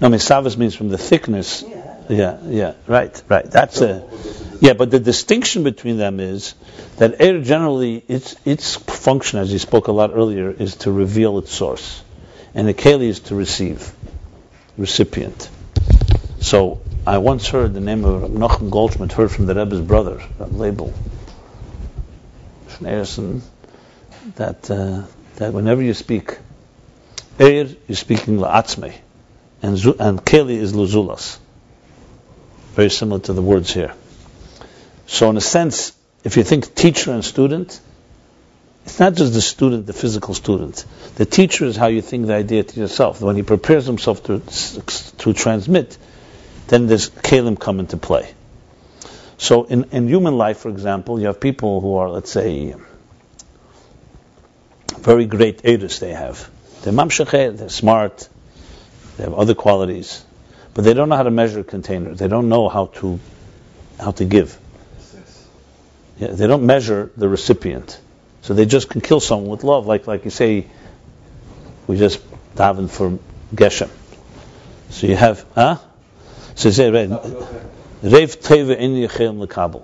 No, 0.00 0.08
misavas 0.08 0.56
means 0.56 0.74
from 0.74 0.88
the 0.88 0.98
thickness. 0.98 1.64
Yeah. 2.08 2.38
Yeah. 2.44 2.74
Right, 2.86 3.22
right. 3.28 3.44
That's 3.50 3.80
a. 3.80 4.08
Yeah, 4.60 4.72
but 4.72 4.90
the 4.90 4.98
distinction 4.98 5.62
between 5.62 5.98
them 5.98 6.20
is 6.20 6.54
that 6.96 7.20
air 7.20 7.40
generally 7.40 8.02
its 8.08 8.34
its 8.44 8.74
function, 8.74 9.38
as 9.38 9.50
he 9.50 9.58
spoke 9.58 9.88
a 9.88 9.92
lot 9.92 10.10
earlier, 10.12 10.50
is 10.50 10.76
to 10.76 10.92
reveal 10.92 11.38
its 11.38 11.52
source, 11.52 12.02
and 12.54 12.66
the 12.66 12.74
keli 12.74 13.08
is 13.08 13.20
to 13.20 13.34
receive, 13.34 13.92
recipient. 14.78 15.50
So 16.40 16.80
I 17.06 17.18
once 17.18 17.48
heard 17.48 17.74
the 17.74 17.80
name 17.80 18.04
of 18.04 18.30
Nachum 18.30 18.70
Goldschmidt 18.70 19.12
heard 19.12 19.30
from 19.30 19.46
the 19.46 19.54
Rebbe's 19.54 19.80
brother, 19.80 20.22
Leibel 20.38 20.94
Schneerson, 22.68 23.42
that 24.36 24.70
uh, 24.70 25.02
that 25.36 25.52
whenever 25.52 25.82
you 25.82 25.94
speak 25.94 26.38
air, 27.38 27.66
you're 27.86 27.96
speaking 27.96 28.38
la'atzmei, 28.38 28.94
and 29.62 29.74
and 30.00 30.24
keli 30.24 30.56
is 30.56 30.72
luzulas. 30.72 31.38
Very 32.74 32.90
similar 32.90 33.20
to 33.20 33.32
the 33.32 33.42
words 33.42 33.72
here. 33.72 33.94
So 35.06 35.30
in 35.30 35.36
a 35.36 35.40
sense, 35.40 35.92
if 36.22 36.36
you 36.36 36.44
think 36.44 36.74
teacher 36.74 37.12
and 37.12 37.24
student, 37.24 37.80
it's 38.88 38.98
not 38.98 39.12
just 39.12 39.34
the 39.34 39.42
student, 39.42 39.86
the 39.86 39.92
physical 39.92 40.32
student. 40.32 40.82
The 41.16 41.26
teacher 41.26 41.66
is 41.66 41.76
how 41.76 41.88
you 41.88 42.00
think 42.00 42.26
the 42.26 42.34
idea 42.34 42.62
to 42.62 42.80
yourself. 42.80 43.20
When 43.20 43.36
he 43.36 43.42
prepares 43.42 43.84
himself 43.84 44.22
to 44.24 44.40
to 45.18 45.34
transmit, 45.34 45.98
then 46.68 46.86
there's 46.86 47.10
kalim 47.10 47.60
come 47.60 47.80
into 47.80 47.98
play. 47.98 48.32
So 49.36 49.64
in, 49.64 49.84
in 49.92 50.08
human 50.08 50.38
life, 50.38 50.60
for 50.60 50.70
example, 50.70 51.20
you 51.20 51.26
have 51.26 51.38
people 51.38 51.82
who 51.82 51.96
are, 51.96 52.08
let's 52.08 52.30
say, 52.30 52.74
very 54.96 55.26
great 55.26 55.62
edus 55.64 56.00
they 56.00 56.14
have. 56.14 56.50
They're 56.80 56.94
mamshachet, 56.94 57.58
they're 57.58 57.68
smart, 57.68 58.26
they 59.18 59.24
have 59.24 59.34
other 59.34 59.54
qualities, 59.54 60.24
but 60.72 60.84
they 60.84 60.94
don't 60.94 61.10
know 61.10 61.16
how 61.16 61.24
to 61.24 61.30
measure 61.30 61.62
containers. 61.62 62.18
They 62.18 62.28
don't 62.28 62.48
know 62.48 62.70
how 62.70 62.86
to 63.00 63.20
how 64.00 64.12
to 64.12 64.24
give. 64.24 64.58
Yeah, 66.18 66.28
they 66.28 66.46
don't 66.46 66.64
measure 66.64 67.10
the 67.18 67.28
recipient. 67.28 68.00
So 68.42 68.54
they 68.54 68.66
just 68.66 68.88
can 68.88 69.00
kill 69.00 69.20
someone 69.20 69.50
with 69.50 69.64
love, 69.64 69.86
like 69.86 70.06
like 70.06 70.24
you 70.24 70.30
say, 70.30 70.66
we 71.86 71.98
just 71.98 72.20
daven 72.54 72.88
for 72.90 73.18
Geshem. 73.54 73.90
So 74.90 75.06
you 75.06 75.16
have, 75.16 75.44
huh? 75.54 75.78
So 76.54 76.68
you 76.68 76.72
say, 76.72 76.90
Rev 76.90 78.40
Teva 78.40 78.76
in 78.76 78.92
Yechel 78.92 79.46
Lekabel. 79.46 79.82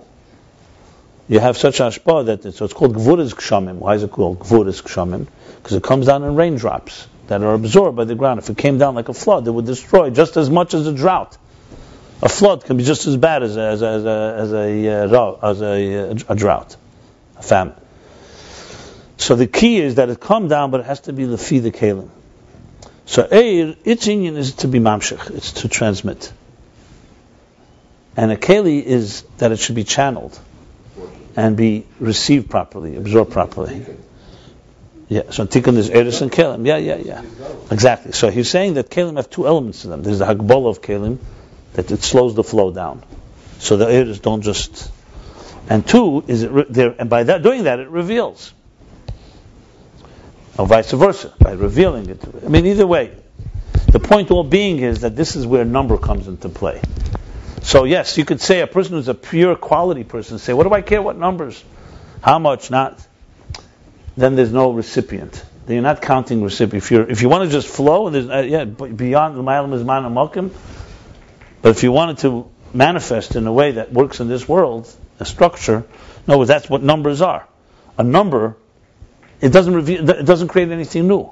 You 1.28 1.40
have 1.40 1.56
such 1.56 1.78
ashpa 1.78 2.26
that 2.26 2.44
it's, 2.44 2.58
so 2.58 2.66
it's 2.66 2.74
called 2.74 2.94
Gvuras 2.94 3.32
Kshamim. 3.32 3.76
Why 3.76 3.94
is 3.94 4.02
it 4.02 4.10
called 4.10 4.40
Gvuras 4.40 4.82
Kshamim? 4.82 5.26
Because 5.56 5.76
it 5.76 5.82
comes 5.82 6.06
down 6.06 6.22
in 6.22 6.36
raindrops 6.36 7.08
that 7.28 7.42
are 7.42 7.54
absorbed 7.54 7.96
by 7.96 8.04
the 8.04 8.14
ground. 8.14 8.38
If 8.40 8.50
it 8.50 8.58
came 8.58 8.76
down 8.76 8.94
like 8.94 9.08
a 9.08 9.14
flood, 9.14 9.46
it 9.46 9.50
would 9.50 9.64
destroy 9.64 10.10
just 10.10 10.36
as 10.36 10.50
much 10.50 10.74
as 10.74 10.86
a 10.86 10.92
drought. 10.92 11.36
A 12.22 12.28
flood 12.28 12.64
can 12.64 12.76
be 12.76 12.84
just 12.84 13.06
as 13.06 13.16
bad 13.16 13.42
as 13.42 13.56
a, 13.56 13.60
as 13.60 13.82
a, 13.82 13.86
as 13.86 14.04
a, 14.04 14.36
as 14.36 14.52
a, 14.52 15.18
uh, 15.18 15.50
as 15.50 15.62
a, 15.62 16.10
uh, 16.10 16.32
a 16.32 16.36
drought, 16.36 16.76
a 17.36 17.42
famine. 17.42 17.74
So 19.16 19.36
the 19.36 19.46
key 19.46 19.80
is 19.80 19.96
that 19.96 20.10
it 20.10 20.20
come 20.20 20.48
down, 20.48 20.70
but 20.70 20.80
it 20.80 20.86
has 20.86 21.00
to 21.02 21.12
be 21.12 21.24
lefi 21.24 21.62
the 21.62 21.70
kalim. 21.70 22.10
So 23.06 23.22
Eir, 23.24 23.76
its 23.84 24.06
union 24.06 24.36
is 24.36 24.54
to 24.56 24.68
be 24.68 24.78
mamshech, 24.78 25.30
it's 25.30 25.52
to 25.52 25.68
transmit. 25.68 26.32
And 28.16 28.30
a 28.32 28.36
keli 28.36 28.82
is 28.82 29.22
that 29.38 29.52
it 29.52 29.58
should 29.58 29.74
be 29.74 29.84
channeled 29.84 30.38
and 31.36 31.56
be 31.56 31.86
received 31.98 32.48
properly, 32.48 32.96
absorbed 32.96 33.32
properly. 33.32 33.84
Yeah, 35.08 35.30
so 35.30 35.46
tikkun 35.46 35.76
is 35.76 35.90
eris 35.90 36.22
and 36.22 36.32
kelim. 36.32 36.66
Yeah, 36.66 36.78
yeah, 36.78 36.96
yeah. 36.96 37.22
Exactly. 37.70 38.12
So 38.12 38.30
he's 38.30 38.48
saying 38.48 38.74
that 38.74 38.88
kelim 38.88 39.16
have 39.16 39.28
two 39.28 39.46
elements 39.46 39.82
to 39.82 39.88
them. 39.88 40.02
There's 40.02 40.20
the 40.20 40.26
hagbala 40.26 40.70
of 40.70 40.80
kelim, 40.80 41.18
that 41.74 41.90
it 41.90 42.02
slows 42.02 42.34
the 42.34 42.44
flow 42.44 42.72
down. 42.72 43.02
So 43.58 43.76
the 43.76 43.86
eris 43.86 44.20
don't 44.20 44.42
just. 44.42 44.90
And 45.68 45.86
two 45.86 46.24
is 46.26 46.42
it 46.42 46.50
re- 46.50 46.66
there, 46.68 46.94
and 46.98 47.10
by 47.10 47.24
that 47.24 47.42
doing 47.42 47.64
that 47.64 47.80
it 47.80 47.88
reveals. 47.88 48.52
Or 50.56 50.66
vice 50.66 50.92
versa, 50.92 51.32
by 51.38 51.52
revealing 51.52 52.08
it. 52.08 52.20
I 52.44 52.48
mean, 52.48 52.66
either 52.66 52.86
way, 52.86 53.12
the 53.88 53.98
point 53.98 54.30
all 54.30 54.44
being 54.44 54.78
is 54.78 55.00
that 55.00 55.16
this 55.16 55.36
is 55.36 55.46
where 55.46 55.64
number 55.64 55.98
comes 55.98 56.28
into 56.28 56.48
play. 56.48 56.80
So 57.62 57.84
yes, 57.84 58.18
you 58.18 58.24
could 58.24 58.40
say 58.40 58.60
a 58.60 58.66
person 58.66 58.94
who's 58.94 59.08
a 59.08 59.14
pure 59.14 59.56
quality 59.56 60.04
person 60.04 60.38
say, 60.38 60.52
"What 60.52 60.64
do 60.64 60.72
I 60.74 60.82
care 60.82 61.00
what 61.00 61.16
numbers, 61.16 61.62
how 62.20 62.38
much?" 62.38 62.70
Not. 62.70 63.04
Then 64.16 64.36
there's 64.36 64.52
no 64.52 64.72
recipient. 64.72 65.44
Then 65.66 65.74
you're 65.74 65.82
not 65.82 66.02
counting 66.02 66.42
recipient. 66.42 66.84
If 66.84 66.90
you 66.90 67.00
if 67.02 67.22
you 67.22 67.28
want 67.28 67.44
to 67.44 67.50
just 67.50 67.66
flow, 67.66 68.06
and 68.06 68.14
there's 68.14 68.28
uh, 68.28 68.38
yeah 68.38 68.64
beyond 68.64 69.36
the 69.36 69.42
ma'alim 69.42 69.72
is 69.74 69.82
man 69.82 70.02
malkim. 70.02 70.50
But 71.62 71.70
if 71.70 71.82
you 71.82 71.90
wanted 71.90 72.18
to 72.18 72.50
manifest 72.74 73.34
in 73.34 73.46
a 73.46 73.52
way 73.52 73.72
that 73.72 73.92
works 73.92 74.20
in 74.20 74.28
this 74.28 74.46
world, 74.46 74.94
a 75.18 75.24
structure, 75.24 75.86
no, 76.26 76.44
that's 76.44 76.68
what 76.68 76.82
numbers 76.82 77.22
are. 77.22 77.48
A 77.96 78.02
number, 78.02 78.56
it 79.44 79.52
doesn't 79.52 79.74
reveal, 79.74 80.08
it 80.08 80.24
doesn't 80.24 80.48
create 80.48 80.70
anything 80.70 81.06
new, 81.06 81.30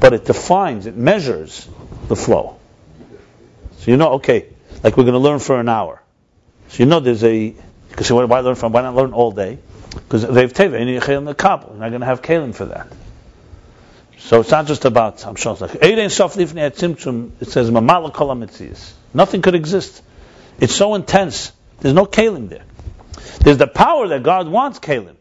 but 0.00 0.12
it 0.12 0.24
defines, 0.24 0.86
it 0.86 0.96
measures 0.96 1.68
the 2.08 2.16
flow. 2.16 2.58
So 3.78 3.92
you 3.92 3.96
know, 3.96 4.14
okay, 4.14 4.46
like 4.82 4.96
we're 4.96 5.04
going 5.04 5.12
to 5.12 5.20
learn 5.20 5.38
for 5.38 5.60
an 5.60 5.68
hour. 5.68 6.02
So 6.70 6.82
you 6.82 6.86
know 6.86 6.98
there's 6.98 7.22
a, 7.22 7.54
say, 8.00 8.12
why 8.12 8.40
learn 8.40 8.56
from, 8.56 8.72
why 8.72 8.82
not 8.82 8.96
learn 8.96 9.12
all 9.12 9.30
day? 9.30 9.60
Because 9.90 10.22
they've 10.22 10.52
teva, 10.52 10.80
and 10.80 10.90
you're 10.90 11.20
not 11.22 11.38
going 11.38 12.00
to 12.00 12.06
have 12.06 12.22
kalim 12.22 12.52
for 12.52 12.64
that. 12.64 12.88
So 14.18 14.40
it's 14.40 14.50
not 14.50 14.66
just 14.66 14.84
about, 14.84 15.24
I'm 15.24 15.36
sure 15.36 15.52
it's 15.52 15.60
like, 15.60 15.76
it 15.80 17.50
says. 17.50 18.94
Nothing 19.14 19.42
could 19.42 19.54
exist. 19.54 20.02
It's 20.58 20.74
so 20.74 20.96
intense. 20.96 21.52
There's 21.78 21.94
no 21.94 22.06
kalim 22.06 22.48
there. 22.48 22.64
There's 23.42 23.58
the 23.58 23.68
power 23.68 24.08
that 24.08 24.24
God 24.24 24.48
wants 24.48 24.80
kalim. 24.80 25.14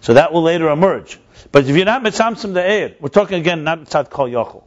So 0.00 0.14
that 0.14 0.32
will 0.32 0.42
later 0.42 0.68
emerge. 0.68 1.20
But 1.52 1.68
if 1.68 1.76
you're 1.76 1.86
not 1.86 2.02
mitzamtzim 2.02 2.54
the 2.54 2.62
air, 2.62 2.94
we're 3.00 3.08
talking 3.08 3.40
again 3.40 3.64
not 3.64 3.80
mitzat 3.80 4.10
kol 4.10 4.28
yochel. 4.28 4.64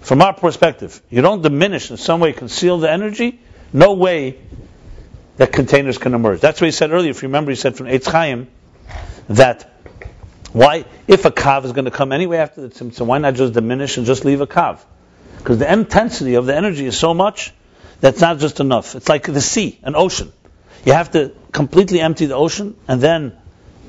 From 0.00 0.22
our 0.22 0.34
perspective, 0.34 1.02
you 1.10 1.22
don't 1.22 1.42
diminish 1.42 1.90
in 1.90 1.96
some 1.96 2.20
way, 2.20 2.32
conceal 2.32 2.78
the 2.78 2.90
energy. 2.90 3.40
No 3.72 3.94
way 3.94 4.38
that 5.36 5.52
containers 5.52 5.98
can 5.98 6.14
emerge. 6.14 6.40
That's 6.40 6.60
what 6.60 6.66
he 6.66 6.72
said 6.72 6.92
earlier. 6.92 7.10
If 7.10 7.22
you 7.22 7.28
remember, 7.28 7.50
he 7.50 7.56
said 7.56 7.76
from 7.76 7.86
Eitz 7.86 8.06
Chaim 8.06 8.48
that 9.28 9.72
why, 10.52 10.84
if 11.06 11.24
a 11.24 11.30
kav 11.30 11.64
is 11.64 11.72
going 11.72 11.84
to 11.84 11.90
come 11.90 12.12
anyway 12.12 12.38
after 12.38 12.62
the 12.62 12.68
tzimtzum, 12.68 13.06
why 13.06 13.18
not 13.18 13.34
just 13.34 13.52
diminish 13.52 13.96
and 13.96 14.06
just 14.06 14.24
leave 14.24 14.40
a 14.40 14.46
kav? 14.46 14.78
Because 15.38 15.58
the 15.58 15.70
intensity 15.70 16.36
of 16.36 16.46
the 16.46 16.56
energy 16.56 16.86
is 16.86 16.98
so 16.98 17.12
much 17.12 17.52
that's 18.00 18.20
not 18.20 18.38
just 18.38 18.60
enough. 18.60 18.94
It's 18.94 19.08
like 19.08 19.24
the 19.24 19.40
sea, 19.40 19.78
an 19.82 19.96
ocean. 19.96 20.32
You 20.84 20.92
have 20.92 21.10
to 21.12 21.32
completely 21.52 22.00
empty 22.00 22.26
the 22.26 22.36
ocean 22.36 22.76
and 22.88 23.00
then 23.00 23.36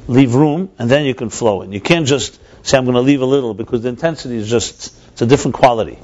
leave 0.07 0.35
room, 0.35 0.69
and 0.79 0.89
then 0.89 1.05
you 1.05 1.13
can 1.13 1.29
flow 1.29 1.61
in. 1.61 1.71
You 1.71 1.81
can't 1.81 2.07
just 2.07 2.39
say, 2.65 2.77
I'm 2.77 2.85
going 2.85 2.95
to 2.95 3.01
leave 3.01 3.21
a 3.21 3.25
little, 3.25 3.53
because 3.53 3.83
the 3.83 3.89
intensity 3.89 4.37
is 4.37 4.49
just, 4.49 4.93
it's 5.11 5.21
a 5.21 5.25
different 5.25 5.55
quality. 5.55 5.99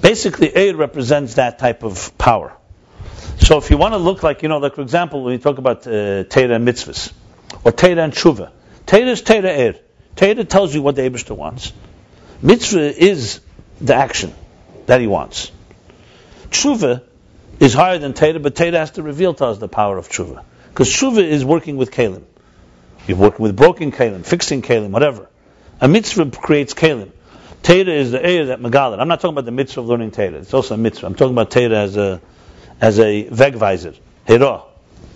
Basically, 0.00 0.54
air 0.54 0.76
represents 0.76 1.34
that 1.34 1.58
type 1.58 1.82
of 1.82 2.16
power. 2.18 2.56
So 3.38 3.58
if 3.58 3.70
you 3.70 3.76
want 3.76 3.94
to 3.94 3.98
look 3.98 4.22
like, 4.22 4.42
you 4.42 4.48
know, 4.48 4.58
like 4.58 4.74
for 4.74 4.82
example, 4.82 5.22
when 5.22 5.32
you 5.32 5.38
talk 5.38 5.58
about 5.58 5.86
uh, 5.86 6.24
Torah 6.24 6.54
and 6.54 6.66
mitzvahs, 6.66 7.12
or 7.64 7.72
Torah 7.72 8.02
and 8.02 8.12
tshuva, 8.12 8.50
Torah 8.86 9.06
is 9.06 9.22
Torah 9.22 9.50
air. 9.50 9.74
Torah 10.16 10.44
tells 10.44 10.74
you 10.74 10.82
what 10.82 10.96
the 10.96 11.02
Abishter 11.02 11.36
wants. 11.36 11.72
Mitzvah 12.42 13.02
is 13.02 13.40
the 13.80 13.94
action 13.94 14.34
that 14.86 15.00
he 15.00 15.06
wants. 15.06 15.50
Tshuva 16.50 17.02
is 17.60 17.74
higher 17.74 17.98
than 17.98 18.14
Torah, 18.14 18.38
but 18.38 18.54
Torah 18.54 18.78
has 18.78 18.92
to 18.92 19.02
reveal 19.02 19.34
to 19.34 19.46
us 19.46 19.58
the 19.58 19.68
power 19.68 19.96
of 19.98 20.08
tshuva. 20.08 20.44
Because 20.68 20.88
tshuva 20.88 21.22
is 21.22 21.44
working 21.44 21.76
with 21.76 21.90
kalim. 21.90 22.24
You're 23.06 23.18
working 23.18 23.42
with 23.42 23.56
broken 23.56 23.92
kalim, 23.92 24.24
fixing 24.24 24.62
kalim, 24.62 24.90
whatever. 24.90 25.28
A 25.80 25.88
mitzvah 25.88 26.30
creates 26.30 26.74
kalim. 26.74 27.10
Torah 27.64 27.92
is 27.92 28.10
the 28.10 28.22
area 28.22 28.46
that 28.46 28.60
Megalit. 28.60 29.00
I'm 29.00 29.08
not 29.08 29.20
talking 29.20 29.34
about 29.34 29.46
the 29.46 29.50
mitzvah 29.50 29.80
of 29.80 29.86
learning 29.86 30.10
Torah. 30.10 30.34
It's 30.34 30.52
also 30.52 30.74
a 30.74 30.76
mitzvah. 30.76 31.06
I'm 31.06 31.14
talking 31.14 31.32
about 31.32 31.50
Torah 31.50 31.78
as 31.78 31.96
a 31.96 32.20
as 32.80 32.98
a 32.98 33.24
vegvisor. 33.24 33.96
Hira. 34.26 34.62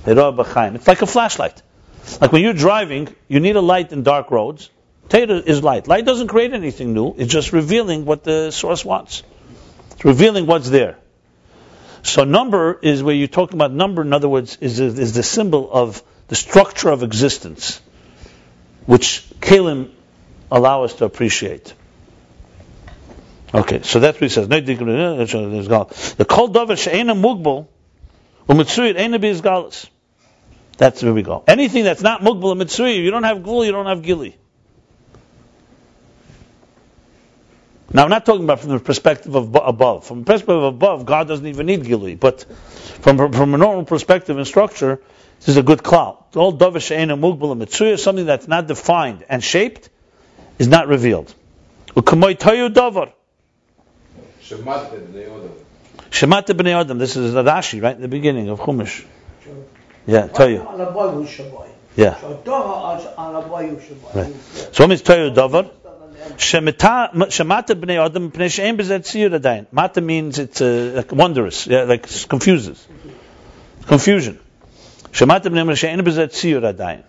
Hira 0.07 0.33
b'chaim. 0.33 0.75
It's 0.75 0.89
like 0.89 1.03
a 1.03 1.07
flashlight. 1.07 1.63
Like 2.23 2.33
when 2.33 2.43
you're 2.43 2.55
driving, 2.55 3.15
you 3.29 3.41
need 3.41 3.57
a 3.57 3.61
light 3.61 3.93
in 3.93 4.03
dark 4.03 4.31
roads. 4.31 4.71
Torah 5.11 5.37
is 5.37 5.63
light. 5.63 5.89
Light 5.89 6.07
doesn't 6.07 6.29
create 6.29 6.55
anything 6.55 6.95
new. 6.95 7.15
It's 7.19 7.31
just 7.31 7.53
revealing 7.53 8.07
what 8.07 8.25
the 8.25 8.51
source 8.51 8.83
wants. 8.83 9.23
It's 9.93 10.05
revealing 10.07 10.47
what's 10.47 10.71
there. 10.71 10.97
So 12.03 12.25
number 12.25 12.79
is 12.81 13.03
where 13.03 13.15
you're 13.15 13.29
talking 13.29 13.59
about 13.59 13.73
number. 13.73 14.01
In 14.01 14.15
other 14.15 14.29
words, 14.29 14.57
is 14.63 14.81
is 14.81 15.13
the 15.13 15.23
symbol 15.23 15.71
of 15.71 16.03
the 16.29 16.37
structure 16.37 16.91
of 16.91 17.03
existence, 17.03 17.81
which 18.87 19.25
Kalim 19.41 19.91
allow 20.51 20.85
us 20.85 20.95
to 20.95 21.05
appreciate. 21.05 21.75
Okay, 23.53 23.81
so 23.83 23.99
that's 23.99 24.17
what 24.17 24.23
he 24.23 24.29
says. 24.29 24.47
The 24.49 26.27
kol 26.29 26.49
davar 26.51 26.79
she'ena 26.79 27.15
mugbal 27.15 27.67
u'mitzuyit 28.49 28.97
ena 28.99 29.19
b'izgalis. 29.19 29.89
That's 30.77 31.03
where 31.03 31.15
we 31.15 31.23
go. 31.23 31.45
Anything 31.47 31.85
that's 31.85 32.03
not 32.03 32.21
mugbal 32.21 32.55
umitzuyit, 32.55 33.03
you 33.03 33.11
don't 33.11 33.25
have 33.25 33.43
gul, 33.43 33.65
you 33.65 33.73
don't 33.73 33.87
have 33.87 34.03
gili. 34.03 34.37
Now, 37.91 38.05
I'm 38.05 38.11
not 38.11 38.27
talking 38.27 38.45
about 38.45 38.61
from 38.61 38.71
the 38.71 38.81
perspective 38.81 39.35
of 39.35 39.55
above. 39.55 40.05
From 40.07 40.21
the 40.21 40.25
perspective 40.27 40.57
of 40.57 40.75
above, 40.75 41.07
God 41.07 41.27
doesn't 41.27 41.47
even 41.47 41.65
need 41.67 41.85
gili. 41.85 42.17
But 42.17 42.45
from, 43.01 43.33
from 43.33 43.55
a 43.55 43.59
normal 43.59 43.85
perspective 43.87 44.37
and 44.37 44.47
structure, 44.47 45.01
this 45.39 45.49
is 45.49 45.57
a 45.57 45.63
good 45.63 45.79
klal. 45.79 46.25
All 46.35 46.53
davar 46.57 46.81
she'ena 46.81 47.17
mugbal 47.17 47.57
mitzuya, 47.57 47.99
something 47.99 48.27
that's 48.27 48.49
not 48.49 48.67
defined 48.67 49.25
and 49.29 49.43
shaped, 49.43 49.89
is 50.59 50.69
not 50.69 50.89
revealed. 50.89 51.33
U'kamoy 51.95 52.37
toyu 52.39 52.69
davar. 52.73 53.13
Shemata 54.43 54.91
b'nei 54.91 55.27
adam. 55.27 55.53
Shemata 56.11 56.55
b'nei 56.57 56.81
adam. 56.81 56.99
This 56.99 57.17
is 57.17 57.35
Rashi, 57.35 57.83
right? 57.83 57.97
in 57.97 58.03
The 58.03 58.09
beginning 58.09 58.49
of 58.49 58.61
Chumash. 58.61 59.05
Yeah, 60.07 60.27
toyu. 60.29 60.65
Yeah. 61.97 62.11
Right. 64.15 64.35
So 64.73 64.85
what 64.85 64.89
means 64.89 65.03
toyu 65.03 65.35
davar? 65.35 65.71
Shemata 66.37 67.75
b'nei 67.75 68.05
adam 68.05 68.31
b'nei 68.31 68.51
she'en 68.51 68.77
b'zeh 68.77 69.01
tziyur 69.01 69.39
adayin. 69.39 69.67
Mata 69.71 70.01
means 70.01 70.39
it's 70.39 70.61
uh, 70.61 70.93
like 70.97 71.13
wondrous, 71.13 71.67
yeah, 71.67 71.83
like 71.85 72.07
confuses. 72.29 72.87
Confusion. 73.87 74.41
B'zeh 75.13 76.29
tziyur 76.29 76.63
adayin. 76.75 77.05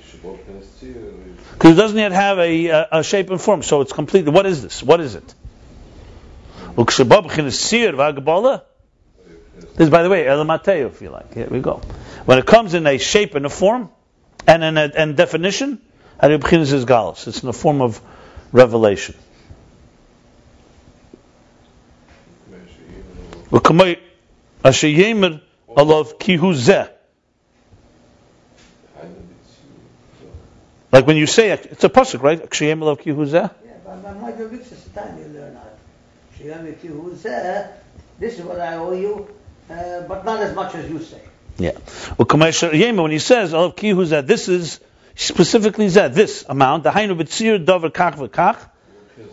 Shabbat 0.00 0.38
Knes 0.46 0.66
Tzir, 0.80 1.36
Because 1.52 1.72
it 1.72 1.76
doesn't 1.76 1.98
yet 1.98 2.12
have 2.12 2.38
a, 2.38 2.86
a, 2.92 3.02
shape 3.02 3.30
and 3.30 3.40
form, 3.40 3.62
so 3.62 3.80
it's 3.80 3.92
completely. 3.92 4.30
What 4.32 4.46
is 4.46 4.62
this? 4.62 4.82
What 4.82 5.00
is 5.00 5.14
it? 5.14 5.34
This, 9.76 9.88
by 9.88 10.02
the 10.02 10.10
way, 10.10 10.24
elamateo, 10.24 10.86
if 10.86 11.00
you 11.02 11.10
like. 11.10 11.34
Here 11.34 11.48
we 11.48 11.60
go. 11.60 11.80
When 12.24 12.38
it 12.38 12.46
comes 12.46 12.74
in 12.74 12.86
a 12.86 12.98
shape 12.98 13.34
and 13.34 13.46
a 13.46 13.50
form, 13.50 13.90
and 14.46 14.62
in 14.62 14.76
a 14.76 14.90
and 14.94 15.16
definition, 15.16 15.80
Haribchinis 16.22 16.72
is 16.72 16.84
galus. 16.84 17.26
It's 17.26 17.42
in 17.42 17.46
the 17.46 17.52
form 17.52 17.80
of 17.82 18.00
revelation. 18.52 19.16
Asher 24.64 24.88
alav 25.76 26.18
kihu 26.18 26.54
zeh. 26.54 26.90
Like 30.92 31.06
when 31.06 31.16
you 31.16 31.26
say 31.26 31.50
it, 31.50 31.66
it's 31.66 31.84
a 31.84 31.88
pasuk, 31.88 32.22
right? 32.22 32.40
Asher 32.40 32.64
yemer 32.64 32.96
alav 32.96 33.00
kihu 33.00 33.26
zeh. 33.26 33.50
Yeah, 33.64 33.72
but 33.84 34.02
my 34.02 34.32
weeks 34.32 34.72
is 34.72 34.84
the 34.84 35.00
time 35.00 35.18
you 35.18 35.24
learn 35.24 35.54
that. 35.54 35.78
Shivam 36.38 36.64
with 36.64 36.84
you 36.84 36.92
who's 36.92 37.22
there, 37.22 37.78
this 38.18 38.38
is 38.38 38.44
what 38.44 38.60
I 38.60 38.74
owe 38.74 38.92
you, 38.92 39.28
uh, 39.70 40.02
but 40.02 40.24
not 40.24 40.40
as 40.40 40.54
much 40.54 40.74
as 40.74 40.88
you 40.90 41.00
say. 41.00 41.20
Yeah. 41.58 41.72
Well, 42.18 42.26
when 42.28 43.10
he 43.10 43.18
says, 43.18 43.54
"Olav 43.54 43.76
ki 43.76 43.90
who's? 43.90 44.10
This 44.10 44.48
is 44.48 44.80
specifically 45.14 45.88
that 45.88 46.14
this 46.14 46.44
amount. 46.48 46.84
The 46.84 46.90
hainu 46.90 47.18
b'tzir 47.18 47.64
dover 47.64 47.90
kach 47.90 48.16
v'kach, 48.16 48.58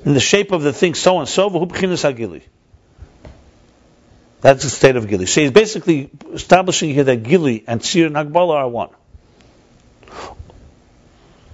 in 0.05 0.13
the 0.13 0.21
shape 0.21 0.51
of 0.51 0.61
the 0.63 0.71
thing 0.71 0.93
so 0.95 1.19
and 1.19 1.27
so. 1.27 1.49
V'hu 1.49 1.67
b'chinas 1.67 2.03
hagili. 2.03 2.43
That's 4.43 4.61
the 4.61 4.69
state 4.69 4.97
of 4.97 5.07
gili. 5.07 5.25
So 5.25 5.39
he's 5.39 5.51
basically 5.51 6.09
establishing 6.33 6.93
here 6.93 7.05
that 7.05 7.23
gili 7.23 7.63
and 7.65 7.79
tzir 7.79 8.07
and 8.07 8.15
hagbala 8.15 8.55
are 8.55 8.67
one. 8.67 8.89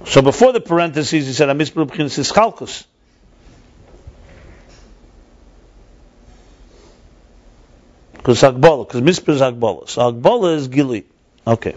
So 0.05 0.23
before 0.23 0.53
the 0.53 0.59
parentheses, 0.59 1.27
he 1.27 1.33
said, 1.33 1.49
"Amisper 1.49 1.87
b'chinas 1.87 2.17
ischalkus." 2.17 2.85
Because 8.13 8.41
Hagbala, 8.41 8.87
because 8.87 9.01
Misper 9.01 9.33
is 9.33 9.41
Hagbala. 9.41 9.87
So 9.87 10.11
Hagbala 10.11 10.55
is 10.55 10.67
Gili. 10.67 11.05
Okay. 11.45 11.75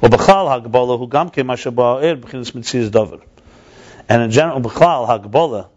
Or 0.00 0.08
Bechal 0.08 0.46
Hagbala, 0.48 0.96
who 0.96 1.08
gam 1.08 1.30
ke 1.30 1.42
mashaba 1.42 2.02
er 2.02 2.16
b'chinas 2.16 2.52
mitzias 2.52 2.88
davar. 2.88 3.20
And 4.08 4.22
in 4.22 4.30
general, 4.30 4.60
Bechal 4.60 5.08
Hagbala, 5.08 5.68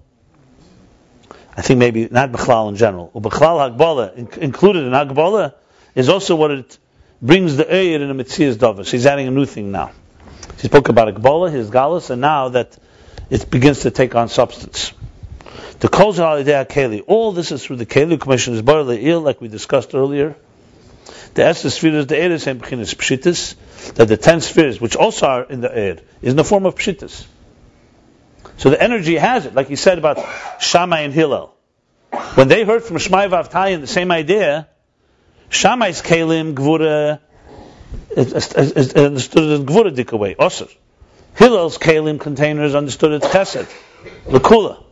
I 1.57 1.61
think 1.61 1.79
maybe 1.79 2.07
not 2.11 2.31
Bechal 2.31 2.69
in 2.69 2.75
general. 2.75 3.11
Or 3.13 3.21
Bechal 3.21 3.77
Hagbala, 3.77 4.37
included 4.37 4.83
in 4.83 4.91
Hagbala, 4.91 5.53
is 5.93 6.09
also 6.09 6.35
what 6.35 6.51
it 6.51 6.77
brings 7.21 7.55
the 7.55 7.63
Eir 7.63 8.01
in 8.01 8.15
the 8.15 8.23
mitzias 8.23 8.55
davar. 8.55 8.85
So 8.85 8.91
he's 8.91 9.05
adding 9.05 9.27
a 9.27 9.31
new 9.31 9.45
thing 9.45 9.71
now. 9.71 9.91
He 10.59 10.67
spoke 10.67 10.89
about 10.89 11.13
Hagbala, 11.13 11.51
his 11.51 11.69
galus, 11.69 12.09
and 12.09 12.21
now 12.21 12.49
that 12.49 12.77
it 13.29 13.49
begins 13.49 13.81
to 13.81 13.91
take 13.91 14.15
on 14.15 14.27
substance. 14.29 14.91
The 15.79 15.89
idea 16.23 16.65
keli. 16.65 17.03
All 17.05 17.31
this 17.31 17.51
is 17.51 17.65
through 17.65 17.77
the 17.77 17.85
keli 17.85 18.19
commission 18.19 18.53
is 18.53 18.61
bar 18.61 18.83
like 18.83 19.41
we 19.41 19.47
discussed 19.47 19.93
earlier. 19.93 20.35
The 21.33 21.43
Esther 21.45 21.69
spheres, 21.69 22.07
the 22.07 22.17
air 22.17 22.31
is 22.31 22.47
in 22.47 22.59
pshitis, 22.59 23.55
that 23.95 24.07
the 24.07 24.17
ten 24.17 24.39
spheres, 24.39 24.79
which 24.79 24.95
also 24.95 25.27
are 25.27 25.43
in 25.43 25.59
the 25.61 25.77
air, 25.77 25.97
is 26.21 26.31
in 26.31 26.37
the 26.37 26.43
form 26.45 26.65
of 26.65 26.75
pshitis. 26.75 27.25
So 28.57 28.69
the 28.69 28.81
energy 28.81 29.15
has 29.15 29.45
it, 29.45 29.53
like 29.53 29.67
he 29.67 29.75
said 29.75 29.97
about 29.97 30.23
Shammai 30.59 31.01
and 31.01 31.13
Hillel. 31.13 31.53
When 32.35 32.47
they 32.47 32.63
heard 32.63 32.83
from 32.83 32.97
Shmaya 32.97 33.29
V'Avtalyon 33.29 33.81
the 33.81 33.87
same 33.87 34.11
idea, 34.11 34.67
Shammai's 35.49 36.01
kelim 36.01 36.53
gvura 36.53 37.19
is, 38.15 38.33
understood 38.95 39.51
as 39.51 39.59
gvura 39.61 39.95
dikaway, 39.95 40.35
osir. 40.37 40.73
Hillel's 41.35 41.77
kelim 41.77 42.19
containers 42.19 42.75
understood 42.75 43.23
as 43.23 43.29
chesed, 43.29 43.71
lakula. 44.25 44.83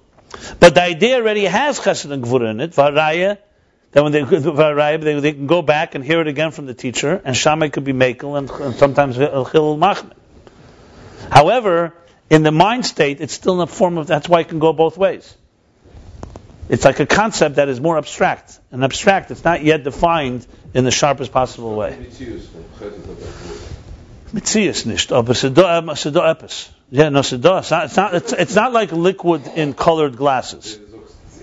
But 0.59 0.75
the 0.75 0.81
idea 0.81 1.15
already 1.17 1.45
has 1.45 1.79
chesed 1.79 2.11
and 2.11 2.23
gvura 2.23 2.51
in 2.51 2.59
it. 2.59 2.71
Varaya, 2.71 3.37
that 3.91 4.03
when 4.03 4.11
they 4.11 4.21
varaya, 4.21 5.01
they, 5.01 5.19
they 5.19 5.33
can 5.33 5.47
go 5.47 5.61
back 5.61 5.95
and 5.95 6.03
hear 6.03 6.19
it 6.19 6.27
again 6.27 6.51
from 6.51 6.65
the 6.65 6.73
teacher, 6.73 7.21
and 7.23 7.35
Shammai 7.35 7.69
could 7.69 7.85
be 7.85 7.93
makel 7.93 8.37
and, 8.37 8.49
and 8.49 8.75
sometimes 8.75 9.15
Hillel 9.15 9.77
machmir. 9.77 10.13
However, 11.31 11.93
in 12.33 12.41
the 12.41 12.51
mind 12.51 12.85
state, 12.85 13.21
it's 13.21 13.33
still 13.33 13.53
in 13.53 13.59
the 13.59 13.67
form 13.67 13.97
of. 13.99 14.07
That's 14.07 14.27
why 14.27 14.39
it 14.39 14.49
can 14.49 14.57
go 14.59 14.73
both 14.73 14.97
ways. 14.97 15.37
It's 16.67 16.83
like 16.83 16.99
a 16.99 17.05
concept 17.05 17.57
that 17.57 17.69
is 17.69 17.79
more 17.79 17.97
abstract. 17.97 18.59
And 18.71 18.83
abstract, 18.83 19.29
it's 19.29 19.43
not 19.43 19.63
yet 19.63 19.83
defined 19.83 20.47
in 20.73 20.83
the 20.83 20.91
sharpest 20.91 21.31
possible 21.31 21.75
way. 21.75 21.91
Mitzias 24.33 24.85
nicht, 24.87 25.11
aber 25.11 25.33
oh, 25.33 25.77
um, 25.77 25.89
sedo 25.95 26.23
epis. 26.23 26.69
Yeah, 26.89 27.09
no 27.09 27.19
sedo. 27.19 27.59
It's 27.59 27.69
not. 27.69 27.85
It's 27.85 27.95
not. 27.95 28.15
It's, 28.15 28.33
it's 28.33 28.55
not 28.55 28.73
like 28.73 28.91
liquid 28.91 29.45
in 29.55 29.75
colored 29.75 30.17
glasses. 30.17 30.79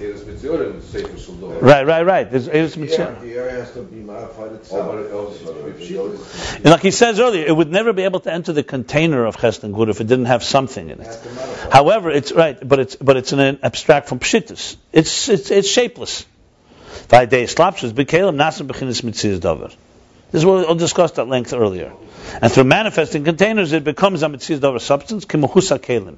Ist 0.00 0.26
mit 0.26 0.40
Ziorim, 0.40 0.80
Sefer 0.80 1.60
Right, 1.60 1.86
right, 1.86 2.06
right. 2.06 2.30
There's, 2.30 2.48
it's 2.48 2.76
mitzvah. 2.76 3.18
The 3.20 3.34
air 3.34 3.50
has 3.50 3.72
to 3.72 3.82
be 3.82 3.96
modified 3.96 4.52
itself. 4.52 4.88
Aber 4.88 5.00
ist 5.00 5.44
mit 5.44 6.56
And 6.56 6.64
like 6.64 6.80
he 6.80 6.90
says 6.90 7.20
earlier, 7.20 7.44
it 7.46 7.54
would 7.54 7.70
never 7.70 7.92
be 7.92 8.04
able 8.04 8.20
to 8.20 8.32
enter 8.32 8.54
the 8.54 8.62
container 8.62 9.26
of 9.26 9.36
Chesed 9.36 9.62
and 9.62 9.74
Gvura 9.74 9.90
if 9.90 10.00
it 10.00 10.06
didn't 10.06 10.24
have 10.24 10.42
something 10.42 10.88
in 10.88 11.00
It 11.00 11.02
it. 11.02 11.06
has 11.06 11.20
to 11.20 11.28
modify. 11.28 11.70
However, 11.70 12.10
it's 12.10 12.32
right, 12.32 12.56
but 12.66 12.78
it's 12.78 12.96
but 12.96 13.18
it's 13.18 13.32
an 13.32 13.58
abstract 13.62 14.08
from 14.08 14.20
pshittus. 14.20 14.76
It's 14.90 15.28
it's 15.28 15.50
it's 15.50 15.68
shapeless. 15.68 16.24
Vayidei 17.08 17.44
slapshus 17.44 17.92
b'kelim 17.92 18.36
nasim 18.36 18.68
b'chinis 18.68 19.02
mitzias 19.02 19.38
davar. 19.38 19.74
This 20.32 20.40
is 20.40 20.46
what 20.46 20.66
we 20.66 20.74
discussed 20.76 21.18
at 21.18 21.28
length 21.28 21.52
earlier. 21.52 21.92
And 22.40 22.50
through 22.50 22.64
manifesting 22.64 23.24
containers, 23.24 23.72
it 23.72 23.84
becomes 23.84 24.22
a 24.22 24.28
mitzias 24.28 24.60
davar 24.60 24.80
substance, 24.80 25.26
kimuhusa 25.26 25.78
kelim, 25.78 26.16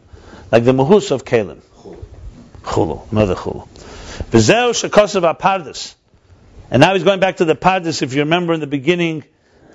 like 0.53 0.65
the 0.65 0.73
muhus 0.73 1.11
of 1.11 1.25
kelim. 1.25 1.63
Chulu, 2.62 3.10
another 3.12 3.34
chulu. 3.34 3.68
V'zeu 4.30 4.72
shekosav 4.72 5.36
apardes. 5.36 5.94
And 6.70 6.80
now 6.80 6.94
he's 6.94 7.05
going 7.05 7.20
back 7.20 7.36
to 7.36 7.44
the 7.44 7.55
pardes. 7.55 8.02
If 8.02 8.14
you 8.14 8.22
remember 8.22 8.55
in 8.55 8.60
the 8.60 8.66
beginning 8.66 9.24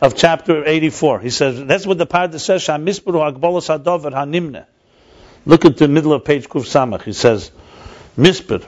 of 0.02 0.16
chapter 0.16 0.66
84, 0.66 1.20
he 1.20 1.30
says 1.30 1.64
that's 1.66 1.86
what 1.86 1.98
the 1.98 2.08
pardes 2.08 2.40
says. 2.40 2.64
Shamispuru 2.64 3.34
agbolos 3.34 3.68
hadover 3.68 4.12
hanimne. 4.12 4.66
Look 5.46 5.64
at 5.64 5.78
the 5.78 5.88
middle 5.88 6.14
of 6.14 6.26
page 6.26 6.50
Kuf 6.50 6.64
Samach. 6.64 7.04
He 7.04 7.14
says, 7.14 7.52
Misper. 8.18 8.66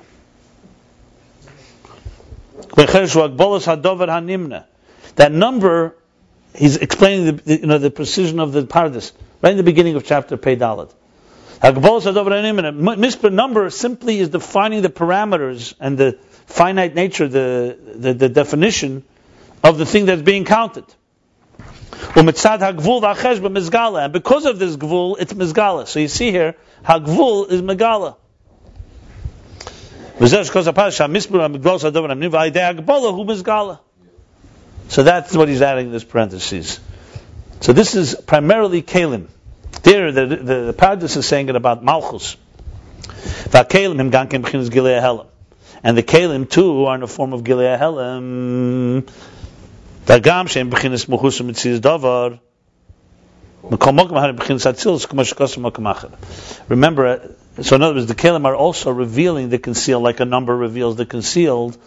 That 5.16 5.32
number, 5.32 5.96
he's 6.56 6.78
explaining 6.78 7.26
the, 7.26 7.32
the, 7.32 7.60
you 7.60 7.66
know, 7.66 7.78
the 7.80 7.90
precision 7.90 8.40
of 8.40 8.54
the 8.54 8.64
Pardes, 8.64 9.12
right 9.42 9.52
in 9.52 9.58
the 9.58 9.64
beginning 9.64 9.96
of 9.96 10.06
chapter 10.06 10.38
Pei 10.38 10.56
Dalet. 10.56 10.94
Misper 11.62 13.30
number 13.30 13.70
simply 13.70 14.20
is 14.20 14.30
defining 14.30 14.82
the 14.82 14.90
parameters 14.90 15.74
and 15.80 15.98
the 15.98 16.18
finite 16.46 16.96
nature, 16.96 17.28
the, 17.28 17.78
the, 17.96 18.14
the 18.14 18.30
definition 18.30 19.04
of 19.64 19.78
the 19.78 19.86
thing 19.86 20.06
that's 20.06 20.22
being 20.22 20.46
counted. 20.46 20.86
And 22.16 22.26
because 22.26 22.56
of 24.46 24.60
this 24.60 24.78
gvul, 24.78 25.16
it's 25.20 25.34
mizgala. 25.34 25.86
So 25.88 26.00
you 26.00 26.08
see 26.08 26.32
here, 26.32 26.56
hagvul 26.86 27.52
is 27.52 27.62
megala. 27.62 28.16
So 34.88 35.04
that's 35.04 35.36
what 35.36 35.48
he's 35.50 35.62
adding 35.62 35.88
in 35.88 35.92
this 35.92 36.04
parentheses. 36.04 36.80
So 37.62 37.74
this 37.74 37.96
is 37.96 38.16
primarily 38.16 38.82
kalim. 38.82 39.28
There, 39.84 40.12
the, 40.12 40.26
the, 40.26 40.74
the 40.74 40.94
is 41.04 41.26
saying 41.26 41.50
it 41.50 41.56
about 41.56 41.84
Malchus. 41.84 42.36
And 45.82 45.98
the 45.98 46.04
kalim 46.04 46.50
too 46.50 46.86
are 46.86 46.96
in 46.96 47.02
the 47.02 47.08
form 47.08 47.34
of 47.34 47.44
gilei 47.44 47.78
helam. 47.80 49.10
V'agam 50.06 50.50
shem 50.50 50.70
b'chinas 50.70 51.08
muchus 51.08 51.40
u'mitziz 51.40 51.80
davar. 51.80 52.40
Remember, 56.70 57.08
uh, 57.08 57.20
So 57.62 57.76
in 57.76 57.82
other 57.82 57.96
words, 57.96 58.06
the 58.06 58.16
Kalim 58.16 58.46
are 58.46 58.56
also 58.56 58.92
revealing 58.92 59.50
the 59.50 59.60
concealed, 59.60 60.02
like 60.02 60.22
a 60.22 60.26
number 60.26 60.56
reveals 60.56 60.96
the 60.96 61.06
concealed, 61.06 61.78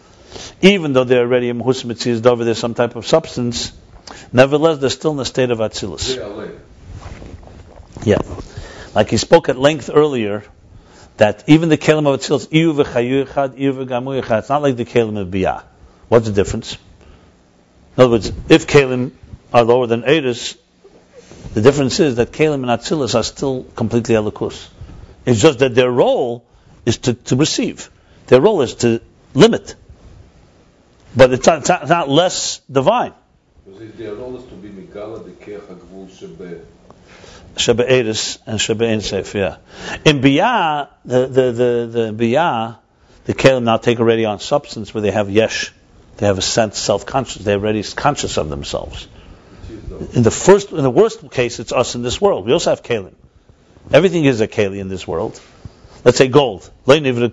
even 0.61 0.93
though 0.93 1.05
they're 1.05 1.23
already 1.23 1.49
a 1.49 1.55
mahus 1.55 1.85
mitzias 1.85 2.27
over 2.27 2.45
there's 2.45 2.59
some 2.59 2.75
type 2.75 2.95
of 2.95 3.07
substance. 3.07 3.73
Nevertheless, 4.33 4.79
they're 4.79 4.91
still 4.91 5.13
in 5.13 5.17
the 5.17 5.25
state 5.25 5.51
of 5.51 5.59
atzilus. 5.59 6.15
Yeah, 8.05 8.19
like 8.95 9.11
he 9.11 9.17
spoke 9.17 9.49
at 9.49 9.59
length 9.59 9.91
earlier, 9.93 10.45
that 11.19 11.45
even 11.47 11.69
the 11.69 11.79
kelim 11.79 12.07
of 12.07 12.21
iyu 12.21 12.75
v'gamu 12.75 14.23
echad, 14.23 14.39
it's 14.41 14.49
not 14.49 14.63
like 14.63 14.77
the 14.77 14.85
kelim 14.85 15.21
of 15.21 15.29
biyah. 15.29 15.63
What's 16.09 16.27
the 16.27 16.33
difference? 16.33 16.77
In 17.97 18.03
other 18.03 18.11
words, 18.11 18.33
if 18.49 18.67
kelim 18.67 19.13
are 19.53 19.65
lower 19.65 19.87
than 19.87 20.05
eris, 20.05 20.57
the 21.55 21.61
difference 21.61 22.01
is 22.01 22.17
that 22.17 22.33
kelim 22.33 22.69
and 22.69 22.81
atzilus 22.81 23.15
are 23.15 23.23
still 23.23 23.65
completely 23.77 24.15
Elokus. 24.15 24.69
It's 25.27 25.41
just 25.41 25.59
that 25.61 25.75
their 25.75 25.91
role 25.91 26.45
is 26.87 26.99
to, 26.99 27.15
to 27.15 27.37
receive. 27.37 27.91
Their 28.27 28.41
role 28.41 28.63
is 28.63 28.75
to 28.77 29.01
limit. 29.35 29.77
But 31.15 31.33
it's 31.33 31.47
not, 31.47 31.59
it's 31.59 31.69
not, 31.69 31.89
not 31.89 32.09
less 32.09 32.61
divine. 32.71 33.13
Because 33.65 33.93
their 33.93 34.15
role 34.15 34.37
is 34.37 34.45
to 34.45 34.55
be 34.55 34.71
Migala, 34.71 35.25
the 35.25 35.31
Keach 35.31 35.69
Eris 37.57 38.39
and 38.47 38.61
Ein 38.83 39.01
Sof, 39.01 39.35
yeah. 39.35 39.57
In 40.05 40.21
Biyah, 40.21 40.89
the, 41.05 41.27
the, 41.27 41.53
the, 41.53 42.13
the 42.17 42.77
the 43.25 43.35
Kalim 43.35 43.63
now 43.65 43.77
take 43.77 44.01
already 44.01 44.25
on 44.25 44.41
substance 44.41 44.93
where 44.93 45.03
they 45.03 45.11
have 45.11 45.31
yesh. 45.31 45.73
They 46.17 46.27
have 46.27 46.39
a 46.39 46.43
sense, 46.43 46.79
self-conscious. 46.79 47.45
They're 47.45 47.59
already 47.59 47.83
conscious 47.83 48.37
of 48.37 48.49
themselves. 48.49 49.07
In 50.15 50.23
the 50.23 50.31
first, 50.31 50.73
in 50.73 50.83
the 50.83 50.91
worst 50.91 51.31
case, 51.31 51.61
it's 51.61 51.73
us 51.73 51.95
in 51.95 52.03
this 52.03 52.21
world. 52.21 52.47
We 52.47 52.53
also 52.53 52.71
have 52.71 52.83
Kalim. 52.83 53.15
Everything 53.93 54.25
is 54.25 54.41
a 54.41 54.49
Kali 54.49 54.81
in 54.81 54.89
this 54.89 55.07
world. 55.07 55.41
Let's 56.05 56.19
say 56.19 56.29
gold. 56.29 56.69
We 56.87 56.99
use 56.99 57.29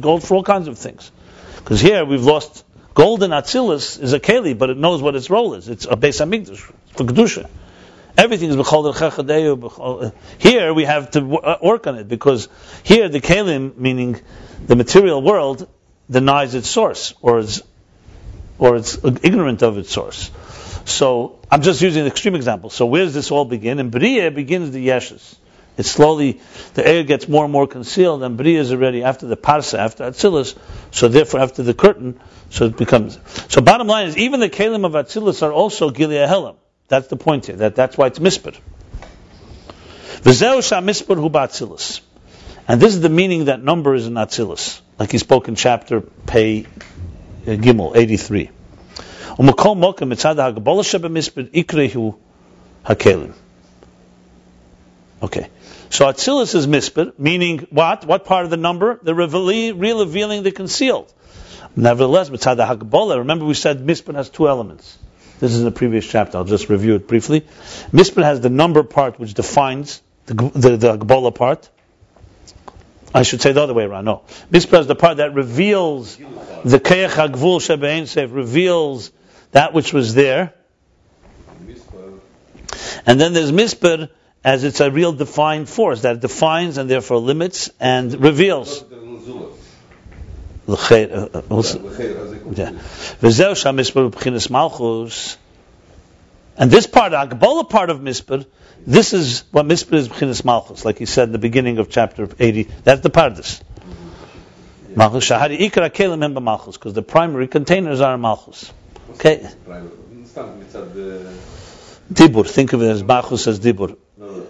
gold 0.00 0.24
for 0.24 0.34
all 0.34 0.42
kinds 0.42 0.68
of 0.68 0.78
things. 0.78 1.10
Because 1.56 1.80
here 1.80 2.04
we've 2.04 2.24
lost 2.24 2.64
gold 2.94 3.22
in 3.22 3.30
Atzilus 3.30 4.00
is 4.00 4.12
a 4.12 4.20
Kali, 4.20 4.54
but 4.54 4.70
it 4.70 4.76
knows 4.76 5.00
what 5.02 5.14
its 5.14 5.30
role 5.30 5.54
is. 5.54 5.68
It's 5.68 5.84
a 5.86 5.96
Beis 5.96 6.20
Hamikdash 6.20 6.58
for 6.96 7.04
Kedusha. 7.04 7.48
Everything 8.16 8.50
is 8.50 8.56
b'chol 8.56 8.92
derech 8.94 9.58
b'chol- 9.58 10.12
Here 10.38 10.72
we 10.72 10.84
have 10.84 11.10
to 11.12 11.36
uh, 11.36 11.58
work 11.60 11.86
on 11.88 11.96
it 11.96 12.08
because 12.08 12.48
here 12.84 13.08
the 13.08 13.20
kalim, 13.20 13.76
meaning 13.76 14.20
the 14.66 14.76
material 14.76 15.20
world, 15.20 15.68
denies 16.08 16.54
its 16.54 16.68
source 16.68 17.14
or 17.22 17.40
is 17.40 17.62
or 18.58 18.76
it's 18.76 18.96
ignorant 19.04 19.62
of 19.62 19.78
its 19.78 19.90
source. 19.90 20.30
So 20.84 21.40
I'm 21.50 21.62
just 21.62 21.82
using 21.82 22.02
an 22.02 22.06
extreme 22.06 22.36
example. 22.36 22.70
So 22.70 22.86
where 22.86 23.04
does 23.04 23.14
this 23.14 23.30
all 23.32 23.44
begin? 23.44 23.80
In 23.80 23.90
Bria 23.90 24.30
begins 24.30 24.70
the 24.70 24.86
Yeshes. 24.86 25.36
It 25.76 25.82
slowly 25.82 26.40
the 26.74 26.86
air 26.86 27.02
gets 27.02 27.28
more 27.28 27.42
and 27.42 27.52
more 27.52 27.66
concealed, 27.66 28.22
and 28.22 28.36
Bria 28.36 28.60
is 28.60 28.70
already 28.70 29.02
after 29.02 29.26
the 29.26 29.36
Parsa, 29.36 29.78
after 29.78 30.04
Atzilus. 30.04 30.56
So 30.92 31.08
therefore, 31.08 31.40
after 31.40 31.64
the 31.64 31.74
curtain, 31.74 32.20
so 32.50 32.66
it 32.66 32.76
becomes. 32.76 33.18
So 33.48 33.60
bottom 33.60 33.88
line 33.88 34.06
is, 34.06 34.16
even 34.16 34.38
the 34.38 34.50
Kalim 34.50 34.84
of 34.86 34.92
Atzilus 34.92 35.42
are 35.42 35.52
also 35.52 35.90
Gilead 35.90 36.28
Helam. 36.28 36.54
That's 36.88 37.08
the 37.08 37.16
point 37.16 37.46
here. 37.46 37.56
That, 37.56 37.74
that's 37.74 37.96
why 37.96 38.06
it's 38.08 38.18
Mispar. 38.18 38.56
V'zeu 40.22 40.58
Mispar 40.82 41.16
hu. 41.16 42.02
And 42.66 42.80
this 42.80 42.94
is 42.94 43.00
the 43.00 43.08
meaning 43.08 43.46
that 43.46 43.62
number 43.62 43.94
is 43.94 44.06
in 44.06 44.14
Atzilus, 44.14 44.80
like 44.98 45.12
he 45.12 45.18
spoke 45.18 45.48
in 45.48 45.54
chapter 45.54 46.00
Pei 46.00 46.64
uh, 46.64 47.50
Gimel 47.50 47.94
83. 47.94 48.50
U'makom 49.36 49.80
mokem 49.80 50.12
mitzad 50.12 50.36
ha'gabala 50.36 50.84
sheba 50.84 51.08
mispar 51.08 51.50
ikrehu 51.50 52.16
hakelim. 52.86 53.34
Okay. 55.22 55.48
So 55.90 56.06
Atzilus 56.06 56.54
is 56.54 56.66
mispar, 56.66 57.12
meaning 57.18 57.66
what? 57.70 58.06
What 58.06 58.24
part 58.24 58.44
of 58.44 58.50
the 58.50 58.56
number? 58.56 58.98
The 59.02 59.14
revealing, 59.14 59.78
revealing 59.78 60.42
the 60.42 60.52
concealed. 60.52 61.12
Nevertheless, 61.76 62.30
mitzad 62.30 62.64
ha'gabala, 62.64 63.18
remember 63.18 63.44
we 63.44 63.54
said 63.54 63.80
mispar 63.80 64.14
has 64.14 64.30
two 64.30 64.48
elements. 64.48 64.98
This 65.44 65.52
is 65.52 65.58
in 65.58 65.66
the 65.66 65.72
previous 65.72 66.06
chapter. 66.06 66.38
I'll 66.38 66.44
just 66.44 66.70
review 66.70 66.94
it 66.94 67.06
briefly. 67.06 67.42
Mispar 67.92 68.22
has 68.22 68.40
the 68.40 68.48
number 68.48 68.82
part 68.82 69.20
which 69.20 69.34
defines 69.34 70.00
the, 70.24 70.32
the, 70.32 70.76
the 70.78 70.96
Gbola 70.96 71.34
part. 71.34 71.68
I 73.12 73.24
should 73.24 73.42
say 73.42 73.52
the 73.52 73.60
other 73.60 73.74
way 73.74 73.84
around. 73.84 74.06
No. 74.06 74.22
Mispar 74.50 74.80
is 74.80 74.86
the 74.86 74.94
part 74.94 75.18
that 75.18 75.34
reveals 75.34 76.16
the 76.16 76.80
Keach 76.80 77.10
HaGvul 77.10 77.60
Shebe'en 77.60 78.04
Seif, 78.04 78.34
reveals 78.34 79.10
that 79.52 79.74
which 79.74 79.92
was 79.92 80.14
there. 80.14 80.54
And 83.04 83.20
then 83.20 83.34
there's 83.34 83.52
Misper 83.52 84.08
as 84.42 84.64
it's 84.64 84.80
a 84.80 84.90
real 84.90 85.12
defined 85.12 85.68
force 85.68 86.00
that 86.02 86.20
defines 86.20 86.78
and 86.78 86.88
therefore 86.88 87.18
limits 87.18 87.70
and 87.78 88.18
reveals. 88.18 88.82
Uh, 90.66 90.72
uh, 90.72 91.42
and 96.56 96.70
this 96.70 96.86
part, 96.86 97.10
the 97.10 97.16
Agbola 97.16 97.68
part 97.68 97.90
of 97.90 97.98
Mispar, 97.98 98.46
this 98.86 99.12
is 99.12 99.44
what 99.50 99.66
Mispar 99.66 99.94
is 99.94 100.08
B'chinas 100.08 100.44
Malchus, 100.44 100.84
like 100.84 100.98
he 100.98 101.06
said 101.06 101.28
in 101.28 101.32
the 101.32 101.38
beginning 101.38 101.78
of 101.78 101.90
chapter 101.90 102.28
80. 102.38 102.62
That's 102.84 103.00
the 103.00 103.10
Pardes. 103.10 103.60
Malchus 104.94 105.28
Shahari 105.28 105.58
Ikra 105.58 105.90
Kelim 105.90 106.20
Himba 106.24 106.42
Malchus, 106.42 106.76
because 106.76 106.94
the 106.94 107.02
primary 107.02 107.48
containers 107.48 108.00
are 108.00 108.16
Malchus. 108.16 108.72
Okay? 109.14 109.46
Dibur, 112.12 112.48
think 112.48 112.72
of 112.72 112.82
it 112.82 112.88
as 112.88 113.02
Malchus 113.02 113.46
as 113.48 113.58
Dibur. 113.60 113.96
No, 114.16 114.26
no, 114.26 114.36
no, 114.36 114.46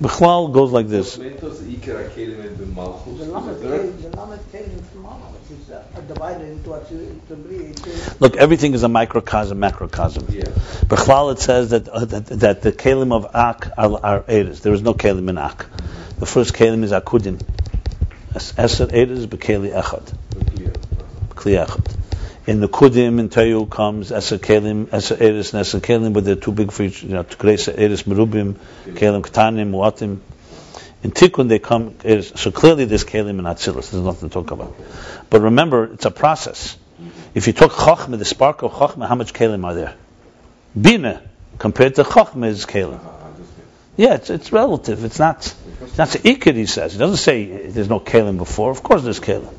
Bechlal 0.00 0.50
goes 0.52 0.72
like 0.72 0.88
this. 0.88 1.18
Mentos, 1.18 1.56
Iker 1.60 2.08
HaKelim 2.08 2.40
en 2.46 2.56
B'malchus. 2.56 3.18
The 3.18 3.24
Lamed 3.26 3.56
Kalim, 3.62 4.00
the 4.02 4.16
Lamed 4.16 4.40
Kalim 4.50 4.84
from 4.86 5.02
Malchus 5.02 5.50
is 5.50 5.70
uh, 5.70 6.00
divided 6.08 6.48
into 6.48 6.70
Atzil- 6.70 7.10
into 7.10 7.34
Bria, 7.36 7.66
into 7.66 8.16
Look, 8.18 8.36
everything 8.36 8.72
is 8.72 8.82
a 8.82 8.88
microcosm, 8.88 9.58
macrocosm. 9.58 10.24
Yeah. 10.32 10.44
Bechlal 10.86 11.32
it 11.32 11.40
says 11.40 11.70
that, 11.70 11.88
uh, 11.88 12.06
that 12.06 12.26
that 12.26 12.62
the 12.62 12.72
kelim 12.72 13.12
of 13.12 13.26
Ak 13.34 13.72
are, 13.76 14.00
are 14.02 14.24
Eres. 14.26 14.62
There 14.62 14.72
is 14.72 14.80
no 14.80 14.94
kelim 14.94 15.28
in 15.28 15.36
Ak. 15.36 15.66
The 16.18 16.26
first 16.26 16.54
kelim 16.54 16.82
is 16.82 16.92
Akudim. 16.92 17.38
Es- 18.34 18.52
Eser 18.52 18.88
Eres 18.92 19.26
b'keli 19.26 19.70
Echad. 19.70 20.14
Clear. 21.34 21.66
Echad. 21.66 21.96
In 22.46 22.60
the 22.60 22.68
Kudim, 22.68 23.20
in 23.20 23.28
Tohu 23.28 23.68
comes 23.68 24.10
Eser 24.10 24.38
Kelim, 24.38 24.86
Eser 24.86 25.20
Eres, 25.20 25.52
and 25.52 25.64
Eser 25.64 25.80
Kelim, 25.80 26.12
but 26.12 26.24
they're 26.24 26.36
too 26.36 26.52
big 26.52 26.72
for 26.72 26.82
each, 26.82 27.02
you 27.02 27.10
know, 27.10 27.22
to 27.22 27.36
grace 27.36 27.68
Eres 27.68 28.04
Merubim, 28.04 28.54
Kelim 28.86 29.22
Ktanim, 29.22 29.70
Muatim. 29.70 30.20
In 31.02 31.10
Tikkun 31.12 31.48
they 31.48 31.58
come, 31.58 31.96
Eres. 32.04 32.32
so 32.40 32.50
clearly 32.50 32.86
there's 32.86 33.04
Kelim 33.04 33.38
and 33.38 33.42
Atzilus, 33.42 33.90
there's 33.90 34.04
nothing 34.04 34.28
to 34.28 34.32
talk 34.32 34.50
about. 34.50 34.74
But 35.28 35.42
remember, 35.42 35.92
it's 35.92 36.06
a 36.06 36.10
process. 36.10 36.76
If 37.34 37.46
you 37.46 37.52
took 37.52 37.72
Chochmah, 37.72 38.18
the 38.18 38.24
spark 38.24 38.62
of 38.62 38.72
Chochmah, 38.72 39.06
how 39.06 39.14
much 39.14 39.32
Kelim 39.32 39.64
are 39.64 39.74
there? 39.74 39.94
Bina, 40.80 41.22
compared 41.58 41.94
to 41.96 42.04
Chochmah 42.04 42.48
is 42.48 42.66
Kelim. 42.66 43.00
Ah. 43.02 43.20
Yeah, 44.00 44.14
it's, 44.14 44.30
it's 44.30 44.50
relative. 44.50 45.04
It's 45.04 45.18
not. 45.18 45.54
It's 45.82 45.98
not 45.98 46.08
the 46.08 46.20
ikid. 46.20 46.54
He 46.54 46.64
says. 46.64 46.94
He 46.94 46.98
doesn't 46.98 47.18
say 47.18 47.66
there's 47.66 47.90
no 47.90 48.00
kalim 48.00 48.38
before. 48.38 48.70
Of 48.70 48.82
course, 48.82 49.02
there's 49.02 49.20
kalim. 49.20 49.52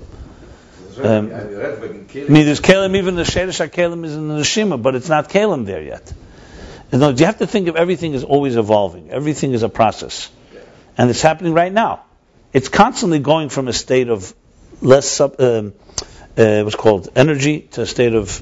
Um, 0.98 1.30
Ja, 1.30 1.38
die 1.40 1.56
redt 1.56 1.82
wegen 1.82 2.08
Kehl. 2.08 2.28
I 2.28 2.32
mean, 2.32 2.46
there's 2.46 2.62
kalim. 2.62 2.96
Even 2.96 3.16
the 3.16 3.26
sherish 3.26 3.60
kalim 3.60 4.04
is 4.06 4.16
in 4.16 4.28
the 4.28 4.36
neshima, 4.36 4.82
but 4.82 4.96
it's 4.96 5.10
not 5.10 5.30
kalim 5.30 5.66
there 5.66 5.82
yet. 5.82 6.14
You 6.92 7.00
know, 7.00 7.10
you 7.10 7.26
have 7.26 7.38
to 7.38 7.48
think 7.48 7.68
of 7.68 7.76
everything 7.76 8.14
is 8.14 8.24
always 8.24 8.58
evolving. 8.58 9.12
Everything 9.12 9.54
is 9.54 9.64
a 9.64 9.70
process, 9.70 10.30
and 10.98 11.10
it's 11.10 11.22
happening 11.22 11.54
right 11.54 11.72
now. 11.72 12.04
It's 12.54 12.68
constantly 12.68 13.20
going 13.20 13.50
from 13.50 13.68
a 13.68 13.74
state 13.74 14.10
of 14.10 14.34
less 14.82 15.08
sub, 15.08 15.40
um, 15.40 15.74
uh, 16.38 16.64
what's 16.64 16.76
called 16.76 17.10
energy 17.16 17.62
to 17.72 17.82
a 17.82 17.86
state 17.86 18.14
of 18.14 18.42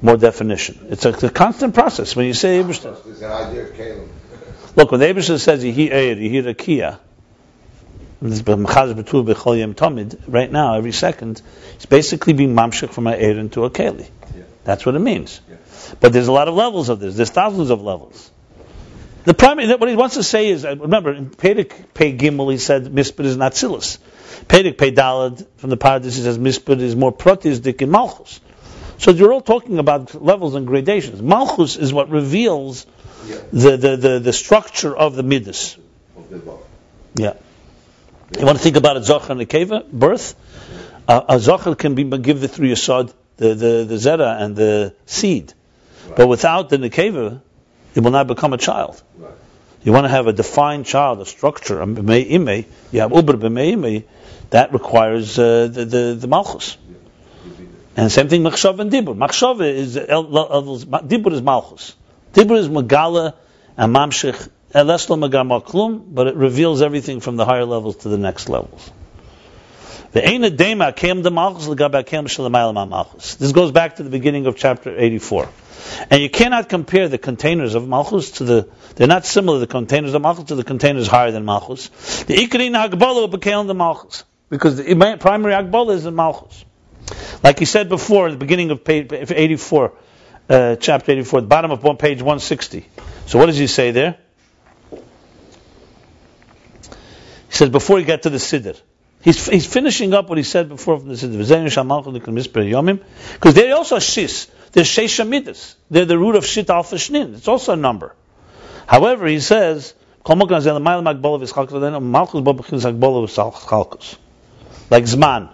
more 0.00 0.16
definition. 0.16 0.86
It's 0.90 1.04
a, 1.04 1.10
a 1.10 1.30
constant 1.30 1.74
process. 1.74 2.16
When 2.16 2.26
you 2.26 2.34
say 2.34 2.62
There's 2.62 2.84
an 2.84 3.32
idea 3.32 3.64
of 3.64 3.74
Caleb. 3.74 4.08
Look, 4.76 4.92
when 4.92 5.00
the 5.00 5.06
Abishter 5.06 5.40
says 5.40 5.64
Yehi 5.64 5.90
Eir, 5.90 6.16
Yehi 6.16 6.98
right 10.28 10.50
now, 10.50 10.74
every 10.74 10.92
second, 10.92 11.42
it's 11.74 11.86
basically 11.86 12.32
being 12.32 12.54
mamshik 12.54 12.90
from 12.90 13.06
an 13.06 13.18
Eir 13.20 13.38
into 13.38 13.64
a 13.64 13.70
Keli. 13.70 14.08
Yeah. 14.34 14.42
That's 14.64 14.84
what 14.84 14.94
it 14.94 15.00
means. 15.00 15.40
Yeah. 15.48 15.56
But 16.00 16.12
there's 16.12 16.28
a 16.28 16.32
lot 16.32 16.48
of 16.48 16.54
levels 16.54 16.88
of 16.88 17.00
this. 17.00 17.14
There's 17.14 17.30
thousands 17.30 17.70
of 17.70 17.80
levels. 17.82 18.30
The 19.24 19.34
primary, 19.34 19.72
what 19.74 19.88
he 19.88 19.96
wants 19.96 20.14
to 20.14 20.22
say 20.22 20.48
is, 20.48 20.64
uh, 20.64 20.74
remember, 20.76 21.12
in 21.12 21.30
Pedig 21.30 21.92
Pei 21.94 22.16
Gimel, 22.16 22.50
he 22.50 22.58
said 22.58 22.84
Mispid 22.84 23.26
is 23.26 23.36
not 23.36 23.54
Silas. 23.54 23.98
Pedig 24.48 24.78
Pei 24.78 24.90
Dalet, 24.90 25.46
from 25.58 25.70
the 25.70 25.76
Pardes, 25.76 26.04
he 26.16 26.22
says 26.22 26.38
Mispid 26.38 26.80
is 26.80 26.96
more 26.96 27.12
protistic 27.12 27.82
in 27.82 27.90
Malchus. 27.90 28.40
So 28.98 29.10
you're 29.12 29.32
all 29.32 29.40
talking 29.40 29.78
about 29.78 30.20
levels 30.20 30.54
and 30.54 30.66
gradations. 30.66 31.22
Malchus 31.22 31.76
is 31.76 31.92
what 31.92 32.10
reveals 32.10 32.86
Yeah. 33.26 33.36
the, 33.52 33.76
the, 33.76 33.96
the, 33.96 34.18
the 34.18 34.32
structure 34.32 34.96
of 34.96 35.14
the 35.14 35.22
midas. 35.22 35.76
Of 36.16 36.30
the 36.30 36.58
Yeah. 37.16 37.34
You 38.36 38.44
want 38.44 38.58
to 38.58 38.62
think 38.62 38.76
about 38.76 38.96
a 38.96 39.00
zocher 39.00 39.30
and 39.30 39.40
a 39.40 39.46
keva, 39.46 39.90
birth? 39.90 40.34
Uh, 41.06 41.22
a 41.28 41.36
zocher 41.36 41.76
can 41.78 41.94
be 41.94 42.04
give 42.18 42.40
the 42.40 42.48
three 42.48 42.70
yasod, 42.70 43.12
the, 43.36 43.54
the, 43.54 43.84
the 43.88 43.94
zera 43.94 44.40
and 44.42 44.54
the 44.54 44.94
seed. 45.06 45.54
But 46.14 46.26
without 46.26 46.68
the 46.68 46.76
nekeva, 46.76 47.40
it 47.94 48.00
will 48.00 48.10
not 48.10 48.26
become 48.26 48.52
a 48.52 48.58
child. 48.58 49.02
Right. 49.16 49.32
You 49.82 49.92
want 49.92 50.04
to 50.04 50.10
have 50.10 50.26
a 50.26 50.32
defined 50.32 50.84
child, 50.84 51.20
a 51.20 51.24
structure, 51.24 51.80
a 51.80 51.86
b'mei 51.86 52.30
imei. 52.30 52.66
You 52.92 53.00
have 53.00 53.12
uber 53.12 53.34
b'mei 53.34 53.74
imei. 53.74 54.04
That 54.50 54.72
requires 54.72 55.38
uh, 55.38 55.68
the, 55.68 55.84
the 55.84 56.16
the 56.20 56.26
malchus. 56.26 56.76
And 57.96 58.12
same 58.12 58.28
thing, 58.28 58.42
machshav 58.42 58.78
and 58.78 58.90
dibur. 58.92 59.16
Machshav 59.16 59.60
is 59.62 59.96
dibur 59.96 61.32
is 61.32 61.42
malchus. 61.42 61.94
Dibur 62.32 62.58
is 62.58 62.68
megala 62.68 63.34
and 63.76 63.94
mamshich. 63.94 64.48
But 64.72 66.26
it 66.26 66.36
reveals 66.36 66.82
everything 66.82 67.20
from 67.20 67.36
the 67.36 67.44
higher 67.44 67.64
levels 67.64 67.98
to 67.98 68.08
the 68.08 68.18
next 68.18 68.48
levels. 68.48 68.90
This 70.12 70.40
goes 73.52 73.72
back 73.72 73.96
to 73.96 74.02
the 74.02 74.10
beginning 74.10 74.46
of 74.46 74.56
chapter 74.56 74.98
84. 74.98 75.48
And 76.10 76.22
you 76.22 76.30
cannot 76.30 76.68
compare 76.68 77.08
the 77.08 77.18
containers 77.18 77.74
of 77.74 77.88
malchus 77.88 78.32
to 78.32 78.44
the, 78.44 78.68
they're 78.96 79.06
not 79.06 79.26
similar, 79.26 79.58
the 79.58 79.66
containers 79.66 80.14
of 80.14 80.22
malchus 80.22 80.44
to 80.44 80.54
the 80.54 80.64
containers 80.64 81.06
higher 81.06 81.30
than 81.30 81.44
malchus. 81.44 81.88
The 82.24 82.34
ikrin 82.34 82.74
hagbala 82.74 83.30
became 83.30 83.66
the 83.66 83.74
malchus. 83.74 84.24
Because 84.50 84.76
the 84.76 85.16
primary 85.20 85.52
hagbala 85.52 85.94
is 85.94 86.06
in 86.06 86.14
malchus. 86.14 86.64
Like 87.42 87.58
he 87.58 87.64
said 87.64 87.88
before, 87.88 88.26
at 88.26 88.32
the 88.32 88.38
beginning 88.38 88.70
of 88.70 88.84
page 88.84 89.12
84, 89.12 89.92
uh, 90.48 90.76
chapter 90.76 91.12
84, 91.12 91.42
the 91.42 91.46
bottom 91.46 91.70
of 91.70 91.82
page 91.98 92.18
160. 92.18 92.86
So 93.26 93.38
what 93.38 93.46
does 93.46 93.58
he 93.58 93.66
say 93.66 93.90
there? 93.90 94.18
He 94.90 94.96
says 97.58 97.68
before 97.70 97.98
he 97.98 98.04
got 98.04 98.22
to 98.22 98.30
the 98.30 98.38
siddur. 98.38 98.80
He's, 99.20 99.46
he's 99.46 99.66
finishing 99.66 100.14
up 100.14 100.28
what 100.28 100.38
he 100.38 100.44
said 100.44 100.68
before 100.68 100.98
from 100.98 101.08
the 101.08 101.14
siddur. 101.14 103.00
Because 103.34 103.54
they're 103.54 103.74
also 103.74 103.96
shis. 103.96 104.48
They're 104.72 104.84
sheish 104.84 105.28
midas. 105.28 105.76
They're 105.90 106.04
the 106.04 106.18
root 106.18 106.36
of 106.36 106.46
shit 106.46 106.70
alpha 106.70 106.96
shnin. 106.96 107.34
It's 107.34 107.48
also 107.48 107.72
a 107.72 107.76
number. 107.76 108.14
However, 108.86 109.26
he 109.26 109.40
says, 109.40 109.94
like 114.90 115.04
Zman. 115.04 115.50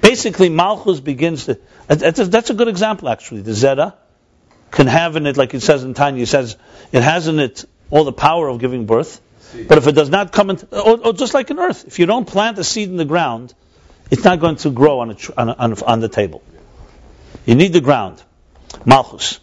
Basically, 0.00 0.48
Malchus 0.48 1.00
begins 1.00 1.46
to. 1.46 1.58
That's 1.88 2.50
a, 2.50 2.54
good 2.54 2.68
example, 2.68 3.08
actually. 3.08 3.42
The 3.42 3.52
Zera 3.52 3.94
can 4.70 4.86
have 4.86 5.16
in 5.16 5.26
it, 5.26 5.36
like 5.36 5.54
it 5.54 5.60
says 5.60 5.84
in 5.84 5.94
Tanya, 5.94 6.22
it 6.22 6.26
says 6.26 6.56
it 6.92 7.02
has 7.02 7.28
in 7.28 7.38
it 7.38 7.64
all 7.90 8.04
the 8.04 8.12
power 8.12 8.48
of 8.48 8.60
giving 8.60 8.86
birth. 8.86 9.20
But 9.68 9.78
if 9.78 9.86
it 9.86 9.92
does 9.92 10.10
not 10.10 10.32
come 10.32 10.50
into, 10.50 10.66
or, 10.80 11.06
or 11.06 11.12
just 11.12 11.34
like 11.34 11.50
in 11.50 11.58
earth, 11.58 11.86
if 11.86 11.98
you 11.98 12.06
don't 12.06 12.26
plant 12.26 12.58
a 12.58 12.64
seed 12.64 12.88
in 12.88 12.96
the 12.96 13.04
ground, 13.04 13.54
it's 14.10 14.24
not 14.24 14.40
going 14.40 14.56
to 14.56 14.70
grow 14.70 15.00
on, 15.00 15.10
a, 15.10 15.14
tr- 15.14 15.32
on, 15.36 15.48
a, 15.48 15.52
on, 15.52 15.82
on 15.82 16.00
the 16.00 16.08
table. 16.08 16.42
You 17.46 17.54
need 17.54 17.72
the 17.72 17.80
ground. 17.80 18.22
Malchus. 18.84 19.40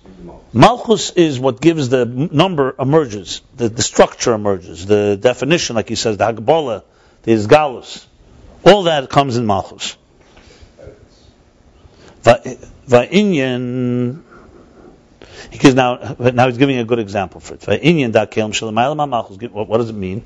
Malchus 0.53 1.11
is 1.11 1.39
what 1.39 1.61
gives 1.61 1.89
the 1.89 2.05
number 2.05 2.75
emerges, 2.77 3.41
the, 3.55 3.69
the 3.69 3.81
structure 3.81 4.33
emerges, 4.33 4.85
the 4.85 5.17
definition, 5.19 5.75
like 5.77 5.87
he 5.87 5.95
says, 5.95 6.17
the 6.17 6.25
Hagbola, 6.25 6.83
the 7.23 7.31
Isgalus. 7.31 8.05
All 8.65 8.83
that 8.83 9.09
comes 9.09 9.37
in 9.37 9.45
Malchus. 9.45 9.95
Va- 12.23 12.41
Va'inyan, 12.87 14.21
gives 15.59 15.75
now, 15.75 16.15
now 16.19 16.47
he's 16.47 16.57
giving 16.57 16.77
a 16.77 16.85
good 16.85 16.99
example 16.99 17.41
for 17.41 17.55
it. 17.55 17.67
What, 17.67 19.77
does 19.77 19.89
it 19.89 19.93
mean? 19.93 20.23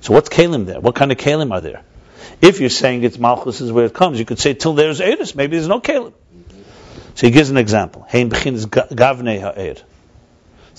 So 0.00 0.12
what's 0.12 0.28
kalim 0.28 0.66
there? 0.66 0.80
What 0.80 0.94
kind 0.94 1.10
of 1.10 1.18
kalim 1.18 1.52
are 1.52 1.60
there? 1.60 1.82
If 2.40 2.60
you're 2.60 2.70
saying 2.70 3.04
it's 3.04 3.18
Malchus 3.18 3.60
is 3.60 3.72
where 3.72 3.86
it 3.86 3.94
comes, 3.94 4.18
you 4.18 4.24
could 4.24 4.38
say 4.38 4.54
till 4.54 4.74
there's 4.74 5.00
Eris, 5.00 5.34
maybe 5.34 5.56
there's 5.56 5.68
no 5.68 5.80
kalim. 5.80 6.12
So 7.14 7.26
he 7.26 7.32
gives 7.32 7.50
an 7.50 7.56
example. 7.56 8.06
It's 8.12 8.64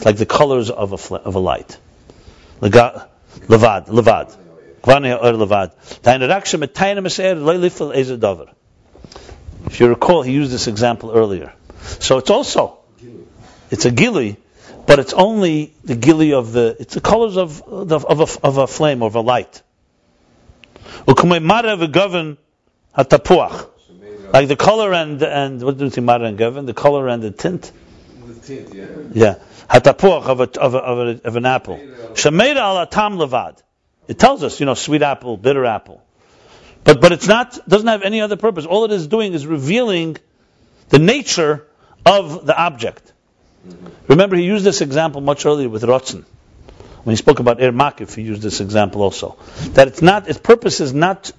like 0.05 0.15
the 0.15 0.25
colors 0.25 0.69
of 0.69 0.93
a 0.93 0.97
fl- 0.97 1.15
of 1.15 1.35
a 1.35 1.39
light. 1.39 1.77
Levad, 2.61 3.87
levad. 3.87 4.37
If 9.65 9.79
you 9.79 9.87
recall, 9.87 10.21
he 10.21 10.31
used 10.31 10.51
this 10.51 10.67
example 10.67 11.11
earlier. 11.11 11.53
So 11.99 12.17
it's 12.17 12.29
also, 12.29 12.78
it's 13.69 13.85
a 13.85 13.91
gili, 13.91 14.37
but 14.85 14.99
it's 14.99 15.13
only 15.13 15.73
the 15.83 15.95
gili 15.95 16.33
of 16.33 16.51
the, 16.51 16.75
it's 16.79 16.95
the 16.95 17.01
colors 17.01 17.37
of, 17.37 17.61
of, 17.63 18.05
of, 18.05 18.19
a, 18.19 18.45
of 18.45 18.57
a 18.57 18.67
flame, 18.67 19.03
of 19.03 19.15
a 19.15 19.21
light. 19.21 19.61
Ukumei 21.05 21.41
mara 21.41 21.77
v'govin 21.77 22.37
hatapuach. 22.97 23.69
Like 24.31 24.47
the 24.47 24.55
color 24.55 24.93
and 24.93 25.21
and 25.23 25.61
what 25.63 25.77
do 25.77 25.85
you 25.85 25.89
think, 25.89 26.05
Mara 26.05 26.25
and 26.25 26.37
Gavin? 26.37 26.67
The 26.67 26.73
color 26.73 27.07
and 27.07 27.23
the 27.23 27.31
tint. 27.31 27.71
The 28.27 28.33
tint, 28.35 28.73
yeah. 28.73 28.85
Yeah, 29.11 29.35
hatapuach 29.67 30.25
of 30.25 30.39
a, 30.41 30.59
of 30.59 30.75
a, 30.75 30.77
of, 30.77 30.97
a, 30.99 31.27
of 31.27 31.35
an 31.35 31.45
apple. 31.47 31.77
Shemeira 32.13 32.57
al 32.57 32.77
atam 32.79 33.17
levad. 33.17 33.61
It 34.07 34.19
tells 34.19 34.43
us, 34.43 34.59
you 34.59 34.67
know, 34.67 34.75
sweet 34.75 35.01
apple, 35.01 35.35
bitter 35.37 35.65
apple. 35.65 36.03
But 36.83 37.01
but 37.01 37.11
it's 37.11 37.27
not 37.27 37.57
doesn't 37.67 37.87
have 37.87 38.03
any 38.03 38.21
other 38.21 38.37
purpose. 38.37 38.65
All 38.65 38.85
it 38.85 38.91
is 38.91 39.07
doing 39.07 39.33
is 39.33 39.47
revealing 39.47 40.17
the 40.89 40.99
nature 40.99 41.65
of 42.05 42.45
the 42.45 42.55
object. 42.55 43.13
Remember, 44.07 44.35
he 44.35 44.43
used 44.43 44.65
this 44.65 44.81
example 44.81 45.21
much 45.21 45.45
earlier 45.45 45.69
with 45.69 45.83
Rotzen. 45.83 46.25
When 47.03 47.13
he 47.13 47.17
spoke 47.17 47.39
about 47.39 47.61
Er 47.61 47.71
Makif, 47.71 48.15
he 48.15 48.23
used 48.23 48.41
this 48.41 48.59
example 48.59 49.01
also. 49.01 49.37
That 49.73 49.87
it's 49.87 50.01
not, 50.01 50.27
its 50.27 50.39
purpose 50.39 50.79
is 50.79 50.93
not 50.93 51.31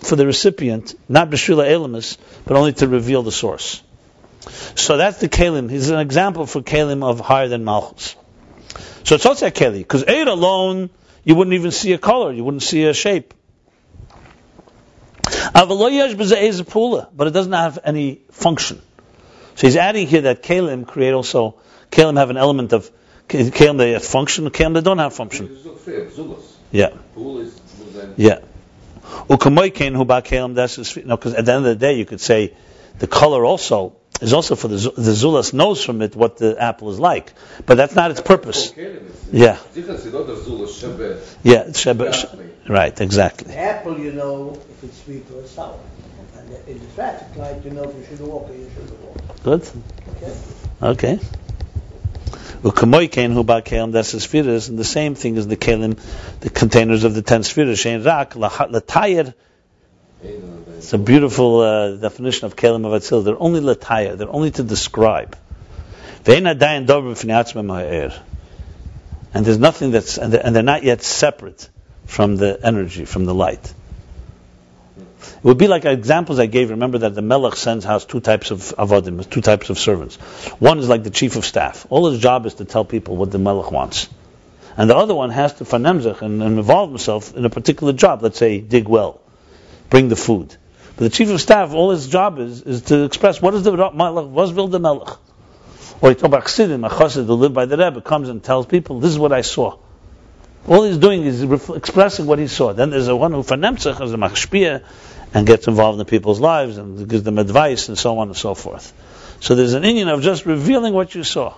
for 0.00 0.16
the 0.16 0.26
recipient, 0.26 0.94
not 1.08 1.30
B'shvila 1.30 1.66
Elamis, 1.66 2.18
but 2.44 2.56
only 2.56 2.72
to 2.74 2.88
reveal 2.88 3.22
the 3.22 3.32
source. 3.32 3.82
So 4.74 4.96
that's 4.96 5.18
the 5.18 5.28
Kalim. 5.28 5.70
He's 5.70 5.90
an 5.90 5.98
example 5.98 6.46
for 6.46 6.60
Kalim 6.62 7.02
of 7.02 7.20
higher 7.20 7.48
than 7.48 7.64
Malchus. 7.64 8.16
So 9.04 9.14
it's 9.14 9.26
also 9.26 9.46
a 9.46 9.50
Kali, 9.50 9.78
because 9.78 10.04
Eid 10.04 10.28
alone, 10.28 10.90
you 11.24 11.34
wouldn't 11.34 11.54
even 11.54 11.70
see 11.70 11.92
a 11.92 11.98
color, 11.98 12.32
you 12.32 12.44
wouldn't 12.44 12.62
see 12.62 12.84
a 12.84 12.94
shape. 12.94 13.34
But 15.52 15.68
it 17.26 17.32
doesn't 17.32 17.52
have 17.52 17.78
any 17.84 18.20
function. 18.30 18.82
So 19.56 19.66
he's 19.66 19.76
adding 19.76 20.06
here 20.06 20.22
that 20.22 20.42
Kalim 20.42 20.86
create 20.86 21.12
also, 21.12 21.56
Kalim 21.90 22.16
have 22.16 22.30
an 22.30 22.36
element 22.36 22.72
of, 22.72 22.90
Kalim 23.28 23.78
they 23.78 23.92
have 23.92 24.04
function, 24.04 24.48
Kalim 24.50 24.74
they 24.74 24.80
don't 24.80 24.98
have 24.98 25.14
function. 25.14 25.56
Yeah. 26.72 26.88
Pool 27.14 27.38
is 27.40 27.54
will 27.78 27.86
then 27.92 28.14
Yeah. 28.16 28.38
Ukamoikin 29.28 29.94
hu 29.94 30.04
ba'kelim 30.04 30.54
das 30.54 30.78
is 30.78 30.96
no, 30.96 31.16
because 31.16 31.34
at 31.34 31.44
the 31.44 31.52
end 31.52 31.66
of 31.66 31.78
the 31.78 31.86
day 31.86 31.94
you 31.94 32.04
could 32.04 32.20
say 32.20 32.52
the 32.98 33.06
color 33.06 33.44
also 33.44 33.94
is 34.20 34.32
also 34.32 34.56
for 34.56 34.68
the 34.68 34.76
the 34.76 35.12
zulas 35.12 35.52
knows 35.52 35.84
from 35.84 36.02
it 36.02 36.16
what 36.16 36.36
the 36.38 36.56
apple 36.60 36.90
is 36.90 36.98
like, 36.98 37.32
but 37.66 37.76
that's 37.76 37.94
not 37.94 38.10
its 38.10 38.20
purpose. 38.20 38.72
Yeah, 38.76 39.56
Sicher, 39.74 39.98
sie 39.98 40.10
dort 40.10 40.26
das 40.28 40.44
Zulus 40.44 40.80
Shebe. 40.80 41.18
yeah, 41.42 41.64
it's 41.68 41.78
sheba- 41.80 42.12
sh- 42.12 42.26
right, 42.68 43.00
exactly. 43.00 43.54
Apple, 43.54 43.98
you 43.98 44.12
know 44.12 44.58
if 44.70 44.84
it's 44.84 45.02
sweet 45.04 45.24
or 45.34 45.46
sour. 45.46 45.78
The- 46.48 46.70
in 46.70 46.78
the 46.78 46.86
traffic 46.94 47.36
light, 47.36 47.64
you 47.64 47.70
know 47.70 47.84
if 47.84 47.96
you 47.96 48.04
should 48.08 48.20
walk 48.20 48.50
or 48.50 48.54
you 48.54 48.70
shouldn't 48.74 49.00
walk. 49.00 49.42
Good. 49.42 49.62
Okay? 50.16 50.36
Okay. 50.82 51.18
Ukamoikin 52.62 53.34
hu 53.34 53.92
das 53.92 54.14
is 54.14 54.22
spheres, 54.22 54.70
and 54.70 54.78
the 54.78 54.84
same 54.84 55.14
thing 55.14 55.36
as 55.36 55.46
the 55.46 55.56
kelim, 55.56 55.98
the 56.40 56.48
containers 56.48 57.04
of 57.04 57.14
the 57.14 57.20
ten 57.20 57.42
spheres. 57.42 57.78
Shein 57.78 58.04
rak 58.04 58.32
latayir. 58.34 59.34
It's 60.22 60.92
a 60.94 60.98
beautiful 60.98 61.60
uh, 61.60 61.96
definition 61.96 62.46
of 62.46 62.56
kelim 62.56 62.86
of 62.86 63.02
atzil. 63.02 63.22
They're 63.22 63.38
only 63.38 63.60
latayir. 63.60 64.16
They're 64.16 64.30
only 64.30 64.50
to 64.52 64.62
describe. 64.62 65.36
Ve'en 66.24 66.50
adayin 66.50 66.86
dover 66.86 67.10
b'fnei 67.10 67.44
atzmem 67.44 67.70
ha'er. 67.70 68.18
And 69.34 69.44
there's 69.44 69.58
nothing 69.58 69.90
that's, 69.90 70.16
and 70.16 70.32
they're, 70.32 70.46
and 70.46 70.56
they're 70.56 70.62
not 70.62 70.84
yet 70.84 71.02
separate 71.02 71.68
from 72.06 72.36
the 72.36 72.58
energy, 72.62 73.04
from 73.04 73.26
the 73.26 73.34
light. 73.34 73.74
It 75.36 75.44
would 75.44 75.58
be 75.58 75.68
like 75.68 75.84
examples 75.84 76.38
I 76.38 76.46
gave. 76.46 76.70
Remember 76.70 76.98
that 76.98 77.14
the 77.14 77.22
Melech 77.22 77.56
sends 77.56 77.84
house 77.84 78.04
two 78.04 78.20
types 78.20 78.50
of 78.50 78.60
avodim, 78.78 79.28
two 79.28 79.40
types 79.40 79.70
of 79.70 79.78
servants. 79.78 80.16
One 80.58 80.78
is 80.78 80.88
like 80.88 81.02
the 81.02 81.10
chief 81.10 81.36
of 81.36 81.44
staff. 81.44 81.86
All 81.90 82.10
his 82.10 82.20
job 82.20 82.46
is 82.46 82.54
to 82.54 82.64
tell 82.64 82.84
people 82.84 83.16
what 83.16 83.30
the 83.30 83.38
Melech 83.38 83.70
wants. 83.70 84.08
And 84.76 84.90
the 84.90 84.96
other 84.96 85.14
one 85.14 85.30
has 85.30 85.54
to 85.54 85.64
fanemzech 85.64 86.22
and, 86.22 86.42
and 86.42 86.58
involve 86.58 86.90
himself 86.90 87.36
in 87.36 87.44
a 87.44 87.50
particular 87.50 87.92
job. 87.92 88.22
Let's 88.22 88.38
say 88.38 88.60
dig 88.60 88.88
well, 88.88 89.20
bring 89.90 90.08
the 90.08 90.16
food. 90.16 90.56
But 90.96 91.04
the 91.04 91.10
chief 91.10 91.30
of 91.30 91.40
staff, 91.40 91.72
all 91.72 91.90
his 91.90 92.06
job 92.08 92.38
is, 92.38 92.62
is 92.62 92.82
to 92.82 93.04
express 93.04 93.42
what 93.42 93.54
is 93.54 93.62
the 93.64 93.72
Melech, 93.72 94.26
was 94.26 94.52
will 94.52 94.68
the 94.68 94.80
Melech. 94.80 95.18
Or 96.00 96.10
you 96.10 96.14
talk 96.14 96.24
about 96.24 96.42
Chassidim, 96.42 96.84
a 96.84 96.88
Chassid 96.88 97.26
who 97.26 97.34
lived 97.34 97.54
by 97.54 97.66
the 97.66 97.76
Rebbe, 97.76 98.00
comes 98.00 98.28
and 98.28 98.42
tells 98.42 98.66
people, 98.66 99.00
this 99.00 99.10
is 99.10 99.18
what 99.18 99.32
I 99.32 99.40
saw. 99.40 99.78
All 100.66 100.82
he's 100.84 100.98
doing 100.98 101.24
is 101.24 101.42
expressing 101.42 102.26
what 102.26 102.38
he 102.38 102.46
saw. 102.46 102.72
Then 102.72 102.90
there's 102.90 103.08
a 103.08 103.16
one 103.16 103.32
who 103.32 103.42
fanemzech, 103.42 104.00
as 104.00 104.12
a 104.12 104.16
machshpia, 104.16 104.82
and 105.34 105.46
gets 105.46 105.66
involved 105.66 105.98
in 105.98 106.06
people's 106.06 106.40
lives 106.40 106.78
and 106.78 107.08
gives 107.08 107.24
them 107.24 107.38
advice 107.38 107.88
and 107.88 107.98
so 107.98 108.18
on 108.18 108.28
and 108.28 108.36
so 108.36 108.54
forth. 108.54 108.92
So 109.40 109.56
there's 109.56 109.74
an 109.74 109.84
Indian 109.84 110.08
of 110.08 110.22
just 110.22 110.46
revealing 110.46 110.94
what 110.94 111.14
you 111.14 111.24
saw, 111.24 111.54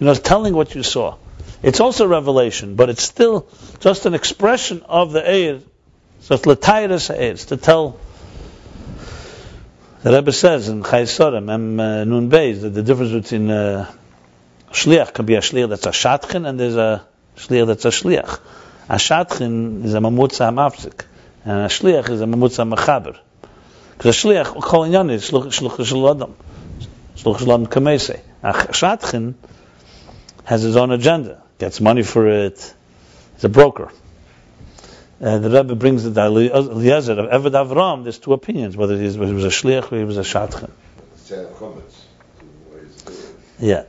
you 0.00 0.06
know, 0.06 0.14
telling 0.14 0.52
what 0.52 0.74
you 0.74 0.82
saw. 0.82 1.16
It's 1.62 1.78
also 1.78 2.06
revelation, 2.06 2.74
but 2.74 2.90
it's 2.90 3.02
still 3.02 3.48
just 3.78 4.04
an 4.06 4.14
expression 4.14 4.82
of 4.82 5.12
the 5.12 5.20
Eir. 5.20 5.62
So 6.22 6.34
it's 6.34 6.44
Latairis 6.44 7.16
Eir, 7.16 7.46
to 7.46 7.56
tell. 7.56 7.98
The 10.02 10.12
Rebbe 10.12 10.32
says 10.32 10.68
in 10.68 10.82
Chayei 10.82 11.02
Sorim, 11.02 11.44
Mem 11.44 11.78
uh, 11.78 12.04
Nun 12.04 12.30
Beis, 12.30 12.62
that 12.62 12.70
the 12.70 12.82
difference 12.82 13.12
between 13.12 13.50
uh, 13.50 13.90
Shliach 14.72 15.12
can 15.12 15.26
be 15.26 15.34
a 15.34 15.40
shliach 15.40 15.68
that's 15.68 15.86
a 15.86 15.90
shatchin, 15.90 16.48
and 16.48 16.58
there's 16.58 16.76
a 16.76 17.04
shliach 17.36 17.66
that's 17.66 17.84
a 17.84 17.90
shliach. 17.90 18.40
A 18.88 18.94
shatchin 18.94 19.84
is 19.84 19.94
a 19.94 19.98
mamutza 19.98 20.52
mafzik, 20.54 21.04
and 21.44 21.58
a 21.58 21.66
shliach 21.66 22.08
is 22.10 22.20
a 22.20 22.24
mamutza 22.24 22.70
mechaber. 22.70 23.18
Because 23.92 24.16
a 24.16 24.26
shliach, 24.26 24.60
kol 24.62 24.86
inyan 24.86 25.10
is 25.10 25.30
shluch 25.30 25.52
shel 25.52 26.10
adam, 26.10 26.34
shluch 27.16 27.38
shel 27.38 27.52
adam. 27.52 27.66
A 28.42 28.52
shatchin 28.72 29.34
has 30.44 30.62
his 30.62 30.76
own 30.76 30.90
agenda, 30.90 31.42
gets 31.58 31.80
money 31.80 32.02
for 32.02 32.26
it. 32.28 32.74
He's 33.34 33.44
a 33.44 33.48
broker. 33.48 33.92
Uh, 35.20 35.38
the 35.38 35.50
Rebbe 35.50 35.74
brings 35.74 36.04
the 36.04 36.20
Eliezer 36.22 37.12
of 37.12 37.30
Eved 37.30 37.52
Avram. 37.52 38.04
There's 38.04 38.18
two 38.18 38.32
opinions 38.32 38.76
whether 38.76 38.96
he 38.96 39.04
was, 39.04 39.18
whether 39.18 39.32
he 39.32 39.36
was 39.36 39.44
a 39.44 39.48
shliach 39.48 39.92
or 39.92 39.98
he 39.98 40.04
was 40.04 40.16
a 40.16 40.22
shatchin. 40.22 40.70
Say 41.16 41.46
chametz. 41.56 42.04
Two 42.38 42.74
ways 42.74 42.96
to 42.96 43.04
do 43.04 43.12
it. 43.12 43.16
Yeah. 43.58 43.84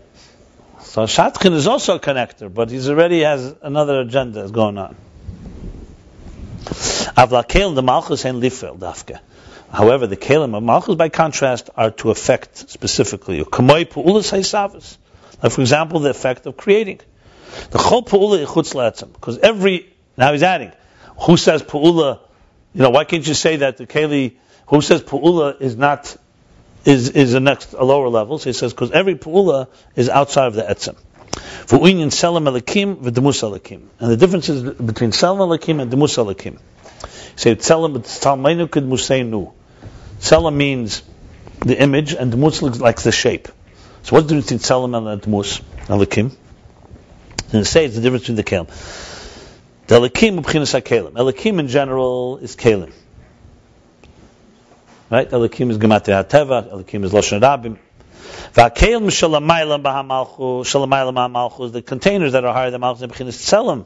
So 0.91 1.03
Shatkin 1.03 1.53
is 1.53 1.67
also 1.67 1.95
a 1.95 1.99
connector, 2.01 2.53
but 2.53 2.69
he's 2.69 2.89
already 2.89 3.21
has 3.21 3.55
another 3.61 4.01
agenda 4.01 4.41
that's 4.41 4.51
going 4.51 4.77
on. 4.77 4.97
The 7.29 8.77
and. 8.79 9.19
However, 9.71 10.07
the 10.07 10.17
Kalim 10.17 10.55
of 10.55 10.63
Malchus, 10.63 10.95
by 10.95 11.09
contrast, 11.09 11.69
are 11.75 11.91
to 11.91 12.09
affect 12.09 12.69
specifically. 12.69 13.39
Like, 13.39 13.51
for 15.51 15.61
example, 15.61 15.99
the 15.99 16.09
effect 16.09 16.45
of 16.45 16.57
creating. 16.57 16.99
The. 17.71 19.07
Because 19.13 19.37
every, 19.39 19.93
now 20.17 20.31
he's 20.33 20.43
adding, 20.43 20.71
who 21.21 21.37
says 21.37 21.63
pu'ula, 21.63 22.19
you 22.73 22.81
know, 22.81 22.89
why 22.89 23.03
can't 23.03 23.27
you 23.27 23.33
say 23.33 23.57
that 23.57 23.77
the 23.77 23.85
Kali, 23.85 24.39
who 24.67 24.81
says 24.81 25.03
pu'ula 25.03 25.61
is 25.61 25.75
not 25.75 26.15
is 26.85 27.09
is 27.09 27.33
a 27.33 27.39
next 27.39 27.73
a 27.73 27.83
lower 27.83 28.09
level. 28.09 28.39
So 28.39 28.49
he 28.49 28.53
says 28.53 28.73
because 28.73 28.91
every 28.91 29.15
pu'ula 29.15 29.67
is 29.95 30.09
outside 30.09 30.47
of 30.47 30.53
the 30.55 30.63
etzem. 30.63 30.95
For 31.67 31.87
union 31.87 32.09
selam 32.09 32.45
elakim 32.45 32.95
v'demus 32.97 33.41
elakim, 33.43 33.87
and 33.99 34.11
the 34.11 34.17
difference 34.17 34.49
is 34.49 34.63
between 34.63 35.11
selam 35.11 35.47
elakim 35.47 35.81
and 35.81 35.91
demus 35.91 36.17
elakim. 36.17 36.57
Say 37.35 37.55
selam 37.55 37.97
talmeinu 37.99 38.71
kid 38.71 38.83
museinu. 38.83 39.53
Selam 40.19 40.55
means 40.55 41.03
the 41.59 41.79
image, 41.81 42.13
and 42.13 42.31
demus 42.31 42.61
looks 42.61 42.79
like 42.79 43.01
the 43.01 43.11
shape. 43.11 43.47
So 44.03 44.15
what's 44.15 44.27
the 44.27 44.35
difference 44.35 44.63
between 44.63 44.91
selam 44.91 45.11
and 45.11 45.21
demus 45.21 45.61
elakim? 45.85 46.35
And 47.53 47.67
say 47.67 47.85
it's 47.85 47.95
the 47.95 48.01
difference 48.01 48.23
between 48.23 48.37
the 48.37 48.43
kelim. 48.43 48.67
The 49.87 49.95
elakim 49.95 50.41
b'chinas 50.41 50.79
hakelim. 50.79 51.13
Elakim 51.13 51.59
in 51.59 51.67
general 51.67 52.37
is 52.37 52.55
kelim. 52.55 52.93
Right? 55.11 55.29
Elikim 55.29 55.69
is 55.69 55.77
Gematria 55.77 56.23
HaTeva, 56.23 56.71
Elikim 56.71 57.03
is 57.03 57.11
Loshen 57.11 57.41
Rabim. 57.41 57.77
V'akelim 58.53 59.07
shalamaylam 59.07 59.83
b'hamalchu, 59.83 60.63
shalamaylam 60.63 61.13
b'hamalchu 61.15 61.65
is 61.65 61.71
the 61.73 61.81
containers 61.81 62.31
that 62.31 62.45
are 62.45 62.53
higher 62.53 62.71
than 62.71 62.79
Malchus 62.79 63.01
and 63.01 63.11
Bechinas 63.11 63.35
Tzelim. 63.35 63.85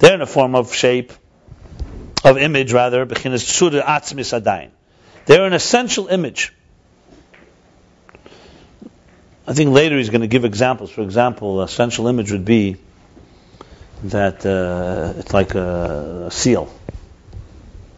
They're 0.00 0.14
in 0.14 0.20
a 0.20 0.26
form 0.26 0.54
of 0.54 0.74
shape, 0.74 1.14
of 2.24 2.38
image 2.38 2.72
rather, 2.72 3.04
Bechinas. 3.06 4.70
They're 5.26 5.44
an 5.44 5.52
essential 5.52 6.08
image. 6.08 6.52
I 9.46 9.54
think 9.54 9.72
later 9.72 9.96
he's 9.96 10.10
going 10.10 10.20
to 10.20 10.28
give 10.28 10.44
examples. 10.44 10.90
For 10.90 11.02
example, 11.02 11.62
essential 11.62 12.06
image 12.06 12.30
would 12.30 12.44
be 12.44 12.76
that 14.04 14.44
uh, 14.46 15.18
it's 15.18 15.32
like 15.32 15.54
a, 15.54 16.26
a 16.26 16.30
seal. 16.30 16.72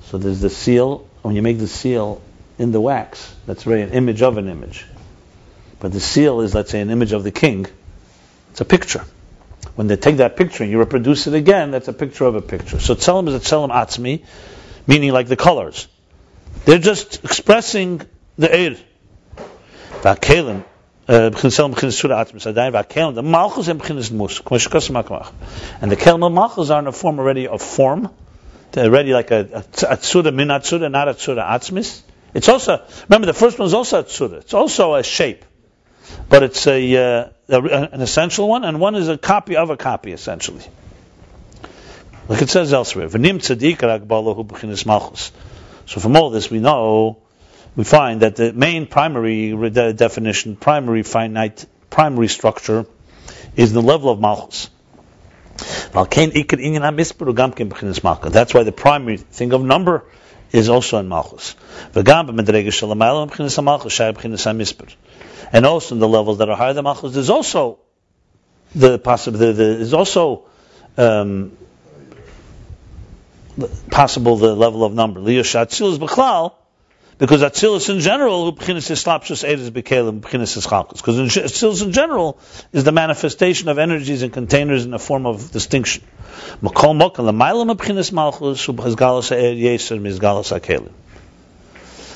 So 0.04 0.18
there's 0.18 0.40
the 0.40 0.50
seal, 0.50 1.08
when 1.22 1.34
you 1.34 1.42
make 1.42 1.58
the 1.58 1.66
seal 1.66 2.22
in 2.58 2.72
the 2.72 2.80
wax, 2.80 3.34
that's 3.46 3.66
really 3.66 3.82
an 3.82 3.90
image 3.90 4.22
of 4.22 4.38
an 4.38 4.48
image. 4.48 4.86
But 5.80 5.92
the 5.92 6.00
seal 6.00 6.40
is, 6.40 6.54
let's 6.54 6.70
say, 6.70 6.80
an 6.80 6.90
image 6.90 7.12
of 7.12 7.24
the 7.24 7.30
king. 7.30 7.66
It's 8.50 8.60
a 8.60 8.64
picture. 8.64 9.04
When 9.74 9.88
they 9.88 9.96
take 9.96 10.18
that 10.18 10.36
picture 10.36 10.62
and 10.62 10.70
you 10.70 10.78
reproduce 10.78 11.26
it 11.26 11.34
again, 11.34 11.72
that's 11.72 11.88
a 11.88 11.92
picture 11.92 12.24
of 12.24 12.36
a 12.36 12.42
picture. 12.42 12.78
So 12.78 12.94
tzelem 12.94 13.28
is 13.28 13.34
a 13.34 13.40
tzelem 13.40 13.70
atzmi, 13.70 14.24
meaning 14.86 15.12
like 15.12 15.26
the 15.26 15.36
colors. 15.36 15.88
They're 16.64 16.78
just 16.78 17.24
expressing 17.24 18.02
the 18.38 18.48
eir. 18.48 18.78
V'akelim, 20.02 20.64
uh, 21.08 21.30
b'chinas 21.30 21.74
b'chinas 21.74 21.92
surah 21.94 22.24
atzmi 22.24 22.36
sadayin, 22.36 22.72
v'akelim, 22.72 23.14
the 23.14 23.22
malchus 23.22 23.68
and 23.68 23.80
mus, 23.80 24.40
k'mo 24.40 24.58
shekas 24.58 24.90
makmach. 24.90 25.32
And 25.80 25.90
the 25.90 25.96
kelim 25.96 26.24
and 26.24 26.34
malchus 26.34 26.70
are 26.70 26.78
in 26.78 26.86
a 26.86 26.92
form 26.92 27.18
already 27.18 27.48
of 27.48 27.60
form, 27.60 28.10
they're 28.74 28.86
already 28.86 29.12
like 29.12 29.30
a, 29.30 29.38
a, 29.38 29.58
a 29.58 29.96
tsura 29.96 30.34
min 30.34 30.48
atzura, 30.48 30.90
not 30.90 31.08
a 31.08 31.14
tsura 31.14 31.48
atzmis. 31.48 32.02
It's 32.34 32.48
also, 32.48 32.84
remember 33.08 33.26
the 33.26 33.32
first 33.32 33.56
one 33.56 33.66
is 33.66 33.74
also 33.74 34.00
a 34.00 34.04
tsura. 34.04 34.38
It's 34.38 34.52
also 34.54 34.94
a 34.94 35.04
shape. 35.04 35.44
But 36.28 36.42
it's 36.42 36.66
a, 36.66 36.96
uh, 36.96 37.28
an 37.48 38.00
essential 38.00 38.48
one, 38.48 38.64
and 38.64 38.80
one 38.80 38.94
is 38.94 39.08
a 39.08 39.18
copy 39.18 39.56
of 39.56 39.70
a 39.70 39.76
copy, 39.76 40.12
essentially. 40.12 40.64
Like 42.28 42.42
it 42.42 42.48
says 42.48 42.72
elsewhere. 42.72 43.08
So 43.08 43.18
from 46.00 46.16
all 46.16 46.30
this 46.30 46.50
we 46.50 46.58
know, 46.60 47.18
we 47.76 47.84
find 47.84 48.22
that 48.22 48.36
the 48.36 48.52
main 48.52 48.86
primary 48.86 49.70
de- 49.70 49.92
definition, 49.92 50.56
primary 50.56 51.02
finite, 51.02 51.66
primary 51.90 52.28
structure, 52.28 52.86
is 53.56 53.72
the 53.72 53.82
level 53.82 54.10
of 54.10 54.20
malchus. 54.20 54.70
That's 58.32 58.54
why 58.54 58.62
the 58.64 58.72
primary 58.72 59.18
thing 59.18 59.52
of 59.52 59.62
number 59.62 60.04
is 60.52 60.68
also 60.68 60.98
in 60.98 61.08
Malchus. 61.08 61.54
And 65.54 65.64
also 65.64 65.94
in 65.94 66.00
the 66.00 66.08
levels 66.08 66.38
that 66.38 66.48
are 66.48 66.56
higher 66.56 66.72
than 66.72 66.82
Malchus, 66.82 67.14
there's 67.14 67.30
also 67.30 67.78
the 68.74 68.98
possible, 68.98 69.38
the, 69.38 69.52
the, 69.52 69.52
there's 69.52 69.94
also 69.94 70.46
um, 70.96 71.56
possible 73.88 74.36
the 74.36 74.52
level 74.52 74.82
of 74.82 74.94
number. 74.94 75.20
Because 75.20 75.54
Atzilus 77.42 77.88
in 77.88 78.00
general, 78.00 78.52
B'chinas 78.52 78.90
Islapshus 78.90 79.48
Eidos 79.48 79.70
B'kelim, 79.70 80.22
B'chinas 80.22 80.58
Ischalkus. 80.58 80.96
Because 80.96 81.36
Atzilus 81.36 81.84
in 81.84 81.92
general 81.92 82.36
is 82.72 82.82
the 82.82 82.90
manifestation 82.90 83.68
of 83.68 83.78
energies 83.78 84.22
and 84.22 84.32
containers 84.32 84.84
in 84.84 84.92
a 84.92 84.98
form 84.98 85.24
of 85.24 85.52
distinction. 85.52 86.02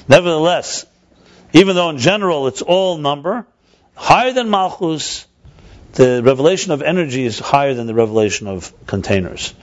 Nevertheless, 0.09 0.87
even 1.53 1.77
though 1.77 1.91
in 1.91 1.99
general 1.99 2.47
it's 2.47 2.63
all 2.63 2.99
number, 2.99 3.47
higher 3.95 4.33
than 4.33 4.51
Malchus, 4.51 5.27
the 5.93 6.23
revelation 6.23 6.73
of 6.73 6.83
energy 6.83 7.25
is 7.25 7.39
higher 7.39 7.75
than 7.75 7.87
the 7.87 7.95
revelation 7.95 8.47
of 8.47 8.73
containers. 8.87 9.55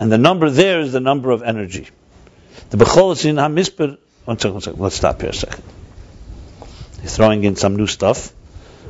And 0.00 0.10
the 0.10 0.18
number 0.18 0.50
there 0.50 0.80
is 0.80 0.92
the 0.92 1.00
number 1.00 1.30
of 1.30 1.42
energy. 1.42 1.88
The 2.70 2.76
Bechol 2.78 3.12
is 3.12 3.24
in 3.24 3.36
HaMisper. 3.36 3.98
One 4.24 4.38
second, 4.38 4.52
one 4.52 4.62
second. 4.62 4.80
Let's 4.80 4.96
stop 4.96 5.20
here 5.20 5.30
a 5.30 5.34
second. 5.34 5.62
He's 7.02 7.16
throwing 7.16 7.44
in 7.44 7.56
some 7.56 7.76
new 7.76 7.86
stuff, 7.86 8.32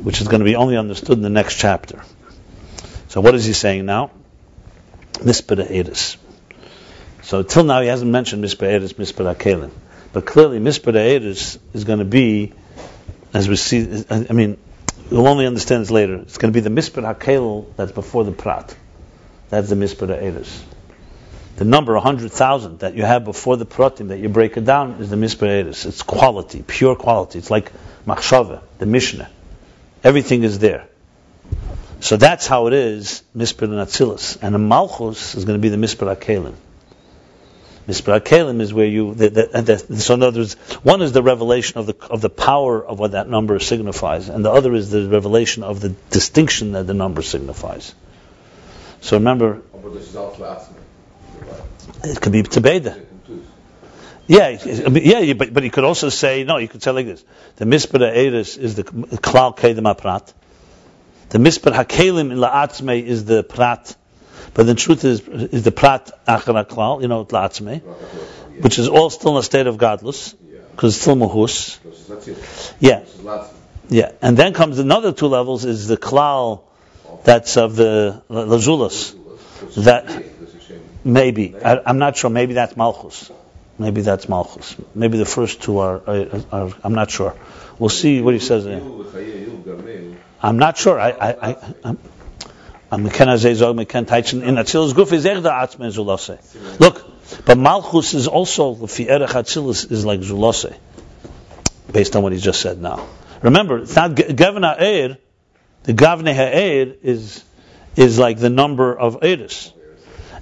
which 0.03 0.21
is 0.21 0.29
going 0.29 0.41
to 0.41 0.45
be 0.45 0.57
only 0.57 0.77
understood 0.77 1.17
in 1.17 1.23
the 1.23 1.31
next 1.31 1.57
chapter. 1.59 2.03
So 3.09 3.21
what 3.21 3.35
is 3.35 3.45
he 3.45 3.55
saying 3.55 3.87
now? 3.87 4.11
Misper 5.25 5.67
Eris. 5.69 6.17
So 7.31 7.44
till 7.44 7.62
now 7.62 7.81
he 7.81 7.86
hasn't 7.86 8.11
mentioned 8.11 8.43
Misper 8.43 8.66
Eris, 8.66 8.98
Misper 8.98 9.32
Akelim. 9.32 9.70
But 10.12 10.27
clearly 10.27 10.59
Misper 10.59 10.97
Eris 10.97 11.61
is 11.73 11.85
going 11.85 12.01
to 12.01 12.05
be, 12.05 12.52
as 13.32 13.48
we 13.48 13.55
see, 13.55 14.05
I 14.11 14.32
mean, 14.32 14.59
we'll 15.12 15.28
only 15.28 15.47
understand 15.47 15.82
this 15.82 15.93
later. 15.93 16.16
It's 16.16 16.39
going 16.39 16.52
to 16.52 16.57
be 16.57 16.61
the 16.61 16.70
Misper 16.70 17.02
Hakel 17.02 17.66
that's 17.77 17.93
before 17.93 18.24
the 18.24 18.32
Prat. 18.32 18.74
That's 19.48 19.69
the 19.69 19.77
Misper 19.77 20.11
Eris 20.11 20.65
the 21.61 21.66
number 21.66 21.93
100,000 21.93 22.78
that 22.78 22.94
you 22.94 23.02
have 23.02 23.23
before 23.23 23.59
the 23.59 23.66
pratim 23.66 24.09
that 24.09 24.19
you 24.19 24.31
break 24.31 24.57
it 24.57 24.65
down 24.65 24.93
is 24.93 25.11
the 25.11 25.16
misperetis. 25.16 25.85
It's 25.85 26.01
quality, 26.01 26.65
pure 26.66 26.97
quality. 26.97 27.39
It's 27.39 27.51
like 27.51 27.70
machshava, 28.07 28.62
the 28.78 28.86
Mishnah. 28.86 29.28
Everything 30.02 30.43
is 30.43 30.59
there. 30.59 30.86
So 32.01 32.16
that's 32.16 32.47
how 32.47 32.66
it 32.69 32.73
is, 32.73 33.23
misper 33.36 33.66
and. 33.66 34.43
And 34.43 34.55
the 34.55 34.59
malchus 34.59 35.35
is 35.35 35.44
going 35.44 35.59
to 35.59 35.61
be 35.61 35.69
the 35.69 35.77
misper 35.77 36.16
akelim. 36.16 36.55
Misper 37.91 38.21
akelim 38.21 38.61
is 38.61 38.73
where 38.73 38.87
you, 38.87 39.15
the, 39.15 39.29
the, 39.31 39.77
the, 39.89 39.99
so 40.01 40.15
in 40.15 40.23
other 40.23 40.41
words, 40.41 40.55
one 40.83 41.03
is 41.03 41.11
the 41.12 41.23
revelation 41.23 41.79
of 41.79 41.87
the, 41.87 41.97
of 42.09 42.21
the 42.21 42.31
power 42.31 42.85
of 42.85 43.01
what 43.01 43.12
that 43.12 43.29
number 43.29 43.59
signifies, 43.59 44.29
and 44.29 44.45
the 44.45 44.51
other 44.51 44.73
is 44.75 44.91
the 44.91 45.09
revelation 45.09 45.65
of 45.65 45.81
the 45.81 45.89
distinction 46.11 46.73
that 46.73 46.87
the 46.87 46.95
number 46.95 47.23
signifies. 47.23 47.95
So 49.01 49.17
remember, 49.17 49.62
it 52.05 52.21
could 52.21 52.33
be 52.33 52.43
tebeda. 52.45 53.07
Yeah, 54.29 54.51
yeah, 54.51 55.33
but, 55.33 55.53
but 55.53 55.65
he 55.65 55.71
could 55.71 55.83
also 55.83 56.09
say, 56.09 56.45
no, 56.45 56.59
you 56.59 56.69
could 56.69 56.85
say 56.85 56.93
like 56.93 57.07
this. 57.07 57.25
The 57.57 57.65
mispera 57.65 58.15
eris 58.15 58.57
is 58.57 58.77
the 58.77 58.85
klal 58.85 59.57
kedem 59.57 59.99
prat. 59.99 60.33
The 61.31 61.39
mispera 61.39 61.85
hakelim 61.85 62.31
in 62.31 62.39
la'atzme 62.39 63.03
is 63.03 63.25
the 63.25 63.43
prat. 63.43 63.97
But 64.55 64.67
the 64.67 64.75
truth 64.75 65.05
is, 65.05 65.21
is 65.29 65.63
the 65.63 65.71
prat 65.73 66.11
achara 66.27 66.65
klal, 66.67 67.03
you 67.03 67.09
know, 67.09 67.25
la'atzme, 67.25 67.81
which 68.63 68.79
is 68.79 68.89
all 68.89 69.11
still 69.11 69.33
in 69.33 69.37
a 69.39 69.43
state 69.43 69.67
of 69.67 69.77
gadlus. 69.77 70.35
because 70.73 70.95
it's 70.95 71.03
still 71.03 71.17
it. 72.29 72.75
Yeah, 72.81 73.05
yeah. 73.89 74.13
And 74.23 74.37
then 74.37 74.55
comes 74.55 74.79
another 74.79 75.13
two 75.13 75.27
levels 75.27 75.65
is 75.65 75.87
the 75.89 75.97
klal 75.97 76.63
that's 77.25 77.57
of 77.57 77.77
the 77.77 78.23
lazulas. 78.31 79.15
That- 79.85 80.25
Maybe 81.03 81.55
I, 81.65 81.81
I'm 81.87 81.99
not 81.99 82.17
sure. 82.17 82.29
Maybe 82.29 82.53
that's 82.53 82.77
malchus. 82.77 83.31
Maybe 83.79 84.03
that's 84.03 84.29
malchus. 84.29 84.77
Maybe 84.95 85.17
the 85.17 85.25
first 85.25 85.63
two 85.63 85.79
are, 85.79 86.03
are, 86.07 86.43
are. 86.53 86.73
I'm 86.85 86.95
not 86.95 87.11
sure. 87.11 87.35
We'll 87.79 87.89
see 87.89 88.21
what 88.21 88.35
he 88.35 88.41
says 88.41 88.65
there. 88.67 88.83
I'm 90.43 90.59
not 90.59 90.77
sure. 90.77 91.01
I, 91.01 91.11
I, 91.11 91.51
I, 91.51 91.75
I'm, 91.85 91.99
Look, 96.81 97.45
but 97.45 97.59
Malchus 97.59 98.15
is 98.15 98.27
also 98.27 98.75
is 98.83 100.05
like 100.05 100.21
zulase, 100.21 100.77
based 101.93 102.17
on 102.17 102.23
what 102.23 102.33
he 102.33 102.39
just 102.39 102.61
said 102.61 102.81
now. 102.81 103.07
Remember, 103.43 103.79
it's 103.79 103.95
not 103.95 104.11
Gavna 104.12 104.79
Eir. 104.81 105.19
The 105.85 105.95
Gavne 105.95 106.35
Ha'er 106.35 106.95
is 107.03 107.45
is 107.97 108.19
like 108.19 108.39
the 108.39 108.51
number 108.51 108.99
of 108.99 109.21
Eiris. 109.21 109.73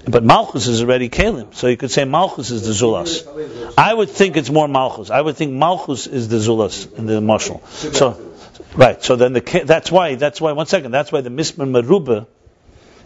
But 0.07 0.25
Malchus 0.25 0.67
is 0.69 0.81
already 0.83 1.11
Kalim, 1.11 1.55
so 1.55 1.67
you 1.67 1.77
could 1.77 1.91
say 1.91 2.05
Malchus 2.05 2.51
is 2.51 2.63
the 2.67 2.73
Zulas. 2.73 3.75
I 3.77 3.93
would 3.93 4.09
think 4.09 4.37
it's 4.37 4.49
more 4.49 4.67
Malchus. 4.67 5.11
I 5.11 5.21
would 5.21 5.37
think 5.37 5.53
Malchus 5.53 6.07
is 6.07 6.29
the 6.29 6.37
Zulas 6.37 6.97
in 6.97 7.07
the 7.07 7.21
Marshal. 7.21 7.63
So, 7.67 8.19
right. 8.75 9.03
So 9.03 9.17
then 9.17 9.35
the 9.35 9.63
that's 9.67 9.93
why 9.93 10.15
that's 10.15 10.41
why 10.41 10.53
one 10.53 10.67
second. 10.67 10.93
That's 10.93 11.13
why 11.13 11.21
the 11.21 11.31
Misman 11.31 11.71
Meruba 11.73 12.27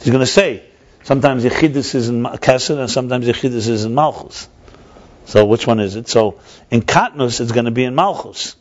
he's 0.03 0.11
going 0.11 0.21
to 0.21 0.27
say 0.27 0.63
sometimes 1.03 1.45
Yechidus 1.45 1.95
is 1.95 2.09
in 2.09 2.23
Chesed 2.23 2.79
and 2.79 2.91
sometimes 2.91 3.27
Yechidus 3.27 3.69
is 3.69 3.85
in 3.85 3.95
Malchus. 3.95 4.49
So 5.27 5.45
which 5.45 5.67
one 5.67 5.81
is 5.81 5.97
it? 5.97 6.09
So 6.09 6.41
in 6.71 6.83
Katnus 6.83 7.41
it's 7.41 7.53
going 7.53 7.67
to 7.67 7.71
be 7.71 7.85
in 7.85 7.95
Malchus. 7.95 8.57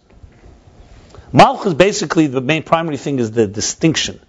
Malchus 1.34 1.74
basically 1.74 2.28
the 2.28 2.42
main 2.42 2.64
primary 2.64 2.98
thing 2.98 3.20
is 3.20 3.32
the 3.32 3.48
distinction, 3.48 4.20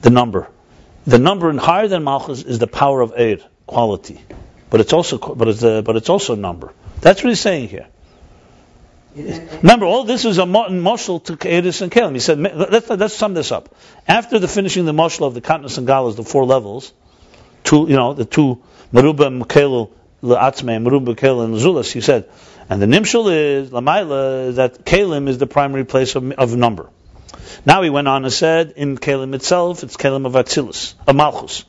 the 0.00 0.10
number. 0.10 0.48
The 1.06 1.18
number 1.18 1.50
in 1.50 1.58
higher 1.58 1.86
than 1.86 2.02
Malchus 2.02 2.42
is 2.42 2.58
the 2.58 2.66
power 2.66 3.00
of 3.00 3.14
Eir, 3.14 3.40
quality, 3.66 4.20
but 4.70 4.80
it's 4.80 4.92
also 4.92 5.18
but 5.18 5.46
it's 5.46 5.62
a, 5.62 5.82
but 5.82 5.94
it's 5.96 6.08
also 6.08 6.34
number. 6.34 6.72
That's 7.00 7.22
what 7.22 7.28
he's 7.28 7.40
saying 7.40 7.68
here. 7.68 7.86
Remember, 9.16 9.86
all 9.86 10.04
this 10.04 10.26
is 10.26 10.36
a 10.38 10.42
moshel 10.42 11.24
to 11.24 11.48
Eris 11.48 11.80
and 11.80 11.90
Kalim. 11.90 12.12
He 12.12 12.20
said, 12.20 12.38
let's, 12.38 12.88
let's 12.90 13.14
sum 13.14 13.32
this 13.32 13.50
up. 13.50 13.74
After 14.06 14.38
the 14.38 14.46
finishing 14.46 14.84
the 14.84 14.92
moshel 14.92 15.26
of 15.26 15.32
the 15.32 15.40
Katnus 15.40 15.78
and 15.78 15.86
Galas, 15.86 16.16
the 16.16 16.22
four 16.22 16.44
levels, 16.44 16.92
two, 17.64 17.86
you 17.88 17.96
know, 17.96 18.12
the 18.12 18.26
two 18.26 18.62
Meruba, 18.92 19.42
Mekelu, 19.42 19.90
Le'atzme, 20.22 20.84
Meruba, 20.84 21.14
Mekelu, 21.14 21.44
and 21.44 21.54
Zulas, 21.54 21.90
he 21.90 22.02
said, 22.02 22.28
and 22.68 22.82
the 22.82 22.86
Nimshal 22.86 23.32
is, 23.32 23.70
Lamaila, 23.70 24.54
that 24.56 24.84
Kalim 24.84 25.28
is 25.28 25.38
the 25.38 25.46
primary 25.46 25.86
place 25.86 26.14
of, 26.14 26.30
of 26.32 26.54
number. 26.54 26.90
Now 27.64 27.82
he 27.82 27.90
went 27.90 28.08
on 28.08 28.24
and 28.24 28.32
said, 28.32 28.74
in 28.76 28.98
Kalim 28.98 29.34
itself, 29.34 29.82
it's 29.82 29.96
Kalim 29.96 30.26
of 30.26 30.32
Atzilus, 30.32 30.94
of 31.06 31.16
Malchus. 31.16 31.64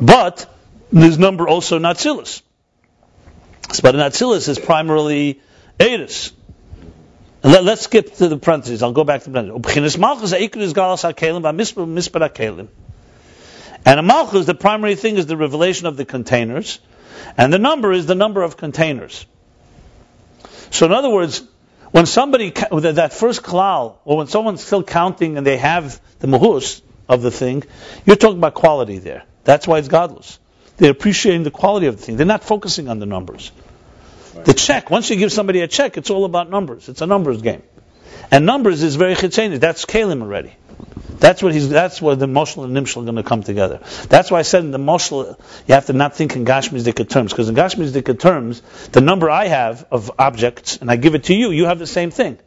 But, 0.00 0.52
there's 0.90 1.18
number 1.18 1.46
also 1.46 1.76
in 1.76 1.82
Atzilus. 1.82 2.42
But 3.80 3.94
in 3.94 4.00
Atzilus 4.00 4.48
is 4.48 4.58
primarily 4.58 5.40
Eris. 5.78 6.32
Let, 7.44 7.66
us 7.66 7.80
skip 7.80 8.14
to 8.16 8.28
the 8.28 8.36
parentheses. 8.36 8.82
I'll 8.82 8.92
go 8.92 9.04
back 9.04 9.24
to 9.24 9.30
the 9.30 9.58
parentheses. 9.58 9.96
And 13.84 13.98
a 13.98 14.02
Malchus, 14.02 14.46
the 14.46 14.54
primary 14.54 14.94
thing 14.94 15.16
is 15.16 15.26
the 15.26 15.36
revelation 15.36 15.86
of 15.86 15.96
the 15.96 16.04
containers, 16.04 16.78
and 17.36 17.52
the 17.52 17.58
number 17.58 17.92
is 17.92 18.06
the 18.06 18.14
number 18.14 18.42
of 18.42 18.56
containers. 18.56 19.26
So 20.70 20.86
in 20.86 20.92
other 20.92 21.10
words, 21.10 21.42
when 21.90 22.06
somebody, 22.06 22.50
that 22.50 23.12
first 23.12 23.42
klal, 23.42 23.96
or 24.04 24.16
when 24.18 24.28
someone's 24.28 24.64
still 24.64 24.84
counting 24.84 25.36
and 25.36 25.46
they 25.46 25.56
have 25.56 26.00
the 26.20 26.28
mahus 26.28 26.80
of 27.08 27.22
the 27.22 27.30
thing, 27.30 27.64
you're 28.06 28.16
talking 28.16 28.38
about 28.38 28.54
quality 28.54 28.98
there. 28.98 29.24
That's 29.44 29.66
why 29.66 29.78
it's 29.78 29.88
gadlus. 29.88 30.38
They're 30.76 30.92
appreciating 30.92 31.42
the 31.42 31.50
quality 31.50 31.86
of 31.86 31.96
the 31.96 32.02
thing. 32.02 32.16
They're 32.16 32.24
not 32.24 32.44
focusing 32.44 32.88
on 32.88 33.00
the 33.00 33.06
numbers. 33.06 33.50
The 34.34 34.54
check, 34.54 34.90
once 34.90 35.10
you 35.10 35.16
give 35.16 35.32
somebody 35.32 35.60
a 35.60 35.68
check, 35.68 35.96
it's 35.96 36.10
all 36.10 36.24
about 36.24 36.48
numbers. 36.50 36.88
It's 36.88 37.02
a 37.02 37.06
numbers 37.06 37.42
game. 37.42 37.62
And 38.30 38.46
numbers 38.46 38.82
is 38.82 38.96
very 38.96 39.14
chitzeni. 39.14 39.60
That's 39.60 39.84
kalim 39.84 40.22
already. 40.22 40.54
That's 41.18 41.42
what 41.42 41.52
he's. 41.52 41.68
That's 41.68 42.02
where 42.02 42.16
the 42.16 42.26
moshel 42.26 42.64
and 42.64 42.76
nimshal 42.76 43.02
are 43.02 43.04
going 43.04 43.16
to 43.16 43.22
come 43.22 43.42
together. 43.42 43.80
That's 44.08 44.30
why 44.30 44.40
I 44.40 44.42
said 44.42 44.64
in 44.64 44.70
the 44.72 44.78
moshel 44.78 45.38
you 45.68 45.74
have 45.74 45.86
to 45.86 45.92
not 45.92 46.16
think 46.16 46.34
in 46.34 46.44
gashmi's 46.44 46.84
dikka 46.84 47.08
terms 47.08 47.32
because 47.32 47.48
in 47.48 47.54
gashmi's 47.54 47.92
dikka 47.92 48.18
terms 48.18 48.60
the 48.90 49.00
number 49.00 49.30
I 49.30 49.46
have 49.46 49.86
of 49.92 50.10
objects 50.18 50.78
and 50.78 50.90
I 50.90 50.96
give 50.96 51.14
it 51.14 51.24
to 51.24 51.34
you, 51.34 51.50
you 51.50 51.66
have 51.66 51.78
the 51.78 51.86
same 51.86 52.10
thing. 52.10 52.38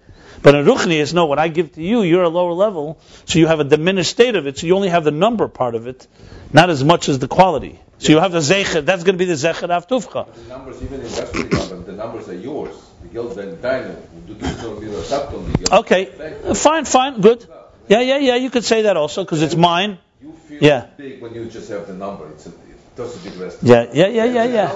But 0.42 0.56
in 0.56 0.66
ruchni 0.66 0.98
is 0.98 1.14
no. 1.14 1.26
What 1.26 1.40
I 1.40 1.48
give 1.48 1.74
to 1.76 1.82
you, 1.82 2.02
you're 2.02 2.24
a 2.24 2.30
lower 2.30 2.52
level, 2.52 3.00
so 3.26 3.40
you 3.40 3.48
have 3.48 3.60
a 3.60 3.64
diminished 3.64 4.12
state 4.12 4.36
of 4.36 4.46
it. 4.46 4.58
So 4.58 4.68
you 4.68 4.76
only 4.76 4.90
have 4.90 5.04
the 5.04 5.12
number 5.12 5.48
part 5.48 5.76
of 5.76 5.88
it, 5.88 6.06
not 6.52 6.70
as 6.70 6.84
much 6.84 7.08
as 7.08 7.20
the 7.20 7.28
quality. 7.28 7.80
So 7.98 8.12
you 8.12 8.20
have 8.20 8.32
the 8.32 8.40
zecher. 8.40 8.86
That's 8.86 9.04
going 9.04 9.16
to 9.16 9.20
be 9.20 9.26
the 9.26 9.34
zecher 9.36 9.70
Rav 9.70 9.88
Tufcha. 9.88 10.26
The 10.34 10.50
numbers, 10.50 10.82
even 10.84 11.00
in 11.00 11.06
Western 11.06 11.86
the 11.86 11.92
numbers 11.94 12.28
are 12.30 12.36
yours. 12.36 12.76
The 13.02 13.08
geld 13.10 13.36
ben 13.36 13.58
deine. 13.62 13.96
Du 14.28 14.34
gibst 14.36 14.62
nur 14.62 14.82
wieder 14.82 15.02
Sapton, 15.04 15.46
die 15.46 15.54
geld. 15.64 15.72
Okay, 15.72 16.10
fine, 16.56 16.86
fine, 16.86 17.22
good. 17.22 17.48
Yeah, 17.88 18.02
yeah, 18.02 18.18
yeah. 18.18 18.36
You 18.36 18.50
could 18.50 18.66
say 18.66 18.82
that 18.84 18.98
also 18.98 19.24
because 19.24 19.42
it's 19.44 19.56
mine. 19.56 19.98
You 20.22 20.34
feel 20.50 20.64
Yeah. 20.64 20.86
big 20.98 21.22
when 21.22 21.34
you 21.34 21.46
just 21.46 21.70
have 21.70 21.86
the 21.88 21.94
number. 21.94 22.28
It's 22.32 22.48
a, 22.48 22.50
it 22.50 22.96
does 22.98 23.16
a 23.16 23.20
big 23.30 23.40
rest. 23.40 23.60
Yeah, 23.62 23.86
yeah, 23.94 24.08
yeah, 24.08 24.26
yeah, 24.26 24.44
yeah. 24.46 24.72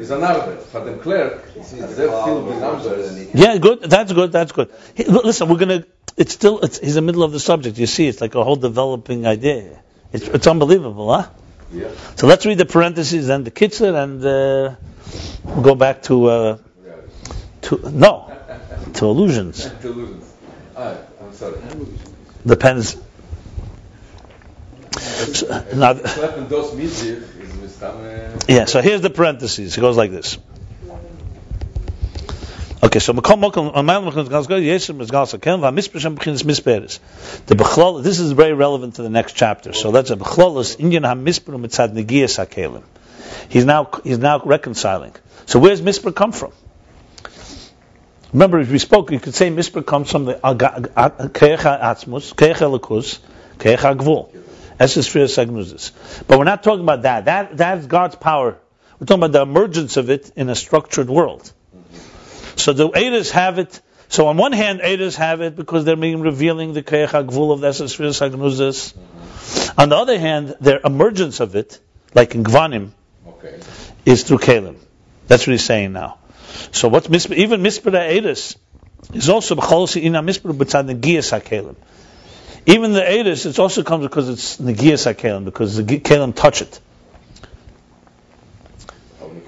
It's 0.00 0.10
an 0.10 0.20
arbeit. 0.22 0.62
For 0.62 0.80
them 0.80 0.98
clerk, 1.00 1.44
they 1.54 1.62
feel 1.62 2.42
the 2.42 2.54
numbers. 2.58 3.34
Yeah, 3.34 3.58
good. 3.58 3.82
That's 3.82 4.12
good. 4.12 4.32
That's 4.32 4.52
good. 4.52 4.70
Hey, 4.94 5.04
listen, 5.06 5.48
we're 5.48 5.58
gonna. 5.58 5.84
It's 6.16 6.32
still. 6.32 6.58
It's, 6.60 6.78
he's 6.78 6.96
in 6.96 7.04
the 7.04 7.06
middle 7.06 7.22
of 7.22 7.32
the 7.32 7.40
subject. 7.40 7.78
You 7.78 7.86
see, 7.86 8.08
it's 8.08 8.20
like 8.20 8.34
a 8.34 8.42
whole 8.42 8.56
developing 8.56 9.26
idea. 9.26 9.80
It's, 10.12 10.26
it's 10.28 10.46
unbelievable, 10.46 11.12
huh? 11.12 11.28
Yeah. 11.72 11.88
So 12.16 12.26
let's 12.26 12.44
read 12.44 12.58
the 12.58 12.66
parentheses 12.66 13.28
and 13.28 13.44
the 13.44 13.50
kitzur, 13.50 13.94
and 13.94 14.24
uh, 14.24 14.76
we'll 15.44 15.62
go 15.62 15.74
back 15.74 16.02
to 16.04 16.26
uh, 16.26 16.58
to 17.62 17.90
no 17.90 18.30
to 18.94 19.04
illusions. 19.06 19.64
Delusions. 19.82 20.32
I'm 20.76 21.32
sorry. 21.32 21.58
Depends. 22.46 22.96
So, 24.92 25.46
now, 25.74 25.94
Kleppen 25.94 26.48
dos 26.48 26.74
mit 26.74 26.90
sich 26.90 27.18
is 27.40 27.54
mit 27.60 27.70
Stamme. 27.70 28.44
Yeah, 28.48 28.66
so 28.66 28.82
here's 28.82 29.00
the 29.00 29.10
parentheses. 29.10 29.76
It 29.76 29.80
goes 29.80 29.96
like 29.96 30.10
this. 30.10 30.38
Okay, 32.84 32.98
so 32.98 33.12
Makom 33.12 33.40
Mokom 33.40 33.72
Amayel 33.72 34.10
Mokom 34.10 34.28
Gas 34.28 34.48
Go 34.48 34.56
Yeshem 34.56 35.00
is 35.00 35.08
Gas 35.08 35.36
Ken 35.40 35.60
Va 35.60 35.70
Bchinis 35.70 36.42
Misperes. 36.42 36.98
The 37.46 37.54
Bechlol 37.54 38.02
this 38.02 38.18
is 38.18 38.32
very 38.32 38.54
relevant 38.54 38.96
to 38.96 39.02
the 39.02 39.08
next 39.08 39.34
chapter. 39.34 39.72
So 39.72 39.92
that's 39.92 40.10
a 40.10 40.16
Bechlolos 40.16 40.80
Indian 40.80 41.04
Ha 41.04 41.14
Misper 41.14 41.52
Mitzad 41.52 41.94
Negias 41.94 42.44
HaKelim. 42.44 42.82
He's 43.48 43.64
now 43.64 43.88
he's 44.02 44.18
now 44.18 44.40
reconciling. 44.40 45.14
So 45.46 45.60
where's 45.60 45.80
Misper 45.80 46.10
come 46.10 46.32
from? 46.32 46.50
Remember, 48.32 48.58
as 48.58 48.68
we 48.68 48.80
spoke, 48.80 49.12
you 49.12 49.20
could 49.20 49.36
say 49.36 49.48
Misper 49.48 49.86
comes 49.86 50.10
from 50.10 50.24
the 50.24 50.34
Kecha 50.34 51.80
Atzmus, 51.80 52.34
Kecha 52.34 52.78
Lakus, 52.78 53.20
Kecha 53.58 53.96
Gvul. 53.96 54.32
But 56.26 56.36
we're 56.36 56.44
not 56.44 56.64
talking 56.64 56.82
about 56.82 57.02
that. 57.02 57.26
That 57.26 57.56
that's 57.56 57.86
God's 57.86 58.16
power. 58.16 58.58
We're 58.98 59.06
talking 59.06 59.22
about 59.22 59.32
the 59.32 59.42
emergence 59.42 59.96
of 59.96 60.10
it 60.10 60.32
in 60.34 60.48
a 60.48 60.56
structured 60.56 61.08
world. 61.08 61.52
So 62.56 62.72
the 62.72 62.88
Eidas 62.90 63.30
have 63.30 63.58
it. 63.58 63.80
So 64.08 64.26
on 64.26 64.36
one 64.36 64.52
hand, 64.52 64.80
Eidas 64.80 65.16
have 65.16 65.40
it 65.40 65.56
because 65.56 65.84
they're 65.84 65.96
being 65.96 66.20
revealing 66.20 66.74
the 66.74 66.82
Keach 66.82 67.08
HaGvul 67.08 67.52
of 67.52 67.60
the 67.60 67.72
Sphere 67.72 68.08
of 68.08 69.78
On 69.78 69.88
the 69.88 69.96
other 69.96 70.18
hand, 70.18 70.54
their 70.60 70.80
emergence 70.84 71.40
of 71.40 71.56
it, 71.56 71.78
like 72.14 72.34
in 72.34 72.44
Gvanim, 72.44 72.90
Okay. 73.26 73.58
is 74.04 74.24
through 74.24 74.38
Kalim. 74.38 74.76
That's 75.28 75.46
what 75.46 75.52
he's 75.52 75.64
saying 75.64 75.92
now. 75.92 76.18
So 76.72 76.88
what's 76.88 77.08
misp- 77.08 77.34
even 77.34 77.62
Mispera 77.62 78.06
Eidas 78.08 78.56
is 79.14 79.28
also 79.30 79.54
b'cholosi 79.54 80.02
ina 80.02 80.22
Mispera 80.22 80.52
b'tzad 80.52 80.94
negias 80.94 81.32
HaKalim. 81.32 81.76
Even 82.66 82.92
the 82.92 83.00
Eidas, 83.00 83.46
it 83.46 83.58
also 83.58 83.82
comes 83.82 84.04
because 84.04 84.28
it's 84.28 84.58
negias 84.58 85.12
HaKalim, 85.12 85.44
because 85.46 85.76
the 85.76 85.82
Kalim 85.82 86.34
touch 86.34 86.60
it. 86.60 86.80
Aber 89.20 89.30
wir 89.30 89.30
kommen 89.30 89.30
gar 89.30 89.34
nicht. 89.34 89.40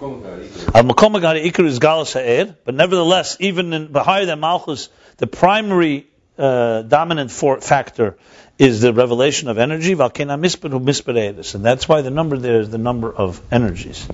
Al 0.75 0.85
Makom 0.85 1.19
Agari 1.19 1.45
Iker 1.51 1.65
is 1.65 1.79
Galas 1.79 2.13
Ha'ed, 2.13 2.57
but 2.65 2.75
nevertheless, 2.75 3.37
even 3.41 3.73
in 3.73 3.95
higher 3.95 4.27
than 4.27 4.41
Malchus, 4.41 4.89
the 5.17 5.27
primary 5.27 6.07
uh, 6.37 6.83
dominant 6.83 7.31
for, 7.31 7.61
factor 7.61 8.17
is 8.59 8.81
the 8.81 8.93
revelation 8.93 9.49
of 9.49 9.59
energy. 9.59 9.95
Valkena 9.95 10.39
Mispadu 10.39 10.83
Misperedis, 10.83 11.55
and 11.55 11.65
that's 11.65 11.89
why 11.89 12.03
the 12.03 12.11
number 12.11 12.37
there 12.37 12.61
is 12.61 12.71
the 12.71 12.79
number 12.79 13.13
of 13.13 13.41
energies. 13.51 14.07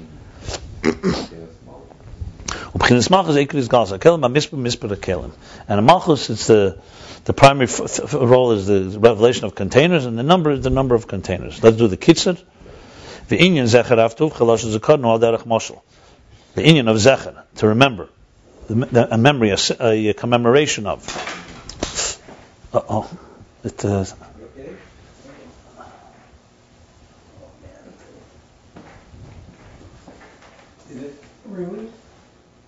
Ubchinas 2.72 3.10
Malchus 3.10 3.36
Iker 3.36 3.54
is 3.54 3.68
Galas 3.68 3.90
Ha'kelim, 3.90 4.20
Mispad 4.32 4.60
Mispad 4.60 4.90
Ha'kelim. 4.90 5.32
And 5.68 5.78
in 5.78 5.84
Malchus, 5.84 6.30
it's 6.30 6.46
the 6.46 6.78
the 7.24 7.34
primary 7.34 7.66
f- 7.66 7.80
f- 7.80 8.14
role 8.14 8.52
is 8.52 8.66
the 8.66 8.98
revelation 8.98 9.44
of 9.44 9.54
containers, 9.54 10.06
and 10.06 10.18
the 10.18 10.22
number 10.22 10.52
is 10.52 10.62
the 10.62 10.70
number 10.70 10.94
of 10.94 11.06
containers. 11.06 11.62
Let's 11.62 11.76
do 11.76 11.88
the 11.88 11.96
Kitzur. 11.96 12.42
The 13.30 13.38
Inyan 13.38 13.68
Zecher 13.68 13.96
Avtuv 13.96 14.32
Chalosh 14.32 14.64
Zakar 14.76 14.98
No 14.98 15.16
Derech 15.16 15.44
Moshel. 15.46 15.80
The 16.56 16.62
Inyan 16.62 16.90
of 16.90 16.96
Zecher 16.96 17.44
to 17.58 17.68
remember. 17.68 18.08
the, 18.68 19.14
a 19.14 19.16
memory, 19.16 19.50
a, 19.50 20.08
a 20.08 20.14
commemoration 20.14 20.88
of. 20.88 21.06
Uh 22.72 22.80
oh. 22.88 23.18
It, 23.62 23.84
uh? 23.84 24.00
Is 24.00 24.14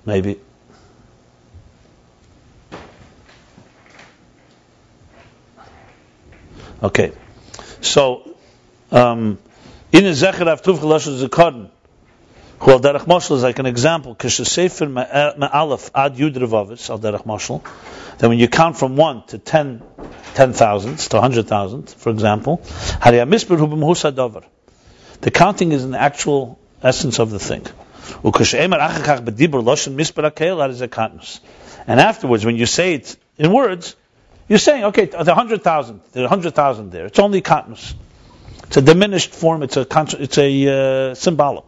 maybe. 0.07 0.39
Okay. 6.85 7.11
So, 7.81 8.37
um, 8.93 9.39
in 9.93 10.05
the 10.05 10.11
Zecher 10.11 10.47
Avtuv 10.47 10.79
Chalash 10.79 11.07
Zekaron, 11.23 11.69
who 12.61 12.71
al 12.71 12.81
derech 12.81 13.05
moshel 13.05 13.37
is 13.37 13.43
like 13.43 13.59
an 13.59 13.67
example. 13.67 14.15
Kishe 14.15 14.47
sefer 14.47 14.89
me'alef 14.89 15.91
eh, 15.95 16.07
ad 16.07 16.17
yud 16.17 16.35
revavis 16.35 16.89
al 16.89 16.99
derech 16.99 17.27
moshel. 17.27 17.63
Then 18.19 18.31
when 18.31 18.39
you 18.39 18.49
count 18.49 18.79
from 18.79 18.97
one 18.97 19.27
to 19.27 19.39
ten, 19.39 19.83
ten 20.35 20.55
thousands 20.55 21.09
to 21.09 21.19
a 21.19 21.21
hundred 21.21 21.47
thousand, 21.47 21.91
for 21.91 22.09
example, 22.11 22.59
hariyah 22.59 23.29
misper 23.29 23.59
hu 23.59 23.67
b'mehus 23.67 24.11
hadover. 24.11 24.45
The 25.21 25.31
counting 25.31 25.73
is 25.73 25.85
an 25.85 25.95
actual 25.95 26.59
essence 26.83 27.19
of 27.19 27.31
the 27.31 27.39
thing. 27.39 27.67
Is 28.25 28.55
a. 28.55 28.63
And 31.87 32.01
afterwards, 32.01 32.45
when 32.45 32.57
you 32.57 32.67
say 32.67 32.95
it 32.95 33.17
in 33.39 33.53
words, 33.53 33.97
you're 34.49 34.59
saying, 34.59 34.85
okay, 34.85 35.07
the 35.07 35.35
hundred 35.35 35.63
thousand, 35.63 36.01
there 36.13 36.25
are 36.25 36.29
hundred 36.29 36.55
thousand 36.55 36.91
there. 36.91 37.07
It's 37.07 37.19
only 37.19 37.43
katnus. 37.43 37.95
It's 38.73 38.79
a 38.79 38.81
diminished 38.81 39.35
form. 39.35 39.63
It's 39.63 39.77
a 39.77 39.87
it's 40.19 40.39
a 40.39 41.11
uh, 41.11 41.15
symbolic. 41.15 41.65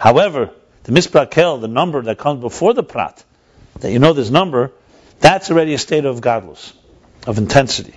However, 0.00 0.50
the 0.82 0.92
misprakel, 0.92 1.60
the 1.60 1.68
number 1.68 2.02
that 2.02 2.18
comes 2.18 2.40
before 2.40 2.74
the 2.74 2.82
prat, 2.82 3.22
that 3.78 3.92
you 3.92 4.00
know 4.00 4.14
this 4.14 4.30
number, 4.30 4.72
that's 5.20 5.48
already 5.48 5.74
a 5.74 5.78
state 5.78 6.06
of 6.06 6.20
gadlus, 6.20 6.72
of 7.24 7.38
intensity. 7.38 7.94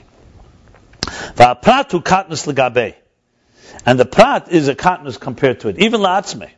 And 3.88 4.00
the 4.00 4.06
prat 4.06 4.52
is 4.52 4.68
a 4.68 4.76
katnus 4.76 5.20
compared 5.20 5.62
to 5.62 5.70
it, 5.70 5.80
even 5.80 6.02
la'atzme. 6.02 6.52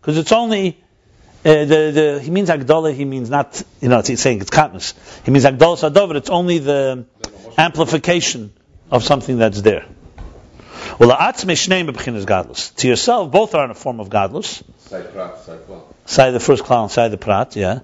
Because 0.00 0.16
it's 0.16 0.30
only 0.30 0.83
uh, 1.44 1.64
the, 1.64 1.90
the, 1.92 2.20
he 2.22 2.30
means 2.30 2.48
Agdola, 2.48 2.94
he 2.94 3.04
means 3.04 3.28
not, 3.28 3.62
you 3.80 3.88
know, 3.88 4.00
he's 4.00 4.20
saying 4.20 4.40
it's 4.40 4.50
katnus. 4.50 4.94
He 5.24 5.30
means 5.30 5.44
Agdola 5.44 5.76
Sadover, 5.78 6.16
it's 6.16 6.30
only 6.30 6.58
the 6.58 7.04
amplification 7.58 8.52
of 8.90 9.04
something 9.04 9.38
that's 9.38 9.60
there. 9.60 9.84
Well, 10.98 11.10
b'chinas 11.92 12.24
gadlus. 12.24 12.74
To 12.76 12.88
yourself, 12.88 13.30
both 13.30 13.54
are 13.54 13.64
in 13.64 13.70
a 13.70 13.74
form 13.74 14.00
of 14.00 14.08
gadlus. 14.08 14.62
Side 14.78 15.12
prat, 15.12 15.38
side 15.40 15.60
klal. 15.66 15.82
Side 16.06 16.30
the 16.30 16.40
first 16.40 16.64
clown, 16.64 16.88
side 16.88 17.10
the 17.10 17.18
prat, 17.18 17.56
yeah. 17.56 17.80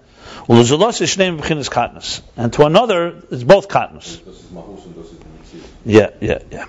Well, 0.46 0.60
is 0.60 1.68
katnus. 1.68 2.22
And 2.36 2.52
to 2.54 2.64
another, 2.64 3.22
it's 3.30 3.42
both 3.42 3.68
katnus. 3.68 4.24
Das 4.24 4.36
ist 4.36 4.52
Mahus 4.52 4.84
und 4.86 4.96
das 4.96 5.06
ist 5.06 5.20
Mitzvah. 5.24 5.68
Yeah, 5.84 6.10
yeah, 6.20 6.38
yeah. 6.50 6.66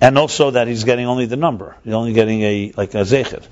And 0.00 0.18
also 0.18 0.52
that 0.52 0.68
he's 0.68 0.84
getting 0.84 1.06
only 1.06 1.26
the 1.26 1.36
number. 1.36 1.76
He's 1.84 1.94
only 1.94 2.12
getting 2.12 2.42
a, 2.42 2.72
like 2.76 2.94
a 2.94 3.04
zecher. 3.04 3.42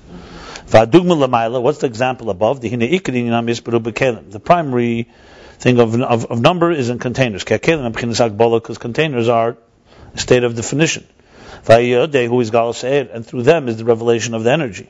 What's 0.69 1.79
the 1.79 1.87
example 1.87 2.29
above? 2.29 2.61
The 2.61 4.41
primary 4.43 5.07
thing 5.59 5.79
of, 5.79 6.01
of, 6.01 6.25
of 6.25 6.41
number 6.41 6.71
is 6.71 6.89
in 6.89 6.99
containers. 6.99 7.45
Because 7.45 8.77
containers 8.77 9.29
are 9.29 9.55
a 10.13 10.17
state 10.17 10.43
of 10.43 10.55
definition. 10.55 11.07
Who 11.65 12.41
is 12.41 12.51
and 12.83 13.25
through 13.25 13.43
them 13.43 13.69
is 13.69 13.77
the 13.77 13.85
revelation 13.85 14.33
of 14.33 14.43
the 14.43 14.51
energy. 14.51 14.89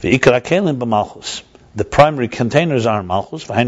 The 0.00 0.18
primary 1.90 2.28
containers 2.28 2.86
are 2.86 3.02
malchus. 3.02 3.44
Because 3.44 3.58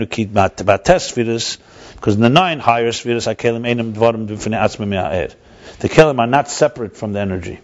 in 2.14 2.22
the 2.22 2.30
nine 2.30 2.58
higher 2.58 2.92
spheres. 2.92 3.26
The 3.26 3.34
kelim 5.88 6.18
are 6.18 6.26
not 6.26 6.48
separate 6.48 6.96
from 6.96 7.12
the 7.12 7.20
energy 7.20 7.60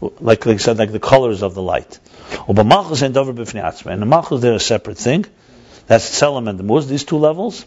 like 0.00 0.40
they 0.40 0.58
said, 0.58 0.78
like 0.78 0.92
the 0.92 1.00
colors 1.00 1.42
of 1.42 1.54
the 1.54 1.62
light. 1.62 1.98
And 2.46 2.56
the 2.56 2.64
machos 2.64 4.40
they're 4.40 4.54
a 4.54 4.60
separate 4.60 4.98
thing. 4.98 5.26
That's 5.86 6.08
tselem 6.08 6.48
and 6.48 6.58
the 6.58 6.62
muz. 6.62 6.86
These 6.86 7.04
two 7.04 7.18
levels. 7.18 7.66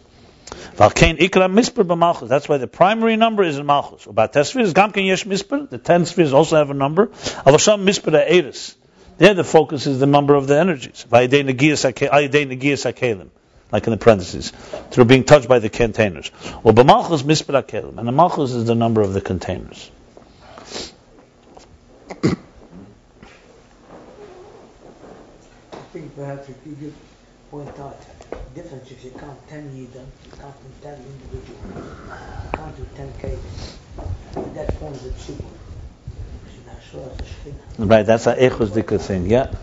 Misper 0.78 1.84
b'malchus. 1.84 2.28
That's 2.28 2.48
why 2.50 2.58
the 2.58 2.68
primary 2.68 3.16
number 3.18 3.44
is 3.44 3.58
in 3.58 3.66
malchus. 3.66 4.06
About 4.06 4.34
spheres, 4.34 4.74
gamken 4.74 5.06
yesh 5.06 5.26
misper. 5.26 5.70
The 5.70 5.78
ten 5.78 6.06
spheres 6.06 6.34
also 6.34 6.56
have 6.58 6.70
a 6.70 6.74
number. 6.74 7.08
Avasham 7.08 7.84
misper 7.84 8.14
eris. 8.14 8.76
There 9.18 9.34
the 9.34 9.44
focus 9.44 9.86
is 9.88 10.00
the 10.00 10.06
number 10.06 10.36
of 10.36 10.48
the 10.48 10.58
energies. 10.58 11.06
Vayidei 11.10 11.44
negias. 11.44 11.84
Like 13.72 13.88
in 13.88 13.92
the 13.92 13.98
parentheses, 13.98 14.52
through 14.92 15.06
being 15.06 15.24
touched 15.24 15.48
by 15.48 15.60
the 15.60 15.70
containers. 15.70 16.32
Well, 16.64 16.74
b'malchus 16.74 17.24
misper 17.24 17.54
hakelim, 17.62 17.98
and 17.98 18.08
the 18.08 18.12
malchus 18.12 18.52
is 18.52 18.66
the 18.66 18.76
number 18.76 19.02
of 19.02 19.14
the 19.14 19.22
containers. 19.22 19.90
Think 25.94 26.16
perhaps 26.16 26.50
if 26.50 26.58
you 26.66 26.76
could 26.76 26.94
point 27.52 27.80
out 27.80 28.02
difference 28.56 28.90
if 28.90 29.06
you 29.06 29.12
count 29.12 29.38
10 29.48 29.70
Yidam, 29.70 30.06
you 30.26 30.32
count 30.42 30.56
them 30.64 30.74
10 30.82 30.94
individuals, 31.06 31.62
count 32.52 32.76
to 32.78 32.84
10 32.96 33.14
cases. 33.20 33.78
That 34.56 34.74
forms 34.80 35.06
a 35.06 35.10
tzibur. 35.10 35.46
Right, 37.78 38.04
that's 38.04 38.26
a 38.26 38.36
echos 38.36 38.70
dika 38.70 39.00
thing, 39.00 39.28
yeah. 39.28 39.54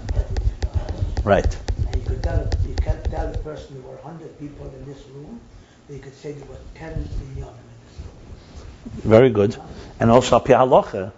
Right. 1.25 1.57
And 1.87 1.97
you 1.97 2.03
could 2.03 2.23
tell, 2.23 2.49
you 2.69 2.75
can't 2.77 3.05
tell 3.05 3.29
a 3.29 3.39
person 3.39 3.75
there 3.75 3.91
were 3.91 3.97
100 3.97 4.39
people 4.39 4.67
in 4.67 4.85
this 4.87 5.03
room, 5.15 5.41
but 5.87 5.95
you 5.95 6.01
could 6.01 6.15
say 6.15 6.33
there 6.33 6.47
were 6.47 6.57
10 6.77 6.91
million 6.91 7.49
in 7.49 7.77
this 7.85 7.97
room. 7.99 9.03
Very 9.03 9.31
good. 9.31 9.57
And 9.99 10.11
also 10.11 10.37
api 10.37 10.53
halacha, 10.53 11.13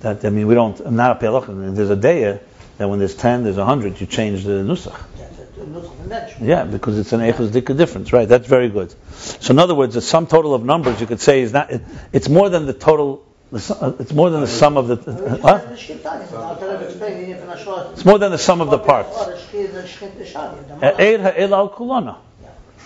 that 0.00 0.24
I 0.24 0.30
mean 0.30 0.46
we 0.46 0.54
don't 0.54 0.78
not 0.92 1.20
a 1.20 1.26
halacha. 1.26 1.74
There's 1.74 1.90
a 1.90 1.96
day 1.96 2.40
that 2.82 2.88
when 2.88 2.98
there's 2.98 3.14
ten, 3.14 3.44
there's 3.44 3.58
a 3.58 3.64
hundred, 3.64 4.00
you 4.00 4.06
change 4.06 4.42
the 4.44 4.50
nusach. 4.64 4.98
That's 5.16 5.38
a 5.56 5.64
nusach 5.64 5.96
convention. 6.00 6.44
Yeah, 6.46 6.64
because 6.64 6.98
it's 6.98 7.12
an 7.12 7.20
echos 7.20 7.48
dika 7.50 7.76
difference. 7.76 8.12
Right. 8.12 8.28
That's 8.28 8.46
very 8.48 8.68
good. 8.68 8.92
So 9.16 9.52
in 9.52 9.58
other 9.60 9.74
words, 9.74 9.94
the 9.94 10.00
sum 10.02 10.26
total 10.26 10.52
of 10.54 10.64
numbers 10.64 11.00
you 11.00 11.06
could 11.06 11.20
say 11.20 11.42
is 11.42 11.52
not. 11.52 11.70
It, 11.70 11.82
it's 12.12 12.28
more 12.28 12.48
than 12.48 12.66
the 12.66 12.72
total. 12.72 13.24
uh, 13.52 13.92
It's 14.00 14.12
more 14.12 14.30
than 14.30 14.40
the 14.40 14.46
sum 14.48 14.76
of 14.76 14.88
the. 14.88 14.96
uh? 15.44 15.60
It's 17.92 18.04
more 18.04 18.18
than 18.18 18.32
the 18.32 18.38
sum 18.38 18.60
of 18.60 18.70
the 18.70 18.78
parts. 18.78 19.16
Eir 20.82 21.20
ha'el 21.22 21.54
al 21.54 21.68
kolona. 21.70 22.16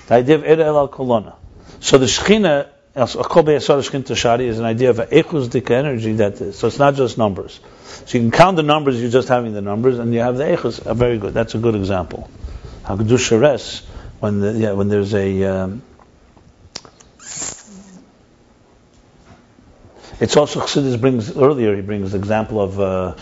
The 0.09 0.15
idea 0.15 0.37
of 0.37 0.43
ha'el 0.45 0.77
al 0.77 0.89
kolona. 0.89 1.35
So 1.81 1.99
the 1.99 2.07
Shechina, 2.07 2.69
Is 2.97 4.59
an 4.59 4.65
idea 4.65 4.91
of 4.91 4.97
echus 4.97 5.49
dika 5.49 5.71
energy. 5.71 6.13
That 6.15 6.55
so 6.55 6.67
it's 6.67 6.79
not 6.79 6.95
just 6.95 7.19
numbers. 7.19 7.61
So 7.85 8.17
you 8.17 8.25
can 8.25 8.31
count 8.31 8.57
the 8.57 8.63
numbers. 8.63 9.01
You're 9.01 9.11
just 9.11 9.29
having 9.29 9.53
the 9.53 9.61
numbers, 9.61 9.99
and 9.99 10.15
you 10.15 10.21
have 10.21 10.39
the 10.39 10.45
echus. 10.45 10.85
Uh, 10.85 10.95
very 10.95 11.19
good. 11.19 11.35
That's 11.35 11.55
a 11.55 11.59
good 11.59 11.75
example. 11.75 12.31
Hakadush 12.85 13.29
Shares, 13.29 13.81
when 14.21 14.41
the, 14.41 14.53
yeah, 14.53 14.73
when 14.73 14.89
there's 14.89 15.15
a 15.15 15.45
um, 15.45 15.83
It's 20.19 20.37
also 20.37 20.61
Chassidus 20.61 20.99
brings 20.99 21.37
earlier. 21.37 21.77
He 21.77 21.83
brings 21.83 22.13
the 22.13 22.19
example 22.19 22.61
of 22.61 22.81
uh, 22.81 23.15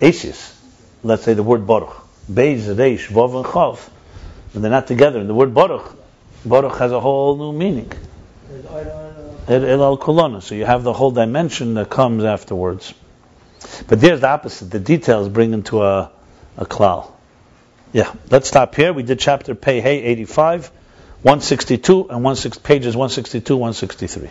Asis. 0.00 0.58
Let's 1.02 1.22
say 1.22 1.34
the 1.34 1.42
word 1.42 1.66
Baruch, 1.66 1.94
Beis, 2.30 2.60
Reish, 2.74 3.08
Vav, 3.08 3.36
and 3.36 3.44
Chav, 3.44 3.86
and 4.54 4.64
they're 4.64 4.70
not 4.70 4.86
together. 4.86 5.20
And 5.20 5.28
the 5.28 5.34
word 5.34 5.52
Baruch, 5.52 5.94
Baruch 6.46 6.78
has 6.78 6.92
a 6.92 7.00
whole 7.00 7.36
new 7.36 7.52
meaning. 7.52 7.92
El 9.48 9.82
al 9.82 9.98
Kolona. 9.98 10.42
So 10.42 10.54
you 10.54 10.64
have 10.64 10.82
the 10.82 10.92
whole 10.92 11.10
dimension 11.10 11.74
that 11.74 11.88
comes 11.90 12.24
afterwards. 12.24 12.92
But 13.88 14.00
there's 14.00 14.20
the 14.20 14.28
opposite. 14.28 14.70
The 14.70 14.78
details 14.78 15.28
bring 15.28 15.52
into 15.52 15.82
a 15.82 16.10
a 16.58 16.66
klal. 16.66 17.10
Yeah. 17.92 18.12
Let's 18.30 18.48
stop 18.48 18.74
here. 18.74 18.92
We 18.92 19.04
did 19.04 19.18
chapter 19.18 19.54
Pei 19.54 19.80
Hey 19.80 20.02
85, 20.02 20.68
162, 21.22 22.08
and 22.10 22.38
16, 22.38 22.62
pages 22.62 22.96
162, 22.96 23.56
163. 23.56 24.30